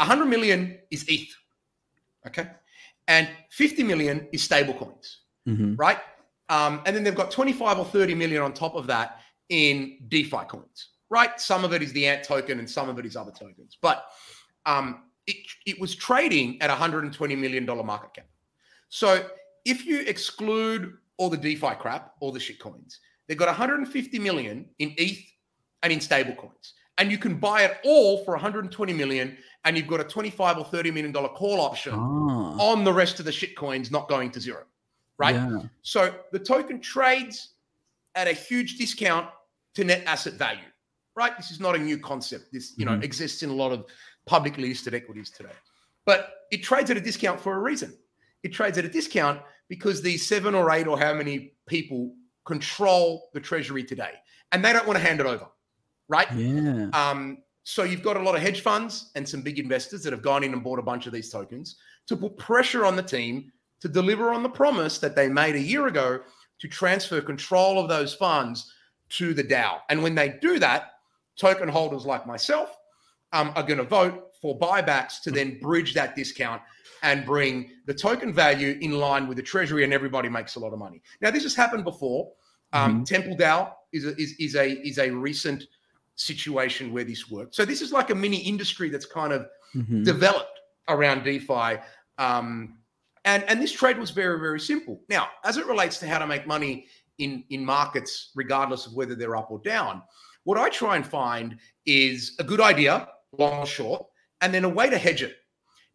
100 0.00 0.26
million 0.26 0.78
is 0.90 1.04
ETH, 1.08 1.28
okay, 2.26 2.48
and 3.08 3.28
50 3.50 3.82
million 3.84 4.26
is 4.32 4.42
stable 4.42 4.74
coins 4.74 5.18
Mhm. 5.48 5.78
right? 5.78 5.98
Um, 6.48 6.82
and 6.84 6.94
then 6.94 7.04
they've 7.04 7.14
got 7.14 7.30
25 7.30 7.78
or 7.78 7.84
30 7.84 8.14
million 8.14 8.42
on 8.42 8.52
top 8.52 8.74
of 8.74 8.86
that 8.88 9.20
in 9.48 9.98
DeFi 10.08 10.44
coins, 10.48 10.90
right? 11.08 11.40
Some 11.40 11.64
of 11.64 11.72
it 11.72 11.82
is 11.82 11.92
the 11.92 12.06
Ant 12.06 12.24
token 12.24 12.58
and 12.58 12.68
some 12.68 12.88
of 12.88 12.98
it 12.98 13.06
is 13.06 13.16
other 13.16 13.30
tokens. 13.32 13.78
But 13.80 14.04
um, 14.66 15.04
it, 15.26 15.36
it 15.66 15.80
was 15.80 15.94
trading 15.94 16.60
at 16.60 16.70
$120 16.70 17.38
million 17.38 17.64
market 17.86 18.14
cap. 18.14 18.26
So 18.88 19.24
if 19.64 19.86
you 19.86 20.00
exclude 20.00 20.94
all 21.16 21.30
the 21.30 21.36
DeFi 21.36 21.74
crap, 21.78 22.14
all 22.20 22.32
the 22.32 22.40
shit 22.40 22.58
coins, 22.58 22.98
they've 23.28 23.38
got 23.38 23.48
150 23.48 24.18
million 24.18 24.66
in 24.78 24.94
ETH 24.98 25.24
and 25.82 25.92
in 25.92 26.00
stable 26.00 26.34
coins. 26.34 26.74
And 26.98 27.10
you 27.10 27.16
can 27.16 27.36
buy 27.38 27.62
it 27.62 27.78
all 27.84 28.24
for 28.24 28.32
120 28.32 28.92
million, 28.92 29.38
and 29.64 29.76
you've 29.76 29.86
got 29.86 30.00
a 30.00 30.04
25 30.04 30.58
or 30.58 30.64
30 30.64 30.90
million 30.90 31.12
dollar 31.12 31.28
call 31.28 31.60
option 31.60 31.94
Ah, 31.94 32.56
on 32.58 32.84
the 32.84 32.92
rest 32.92 33.18
of 33.18 33.26
the 33.26 33.32
shit 33.32 33.56
coins 33.56 33.90
not 33.90 34.08
going 34.08 34.30
to 34.32 34.40
zero, 34.40 34.64
right? 35.18 35.34
Yeah. 35.34 35.62
So 35.82 36.14
the 36.32 36.38
token 36.38 36.80
trades 36.80 37.50
at 38.14 38.26
a 38.26 38.32
huge 38.32 38.76
discount 38.78 39.28
to 39.74 39.84
net 39.84 40.02
asset 40.06 40.34
value, 40.34 40.64
right? 41.14 41.36
This 41.36 41.50
is 41.50 41.60
not 41.60 41.76
a 41.76 41.78
new 41.78 41.98
concept. 41.98 42.52
This, 42.52 42.74
you 42.76 42.84
know, 42.84 42.92
Mhm. 42.92 43.04
exists 43.04 43.42
in 43.42 43.50
a 43.50 43.54
lot 43.54 43.70
of 43.72 43.86
publicly 44.26 44.68
listed 44.68 44.94
equities 44.94 45.30
today. 45.30 45.52
But 46.04 46.46
it 46.50 46.62
trades 46.62 46.90
at 46.90 46.96
a 46.96 47.00
discount 47.00 47.40
for 47.40 47.54
a 47.54 47.58
reason. 47.60 47.96
It 48.42 48.48
trades 48.52 48.78
at 48.78 48.84
a 48.84 48.88
discount 48.88 49.40
because 49.68 50.02
these 50.02 50.26
seven 50.26 50.54
or 50.54 50.70
eight 50.72 50.86
or 50.88 50.98
how 50.98 51.14
many 51.14 51.52
people 51.66 52.14
control 52.46 53.28
the 53.34 53.40
treasury 53.40 53.84
today, 53.84 54.14
and 54.50 54.64
they 54.64 54.72
don't 54.72 54.86
want 54.86 54.98
to 54.98 55.04
hand 55.04 55.20
it 55.20 55.26
over, 55.26 55.46
right? 56.08 56.26
Yeah. 56.32 56.88
Um, 56.92 57.38
so 57.62 57.82
you've 57.82 58.02
got 58.02 58.16
a 58.16 58.22
lot 58.22 58.34
of 58.34 58.42
hedge 58.42 58.62
funds 58.62 59.10
and 59.14 59.28
some 59.28 59.42
big 59.42 59.58
investors 59.58 60.02
that 60.02 60.12
have 60.12 60.22
gone 60.22 60.42
in 60.42 60.52
and 60.52 60.64
bought 60.64 60.78
a 60.78 60.82
bunch 60.82 61.06
of 61.06 61.12
these 61.12 61.30
tokens 61.30 61.76
to 62.06 62.16
put 62.16 62.36
pressure 62.38 62.84
on 62.84 62.96
the 62.96 63.02
team 63.02 63.52
to 63.80 63.88
deliver 63.88 64.32
on 64.32 64.42
the 64.42 64.48
promise 64.48 64.98
that 64.98 65.16
they 65.16 65.28
made 65.28 65.54
a 65.54 65.60
year 65.60 65.86
ago 65.86 66.20
to 66.58 66.68
transfer 66.68 67.20
control 67.20 67.78
of 67.78 67.88
those 67.88 68.14
funds 68.14 68.72
to 69.08 69.34
the 69.34 69.44
DAO. 69.44 69.78
And 69.88 70.02
when 70.02 70.14
they 70.14 70.36
do 70.40 70.58
that, 70.58 70.92
token 71.36 71.68
holders 71.68 72.04
like 72.04 72.26
myself 72.26 72.76
um, 73.32 73.52
are 73.56 73.62
going 73.62 73.78
to 73.78 73.84
vote 73.84 74.34
for 74.40 74.58
buybacks 74.58 75.20
to 75.22 75.30
then 75.30 75.58
bridge 75.60 75.94
that 75.94 76.16
discount 76.16 76.62
and 77.02 77.24
bring 77.24 77.70
the 77.86 77.94
token 77.94 78.32
value 78.32 78.78
in 78.80 78.92
line 78.92 79.26
with 79.26 79.36
the 79.36 79.42
treasury, 79.42 79.84
and 79.84 79.92
everybody 79.92 80.28
makes 80.28 80.56
a 80.56 80.60
lot 80.60 80.72
of 80.72 80.78
money. 80.78 81.00
Now, 81.20 81.30
this 81.30 81.42
has 81.44 81.54
happened 81.54 81.84
before. 81.84 82.30
Um, 82.72 83.04
Temple 83.04 83.36
DAO 83.36 83.72
is 83.92 84.06
a, 84.06 84.14
is, 84.20 84.34
is 84.38 84.54
a 84.54 84.72
is 84.86 84.98
a 84.98 85.10
recent 85.10 85.64
situation 86.20 86.92
where 86.92 87.04
this 87.04 87.30
worked. 87.30 87.54
So 87.54 87.64
this 87.64 87.80
is 87.80 87.92
like 87.92 88.10
a 88.10 88.14
mini 88.14 88.36
industry 88.38 88.88
that's 88.90 89.06
kind 89.06 89.32
of 89.32 89.46
Mhm. 89.74 90.04
developed 90.04 90.58
around 90.88 91.24
DeFi. 91.24 91.78
Um, 92.18 92.78
and, 93.24 93.44
and 93.44 93.60
this 93.60 93.72
trade 93.72 93.98
was 93.98 94.10
very, 94.10 94.38
very 94.40 94.60
simple. 94.60 95.02
Now, 95.08 95.28
as 95.44 95.56
it 95.56 95.66
relates 95.66 95.98
to 95.98 96.06
how 96.08 96.18
to 96.18 96.26
make 96.26 96.46
money 96.46 96.86
in, 97.18 97.44
in 97.50 97.64
markets, 97.64 98.30
regardless 98.34 98.86
of 98.86 98.94
whether 98.94 99.14
they're 99.14 99.36
up 99.36 99.50
or 99.50 99.60
down, 99.60 100.02
what 100.44 100.58
I 100.58 100.68
try 100.68 100.96
and 100.96 101.06
find 101.06 101.58
is 101.86 102.34
a 102.38 102.44
good 102.44 102.60
idea, 102.60 103.08
long 103.38 103.60
or 103.60 103.66
short, 103.66 104.06
and 104.40 104.52
then 104.52 104.64
a 104.64 104.68
way 104.68 104.90
to 104.90 104.98
hedge 104.98 105.22
it. 105.22 105.36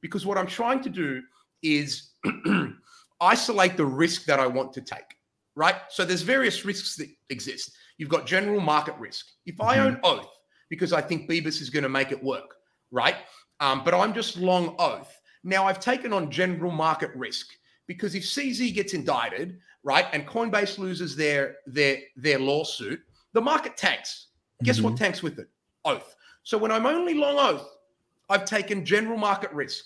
Because 0.01 0.25
what 0.25 0.37
I'm 0.37 0.47
trying 0.47 0.81
to 0.83 0.89
do 0.89 1.21
is 1.61 2.11
isolate 3.21 3.75
the 3.77 3.85
risk 3.85 4.25
that 4.25 4.39
I 4.39 4.47
want 4.47 4.73
to 4.73 4.81
take, 4.81 5.15
right? 5.55 5.75
So 5.89 6.05
there's 6.05 6.21
various 6.21 6.63
risks 6.65 6.95
that 6.97 7.09
exist. 7.29 7.71
You've 7.97 8.09
got 8.09 8.25
general 8.25 8.59
market 8.59 8.95
risk. 8.99 9.25
If 9.45 9.61
I 9.61 9.79
own 9.79 9.99
Oath 10.03 10.29
because 10.69 10.93
I 10.93 11.01
think 11.01 11.29
Bebis 11.29 11.61
is 11.61 11.69
going 11.69 11.83
to 11.83 11.89
make 11.89 12.11
it 12.11 12.23
work, 12.23 12.55
right? 12.91 13.15
Um, 13.59 13.83
but 13.83 13.93
I'm 13.93 14.13
just 14.13 14.37
long 14.37 14.75
Oath. 14.79 15.21
Now 15.43 15.65
I've 15.65 15.79
taken 15.79 16.11
on 16.11 16.31
general 16.31 16.71
market 16.71 17.11
risk 17.15 17.47
because 17.87 18.15
if 18.15 18.23
CZ 18.23 18.73
gets 18.73 18.93
indicted, 18.93 19.59
right, 19.83 20.05
and 20.11 20.27
Coinbase 20.27 20.79
loses 20.79 21.15
their 21.15 21.57
their 21.67 21.99
their 22.15 22.39
lawsuit, 22.39 22.99
the 23.33 23.41
market 23.41 23.77
tanks. 23.77 24.27
Guess 24.63 24.81
what 24.81 24.97
tanks 24.97 25.21
with 25.21 25.37
it? 25.37 25.49
Oath. 25.83 26.15
So 26.43 26.57
when 26.57 26.71
I'm 26.71 26.85
only 26.85 27.13
long 27.13 27.37
Oath, 27.37 27.67
I've 28.29 28.45
taken 28.45 28.85
general 28.85 29.17
market 29.17 29.51
risk. 29.51 29.85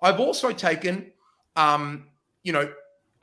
I've 0.00 0.20
also 0.20 0.52
taken, 0.52 1.10
um, 1.56 2.06
you 2.42 2.52
know, 2.52 2.70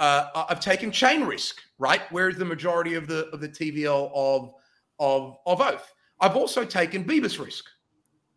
uh, 0.03 0.45
I've 0.49 0.59
taken 0.59 0.91
chain 0.91 1.23
risk, 1.23 1.55
right? 1.77 2.01
Where 2.11 2.27
is 2.29 2.37
the 2.37 2.45
majority 2.55 2.93
of 2.95 3.07
the 3.07 3.27
of 3.33 3.39
the 3.39 3.49
TVL 3.49 4.11
of 4.13 4.53
of 4.99 5.37
of 5.45 5.61
Oath. 5.61 5.87
I've 6.19 6.35
also 6.35 6.63
taken 6.65 7.03
Bebis 7.03 7.39
risk, 7.43 7.65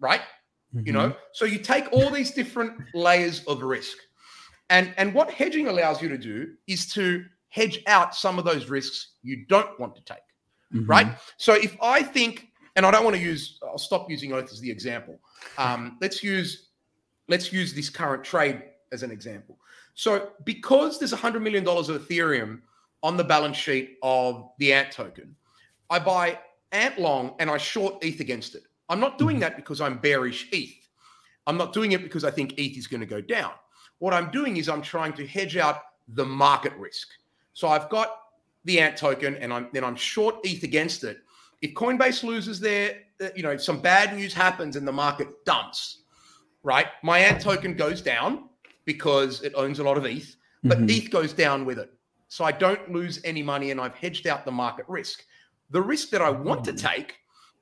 right? 0.00 0.22
You 0.84 0.92
know, 0.92 1.14
so 1.32 1.44
you 1.46 1.58
take 1.58 1.90
all 1.92 2.10
these 2.10 2.32
different 2.32 2.72
layers 2.92 3.42
of 3.44 3.62
risk, 3.62 3.96
and 4.68 4.92
and 4.98 5.14
what 5.14 5.30
hedging 5.30 5.68
allows 5.68 6.02
you 6.02 6.08
to 6.08 6.18
do 6.18 6.36
is 6.66 6.92
to 6.92 7.24
hedge 7.48 7.78
out 7.86 8.14
some 8.14 8.38
of 8.38 8.44
those 8.44 8.68
risks 8.68 9.14
you 9.22 9.46
don't 9.48 9.78
want 9.80 9.94
to 9.96 10.02
take 10.02 10.26
Mhm. 10.74 10.88
right? 10.88 11.08
So 11.38 11.54
if 11.54 11.76
I 11.80 12.02
think, 12.02 12.48
and 12.74 12.84
I 12.84 12.90
don't 12.90 13.04
want 13.04 13.16
to 13.16 13.22
use, 13.22 13.58
I'll 13.62 13.78
stop 13.78 14.10
using 14.10 14.32
Oath 14.32 14.50
as 14.52 14.60
the 14.60 14.70
example. 14.70 15.20
Um, 15.56 15.96
let's 16.00 16.22
use, 16.22 16.70
let's 17.28 17.52
use 17.52 17.72
this 17.72 17.88
current 17.88 18.24
trade 18.24 18.62
as 18.92 19.02
an 19.02 19.10
example. 19.10 19.58
So 19.96 20.28
because 20.44 20.98
there's 20.98 21.10
hundred 21.12 21.42
million 21.42 21.64
dollars 21.64 21.88
of 21.88 22.06
Ethereum 22.06 22.60
on 23.02 23.16
the 23.16 23.24
balance 23.24 23.56
sheet 23.56 23.96
of 24.02 24.50
the 24.58 24.72
Ant 24.72 24.92
token, 24.92 25.34
I 25.88 25.98
buy 25.98 26.38
Ant 26.70 27.00
long 27.00 27.34
and 27.38 27.50
I 27.50 27.56
short 27.56 28.04
ETH 28.04 28.20
against 28.20 28.54
it. 28.54 28.64
I'm 28.90 29.00
not 29.00 29.16
doing 29.16 29.40
that 29.40 29.56
because 29.56 29.80
I'm 29.80 29.96
bearish 29.96 30.48
ETH. 30.52 30.86
I'm 31.46 31.56
not 31.56 31.72
doing 31.72 31.92
it 31.92 32.02
because 32.02 32.24
I 32.24 32.30
think 32.30 32.58
ETH 32.58 32.76
is 32.76 32.86
going 32.86 33.00
to 33.00 33.06
go 33.06 33.22
down. 33.22 33.52
What 33.98 34.12
I'm 34.12 34.30
doing 34.30 34.58
is 34.58 34.68
I'm 34.68 34.82
trying 34.82 35.14
to 35.14 35.26
hedge 35.26 35.56
out 35.56 35.80
the 36.08 36.26
market 36.26 36.74
risk. 36.74 37.08
So 37.54 37.68
I've 37.68 37.88
got 37.88 38.20
the 38.66 38.78
Ant 38.78 38.98
token 38.98 39.36
and 39.36 39.50
I'm 39.50 39.68
then 39.72 39.82
I'm 39.82 39.96
short 39.96 40.36
ETH 40.44 40.62
against 40.62 41.04
it. 41.04 41.18
If 41.62 41.72
Coinbase 41.72 42.22
loses 42.22 42.60
their, 42.60 42.98
uh, 43.22 43.28
you 43.34 43.42
know, 43.42 43.56
some 43.56 43.80
bad 43.80 44.14
news 44.14 44.34
happens 44.34 44.76
and 44.76 44.86
the 44.86 44.92
market 44.92 45.42
dumps, 45.46 46.02
right? 46.62 46.88
My 47.02 47.18
Ant 47.18 47.40
token 47.40 47.74
goes 47.74 48.02
down 48.02 48.50
because 48.86 49.42
it 49.42 49.52
owns 49.54 49.78
a 49.78 49.82
lot 49.82 49.98
of 49.98 50.06
ETH, 50.06 50.36
but 50.64 50.78
Mhm. 50.78 50.90
ETH 50.90 51.10
goes 51.10 51.34
down 51.34 51.66
with 51.66 51.78
it. 51.78 51.92
So 52.28 52.44
I 52.44 52.52
don't 52.52 52.90
lose 52.90 53.20
any 53.24 53.42
money 53.42 53.70
and 53.70 53.80
I've 53.80 53.94
hedged 53.94 54.26
out 54.26 54.44
the 54.44 54.50
market 54.50 54.86
risk. 54.88 55.24
The 55.70 55.82
risk 55.82 56.10
that 56.10 56.22
I 56.22 56.30
want 56.30 56.64
to 56.64 56.72
take 56.72 57.16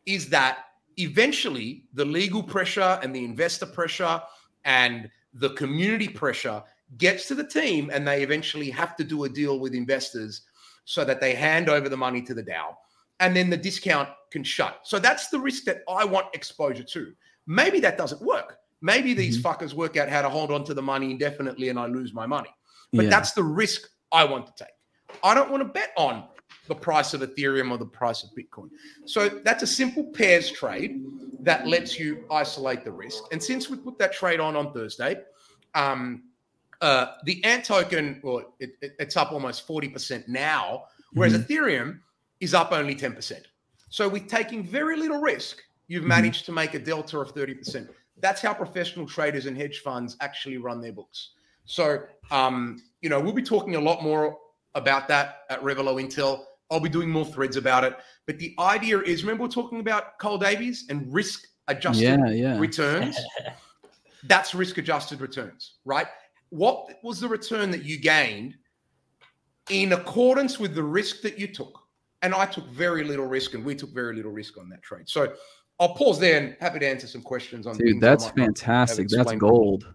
is 0.07 0.29
that 0.29 0.67
eventually 0.97 1.85
the 1.95 2.05
legal 2.05 2.43
pressure 2.43 3.01
and 3.03 3.15
the 3.15 3.25
investor 3.25 3.67
pressure 3.67 4.23
and 4.65 5.11
the 5.33 5.51
community 5.51 6.09
pressure 6.09 6.63
gets 6.99 7.27
to 7.29 7.35
the 7.35 7.47
team 7.47 7.91
and 7.93 8.07
they 8.07 8.23
eventually 8.23 8.71
have 8.71 8.95
to 8.97 9.05
do 9.05 9.25
a 9.25 9.29
deal 9.29 9.59
with 9.59 9.75
investors 9.75 10.43
so 10.85 11.05
that 11.05 11.21
they 11.21 11.35
hand 11.35 11.69
over 11.69 11.89
the 11.89 11.97
money 11.97 12.23
to 12.23 12.35
the 12.35 12.43
DAO 12.43 12.77
and 13.21 13.35
then 13.35 13.51
the 13.51 13.57
discount 13.57 14.09
can 14.31 14.45
shut. 14.45 14.81
So 14.85 14.99
that's 14.99 15.29
the 15.29 15.39
risk 15.39 15.65
that 15.65 15.83
I 15.89 16.05
want 16.05 16.35
exposure 16.35 16.85
to. 16.85 17.13
Maybe 17.47 17.81
that 17.81 17.99
doesn't 17.99 18.21
work. 18.23 18.59
Maybe 18.85 19.15
these 19.15 19.43
fuckers 19.43 19.73
work 19.73 19.97
out 19.97 20.11
how 20.11 20.21
to 20.21 20.29
hold 20.29 20.51
on 20.53 20.63
to 20.65 20.75
the 20.75 20.83
money 20.83 21.11
indefinitely 21.11 21.71
and 21.71 21.79
I 21.79 21.87
lose 21.87 22.13
my 22.13 22.27
money. 22.27 22.51
But 22.93 23.05
Yeah. 23.05 23.11
that's 23.11 23.33
the 23.33 23.43
risk 23.43 23.89
I 24.13 24.25
want 24.25 24.47
to 24.47 24.53
take. 24.63 24.75
I 25.23 25.33
don't 25.35 25.51
want 25.51 25.63
to 25.63 25.69
bet 25.69 25.93
on 25.97 26.29
the 26.69 26.75
price 26.75 27.15
of 27.15 27.23
Ethereum 27.23 27.71
or 27.71 27.79
the 27.79 27.87
price 27.87 28.23
of 28.25 28.29
Bitcoin. 28.37 28.69
So 29.07 29.31
that's 29.31 29.63
a 29.63 29.67
simple 29.67 30.05
pairs 30.13 30.51
trade 30.51 31.03
that 31.41 31.67
lets 31.67 31.99
you 31.99 32.27
isolate 32.31 32.85
the 32.85 32.93
risk. 32.93 33.25
And 33.33 33.43
since 33.43 33.71
we 33.71 33.79
put 33.79 33.97
that 34.01 34.13
trade 34.13 34.39
on 34.39 34.55
on 34.55 34.75
Thursday, 34.75 35.23
um, 35.75 36.25
uh, 36.83 37.15
the 37.25 37.43
Ant 37.43 37.65
token, 37.65 38.21
well, 38.23 38.55
it, 38.61 38.77
it- 38.83 38.97
it's 38.99 39.17
up 39.17 39.33
almost 39.33 39.67
40% 39.67 40.29
now, 40.29 40.85
whereas 41.15 41.33
Ethereum 41.33 42.01
is 42.41 42.53
up 42.53 42.71
only 42.73 42.95
10%. 42.95 43.47
So 43.89 44.11
we're 44.11 44.27
taking 44.27 44.63
very 44.63 44.99
little 44.99 45.23
risk 45.23 45.63
you've 45.87 46.05
Mhm. 46.05 46.09
managed 46.09 46.45
to 46.47 46.53
make 46.53 46.75
a 46.75 46.79
delta 46.79 47.19
of 47.19 47.33
30%. 47.35 47.89
That's 48.21 48.41
how 48.41 48.55
professional 48.55 49.07
traders 49.07 49.47
and 49.47 49.57
hedge 49.57 49.81
funds 49.81 50.17
actually 50.21 50.59
run 50.59 50.81
their 50.81 50.93
books. 50.93 51.31
So, 51.65 52.03
um, 52.31 52.83
you 53.01 53.09
know, 53.09 53.21
we'll 53.21 53.33
be 53.33 53.43
talking 53.43 53.75
a 53.77 53.81
lot 53.81 54.03
more 54.03 54.39
about 54.75 55.09
that 55.09 55.41
at 55.51 55.61
Revelo 55.63 56.03
Intel. 56.03 56.45
I'll 56.71 56.81
be 56.81 56.89
doing 56.89 57.11
more 57.11 57.25
threads 57.25 57.57
about 57.57 57.85
it. 57.85 57.97
But 58.27 58.39
the 58.39 58.55
idea 58.59 59.01
is 59.01 59.23
remember, 59.23 59.45
we're 59.45 59.49
talking 59.49 59.81
about 59.81 60.19
Kyle 60.19 60.39
Davies 60.39 60.87
and 60.89 61.13
risk 61.13 61.47
adjusted 61.69 62.03
Yeah, 62.03 62.31
yeah. 62.31 62.59
returns. 62.59 63.19
That's 64.25 64.55
risk 64.55 64.79
adjusted 64.79 65.21
returns, 65.21 65.75
right? 65.85 66.07
What 66.51 66.89
was 67.03 67.21
the 67.21 67.29
return 67.29 67.71
that 67.73 67.85
you 67.85 67.99
gained 67.99 68.55
in 69.71 69.93
accordance 69.93 70.59
with 70.59 70.75
the 70.75 70.83
risk 70.83 71.21
that 71.23 71.39
you 71.39 71.47
took? 71.47 71.81
And 72.23 72.35
I 72.35 72.47
took 72.47 72.67
very 72.69 73.05
little 73.05 73.27
risk, 73.27 73.53
and 73.53 73.63
we 73.63 73.75
took 73.75 73.91
very 73.91 74.17
little 74.17 74.33
risk 74.33 74.57
on 74.57 74.71
that 74.71 74.83
trade. 74.83 75.09
So 75.11 75.35
I'll 75.81 75.95
pause 75.95 76.21
there 76.21 76.41
and 76.41 76.57
happy 76.61 76.79
to 76.79 76.89
answer 76.89 77.07
some 77.07 77.23
questions 77.23 77.67
on. 77.67 77.77
Dude, 77.77 78.01
that's 78.01 78.29
fantastic. 78.31 79.09
That's 79.09 79.33
gold. 79.33 79.93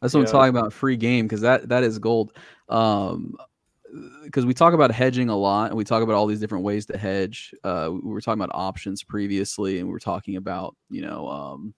That's 0.00 0.14
what 0.14 0.20
Yeah. 0.20 0.26
I'm 0.26 0.32
talking 0.32 0.56
about. 0.56 0.72
Free 0.72 0.96
game 0.96 1.26
because 1.26 1.40
that 1.42 1.68
that 1.68 1.82
is 1.82 1.98
gold. 1.98 2.32
Um, 2.68 3.36
because 4.24 4.44
we 4.44 4.52
talk 4.52 4.74
about 4.74 4.90
hedging 4.90 5.30
a 5.30 5.36
lot, 5.36 5.70
and 5.70 5.76
we 5.76 5.84
talk 5.84 6.02
about 6.02 6.14
all 6.14 6.26
these 6.26 6.40
different 6.40 6.64
ways 6.64 6.84
to 6.86 6.98
hedge. 6.98 7.54
Uh, 7.64 7.90
we 7.90 8.12
were 8.12 8.20
talking 8.20 8.40
about 8.40 8.54
options 8.54 9.02
previously, 9.02 9.78
and 9.78 9.86
we 9.86 9.92
were 9.92 9.98
talking 9.98 10.36
about 10.36 10.76
you 10.90 11.02
know 11.02 11.28
um, 11.28 11.74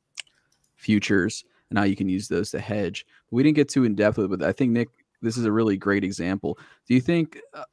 futures 0.77 1.45
and 1.71 1.79
how 1.79 1.85
you 1.85 1.97
can 1.97 2.09
use 2.09 2.29
those 2.29 2.51
to 2.51 2.61
hedge. 2.61 3.07
We 3.31 3.43
didn't 3.43 3.57
get 3.57 3.69
too 3.69 3.85
in 3.85 3.95
depth 3.95 4.19
with 4.19 4.27
it, 4.33 4.39
but 4.39 4.43
I 4.47 4.53
think 4.53 4.73
Nick, 4.73 4.89
this 5.23 5.37
is 5.37 5.45
a 5.45 5.53
really 5.53 5.77
great 5.77 6.03
example. 6.05 6.59
Do 6.87 6.95
you 6.95 7.01
think? 7.01 7.39
Uh, 7.55 7.65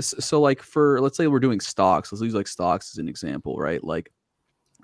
so, 0.00 0.40
like 0.40 0.62
for 0.62 1.00
let's 1.00 1.16
say 1.16 1.26
we're 1.26 1.40
doing 1.40 1.60
stocks. 1.60 2.12
Let's 2.12 2.22
use 2.22 2.34
like 2.34 2.48
stocks 2.48 2.92
as 2.94 2.98
an 2.98 3.08
example, 3.08 3.56
right? 3.56 3.82
Like 3.82 4.10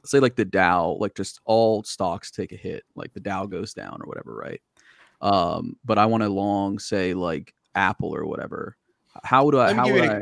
say 0.04 0.18
like 0.20 0.36
the 0.36 0.44
Dow, 0.44 0.96
like 1.00 1.14
just 1.14 1.40
all 1.44 1.82
stocks 1.84 2.30
take 2.30 2.52
a 2.52 2.56
hit, 2.56 2.84
like 2.94 3.12
the 3.12 3.20
Dow 3.20 3.46
goes 3.46 3.72
down 3.74 3.98
or 4.02 4.06
whatever, 4.06 4.34
right? 4.34 4.60
Um, 5.20 5.76
but 5.84 5.98
I 5.98 6.06
want 6.06 6.22
to 6.22 6.28
long 6.28 6.78
say 6.78 7.14
like 7.14 7.54
Apple 7.74 8.14
or 8.14 8.26
whatever. 8.26 8.76
How 9.22 9.50
do 9.50 9.60
I? 9.60 9.72
How 9.72 9.90
would 9.90 10.02
I? 10.04 10.20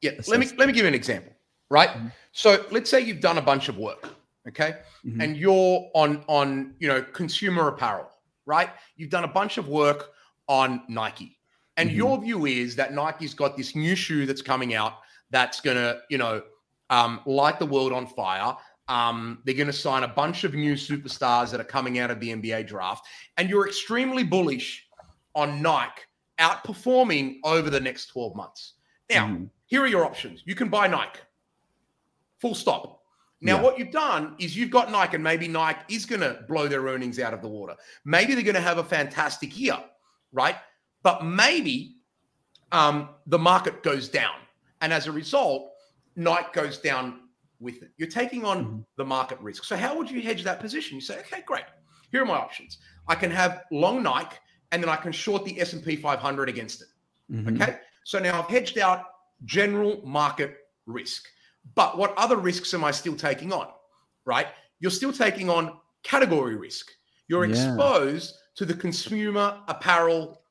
Yeah, 0.00 0.12
let 0.26 0.40
me 0.40 0.46
assess- 0.46 0.58
let 0.58 0.66
me 0.66 0.72
give 0.72 0.82
you 0.82 0.88
an 0.88 0.94
example, 0.94 1.32
right? 1.68 1.90
Mhm. 1.90 2.12
So 2.32 2.64
let's 2.70 2.90
say 2.90 3.00
you've 3.00 3.20
done 3.20 3.38
a 3.38 3.42
bunch 3.42 3.68
of 3.68 3.76
work, 3.76 4.08
okay, 4.48 4.78
Mhm. 5.04 5.22
and 5.22 5.36
you're 5.36 5.90
on 5.94 6.24
on 6.26 6.74
you 6.78 6.88
know 6.88 7.02
consumer 7.02 7.68
apparel, 7.68 8.08
right? 8.46 8.70
You've 8.96 9.10
done 9.10 9.24
a 9.24 9.28
bunch 9.28 9.58
of 9.58 9.68
work 9.68 10.12
on 10.48 10.82
Nike, 10.88 11.38
and 11.76 11.90
Mhm. 11.90 11.94
your 11.96 12.18
view 12.20 12.46
is 12.46 12.74
that 12.76 12.92
Nike's 12.94 13.34
got 13.34 13.56
this 13.56 13.76
new 13.76 13.94
shoe 13.94 14.26
that's 14.26 14.42
coming 14.42 14.74
out 14.74 14.94
that's 15.30 15.60
gonna 15.60 16.00
you 16.08 16.18
know 16.18 16.42
um, 16.88 17.20
light 17.24 17.60
the 17.60 17.66
world 17.66 17.92
on 17.92 18.04
fire. 18.04 18.56
Um, 18.90 19.40
they're 19.44 19.54
going 19.54 19.68
to 19.68 19.72
sign 19.72 20.02
a 20.02 20.08
bunch 20.08 20.42
of 20.42 20.52
new 20.52 20.74
superstars 20.74 21.52
that 21.52 21.60
are 21.60 21.64
coming 21.64 22.00
out 22.00 22.10
of 22.10 22.18
the 22.18 22.30
NBA 22.30 22.66
draft, 22.66 23.06
and 23.36 23.48
you're 23.48 23.66
extremely 23.68 24.24
bullish 24.24 24.88
on 25.36 25.62
Nike 25.62 26.02
outperforming 26.40 27.36
over 27.44 27.70
the 27.70 27.78
next 27.78 28.06
12 28.06 28.34
months. 28.34 28.74
Now, 29.08 29.26
Mhm. 29.28 29.50
here 29.66 29.82
are 29.82 29.86
your 29.86 30.04
options. 30.04 30.42
You 30.44 30.56
can 30.56 30.68
buy 30.68 30.88
Nike. 30.88 31.20
Full 32.40 32.54
stop. 32.56 33.04
Now, 33.40 33.56
Yeah. 33.56 33.62
what 33.62 33.78
you've 33.78 33.92
done 33.92 34.34
is 34.38 34.56
you've 34.56 34.70
got 34.70 34.90
Nike, 34.90 35.14
and 35.14 35.22
maybe 35.24 35.46
Nike 35.46 35.94
is 35.94 36.04
going 36.04 36.22
to 36.22 36.44
blow 36.48 36.66
their 36.66 36.82
earnings 36.82 37.18
out 37.20 37.32
of 37.32 37.42
the 37.42 37.48
water. 37.48 37.76
Maybe 38.04 38.34
they're 38.34 38.42
going 38.42 38.54
to 38.56 38.60
have 38.60 38.78
a 38.78 38.84
fantastic 38.84 39.56
year, 39.56 39.78
right? 40.32 40.56
But 41.02 41.24
maybe 41.24 41.96
um, 42.72 43.08
the 43.26 43.38
market 43.38 43.82
goes 43.82 44.08
down. 44.08 44.36
And 44.80 44.92
as 44.92 45.06
a 45.08 45.12
result, 45.12 45.72
Nike 46.16 46.48
goes 46.52 46.78
down 46.78 47.28
with 47.60 47.82
it. 47.82 47.90
You're 47.98 48.08
taking 48.08 48.44
on 48.44 48.64
Mhm. 48.64 48.86
the 48.96 49.04
market 49.04 49.38
risk. 49.40 49.64
So, 49.64 49.76
how 49.76 49.96
would 49.96 50.10
you 50.10 50.20
hedge 50.22 50.42
that 50.44 50.60
position? 50.60 50.96
You 50.96 51.00
say, 51.02 51.20
okay, 51.20 51.42
great. 51.42 51.64
Here 52.10 52.22
are 52.22 52.26
my 52.26 52.34
options. 52.38 52.78
I 53.06 53.14
can 53.14 53.30
have 53.30 53.64
long 53.70 54.02
Nike, 54.02 54.36
and 54.72 54.82
then 54.82 54.88
I 54.90 54.96
can 54.96 55.12
short 55.12 55.44
the 55.44 55.60
S&P 55.60 55.96
500 55.96 56.48
against 56.48 56.82
it. 56.82 56.88
Mhm. 57.30 57.60
Okay. 57.60 57.78
So 58.04 58.18
now 58.18 58.42
I've 58.42 58.48
hedged 58.48 58.78
out 58.78 59.04
general 59.44 60.04
market 60.06 60.56
risk. 60.86 61.26
But 61.74 61.98
what 61.98 62.16
other 62.16 62.36
risks 62.36 62.72
am 62.74 62.82
I 62.84 62.90
still 62.90 63.14
taking 63.14 63.52
on? 63.52 63.70
Right? 64.24 64.48
You're 64.80 64.90
still 64.90 65.12
taking 65.12 65.50
on 65.50 65.78
category 66.02 66.56
risk. 66.56 66.90
You're 67.28 67.44
Yeah. 67.44 67.50
exposed 67.50 68.36
to 68.56 68.64
the 68.64 68.74
consumer 68.74 69.62
apparel 69.68 70.42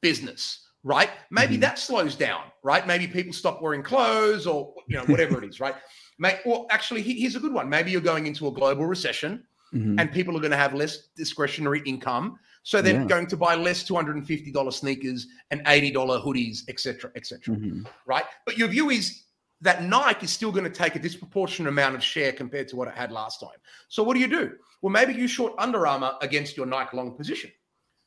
business, 0.00 0.68
right? 0.82 1.10
Maybe 1.30 1.56
Mhm. 1.56 1.60
that 1.62 1.78
slows 1.78 2.14
down, 2.14 2.50
right? 2.62 2.86
Maybe 2.86 3.06
people 3.06 3.32
stop 3.32 3.62
wearing 3.62 3.82
clothes 3.82 4.46
or 4.46 4.74
you 4.88 4.96
know 4.96 5.04
whatever 5.06 5.42
it 5.42 5.48
is, 5.48 5.60
right? 5.60 5.76
May, 6.18 6.40
or 6.44 6.66
actually, 6.70 7.02
here's 7.02 7.36
a 7.36 7.40
good 7.40 7.52
one. 7.52 7.68
Maybe 7.68 7.90
you're 7.90 8.00
going 8.00 8.26
into 8.26 8.48
a 8.48 8.52
global 8.52 8.86
recession 8.86 9.44
Mhm. 9.72 10.00
and 10.00 10.12
people 10.12 10.36
are 10.36 10.40
going 10.40 10.50
to 10.50 10.56
have 10.56 10.74
less 10.74 11.08
discretionary 11.16 11.80
income. 11.86 12.38
So 12.64 12.82
they're 12.82 13.00
Yeah. 13.02 13.06
going 13.06 13.26
to 13.28 13.36
buy 13.36 13.54
less 13.54 13.84
$250 13.84 14.76
sneakers 14.76 15.26
and 15.50 15.62
$80 15.66 16.20
hoodies, 16.20 16.68
etc., 16.68 17.12
etc. 17.14 17.54
Mhm. 17.54 17.86
right? 18.06 18.24
But 18.44 18.58
your 18.58 18.68
view 18.68 18.90
is 18.90 19.24
that 19.60 19.82
Nike 19.84 20.24
is 20.24 20.32
still 20.32 20.52
going 20.52 20.64
to 20.64 20.70
take 20.70 20.96
a 20.96 20.98
disproportionate 20.98 21.68
amount 21.68 21.94
of 21.96 22.02
share 22.02 22.32
compared 22.32 22.68
to 22.68 22.76
what 22.76 22.88
it 22.88 22.94
had 22.94 23.10
last 23.12 23.40
time. 23.40 23.58
So 23.88 24.02
what 24.02 24.14
do 24.14 24.20
you 24.20 24.28
do? 24.28 24.56
Well, 24.82 24.90
maybe 24.92 25.14
you 25.14 25.26
short 25.28 25.54
Under 25.58 25.86
Armour 25.86 26.16
against 26.20 26.56
your 26.56 26.66
Nike 26.66 26.96
long 26.96 27.16
position. 27.16 27.50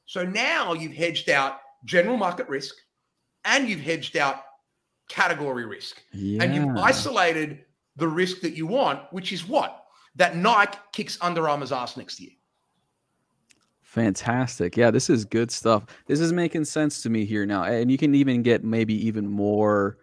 So 0.05 0.23
now 0.25 0.73
you've 0.73 0.93
hedged 0.93 1.29
out 1.29 1.59
general 1.85 2.17
market 2.17 2.47
risk 2.49 2.75
and 3.45 3.67
you've 3.67 3.81
hedged 3.81 4.15
out 4.17 4.43
category 5.09 5.65
risk 5.65 6.01
and 6.13 6.55
you've 6.55 6.77
isolated 6.77 7.65
the 7.95 8.07
risk 8.07 8.41
that 8.41 8.55
you 8.55 8.67
want, 8.67 9.01
which 9.11 9.31
is 9.33 9.47
what? 9.47 9.85
That 10.15 10.35
Nike 10.35 10.77
kicks 10.93 11.17
Under 11.21 11.47
Armour's 11.47 11.71
ass 11.71 11.97
next 11.97 12.19
year. 12.19 12.31
Fantastic. 13.81 14.77
Yeah, 14.77 14.89
this 14.91 15.09
is 15.09 15.25
good 15.25 15.51
stuff. 15.51 15.85
This 16.05 16.19
is 16.21 16.31
making 16.31 16.65
sense 16.65 17.01
to 17.03 17.09
me 17.09 17.25
here 17.25 17.45
now. 17.45 17.63
And 17.63 17.91
you 17.91 17.97
can 17.97 18.15
even 18.15 18.41
get 18.41 18.63
maybe 18.63 18.93
even 19.05 19.27
more 19.27 19.97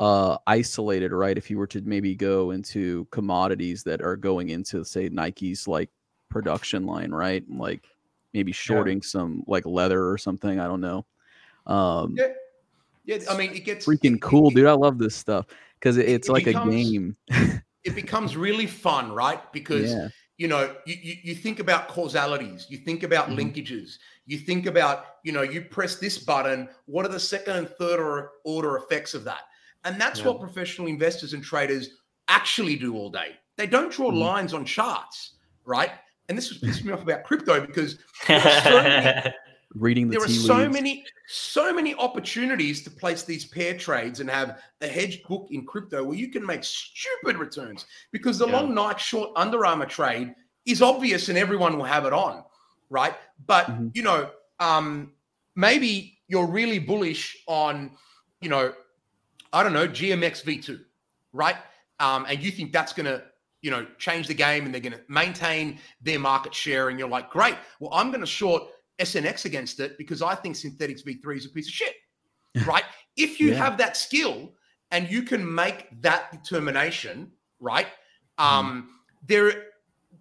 uh 0.00 0.36
isolated, 0.46 1.12
right? 1.12 1.38
If 1.38 1.50
you 1.50 1.58
were 1.58 1.68
to 1.68 1.80
maybe 1.82 2.14
go 2.16 2.50
into 2.50 3.06
commodities 3.10 3.82
that 3.84 4.02
are 4.02 4.16
going 4.16 4.50
into 4.50 4.84
say 4.84 5.08
Nike's 5.08 5.66
like 5.68 5.88
production 6.28 6.84
line, 6.86 7.12
right? 7.12 7.44
Like 7.48 7.84
maybe 8.32 8.50
shorting 8.52 9.02
some 9.02 9.44
like 9.46 9.64
leather 9.66 10.08
or 10.08 10.18
something, 10.18 10.58
I 10.60 10.66
don't 10.66 10.80
know. 10.80 11.04
Um 11.66 12.14
Yeah. 12.16 12.28
Yeah, 13.06 13.18
I 13.30 13.36
mean, 13.36 13.52
it 13.52 13.64
gets 13.66 13.84
freaking 13.86 14.14
it- 14.16 14.22
cool, 14.22 14.48
it- 14.50 14.54
dude. 14.54 14.66
I 14.66 14.72
love 14.72 14.96
this 14.98 15.14
stuff 15.14 15.46
cuz 15.84 15.96
it- 15.98 16.08
it's 16.08 16.28
it 16.28 16.32
like 16.32 16.44
becomes- 16.46 16.74
a 16.74 16.82
game. 16.82 17.16
It 17.84 17.94
becomes 17.94 18.34
really 18.34 18.66
fun, 18.66 19.12
right? 19.12 19.40
Because 19.52 19.90
Yeah. 19.92 20.08
you 20.38 20.48
know 20.48 20.74
you, 20.86 20.96
you, 21.02 21.14
you 21.22 21.34
think 21.34 21.60
about 21.60 21.86
causalities 21.88 22.66
you 22.70 22.78
think 22.78 23.02
about 23.04 23.28
Mhm. 23.28 23.36
linkages 23.38 23.98
you 24.26 24.38
think 24.38 24.64
about 24.66 25.04
you 25.22 25.32
know 25.32 25.42
you 25.42 25.60
press 25.76 25.96
this 25.96 26.16
button 26.18 26.66
what 26.86 27.04
are 27.06 27.12
the 27.12 27.20
second 27.20 27.54
and 27.56 27.68
third 27.78 28.00
order, 28.00 28.30
order 28.44 28.76
effects 28.78 29.12
of 29.14 29.22
that 29.24 29.42
and 29.84 30.00
that's 30.00 30.18
Yeah. 30.20 30.28
what 30.28 30.40
professional 30.40 30.88
investors 30.88 31.34
and 31.34 31.44
traders 31.44 31.84
actually 32.28 32.74
do 32.74 32.96
all 32.96 33.10
day 33.10 33.36
they 33.58 33.66
don't 33.66 33.92
draw 33.92 34.10
Mhm. 34.10 34.18
lines 34.28 34.52
on 34.54 34.64
charts 34.64 35.34
right 35.66 35.92
and 36.28 36.36
this 36.38 36.48
was 36.50 36.58
pissing 36.58 36.86
me 36.86 36.92
off 36.94 37.02
about 37.02 37.22
crypto 37.22 37.60
because 37.64 37.98
so 38.26 38.82
many- 38.82 39.32
Reading 39.74 40.08
the 40.08 40.16
there 40.18 40.24
are 40.24 40.28
so 40.28 40.56
leaves. 40.56 40.72
many 40.72 41.04
so 41.26 41.72
many 41.72 41.94
opportunities 41.96 42.82
to 42.84 42.90
place 42.90 43.24
these 43.24 43.44
pair 43.46 43.76
trades 43.76 44.20
and 44.20 44.30
have 44.30 44.60
a 44.82 44.86
hedge 44.86 45.22
book 45.24 45.48
in 45.50 45.66
crypto 45.66 46.04
where 46.04 46.16
you 46.16 46.28
can 46.30 46.44
make 46.46 46.62
stupid 46.62 47.36
returns 47.36 47.86
because 48.12 48.38
the 48.38 48.46
Yeah. 48.46 48.52
long 48.60 48.74
Nike 48.74 49.00
short 49.00 49.30
Under 49.34 49.66
Armour 49.66 49.86
trade 49.86 50.34
is 50.64 50.80
obvious 50.80 51.28
and 51.28 51.36
everyone 51.36 51.76
will 51.76 51.84
have 51.84 52.04
it 52.06 52.12
on, 52.12 52.44
right? 52.88 53.14
But 53.46 53.66
Mhm. 53.66 53.90
you 53.96 54.02
know, 54.02 54.30
um, 54.60 55.12
maybe 55.56 56.20
you're 56.28 56.46
really 56.46 56.78
bullish 56.78 57.36
on, 57.48 57.96
you 58.40 58.48
know, 58.48 58.74
I 59.52 59.62
don't 59.62 59.72
know, 59.72 59.88
GMX 59.88 60.42
V2, 60.42 60.84
right? 61.32 61.56
Um, 62.00 62.26
and 62.28 62.40
you 62.42 62.50
think 62.50 62.72
that's 62.72 62.92
going 62.92 63.06
to, 63.06 63.24
you 63.62 63.70
know, 63.70 63.86
change 63.98 64.26
the 64.28 64.34
game 64.34 64.64
and 64.66 64.72
they're 64.74 64.80
going 64.80 64.92
to 64.92 65.02
maintain 65.08 65.80
their 66.00 66.18
market 66.18 66.54
share. 66.54 66.88
And 66.90 66.98
you're 66.98 67.08
like, 67.08 67.30
great. 67.30 67.56
Well, 67.80 67.92
I'm 67.94 68.08
going 68.10 68.20
to 68.20 68.26
short 68.26 68.64
SNX 68.98 69.44
against 69.44 69.80
it 69.80 69.98
because 69.98 70.22
I 70.22 70.34
think 70.34 70.56
Synthetix 70.56 71.04
V3 71.04 71.36
is 71.36 71.46
a 71.46 71.50
piece 71.50 71.66
of 71.68 71.74
shit, 71.74 71.94
right? 72.66 72.84
if 73.16 73.38
you 73.38 73.50
Yeah. 73.50 73.64
have 73.64 73.78
that 73.78 73.96
skill 73.96 74.54
and 74.90 75.08
you 75.10 75.22
can 75.22 75.42
make 75.54 75.88
that 76.02 76.32
determination, 76.32 77.30
right? 77.60 77.86
Mm-hmm. 78.38 78.44
Um, 78.66 78.88
there, 79.26 79.66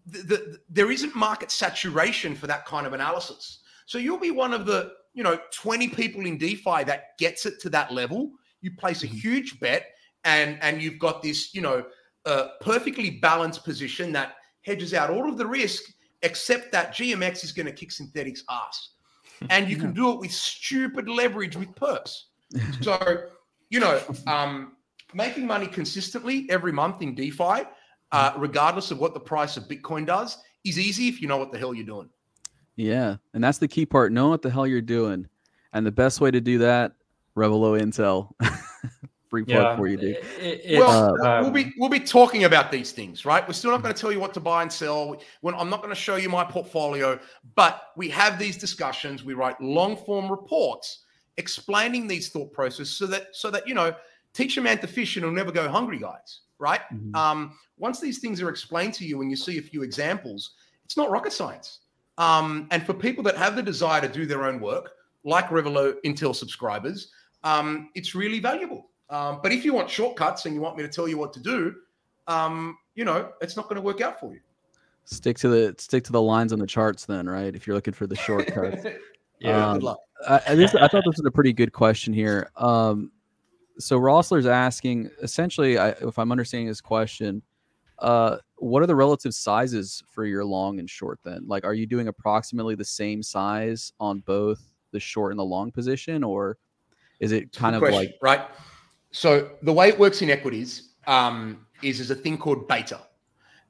the, 0.06 0.20
the, 0.24 0.60
there 0.70 0.92
isn't 0.92 1.16
market 1.16 1.50
saturation 1.52 2.36
for 2.36 2.48
that 2.48 2.66
kind 2.66 2.86
of 2.86 2.94
analysis. 2.94 3.62
So 3.88 3.98
you'll 3.98 4.20
be 4.20 4.32
one 4.32 4.54
of 4.54 4.66
the, 4.66 4.92
you 5.14 5.24
know, 5.24 5.40
20 5.54 5.90
people 5.90 6.26
in 6.26 6.38
DeFi 6.38 6.84
that 6.86 7.18
gets 7.20 7.46
it 7.46 7.60
to 7.62 7.70
that 7.72 7.92
level. 7.92 8.32
You 8.62 8.72
place 8.76 9.04
a 9.04 9.08
Mhm. 9.08 9.20
huge 9.20 9.60
bet 9.60 9.88
and 10.24 10.58
and 10.62 10.82
you've 10.82 11.00
got 11.00 11.22
this, 11.22 11.54
you 11.54 11.62
know, 11.62 11.86
uh, 12.26 12.48
perfectly 12.62 13.10
balanced 13.10 13.64
position 13.66 14.12
that 14.14 14.36
hedges 14.62 14.94
out 14.94 15.10
all 15.10 15.28
of 15.30 15.38
the 15.38 15.46
risk, 15.46 15.84
except 16.24 16.72
that 16.72 16.94
GMX 16.94 17.44
is 17.44 17.52
going 17.52 17.66
to 17.68 17.72
kick 17.72 17.90
Synthetix 17.90 18.42
ass. 18.50 18.90
And 19.50 19.68
you 19.70 19.76
can 19.76 19.92
do 19.94 20.10
it 20.12 20.20
with 20.20 20.32
stupid 20.32 21.10
leverage 21.10 21.56
with 21.58 21.70
perps. 21.76 22.14
So, 22.82 23.26
you 23.70 23.80
know, 23.80 24.00
um, 24.26 24.78
making 25.14 25.46
money 25.46 25.68
consistently 25.68 26.48
every 26.50 26.72
month 26.72 27.02
in 27.02 27.14
DeFi 27.14 27.66
uh, 28.14 28.32
regardless 28.38 28.92
of 28.92 29.00
what 29.00 29.14
the 29.14 29.20
price 29.20 29.58
of 29.58 29.68
Bitcoin 29.68 30.06
does, 30.06 30.38
is 30.64 30.80
easy 30.80 31.10
if 31.10 31.20
you 31.20 31.28
know 31.28 31.38
what 31.38 31.52
the 31.52 31.58
hell 31.58 31.74
you're 31.74 31.86
doing. 31.86 32.08
Yeah, 32.76 33.18
and 33.34 33.44
that's 33.44 33.58
the 33.58 33.68
key 33.68 33.86
part. 33.86 34.14
Know 34.14 34.30
what 34.30 34.42
the 34.42 34.50
hell 34.50 34.66
you're 34.66 34.82
doing, 34.82 35.28
and 35.74 35.86
the 35.86 35.92
best 35.92 36.22
way 36.22 36.32
to 36.32 36.40
do 36.40 36.60
that, 36.60 36.94
Revelo 37.36 37.80
Intel. 37.82 38.32
Free 39.34 39.46
plug 39.46 39.64
yeah, 39.64 39.76
for 39.76 39.88
you, 39.88 39.98
dude. 39.98 40.18
It, 40.40 40.62
it, 40.64 40.80
well, 40.80 41.20
uh, 41.26 41.42
we'll 41.42 41.50
be 41.50 41.74
we'll 41.80 41.90
be 41.90 42.00
talking 42.00 42.44
about 42.44 42.72
these 42.72 42.92
things, 42.92 43.26
right? 43.26 43.44
We're 43.48 43.56
still 43.56 43.72
not 43.72 43.82
going 43.82 43.92
to 43.92 44.00
tell 44.00 44.12
you 44.12 44.20
what 44.20 44.32
to 44.36 44.40
buy 44.40 44.62
and 44.62 44.72
sell. 44.72 45.20
When 45.42 45.56
I'm 45.56 45.72
not 45.72 45.82
going 45.82 45.90
to 45.90 46.00
show 46.00 46.18
you 46.18 46.30
my 46.30 46.44
portfolio, 46.44 47.20
but 47.56 47.94
we 47.98 48.10
have 48.10 48.38
these 48.38 48.58
discussions. 48.58 49.24
We 49.24 49.34
write 49.34 49.60
long 49.60 49.98
form 49.98 50.30
reports 50.30 51.00
explaining 51.38 52.08
these 52.08 52.30
thought 52.30 52.54
processes 52.54 52.96
so 52.96 53.08
that 53.08 53.30
so 53.36 53.50
that 53.50 53.68
you 53.68 53.74
know 53.74 53.96
teach 54.34 54.58
a 54.58 54.62
man 54.62 54.78
to 54.78 54.86
fish 54.86 55.16
and 55.16 55.26
he'll 55.26 55.34
never 55.34 55.52
go 55.52 55.68
hungry, 55.68 55.98
guys. 55.98 56.42
Right? 56.60 56.82
Mm-hmm. 56.94 57.16
Um, 57.16 57.58
once 57.80 58.00
these 58.00 58.20
things 58.20 58.40
are 58.40 58.50
explained 58.50 58.94
to 58.94 59.04
you 59.04 59.22
and 59.22 59.32
you 59.32 59.36
see 59.36 59.58
a 59.58 59.64
few 59.64 59.82
examples, 59.82 60.52
it's 60.86 60.96
not 60.96 61.10
rocket 61.10 61.34
science. 61.34 61.80
Um, 62.20 62.68
and 62.70 62.86
for 62.86 62.94
people 62.94 63.24
that 63.24 63.38
have 63.38 63.56
the 63.56 63.64
desire 63.64 64.00
to 64.00 64.08
do 64.08 64.28
their 64.28 64.44
own 64.44 64.60
work, 64.60 64.92
like 65.24 65.48
Revelo 65.48 65.96
Intel 66.06 66.36
subscribers, 66.36 67.10
um, 67.44 67.90
it's 67.96 68.14
really 68.14 68.40
valuable. 68.40 68.92
Um, 69.14 69.40
but 69.44 69.52
if 69.52 69.64
you 69.64 69.74
want 69.74 69.92
shortcuts 69.92 70.48
and 70.48 70.56
you 70.56 70.62
want 70.62 70.76
me 70.76 70.82
to 70.82 70.90
tell 70.90 71.08
you 71.08 71.20
what 71.20 71.34
to 71.34 71.40
do, 71.40 71.76
um, 72.28 72.78
you 72.96 73.06
know, 73.06 73.30
it's 73.42 73.56
not 73.56 73.66
going 73.66 73.76
to 73.76 73.82
work 73.82 74.02
out 74.02 74.20
for 74.20 74.34
you. 74.34 74.40
Stick 75.06 75.38
to 75.40 75.50
the 75.50 75.76
stick 75.78 76.04
to 76.06 76.12
the 76.12 76.22
lines 76.22 76.52
on 76.52 76.58
the 76.58 76.66
charts, 76.66 77.06
then, 77.06 77.30
right? 77.30 77.54
If 77.56 77.68
you're 77.68 77.76
looking 77.76 77.94
for 77.94 78.08
the 78.08 78.16
shortcuts. 78.16 78.88
yeah. 79.40 79.68
Um, 79.68 79.74
good 79.76 79.84
luck. 79.84 80.00
I, 80.28 80.42
I, 80.48 80.56
this, 80.56 80.74
I, 80.74 80.88
thought 80.88 81.04
this 81.06 81.18
was 81.18 81.26
a 81.26 81.32
pretty 81.32 81.54
good 81.54 81.74
question 81.74 82.12
here. 82.12 82.50
Um, 82.56 83.12
so 83.78 84.00
Rossler's 84.00 84.48
asking, 84.48 85.10
essentially, 85.22 85.78
I, 85.78 85.90
if 85.90 86.18
I'm 86.18 86.32
understanding 86.32 86.68
his 86.68 86.82
question, 86.82 87.44
uh, 88.00 88.38
what 88.56 88.82
are 88.82 88.88
the 88.88 88.96
relative 88.96 89.34
sizes 89.34 90.02
for 90.10 90.26
your 90.26 90.46
long 90.46 90.80
and 90.80 90.90
short? 90.90 91.20
Then, 91.24 91.44
like, 91.46 91.66
are 91.66 91.74
you 91.74 91.86
doing 91.86 92.08
approximately 92.08 92.76
the 92.76 92.86
same 92.86 93.22
size 93.22 93.92
on 94.00 94.22
both 94.22 94.62
the 94.92 95.00
short 95.00 95.34
and 95.34 95.40
the 95.40 95.46
long 95.46 95.72
position, 95.72 96.24
or 96.24 96.58
is 97.20 97.32
it 97.32 97.52
kind 97.52 97.76
of 97.76 97.82
question, 97.82 98.00
like 98.00 98.18
right? 98.22 98.48
So 99.14 99.52
the 99.62 99.72
way 99.72 99.88
it 99.88 99.98
works 99.98 100.22
in 100.22 100.30
equities 100.30 100.90
um, 101.08 101.66
is 101.82 102.02
is 102.02 102.12
a 102.12 102.16
thing 102.16 102.38
called 102.38 102.68
beta. 102.68 103.00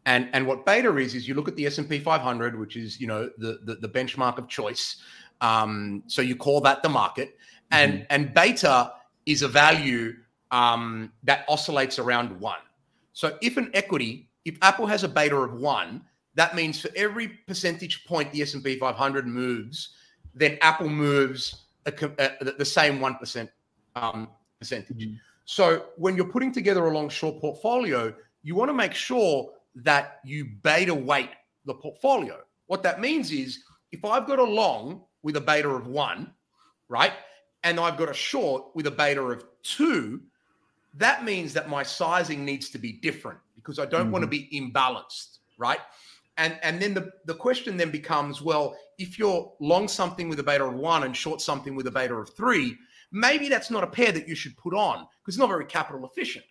And, 0.06 0.28
and 0.34 0.46
what 0.46 0.66
beta 0.66 0.98
is 0.98 1.16
is 1.16 1.30
you 1.30 1.34
look 1.34 1.48
at 1.48 1.56
the 1.56 1.66
S&P 1.66 1.98
500 2.00 2.60
which 2.60 2.76
is 2.76 3.00
you 3.00 3.08
know 3.08 3.30
the, 3.38 3.60
the, 3.64 3.76
the 3.76 3.88
benchmark 3.88 4.38
of 4.38 4.50
choice 4.50 5.02
um, 5.44 6.04
so 6.08 6.22
you 6.22 6.36
call 6.36 6.62
that 6.62 6.82
the 6.82 6.89
market, 6.89 7.38
and 7.72 7.94
mm-hmm. 7.94 8.04
and 8.10 8.34
beta 8.34 8.94
is 9.26 9.41
a 9.41 9.48
value 9.48 10.14
um, 10.52 11.12
that 11.24 11.46
oscillates 11.50 12.00
around 12.00 12.39
one. 12.39 12.60
So 13.12 13.38
if 13.41 13.58
an 13.58 13.70
equity, 13.74 14.30
if 14.46 14.58
Apple 14.62 14.88
has 14.88 15.04
a 15.04 15.08
beta 15.08 15.36
of 15.36 15.54
one, 15.54 16.02
that 16.36 16.56
means 16.56 16.80
for 16.80 16.89
every 16.96 17.28
percentage 17.28 18.06
point 18.06 18.32
the 18.32 18.41
S 18.41 18.54
and 18.54 18.64
P 18.64 18.78
500 18.80 19.28
moves, 19.28 19.89
then 20.34 20.58
Apple 20.62 20.89
moves 20.89 21.66
a, 21.86 21.94
a, 22.18 22.54
the 22.54 22.66
same 22.66 23.02
one 23.02 23.16
percent 23.16 23.50
um, 23.96 24.30
percentage. 24.60 25.08
Mm-hmm. 25.08 25.16
So 25.46 25.86
when 25.98 26.16
you're 26.16 26.28
putting 26.28 26.52
together 26.52 26.86
a 26.86 26.94
long 26.94 27.10
short 27.10 27.39
portfolio, 27.39 28.14
you 28.44 28.56
want 28.56 28.70
to 28.70 28.74
make 28.74 28.94
sure 28.94 29.50
that 29.76 30.20
you 30.24 30.46
beta 30.64 30.94
weight 30.94 31.30
the 31.66 31.74
portfolio. 31.74 32.39
What 32.68 32.84
that 32.84 33.02
means 33.02 33.32
is 33.32 33.64
if 33.91 34.06
I've 34.06 34.28
got 34.28 34.39
a 34.39 34.44
long 34.44 35.04
with 35.22 35.36
a 35.38 35.41
beta 35.41 35.70
of 35.70 35.88
one, 35.88 36.32
right? 36.89 37.14
And 37.64 37.80
I've 37.80 37.98
got 37.98 38.10
a 38.10 38.14
short 38.14 38.76
with 38.76 38.88
a 38.88 38.91
beta 38.91 39.22
of 39.22 39.46
two, 39.64 40.22
that 40.96 41.24
means 41.24 41.54
that 41.54 41.70
my 41.70 41.84
sizing 41.84 42.46
needs 42.46 42.70
to 42.70 42.78
be 42.78 42.94
different 42.94 43.39
because 43.56 43.80
I 43.80 43.86
don't 43.86 44.04
mm-hmm. 44.04 44.12
want 44.12 44.24
to 44.24 44.28
be 44.28 44.50
imbalanced, 44.54 45.39
right? 45.58 45.80
And 46.38 46.58
and 46.64 46.82
then 46.82 46.94
the, 46.94 47.12
the 47.26 47.36
question 47.36 47.78
then 47.78 47.91
becomes, 47.91 48.41
well, 48.41 48.76
if 48.98 49.18
you're 49.20 49.54
long 49.60 49.88
something 49.88 50.30
with 50.30 50.39
a 50.39 50.44
beta 50.44 50.64
of 50.64 50.74
one 50.74 51.04
and 51.04 51.16
short 51.16 51.41
something 51.41 51.76
with 51.76 51.88
a 51.88 51.91
beta 51.91 52.14
of 52.16 52.36
three, 52.36 52.78
maybe 53.14 53.47
that's 53.47 53.72
not 53.72 53.84
a 53.84 53.88
pair 53.88 54.11
that 54.11 54.28
you 54.28 54.36
should 54.36 54.57
put 54.57 54.74
on 54.74 55.07
because 55.22 55.36
it's 55.36 55.38
not 55.38 55.47
very 55.47 55.66
capital 55.66 56.05
efficient, 56.05 56.43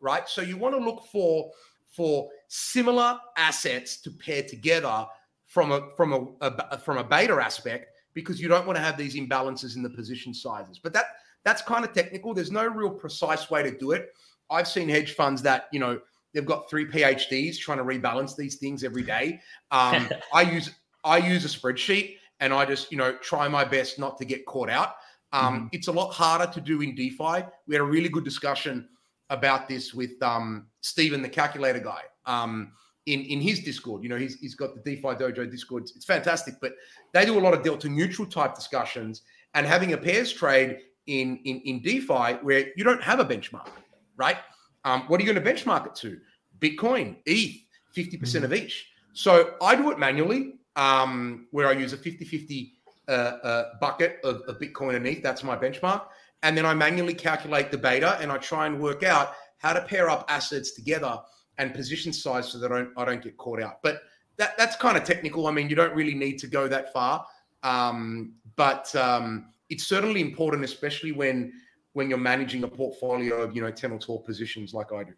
right? 0.00 0.26
So 0.28 0.40
you 0.40 0.56
want 0.56 0.74
to 0.74 0.82
look 0.82 1.04
for 1.12 1.50
for 1.88 2.28
similar 2.48 3.18
assets 3.36 3.98
to 3.98 4.10
pair 4.10 4.42
together 4.42 5.06
from 5.46 5.72
a 5.72 5.90
from 5.96 6.12
a, 6.40 6.46
a 6.70 6.78
from 6.78 6.98
a 6.98 7.04
beta 7.04 7.34
aspect 7.34 7.90
because 8.14 8.40
you 8.40 8.48
don't 8.48 8.66
want 8.66 8.76
to 8.76 8.82
have 8.82 8.96
these 8.96 9.16
imbalances 9.16 9.76
in 9.76 9.82
the 9.82 9.90
position 9.90 10.32
sizes. 10.32 10.78
But 10.78 10.92
that 10.94 11.06
that's 11.42 11.60
kind 11.60 11.84
of 11.84 11.92
technical. 11.92 12.32
There's 12.32 12.52
no 12.52 12.66
real 12.66 12.90
precise 12.90 13.50
way 13.50 13.62
to 13.62 13.76
do 13.76 13.90
it. 13.90 14.14
I've 14.50 14.68
seen 14.68 14.88
hedge 14.88 15.14
funds 15.14 15.42
that 15.42 15.68
you 15.72 15.80
know 15.80 16.00
they've 16.32 16.46
got 16.46 16.70
three 16.70 16.86
PhDs 16.86 17.58
trying 17.58 17.78
to 17.78 17.84
rebalance 17.84 18.36
these 18.36 18.56
things 18.56 18.84
every 18.84 19.02
day. 19.02 19.40
Um, 19.70 20.08
I 20.32 20.42
use 20.42 20.70
I 21.02 21.18
use 21.18 21.44
a 21.44 21.48
spreadsheet 21.48 22.16
and 22.40 22.52
I 22.52 22.64
just 22.64 22.90
you 22.92 22.98
know 22.98 23.16
try 23.16 23.48
my 23.48 23.64
best 23.64 23.98
not 23.98 24.16
to 24.18 24.24
get 24.24 24.46
caught 24.46 24.70
out. 24.70 24.94
Um, 25.34 25.54
mm-hmm. 25.54 25.66
It's 25.72 25.88
a 25.88 25.92
lot 25.92 26.12
harder 26.12 26.50
to 26.50 26.60
do 26.60 26.80
in 26.80 26.94
DeFi. 26.94 27.44
We 27.66 27.74
had 27.74 27.80
a 27.80 27.84
really 27.84 28.08
good 28.08 28.24
discussion 28.24 28.88
about 29.28 29.68
this 29.68 29.92
with 29.92 30.22
um, 30.22 30.68
Stephen, 30.80 31.20
the 31.20 31.28
calculator 31.28 31.80
guy. 31.80 32.02
Um, 32.24 32.72
in 33.06 33.20
in 33.24 33.40
his 33.40 33.60
Discord. 33.60 34.02
You 34.02 34.08
know, 34.08 34.16
he's 34.16 34.38
he's 34.38 34.54
got 34.54 34.74
the 34.74 34.80
DeFi 34.80 35.08
Dojo 35.08 35.50
Discord. 35.50 35.82
It's 35.94 36.06
fantastic, 36.06 36.54
but 36.60 36.72
they 37.12 37.26
do 37.26 37.38
a 37.38 37.42
lot 37.42 37.52
of 37.52 37.62
delta 37.62 37.86
neutral 37.88 38.26
type 38.26 38.54
discussions 38.54 39.22
and 39.52 39.66
having 39.66 39.92
a 39.92 39.98
pairs 39.98 40.32
trade 40.32 40.78
in 41.06 41.38
in 41.44 41.60
in 41.60 41.82
DeFi 41.82 42.38
where 42.42 42.68
you 42.76 42.84
don't 42.84 43.02
have 43.02 43.20
a 43.20 43.24
benchmark, 43.24 43.68
right? 44.16 44.38
Um, 44.84 45.02
what 45.02 45.20
are 45.20 45.24
you 45.24 45.32
going 45.32 45.44
to 45.44 45.52
benchmark 45.52 45.86
it 45.86 45.94
to? 45.96 46.18
Bitcoin, 46.60 47.16
ETH, 47.26 47.56
50% 47.96 48.20
mm-hmm. 48.20 48.44
of 48.44 48.52
each. 48.52 48.90
So 49.12 49.54
I 49.62 49.74
do 49.76 49.90
it 49.90 49.98
manually, 49.98 50.54
um, 50.76 51.46
where 51.50 51.68
I 51.68 51.72
use 51.72 51.92
a 51.92 51.96
50-50 51.96 52.72
uh, 53.08 53.10
uh, 53.10 53.64
bucket 53.80 54.18
of, 54.24 54.42
of 54.42 54.58
Bitcoin 54.58 54.96
and 54.96 55.06
ETH. 55.06 55.22
That's 55.22 55.44
my 55.44 55.56
benchmark. 55.56 56.06
And 56.42 56.56
then 56.56 56.66
I 56.66 56.74
manually 56.74 57.14
calculate 57.14 57.70
the 57.70 57.78
beta 57.78 58.18
and 58.20 58.30
I 58.30 58.36
try 58.38 58.66
and 58.66 58.80
work 58.80 59.02
out 59.02 59.34
how 59.58 59.72
to 59.72 59.80
pair 59.80 60.10
up 60.10 60.26
assets 60.28 60.72
together 60.72 61.18
and 61.58 61.72
position 61.72 62.12
size 62.12 62.48
so 62.48 62.58
that 62.58 62.72
I 62.72 62.78
don't, 62.78 62.90
I 62.96 63.04
don't 63.04 63.22
get 63.22 63.36
caught 63.36 63.62
out. 63.62 63.82
But 63.82 64.02
that, 64.36 64.56
that's 64.58 64.76
kind 64.76 64.96
of 64.96 65.04
technical. 65.04 65.46
I 65.46 65.52
mean, 65.52 65.68
you 65.68 65.76
don't 65.76 65.94
really 65.94 66.14
need 66.14 66.38
to 66.40 66.46
go 66.46 66.68
that 66.68 66.92
far, 66.92 67.24
um, 67.62 68.34
but 68.56 68.94
um, 68.96 69.46
it's 69.70 69.86
certainly 69.86 70.20
important, 70.20 70.64
especially 70.64 71.12
when 71.12 71.52
when 71.92 72.08
you're 72.08 72.18
managing 72.18 72.64
a 72.64 72.68
portfolio 72.68 73.40
of 73.40 73.54
you 73.54 73.62
know 73.62 73.70
ten 73.70 73.92
or 73.92 73.98
twelve 73.98 74.24
positions 74.24 74.74
like 74.74 74.92
I 74.92 75.04
do. 75.04 75.12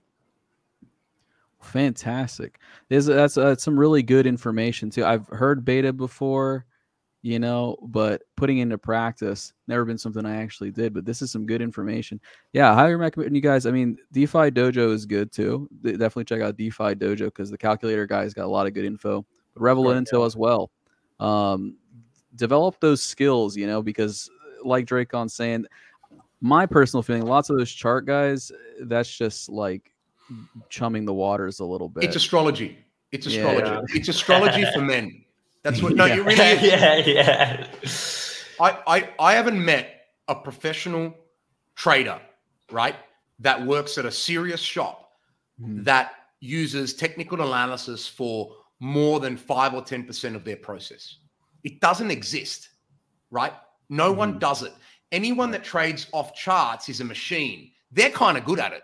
Fantastic. 1.63 2.61
There's 2.89 3.07
that's 3.07 3.39
uh, 3.39 3.57
some 3.57 3.79
really 3.79 4.03
good 4.03 4.27
information 4.27 4.91
too. 4.91 5.05
I've 5.05 5.27
heard 5.29 5.65
beta 5.65 5.93
before 5.93 6.67
you 7.23 7.39
know, 7.39 7.77
but 7.83 8.23
putting 8.37 8.59
into 8.59 8.79
practice, 8.79 9.53
never 9.67 9.85
been 9.85 9.99
something 9.99 10.25
I 10.25 10.37
actually 10.43 10.71
did, 10.71 10.95
but 10.95 11.05
this 11.05 11.23
is 11.23 11.33
some 11.33 11.45
good 11.45 11.61
information. 11.61 12.21
Yeah, 12.53 12.71
I 12.71 12.75
highly 12.75 12.95
recommend 12.95 13.35
you 13.35 13.43
guys. 13.43 13.67
I 13.67 13.73
mean, 13.73 13.99
DeFi 14.13 14.51
Dojo 14.51 14.93
is 14.93 15.07
good 15.07 15.33
too. 15.33 15.69
Definitely 15.83 16.25
check 16.25 16.41
out 16.41 16.57
DeFi 16.57 16.95
Dojo 16.95 17.27
because 17.27 17.51
the 17.51 17.59
calculator 17.59 18.07
guys 18.07 18.33
got 18.33 18.45
a 18.45 18.49
lot 18.49 18.67
of 18.67 18.75
good 18.75 18.85
info. 18.85 19.27
But 19.55 19.63
Revel 19.63 19.85
right, 19.85 19.97
Intel 19.97 20.21
yeah. 20.21 20.27
as 20.27 20.37
well. 20.37 20.71
Um, 21.19 21.77
develop 22.37 22.79
those 22.81 23.03
skills, 23.03 23.57
you 23.57 23.67
know, 23.67 23.83
because 23.83 24.31
like 24.63 24.87
Drakon 24.87 25.31
saying, 25.31 25.67
my 26.41 26.67
personal 26.67 27.03
feeling, 27.03 27.27
lots 27.27 27.51
of 27.51 27.59
those 27.59 27.73
chart 27.73 28.07
guys, 28.07 28.53
that's 28.83 29.15
just 29.15 29.49
like 29.49 29.93
chumming 30.69 31.05
the 31.05 31.15
waters 31.15 31.61
a 31.61 31.65
little 31.65 31.89
bit. 31.89 32.05
It's 32.05 32.17
astrology. 32.17 32.79
It's 33.11 33.27
astrology. 33.27 33.67
Yeah. 33.67 33.81
It's 33.95 34.09
astrology 34.09 34.65
for 34.75 34.83
men. 34.83 35.25
That's 35.67 35.83
what. 35.83 35.97
No, 35.97 36.05
yeah. 36.05 36.15
you 36.15 36.23
really. 36.23 36.37
Yeah, 36.63 36.97
yeah. 36.97 37.67
I, 38.61 38.79
I 38.87 39.09
I 39.19 39.35
haven't 39.35 39.63
met 39.63 40.07
a 40.29 40.35
professional 40.35 41.15
trader, 41.75 42.21
right, 42.71 42.95
that 43.41 43.67
works 43.67 43.99
at 43.99 44.07
a 44.07 44.11
serious 44.11 44.61
shop 44.61 45.11
mm. 45.61 45.85
that 45.85 46.13
uses 46.41 46.95
technical 46.95 47.41
analysis 47.41 48.07
for 48.07 48.53
more 48.79 49.19
than 49.19 49.37
five 49.37 49.75
or 49.75 49.83
ten 49.83 50.05
percent 50.05 50.37
of 50.37 50.45
their 50.45 50.57
process. 50.57 51.17
It 51.65 51.81
doesn't 51.81 52.13
exist, 52.13 52.69
right? 53.33 53.53
No 53.89 54.15
mm. 54.15 54.19
one 54.19 54.39
does 54.39 54.63
it. 54.63 54.73
Anyone 55.11 55.51
that 55.51 55.65
trades 55.65 56.07
off 56.13 56.33
charts 56.35 56.89
is 56.89 57.01
a 57.01 57.05
machine. 57.05 57.73
They're 57.91 58.11
kind 58.11 58.39
of 58.39 58.45
good 58.45 58.61
at 58.61 58.73
it, 58.73 58.83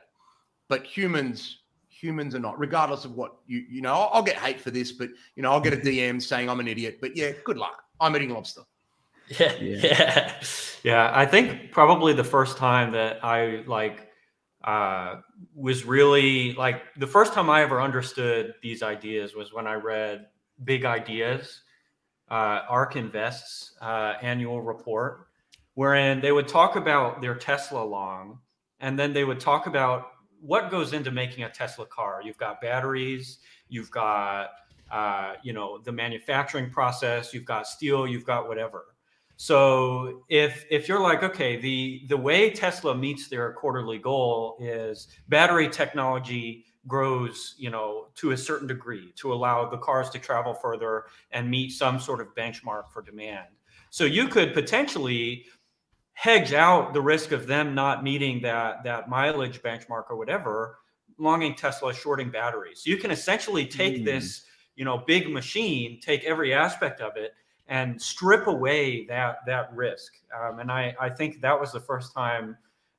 but 0.69 0.85
humans 0.85 1.59
humans 2.03 2.35
are 2.35 2.41
not, 2.41 2.59
regardless 2.59 3.05
of 3.05 3.15
what 3.15 3.37
you 3.47 3.65
you 3.71 3.81
know. 3.81 3.95
I'll, 3.95 4.11
I'll, 4.15 4.23
get 4.23 4.37
hate 4.37 4.61
for 4.61 4.71
this, 4.71 4.91
but 4.91 5.09
you 5.37 5.43
know, 5.43 5.53
I'll 5.53 5.61
get 5.61 5.73
a 5.73 5.77
DM 5.77 6.21
saying 6.21 6.51
I'm 6.51 6.61
an 6.61 6.67
idiot. 6.69 6.99
But 7.01 7.17
yeah, 7.17 7.31
good 7.45 7.57
luck. 7.57 7.85
I'm 8.01 8.15
eating 8.17 8.31
lobster. 8.31 8.63
Yeah, 9.39 9.55
yeah, 9.61 10.43
yeah. 10.83 11.11
I 11.15 11.25
think 11.25 11.71
probably 11.71 12.13
the 12.13 12.25
first 12.25 12.59
time 12.59 12.93
that 12.93 13.25
I 13.25 13.63
like 13.67 14.11
uh, 14.65 15.21
was 15.55 15.87
really 15.87 16.53
like 16.55 16.83
the 16.99 17.07
first 17.07 17.33
time 17.33 17.49
I 17.49 17.63
ever 17.63 17.81
understood 17.81 18.55
these 18.63 18.83
ideas 18.83 19.35
was 19.35 19.53
when 19.53 19.67
I 19.67 19.75
read 19.75 20.27
Big 20.65 20.85
Ideas, 20.85 21.63
uh, 22.31 22.63
ARK 22.69 22.97
Invest's 22.97 23.75
uh, 23.81 24.15
annual 24.21 24.61
report, 24.61 25.29
wherein 25.75 26.21
they 26.21 26.33
would 26.33 26.49
talk 26.49 26.77
about 26.77 27.23
their 27.23 27.37
Tesla 27.37 27.83
long, 27.83 28.39
and 28.81 28.99
then 28.99 29.15
they 29.15 29.25
would 29.25 29.41
talk 29.41 29.67
about 29.67 30.12
what 30.43 30.71
goes 30.71 30.93
into 30.93 31.11
making 31.11 31.45
a 31.45 31.51
Tesla 31.51 31.87
car? 31.87 32.21
You've 32.23 32.37
got 32.37 32.61
batteries, 32.61 33.39
you've 33.69 33.91
got 33.91 34.51
uh, 34.91 35.35
you 35.43 35.53
know 35.53 35.79
the 35.79 35.93
manufacturing 35.93 36.71
process, 36.71 37.33
you've 37.33 37.45
got 37.45 37.67
steel, 37.67 38.07
you've 38.07 38.27
got 38.27 38.49
whatever. 38.49 38.87
So 39.37 40.25
if 40.29 40.65
if 40.71 40.89
you're 40.89 41.01
like, 41.01 41.23
okay, 41.23 41.57
the 41.57 42.03
the 42.09 42.17
way 42.17 42.51
Tesla 42.51 42.95
meets 42.95 43.29
their 43.29 43.53
quarterly 43.53 43.99
goal 43.99 44.57
is 44.61 45.09
battery 45.29 45.69
technology 45.69 46.67
grows, 46.87 47.55
you 47.59 47.71
know, 47.71 48.09
to 48.17 48.33
a 48.33 48.37
certain 48.37 48.67
degree 48.67 49.13
to 49.17 49.33
allow 49.33 49.69
the 49.69 49.79
cars 49.79 50.11
to 50.11 50.19
travel 50.19 50.53
further 50.53 51.05
and 51.31 51.49
meet 51.49 51.71
some 51.71 52.01
sort 52.01 52.21
of 52.21 52.35
benchmark 52.35 52.91
for 52.93 53.03
demand. 53.03 53.47
So 53.91 54.05
you 54.05 54.27
could 54.27 54.55
potentially 54.55 55.47
hedge 56.23 56.53
out 56.53 56.93
the 56.93 57.01
risk 57.01 57.33
of 57.33 57.49
them 57.49 57.75
not 57.75 58.05
meeting 58.05 58.41
that 58.41 58.85
that 58.85 59.09
mileage 59.09 59.61
benchmark 59.61 60.05
or 60.09 60.15
whatever, 60.17 60.79
longing 61.19 61.53
Tesla 61.53 61.93
shorting 61.93 62.31
batteries. 62.31 62.83
So 62.85 62.91
you 62.91 62.97
can 62.97 63.11
essentially 63.11 63.67
take 63.67 63.97
mm. 63.97 64.05
this, 64.05 64.45
you 64.77 64.85
know, 64.85 64.99
big 64.99 65.29
machine, 65.29 65.99
take 66.01 66.23
every 66.23 66.55
aspect 66.55 67.01
of 67.01 67.17
it, 67.17 67.33
and 67.67 68.01
strip 68.01 68.47
away 68.47 69.05
that 69.07 69.39
that 69.49 69.75
risk. 69.75 70.13
Um, 70.41 70.61
and 70.61 70.71
I 70.71 70.95
I 71.01 71.11
think 71.11 71.41
that 71.41 71.59
was 71.59 71.73
the 71.73 71.81
first 71.81 72.15
time 72.15 72.57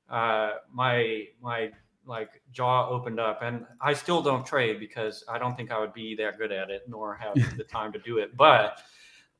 uh, 0.10 0.56
my 0.74 1.24
my 1.42 1.72
like 2.06 2.42
jaw 2.52 2.90
opened 2.90 3.18
up 3.18 3.42
and 3.44 3.66
i 3.80 3.94
still 3.94 4.22
don't 4.22 4.46
trade 4.46 4.78
because 4.78 5.24
i 5.30 5.38
don't 5.38 5.56
think 5.56 5.72
i 5.72 5.80
would 5.80 5.94
be 5.94 6.14
that 6.14 6.38
good 6.38 6.52
at 6.52 6.70
it 6.70 6.82
nor 6.86 7.16
have 7.16 7.34
the 7.58 7.64
time 7.64 7.94
to 7.94 8.00
do 8.00 8.18
it 8.18 8.36
but 8.36 8.82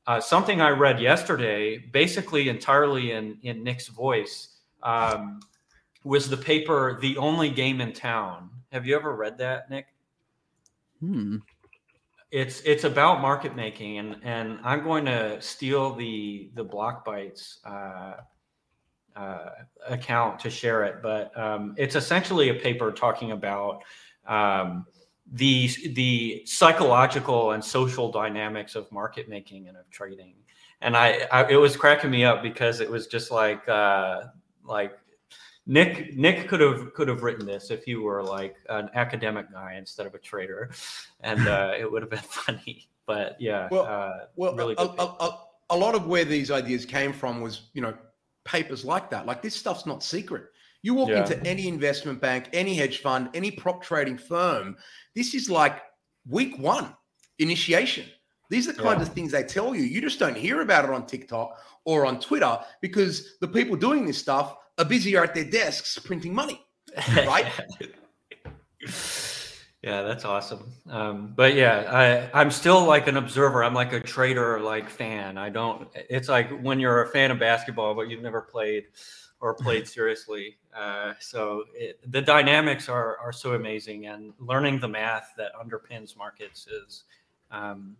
uh, 0.06 0.20
something 0.20 0.60
i 0.60 0.70
read 0.70 1.00
yesterday 1.00 1.78
basically 1.78 2.48
entirely 2.48 3.12
in 3.12 3.38
in 3.42 3.62
nick's 3.62 3.88
voice 3.88 4.48
um, 4.82 5.40
was 6.04 6.28
the 6.28 6.36
paper 6.36 6.98
the 7.00 7.16
only 7.16 7.50
game 7.50 7.80
in 7.80 7.92
town 7.92 8.50
have 8.72 8.86
you 8.86 8.94
ever 8.94 9.14
read 9.14 9.38
that 9.38 9.70
nick 9.70 9.86
hmm. 11.00 11.36
it's 12.30 12.60
it's 12.62 12.84
about 12.84 13.20
market 13.20 13.56
making 13.56 13.98
and 13.98 14.16
and 14.22 14.58
i'm 14.62 14.82
going 14.82 15.04
to 15.04 15.40
steal 15.40 15.94
the 15.94 16.50
the 16.54 16.64
Blockbytes 16.64 17.58
uh, 17.64 18.20
uh, 19.16 19.50
account 19.88 20.40
to 20.40 20.50
share 20.50 20.84
it, 20.84 21.00
but 21.02 21.36
um, 21.38 21.74
it's 21.76 21.94
essentially 21.94 22.48
a 22.48 22.54
paper 22.54 22.90
talking 22.90 23.32
about 23.32 23.82
um, 24.26 24.86
the 25.32 25.70
the 25.94 26.42
psychological 26.44 27.52
and 27.52 27.64
social 27.64 28.10
dynamics 28.10 28.74
of 28.74 28.90
market 28.92 29.28
making 29.28 29.68
and 29.68 29.76
of 29.76 29.88
trading. 29.90 30.34
And 30.80 30.96
I, 30.96 31.26
I 31.32 31.46
it 31.50 31.56
was 31.56 31.76
cracking 31.76 32.10
me 32.10 32.24
up 32.24 32.42
because 32.42 32.80
it 32.80 32.90
was 32.90 33.06
just 33.06 33.30
like 33.30 33.66
uh, 33.68 34.24
like 34.64 34.98
Nick 35.66 36.14
Nick 36.16 36.48
could 36.48 36.60
have 36.60 36.92
could 36.94 37.08
have 37.08 37.22
written 37.22 37.46
this 37.46 37.70
if 37.70 37.86
you 37.86 38.02
were 38.02 38.22
like 38.22 38.56
an 38.68 38.90
academic 38.94 39.50
guy 39.50 39.74
instead 39.78 40.06
of 40.06 40.14
a 40.14 40.18
trader, 40.18 40.70
and 41.20 41.48
uh, 41.48 41.72
it 41.78 41.90
would 41.90 42.02
have 42.02 42.10
been 42.10 42.18
funny. 42.20 42.88
But 43.06 43.36
yeah, 43.40 43.68
well, 43.70 43.86
uh, 43.86 44.26
well, 44.36 44.54
really 44.54 44.74
a, 44.78 44.82
a, 44.82 44.86
a, 44.86 45.38
a 45.70 45.76
lot 45.76 45.94
of 45.94 46.06
where 46.06 46.24
these 46.24 46.50
ideas 46.50 46.84
came 46.84 47.12
from 47.12 47.40
was 47.40 47.70
you 47.72 47.80
know 47.80 47.94
papers 48.44 48.84
like 48.84 49.08
that. 49.10 49.24
Like 49.24 49.40
this 49.40 49.54
stuff's 49.54 49.86
not 49.86 50.02
secret. 50.02 50.50
You 50.84 50.92
walk 50.92 51.08
yeah. 51.08 51.20
into 51.20 51.42
any 51.46 51.66
investment 51.66 52.20
bank, 52.20 52.50
any 52.52 52.74
hedge 52.74 52.98
fund, 52.98 53.30
any 53.32 53.50
prop 53.50 53.82
trading 53.82 54.18
firm, 54.18 54.76
this 55.14 55.32
is 55.32 55.48
like 55.48 55.80
week 56.28 56.58
one 56.58 56.94
initiation. 57.38 58.04
These 58.50 58.68
are 58.68 58.72
the 58.72 58.82
kinds 58.82 58.98
yeah. 59.00 59.06
of 59.06 59.14
things 59.14 59.32
they 59.32 59.44
tell 59.44 59.74
you. 59.74 59.80
You 59.80 60.02
just 60.02 60.18
don't 60.18 60.36
hear 60.36 60.60
about 60.60 60.84
it 60.84 60.90
on 60.90 61.06
TikTok 61.06 61.58
or 61.86 62.04
on 62.04 62.20
Twitter 62.20 62.58
because 62.82 63.38
the 63.40 63.48
people 63.48 63.76
doing 63.76 64.04
this 64.04 64.18
stuff 64.18 64.56
are 64.76 64.84
busier 64.84 65.24
at 65.24 65.34
their 65.34 65.44
desks 65.50 65.98
printing 66.00 66.34
money, 66.34 66.62
right? 67.16 67.46
Yeah, 69.82 70.02
that's 70.02 70.26
awesome. 70.26 70.70
Um, 70.90 71.32
but 71.34 71.54
yeah, 71.54 72.28
I, 72.34 72.38
I'm 72.38 72.50
still 72.50 72.84
like 72.84 73.08
an 73.08 73.16
observer. 73.16 73.64
I'm 73.64 73.72
like 73.72 73.94
a 73.94 74.00
trader, 74.00 74.60
like 74.60 74.90
fan. 74.90 75.38
I 75.38 75.48
don't. 75.48 75.88
It's 76.10 76.28
like 76.28 76.50
when 76.60 76.78
you're 76.78 77.04
a 77.04 77.08
fan 77.08 77.30
of 77.30 77.38
basketball, 77.38 77.94
but 77.94 78.10
you've 78.10 78.22
never 78.22 78.42
played 78.42 78.84
or 79.40 79.54
played 79.54 79.86
seriously. 79.96 80.56
Uh, 80.74 81.14
so 81.20 81.64
it, 81.74 81.98
the 82.10 82.20
dynamics 82.20 82.88
are 82.88 83.16
are 83.18 83.32
so 83.32 83.54
amazing, 83.54 84.06
and 84.06 84.32
learning 84.38 84.80
the 84.80 84.88
math 84.88 85.32
that 85.36 85.52
underpins 85.54 86.16
markets 86.16 86.66
is 86.66 87.04
um, 87.50 87.96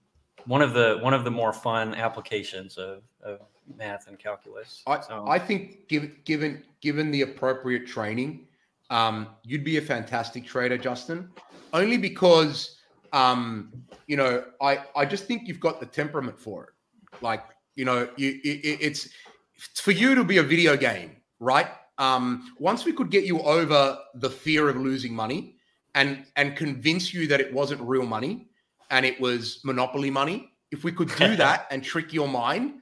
one 0.46 0.62
of 0.62 0.74
the 0.74 0.98
one 1.01 1.14
of 1.14 1.24
the 1.24 1.30
more 1.30 1.52
fun 1.52 1.94
applications 1.94 2.76
of, 2.76 3.02
of 3.22 3.40
math 3.76 4.09
and 4.09 4.18
calculus. 4.18 4.82
I, 4.86 5.01
so. 5.01 5.24
I 5.28 5.38
think 5.38 5.88
given 5.88 6.16
given 6.24 6.64
given 6.80 7.10
the 7.10 7.22
appropriate 7.22 7.86
training, 7.86 8.48
um, 8.90 9.28
you'd 9.44 9.64
be 9.64 9.76
a 9.76 9.82
fantastic 9.82 10.44
trader, 10.44 10.76
Justin 10.76 11.30
only 11.74 11.98
because 11.98 12.76
um, 13.12 13.70
you 14.06 14.16
know 14.16 14.44
I 14.62 14.78
I 14.96 15.05
just 15.05 15.26
think 15.26 15.46
you've 15.46 15.60
got 15.60 15.80
the 15.80 15.86
temperament 15.86 16.40
for 16.40 16.64
it. 16.64 16.70
Like 17.20 17.42
you 17.74 17.84
know, 17.84 18.09
you 18.16 18.40
it, 18.42 18.78
it's 18.80 19.10
for 19.74 19.90
you 19.90 20.14
to 20.14 20.24
be 20.24 20.38
a 20.38 20.42
video 20.42 20.76
game, 20.76 21.16
right? 21.40 21.66
Um, 21.98 22.52
once 22.58 22.84
we 22.84 22.92
could 22.92 23.10
get 23.10 23.24
you 23.24 23.40
over 23.40 23.98
the 24.14 24.30
fear 24.30 24.68
of 24.68 24.76
losing 24.76 25.14
money 25.14 25.56
and 25.94 26.24
and 26.36 26.56
convince 26.56 27.14
you 27.14 27.26
that 27.28 27.40
it 27.40 27.52
wasn't 27.52 27.80
real 27.82 28.06
money 28.06 28.48
and 28.90 29.06
it 29.06 29.20
was 29.20 29.60
monopoly 29.64 30.10
money, 30.10 30.52
if 30.72 30.84
we 30.84 30.92
could 30.92 31.14
do 31.16 31.36
that 31.44 31.66
and 31.70 31.84
trick 31.84 32.12
your 32.12 32.28
mind, 32.28 32.74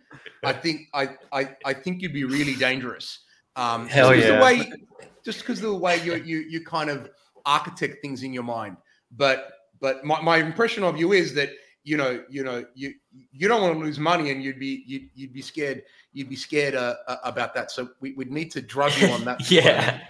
I 0.44 0.52
think 0.52 0.88
I 0.94 1.10
I, 1.32 1.56
I 1.64 1.72
think 1.74 2.02
you'd 2.02 2.12
be 2.12 2.24
really 2.24 2.54
dangerous. 2.54 3.20
Um, 3.56 3.86
Hell 3.86 4.14
just 4.14 4.26
yeah! 4.26 4.36
The 4.36 4.42
way, 4.42 4.72
just 5.24 5.40
because 5.40 5.58
of 5.58 5.70
the 5.70 5.76
way 5.76 6.02
you 6.02 6.14
you 6.16 6.38
you 6.38 6.64
kind 6.64 6.90
of 6.90 7.10
architect 7.44 8.00
things 8.02 8.22
in 8.22 8.32
your 8.32 8.42
mind. 8.42 8.76
But 9.10 9.52
but 9.80 10.04
my, 10.04 10.20
my 10.22 10.36
impression 10.38 10.84
of 10.84 10.96
you 10.96 11.12
is 11.12 11.34
that 11.34 11.50
you 11.84 11.96
know 11.96 12.24
you 12.30 12.44
know 12.44 12.64
you 12.74 12.94
you 13.32 13.48
don't 13.48 13.60
want 13.60 13.74
to 13.74 13.80
lose 13.80 13.98
money 13.98 14.30
and 14.30 14.42
you'd 14.42 14.58
be 14.58 14.84
you'd, 14.86 15.10
you'd 15.14 15.32
be 15.32 15.42
scared 15.42 15.82
you'd 16.12 16.28
be 16.28 16.36
scared 16.36 16.74
uh, 16.74 16.96
uh, 17.06 17.16
about 17.24 17.54
that. 17.54 17.70
So 17.70 17.90
we 18.00 18.12
would 18.12 18.30
need 18.30 18.50
to 18.52 18.60
drug 18.60 18.92
you 18.98 19.08
on 19.08 19.24
that 19.24 19.50
yeah. 19.50 20.00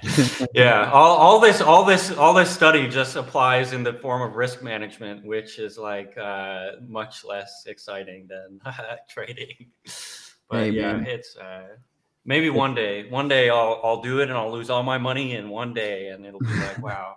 Yeah. 0.54 0.90
All, 0.90 1.16
all 1.16 1.40
this 1.40 1.60
all 1.60 1.84
this 1.84 2.10
all 2.12 2.34
this 2.34 2.50
study 2.50 2.88
just 2.88 3.16
applies 3.16 3.72
in 3.72 3.82
the 3.82 3.94
form 3.94 4.22
of 4.22 4.36
risk 4.36 4.62
management 4.62 5.24
which 5.24 5.58
is 5.58 5.78
like 5.78 6.16
uh, 6.18 6.72
much 6.86 7.24
less 7.24 7.64
exciting 7.66 8.28
than 8.28 8.60
trading. 9.08 9.66
But 10.48 10.58
hey, 10.58 10.70
yeah 10.70 10.94
man. 10.94 11.06
it's 11.06 11.36
uh, 11.36 11.76
Maybe 12.24 12.50
one 12.50 12.76
day, 12.76 13.08
one 13.08 13.26
day 13.26 13.50
I'll 13.50 13.80
I'll 13.82 14.00
do 14.00 14.20
it 14.20 14.28
and 14.28 14.38
I'll 14.38 14.52
lose 14.52 14.70
all 14.70 14.84
my 14.84 14.96
money 14.96 15.34
in 15.34 15.48
one 15.48 15.74
day, 15.74 16.08
and 16.08 16.24
it'll 16.24 16.38
be 16.38 16.46
like, 16.46 16.78
wow. 16.82 17.16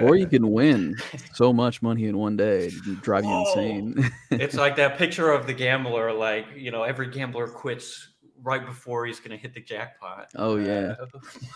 or 0.00 0.14
you 0.14 0.28
can 0.28 0.52
win 0.52 0.96
so 1.34 1.52
much 1.52 1.82
money 1.82 2.04
in 2.04 2.16
one 2.16 2.36
day, 2.36 2.66
it 2.66 3.02
drive 3.02 3.24
you 3.24 3.32
oh, 3.32 3.46
insane. 3.48 4.10
it's 4.30 4.54
like 4.64 4.76
that 4.76 4.96
picture 4.96 5.32
of 5.32 5.48
the 5.48 5.52
gambler, 5.52 6.12
like 6.12 6.46
you 6.54 6.70
know, 6.70 6.84
every 6.84 7.08
gambler 7.08 7.48
quits 7.48 8.12
right 8.42 8.64
before 8.64 9.06
he's 9.06 9.18
going 9.18 9.32
to 9.32 9.36
hit 9.36 9.54
the 9.54 9.60
jackpot. 9.60 10.28
Oh 10.36 10.56
yeah, 10.56 10.94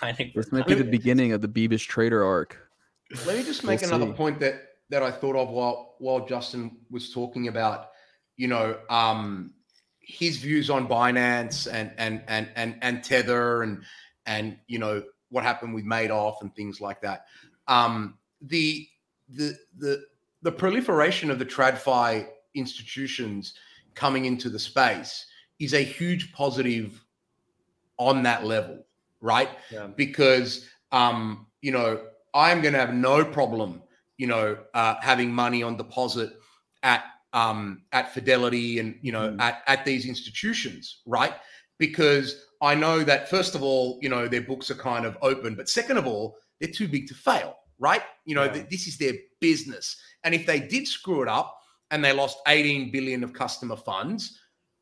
uh, 0.03 0.13
this 0.35 0.51
might 0.51 0.67
be 0.67 0.75
the 0.75 0.85
beginning 0.85 1.33
of 1.33 1.41
the 1.41 1.49
Bebis 1.49 1.87
trader 1.87 2.25
arc. 2.25 2.59
Let 3.27 3.37
me 3.37 3.45
just 3.45 3.65
make 3.65 3.81
we'll 3.81 3.95
another 3.95 4.11
see. 4.11 4.17
point 4.17 4.41
that 4.41 4.63
that 4.91 5.03
I 5.03 5.11
thought 5.11 5.37
of 5.37 5.51
while 5.51 5.95
while 5.99 6.27
Justin 6.27 6.79
was 6.91 7.13
talking 7.13 7.49
about, 7.49 7.91
you 8.37 8.49
know, 8.49 8.77
um, 8.89 9.55
his 10.11 10.39
views 10.39 10.71
on 10.71 10.89
Binance 10.89 11.73
and 11.73 11.93
and 11.97 12.23
and 12.27 12.49
and 12.57 12.77
and 12.83 13.05
Tether 13.05 13.63
and 13.63 13.83
and 14.27 14.59
you 14.67 14.79
know 14.79 15.03
what 15.31 15.45
happened 15.45 15.75
with 15.75 15.85
Madoff 15.85 16.43
and 16.43 16.55
things 16.55 16.81
like 16.81 17.01
that. 17.03 17.27
Um, 17.69 18.19
the 18.43 18.87
the 19.29 19.57
the 19.79 20.05
the 20.43 20.53
proliferation 20.53 21.31
of 21.31 21.39
the 21.39 21.47
TradFi 21.47 22.27
institutions 22.55 23.55
coming 23.95 24.25
into 24.25 24.51
the 24.51 24.59
space 24.59 25.27
is 25.59 25.75
a 25.75 25.83
huge 25.83 26.33
positive 26.33 27.05
on 27.99 28.23
that 28.23 28.45
level, 28.45 28.85
right? 29.21 29.51
Yeah. 29.71 29.87
Because 29.87 30.69
um, 30.91 31.47
you 31.63 31.73
know 31.73 32.01
I'm 32.35 32.61
going 32.61 32.75
to 32.75 32.81
have 32.81 32.95
no 32.95 33.25
problem, 33.25 33.83
you 34.17 34.27
know, 34.27 34.59
uh, 34.75 34.95
having 35.01 35.33
money 35.33 35.63
on 35.63 35.77
deposit 35.77 36.33
at 36.83 37.05
um, 37.33 37.83
at 37.93 38.13
Fidelity 38.13 38.79
and 38.79 38.99
you 39.03 39.13
know 39.13 39.31
mm. 39.31 39.41
at 39.41 39.63
at 39.67 39.85
these 39.85 40.07
institutions, 40.07 41.01
right? 41.07 41.35
Because 41.79 42.45
I 42.63 42.75
know 42.75 43.03
that 43.05 43.29
first 43.29 43.55
of 43.55 43.63
all, 43.63 43.99
you 44.03 44.09
know 44.09 44.29
their 44.29 44.43
books 44.43 44.71
are 44.71 44.77
kind 44.77 45.07
of 45.07 45.17
open, 45.23 45.55
but 45.55 45.69
second 45.69 45.97
of 45.97 46.07
all, 46.07 46.37
they're 46.61 46.71
too 46.71 46.89
big 46.89 47.07
to 47.09 47.15
fail, 47.15 47.57
right? 47.79 48.03
You 48.25 48.35
know 48.35 48.45
yeah. 48.45 48.53
th- 48.53 48.69
this 48.69 48.87
is 48.87 48.99
their 48.99 49.15
business, 49.41 49.97
and 50.25 50.35
if 50.35 50.47
they 50.47 50.61
did 50.61 50.87
screw 50.87 51.23
it 51.23 51.29
up 51.29 51.57
and 51.91 52.05
they 52.05 52.13
lost 52.13 52.39
18 52.47 52.93
billion 52.93 53.25
of 53.25 53.33
customer 53.33 53.77
funds, 53.77 54.39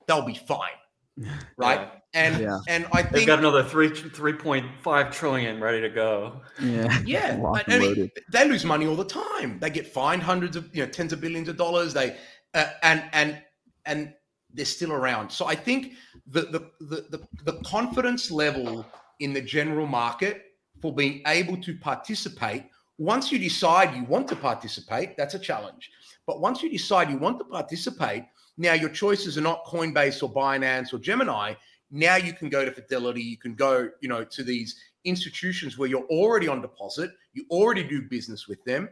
they'll 0.06 0.26
be 0.26 0.34
fine, 0.34 0.70
right? 1.56 1.80
Yeah. 1.80 1.90
And 2.14 2.40
yeah. 2.40 2.58
and 2.68 2.86
I 2.92 3.02
think 3.02 3.12
they've 3.12 3.26
got 3.26 3.38
another 3.38 3.62
three 3.62 3.90
three 3.90 4.32
point 4.32 4.64
five 4.82 5.10
trillion 5.10 5.60
ready 5.60 5.82
to 5.82 5.90
go. 5.90 6.40
Yeah, 6.58 7.02
yeah. 7.04 7.38
I 7.68 7.78
mean, 7.78 8.10
they 8.32 8.48
lose 8.48 8.64
money 8.64 8.86
all 8.86 8.96
the 8.96 9.04
time. 9.04 9.58
They 9.58 9.68
get 9.68 9.86
fined 9.86 10.22
hundreds 10.22 10.56
of 10.56 10.74
you 10.74 10.82
know 10.82 10.90
tens 10.90 11.12
of 11.12 11.20
billions 11.20 11.50
of 11.50 11.58
dollars. 11.58 11.92
They 11.92 12.16
uh, 12.54 12.66
and 12.82 13.04
and 13.12 13.42
and 13.86 14.14
they're 14.52 14.64
still 14.64 14.92
around. 14.92 15.30
So 15.30 15.46
I 15.46 15.54
think 15.54 15.94
the, 16.26 16.42
the 16.42 16.70
the 16.80 17.06
the 17.10 17.28
the 17.44 17.60
confidence 17.64 18.30
level 18.30 18.86
in 19.20 19.32
the 19.32 19.42
general 19.42 19.86
market 19.86 20.42
for 20.80 20.94
being 20.94 21.22
able 21.26 21.56
to 21.58 21.76
participate. 21.76 22.64
Once 22.98 23.30
you 23.30 23.38
decide 23.38 23.94
you 23.94 24.04
want 24.04 24.26
to 24.28 24.36
participate, 24.36 25.16
that's 25.16 25.34
a 25.34 25.38
challenge. 25.38 25.90
But 26.26 26.40
once 26.40 26.62
you 26.62 26.70
decide 26.70 27.10
you 27.10 27.16
want 27.16 27.38
to 27.38 27.44
participate, 27.44 28.24
now 28.56 28.72
your 28.72 28.88
choices 28.90 29.38
are 29.38 29.42
not 29.42 29.64
Coinbase 29.64 30.22
or 30.22 30.32
Binance 30.32 30.92
or 30.92 30.98
Gemini. 30.98 31.54
Now 31.90 32.16
you 32.16 32.32
can 32.32 32.48
go 32.48 32.64
to 32.64 32.72
Fidelity, 32.72 33.22
you 33.22 33.38
can 33.38 33.54
go, 33.54 33.88
you 34.00 34.08
know, 34.08 34.24
to 34.24 34.42
these 34.42 34.74
institutions 35.04 35.78
where 35.78 35.88
you're 35.88 36.06
already 36.06 36.48
on 36.48 36.60
deposit, 36.60 37.12
you 37.32 37.44
already 37.50 37.84
do 37.84 38.02
business 38.02 38.48
with 38.48 38.62
them, 38.64 38.88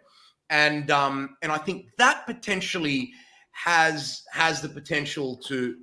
and 0.51 0.91
um, 0.91 1.37
and 1.43 1.53
I 1.53 1.59
think 1.59 1.87
that 1.99 2.25
potentially 2.27 3.13
has 3.57 4.23
has 4.31 4.61
the 4.61 4.69
potential 4.69 5.37
to 5.37 5.77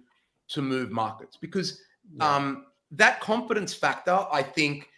to 0.47 0.61
move 0.61 0.91
markets 0.91 1.37
because 1.39 1.81
yeah. 2.15 2.35
um, 2.35 2.65
that 2.91 3.19
confidence 3.19 3.73
factor, 3.73 4.25
I 4.31 4.43
think, 4.43 4.89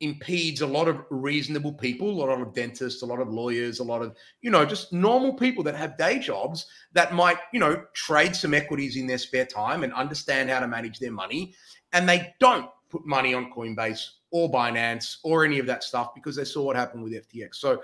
impedes 0.00 0.60
a 0.60 0.66
lot 0.66 0.88
of 0.88 1.04
reasonable 1.10 1.72
people, 1.72 2.10
a 2.10 2.26
lot 2.26 2.40
of 2.40 2.52
dentists, 2.52 3.02
a 3.02 3.06
lot 3.06 3.20
of 3.20 3.28
lawyers, 3.28 3.78
a 3.78 3.84
lot 3.84 4.02
of, 4.02 4.16
you 4.42 4.50
know, 4.50 4.64
just 4.64 4.92
normal 4.92 5.34
people 5.34 5.62
that 5.62 5.76
have 5.76 5.96
day 5.96 6.18
jobs 6.18 6.66
that 6.92 7.14
might, 7.14 7.38
you 7.52 7.60
know, 7.60 7.84
trade 7.92 8.34
some 8.34 8.52
equities 8.52 8.96
in 8.96 9.06
their 9.06 9.18
spare 9.18 9.46
time 9.46 9.84
and 9.84 9.92
understand 9.92 10.50
how 10.50 10.58
to 10.58 10.66
manage 10.66 10.98
their 10.98 11.12
money. 11.12 11.54
And 11.92 12.08
they 12.08 12.34
don't 12.40 12.68
put 12.90 13.06
money 13.06 13.34
on 13.34 13.52
Coinbase 13.52 14.04
or 14.32 14.50
Binance 14.50 15.18
or 15.22 15.44
any 15.44 15.60
of 15.60 15.66
that 15.66 15.84
stuff 15.84 16.12
because 16.14 16.34
they 16.34 16.44
saw 16.44 16.62
what 16.62 16.74
happened 16.74 17.04
with 17.04 17.12
FTX. 17.12 17.54
So 17.54 17.80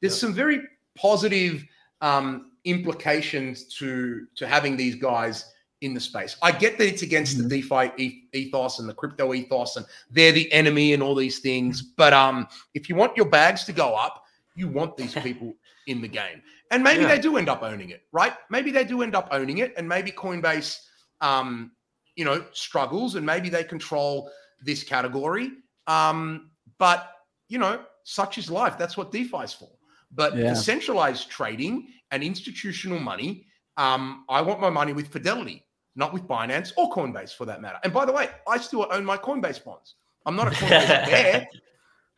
there's 0.00 0.18
some 0.18 0.34
very 0.34 0.60
positive 0.96 1.64
um, 2.00 2.51
implications 2.64 3.64
to 3.76 4.26
to 4.36 4.46
having 4.46 4.76
these 4.76 4.94
guys 4.94 5.52
in 5.82 5.94
the 5.94 6.00
space. 6.00 6.36
I 6.42 6.52
get 6.52 6.78
that 6.78 6.86
it's 6.86 7.02
against 7.02 7.36
mm-hmm. 7.36 7.48
the 7.48 7.60
DeFi 7.60 8.22
ethos 8.32 8.78
and 8.78 8.88
the 8.88 8.94
crypto 8.94 9.34
ethos, 9.34 9.76
and 9.76 9.84
they're 10.10 10.32
the 10.32 10.50
enemy 10.52 10.92
and 10.92 11.02
all 11.02 11.14
these 11.14 11.40
things. 11.40 11.82
But 11.82 12.12
um, 12.12 12.46
if 12.74 12.88
you 12.88 12.94
want 12.94 13.16
your 13.16 13.26
bags 13.26 13.64
to 13.64 13.72
go 13.72 13.94
up, 13.94 14.24
you 14.54 14.68
want 14.68 14.96
these 14.96 15.14
people 15.22 15.52
in 15.88 16.00
the 16.00 16.08
game, 16.08 16.40
and 16.70 16.82
maybe 16.82 17.02
yeah. 17.02 17.08
they 17.08 17.18
do 17.18 17.36
end 17.36 17.48
up 17.48 17.62
owning 17.62 17.90
it, 17.90 18.02
right? 18.12 18.32
Maybe 18.48 18.70
they 18.70 18.84
do 18.84 19.02
end 19.02 19.16
up 19.16 19.28
owning 19.32 19.58
it, 19.58 19.74
and 19.76 19.88
maybe 19.88 20.12
Coinbase, 20.12 20.78
um, 21.20 21.72
you 22.14 22.24
know, 22.24 22.44
struggles, 22.52 23.16
and 23.16 23.26
maybe 23.26 23.48
they 23.48 23.64
control 23.64 24.30
this 24.64 24.84
category. 24.84 25.50
Um, 25.88 26.50
but 26.78 27.10
you 27.48 27.58
know, 27.58 27.84
such 28.04 28.38
is 28.38 28.50
life. 28.50 28.78
That's 28.78 28.96
what 28.96 29.10
DeFi 29.10 29.38
is 29.38 29.52
for. 29.52 29.68
But 30.14 30.36
yeah. 30.36 30.50
decentralized 30.50 31.30
trading 31.30 31.88
and 32.10 32.22
institutional 32.22 33.00
money, 33.00 33.46
um, 33.76 34.24
I 34.28 34.42
want 34.42 34.60
my 34.60 34.70
money 34.70 34.92
with 34.92 35.08
Fidelity 35.08 35.64
not 35.94 36.12
with 36.12 36.26
Binance 36.26 36.72
or 36.76 36.90
Coinbase 36.90 37.34
for 37.34 37.44
that 37.46 37.60
matter. 37.60 37.78
And 37.84 37.92
by 37.92 38.04
the 38.04 38.12
way, 38.12 38.30
I 38.48 38.58
still 38.58 38.86
own 38.90 39.04
my 39.04 39.16
Coinbase 39.16 39.62
bonds. 39.64 39.96
I'm 40.24 40.36
not 40.36 40.48
a 40.48 40.50
Coinbase 40.50 40.88
bear, 41.06 41.48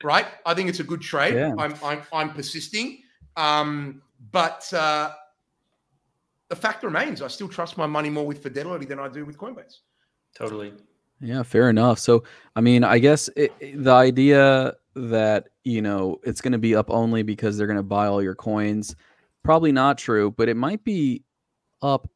right? 0.02 0.26
I 0.46 0.54
think 0.54 0.68
it's 0.68 0.80
a 0.80 0.84
good 0.84 1.00
trade. 1.00 1.34
Yeah. 1.34 1.54
I'm, 1.58 1.74
I'm, 1.82 2.02
I'm 2.12 2.32
persisting. 2.32 3.00
Um, 3.36 4.02
but 4.30 4.72
uh, 4.72 5.12
the 6.48 6.56
fact 6.56 6.84
remains, 6.84 7.20
I 7.20 7.28
still 7.28 7.48
trust 7.48 7.76
my 7.76 7.86
money 7.86 8.10
more 8.10 8.26
with 8.26 8.42
Fidelity 8.42 8.86
than 8.86 9.00
I 9.00 9.08
do 9.08 9.24
with 9.24 9.38
Coinbase. 9.38 9.78
Totally. 10.36 10.72
Yeah, 11.20 11.42
fair 11.42 11.70
enough. 11.70 11.98
So, 11.98 12.24
I 12.54 12.60
mean, 12.60 12.84
I 12.84 12.98
guess 12.98 13.28
it, 13.36 13.52
the 13.82 13.92
idea 13.92 14.74
that, 14.94 15.48
you 15.64 15.82
know, 15.82 16.18
it's 16.24 16.40
going 16.40 16.52
to 16.52 16.58
be 16.58 16.74
up 16.76 16.90
only 16.90 17.22
because 17.22 17.56
they're 17.56 17.66
going 17.66 17.76
to 17.76 17.82
buy 17.82 18.06
all 18.06 18.22
your 18.22 18.34
coins, 18.34 18.94
probably 19.42 19.72
not 19.72 19.98
true, 19.98 20.30
but 20.30 20.48
it 20.48 20.56
might 20.56 20.84
be 20.84 21.22
up 21.82 22.08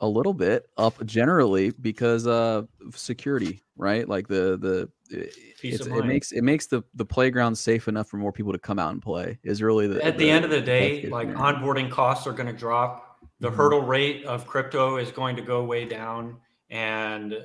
a 0.00 0.08
little 0.08 0.34
bit 0.34 0.66
up 0.76 1.04
generally 1.06 1.70
because 1.70 2.26
uh 2.26 2.62
security 2.92 3.62
right? 3.76 4.08
Like 4.08 4.28
the 4.28 4.56
the 4.58 4.88
it 5.10 6.04
makes 6.04 6.32
it 6.32 6.42
makes 6.42 6.66
the 6.66 6.82
the 6.94 7.04
playground 7.04 7.56
safe 7.56 7.88
enough 7.88 8.08
for 8.08 8.16
more 8.16 8.32
people 8.32 8.52
to 8.52 8.58
come 8.58 8.78
out 8.78 8.92
and 8.92 9.02
play 9.02 9.38
is 9.42 9.62
really 9.62 9.86
the 9.86 10.04
at 10.04 10.18
the, 10.18 10.24
the 10.24 10.30
end 10.30 10.44
of 10.44 10.50
the 10.50 10.60
day 10.60 11.08
like 11.08 11.28
onboarding 11.28 11.90
costs 11.90 12.26
are 12.26 12.32
going 12.32 12.46
to 12.46 12.52
drop. 12.52 13.18
The 13.40 13.48
mm-hmm. 13.48 13.56
hurdle 13.56 13.82
rate 13.82 14.24
of 14.24 14.46
crypto 14.46 14.96
is 14.96 15.10
going 15.10 15.36
to 15.36 15.42
go 15.42 15.64
way 15.64 15.84
down 15.84 16.36
and 16.70 17.44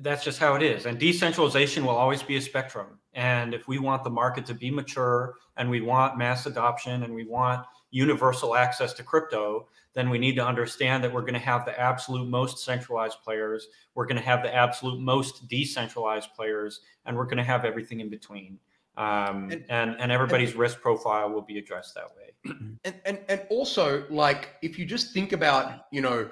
that's 0.00 0.24
just 0.24 0.38
how 0.38 0.54
it 0.54 0.62
is 0.62 0.86
and 0.86 0.98
decentralization 0.98 1.84
will 1.84 1.96
always 1.96 2.22
be 2.22 2.36
a 2.36 2.40
spectrum 2.40 2.98
and 3.14 3.54
if 3.54 3.66
we 3.66 3.78
want 3.78 4.04
the 4.04 4.10
market 4.10 4.44
to 4.46 4.54
be 4.54 4.70
mature 4.70 5.34
and 5.56 5.68
we 5.70 5.80
want 5.80 6.18
mass 6.18 6.46
adoption 6.46 7.02
and 7.02 7.14
we 7.14 7.24
want 7.24 7.64
universal 7.90 8.54
access 8.54 8.92
to 8.92 9.02
crypto 9.02 9.66
then 9.94 10.08
we 10.08 10.18
need 10.18 10.36
to 10.36 10.46
understand 10.46 11.02
that 11.02 11.12
we're 11.12 11.22
going 11.22 11.34
to 11.34 11.40
have 11.40 11.64
the 11.64 11.78
absolute 11.78 12.28
most 12.28 12.64
centralized 12.64 13.18
players, 13.24 13.68
we're 13.94 14.06
going 14.06 14.16
to 14.16 14.22
have 14.22 14.42
the 14.42 14.54
absolute 14.54 15.00
most 15.00 15.48
decentralized 15.48 16.32
players, 16.34 16.80
and 17.06 17.16
we're 17.16 17.24
going 17.24 17.38
to 17.38 17.44
have 17.44 17.64
everything 17.64 18.00
in 18.00 18.08
between. 18.08 18.58
Um, 18.96 19.50
and, 19.50 19.64
and, 19.68 19.96
and 19.98 20.12
everybody's 20.12 20.50
and, 20.50 20.58
risk 20.58 20.80
profile 20.80 21.30
will 21.30 21.42
be 21.42 21.58
addressed 21.58 21.94
that 21.94 22.04
way. 22.16 22.54
And, 22.84 22.94
and 23.04 23.18
and 23.28 23.42
also, 23.50 24.04
like, 24.08 24.56
if 24.62 24.78
you 24.78 24.86
just 24.86 25.12
think 25.12 25.32
about, 25.32 25.86
you 25.92 26.00
know, 26.00 26.30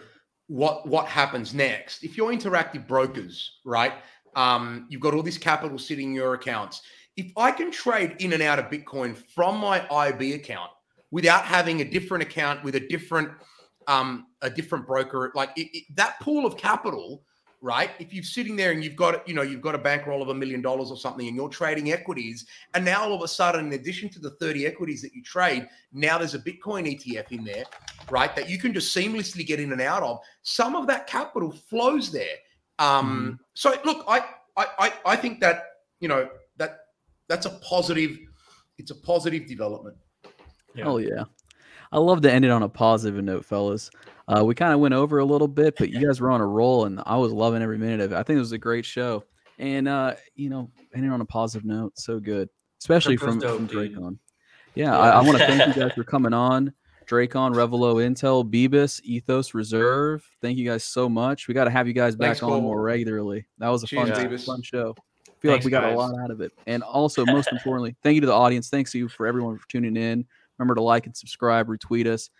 what 0.48 0.86
what 0.86 1.06
happens 1.06 1.54
next, 1.54 2.02
if 2.02 2.16
you're 2.16 2.32
interactive 2.32 2.86
brokers, 2.86 3.58
right? 3.64 3.94
Um, 4.34 4.86
you've 4.88 5.00
got 5.00 5.14
all 5.14 5.22
this 5.22 5.38
capital 5.38 5.78
sitting 5.78 6.10
in 6.10 6.14
your 6.14 6.34
accounts. 6.34 6.82
If 7.16 7.32
I 7.36 7.50
can 7.50 7.70
trade 7.70 8.16
in 8.18 8.32
and 8.32 8.42
out 8.42 8.58
of 8.58 8.66
Bitcoin 8.66 9.16
from 9.16 9.58
my 9.58 9.86
IB 9.90 10.34
account 10.34 10.70
without 11.10 11.44
having 11.44 11.80
a 11.80 11.84
different 11.84 12.22
account 12.22 12.62
with 12.62 12.74
a 12.76 12.80
different 12.80 13.30
um, 13.88 14.26
a 14.42 14.50
different 14.50 14.86
broker. 14.86 15.32
Like 15.34 15.50
it, 15.56 15.68
it, 15.72 15.84
that 15.96 16.20
pool 16.20 16.46
of 16.46 16.56
capital, 16.56 17.24
right? 17.60 17.90
If 17.98 18.12
you're 18.12 18.22
sitting 18.22 18.56
there 18.56 18.70
and 18.70 18.82
you've 18.82 18.96
got 18.96 19.26
you 19.28 19.34
know 19.34 19.42
you've 19.42 19.60
got 19.60 19.74
a 19.74 19.78
bankroll 19.78 20.22
of 20.22 20.28
a 20.28 20.34
million 20.34 20.62
dollars 20.62 20.90
or 20.90 20.96
something, 20.96 21.26
and 21.26 21.36
you're 21.36 21.48
trading 21.48 21.92
equities, 21.92 22.46
and 22.74 22.84
now 22.84 23.02
all 23.02 23.14
of 23.14 23.22
a 23.22 23.28
sudden, 23.28 23.66
in 23.66 23.72
addition 23.72 24.08
to 24.10 24.20
the 24.20 24.30
30 24.32 24.66
equities 24.66 25.02
that 25.02 25.14
you 25.14 25.22
trade, 25.22 25.66
now 25.92 26.18
there's 26.18 26.34
a 26.34 26.38
Bitcoin 26.38 26.86
ETF 26.86 27.32
in 27.32 27.44
there, 27.44 27.64
right? 28.10 28.34
That 28.36 28.48
you 28.48 28.58
can 28.58 28.72
just 28.72 28.96
seamlessly 28.96 29.46
get 29.46 29.60
in 29.60 29.72
and 29.72 29.80
out 29.80 30.02
of. 30.02 30.18
Some 30.42 30.76
of 30.76 30.86
that 30.86 31.06
capital 31.06 31.52
flows 31.52 32.12
there. 32.12 32.36
Um, 32.78 33.38
mm. 33.40 33.44
So 33.54 33.74
look, 33.84 34.04
I, 34.06 34.24
I 34.56 34.92
I 35.04 35.16
think 35.16 35.40
that 35.40 35.64
you 36.00 36.08
know 36.08 36.28
that 36.56 36.80
that's 37.28 37.46
a 37.46 37.50
positive. 37.50 38.18
It's 38.78 38.92
a 38.92 38.94
positive 38.94 39.46
development. 39.46 39.96
Yeah. 40.74 40.84
Oh 40.86 40.98
yeah. 40.98 41.24
I 41.92 41.98
love 41.98 42.22
to 42.22 42.32
end 42.32 42.44
it 42.44 42.50
on 42.50 42.62
a 42.62 42.68
positive 42.68 43.22
note, 43.22 43.44
fellas. 43.44 43.90
Uh, 44.28 44.44
we 44.44 44.54
kind 44.54 44.72
of 44.72 44.80
went 44.80 44.94
over 44.94 45.18
a 45.18 45.24
little 45.24 45.48
bit, 45.48 45.74
but 45.78 45.90
you 45.90 46.00
guys 46.06 46.20
were 46.20 46.30
on 46.30 46.40
a 46.40 46.46
roll, 46.46 46.84
and 46.84 47.00
I 47.06 47.16
was 47.16 47.32
loving 47.32 47.62
every 47.62 47.78
minute 47.78 48.00
of 48.00 48.12
it. 48.12 48.16
I 48.16 48.22
think 48.22 48.36
it 48.36 48.40
was 48.40 48.52
a 48.52 48.58
great 48.58 48.84
show, 48.84 49.24
and 49.58 49.88
uh, 49.88 50.14
you 50.34 50.50
know, 50.50 50.70
ending 50.94 51.10
on 51.10 51.20
a 51.20 51.24
positive 51.24 51.64
note, 51.64 51.98
so 51.98 52.20
good, 52.20 52.48
especially 52.80 53.16
from, 53.16 53.38
dope, 53.38 53.56
from 53.56 53.68
Drakon. 53.68 54.18
Yeah, 54.74 54.86
yeah, 54.86 54.98
I, 54.98 55.08
I 55.10 55.22
want 55.22 55.38
to 55.38 55.46
thank 55.46 55.74
you 55.74 55.82
guys 55.82 55.92
for 55.92 56.04
coming 56.04 56.34
on. 56.34 56.72
Drakon, 57.08 57.54
Revelo, 57.54 57.96
Intel, 58.04 58.48
Bebis, 58.48 59.00
Ethos, 59.02 59.54
Reserve. 59.54 60.28
Thank 60.42 60.58
you 60.58 60.68
guys 60.68 60.84
so 60.84 61.08
much. 61.08 61.48
We 61.48 61.54
got 61.54 61.64
to 61.64 61.70
have 61.70 61.88
you 61.88 61.94
guys 61.94 62.14
back 62.14 62.28
Thanks, 62.28 62.42
on 62.42 62.50
Cole. 62.50 62.60
more 62.60 62.82
regularly. 62.82 63.46
That 63.56 63.68
was 63.68 63.82
a 63.82 63.86
fun, 63.86 64.12
fun 64.38 64.62
show. 64.62 64.94
I 64.94 65.40
feel 65.40 65.52
Thanks, 65.52 65.64
like 65.64 65.64
we 65.64 65.70
got 65.70 65.84
guys. 65.84 65.94
a 65.94 65.96
lot 65.96 66.14
out 66.22 66.30
of 66.30 66.42
it. 66.42 66.52
And 66.66 66.82
also, 66.82 67.24
most 67.24 67.48
importantly, 67.50 67.96
thank 68.02 68.16
you 68.16 68.20
to 68.20 68.26
the 68.26 68.34
audience. 68.34 68.68
Thanks 68.68 68.92
to 68.92 68.98
you 68.98 69.08
for 69.08 69.26
everyone 69.26 69.56
for 69.56 69.66
tuning 69.68 69.96
in. 69.96 70.26
Remember 70.58 70.74
to 70.74 70.82
like 70.82 71.06
and 71.06 71.16
subscribe, 71.16 71.68
retweet 71.68 72.06
us. 72.06 72.30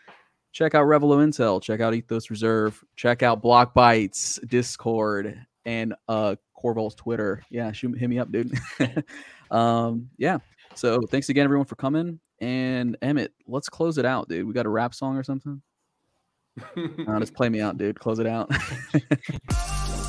Check 0.53 0.75
out 0.75 0.87
Revelo 0.87 1.19
Intel. 1.25 1.63
Check 1.63 1.81
out 1.81 1.95
Ethos 1.95 2.31
Reserve. 2.31 2.83
Check 2.97 3.23
out 3.23 3.43
Blockbytes, 3.43 4.47
Discord, 4.49 5.47
and 5.65 5.95
uh 6.09 6.37
Corval's 6.55 6.95
Twitter. 6.95 7.43
Yeah, 7.51 7.71
shoot, 7.73 7.97
hit 7.97 8.11
me 8.11 8.19
up, 8.19 8.33
dude. 8.33 8.53
um, 9.51 10.11
yeah. 10.19 10.39
So 10.75 11.01
thanks 11.03 11.29
again, 11.29 11.45
everyone, 11.45 11.67
for 11.67 11.77
coming. 11.77 12.19
And 12.41 12.97
Emmett, 13.03 13.33
let's 13.47 13.69
close 13.69 13.99
it 13.99 14.05
out, 14.05 14.29
dude. 14.29 14.47
We 14.47 14.53
got 14.53 14.67
a 14.67 14.71
rap 14.71 14.95
song 14.95 15.17
or 15.17 15.23
something? 15.23 15.63
no, 16.77 17.19
just 17.21 17.35
play 17.35 17.49
me 17.49 17.61
out, 17.61 17.79
dude. 17.79 17.99
Close 17.99 18.19
it 18.19 18.27
out. 18.27 18.51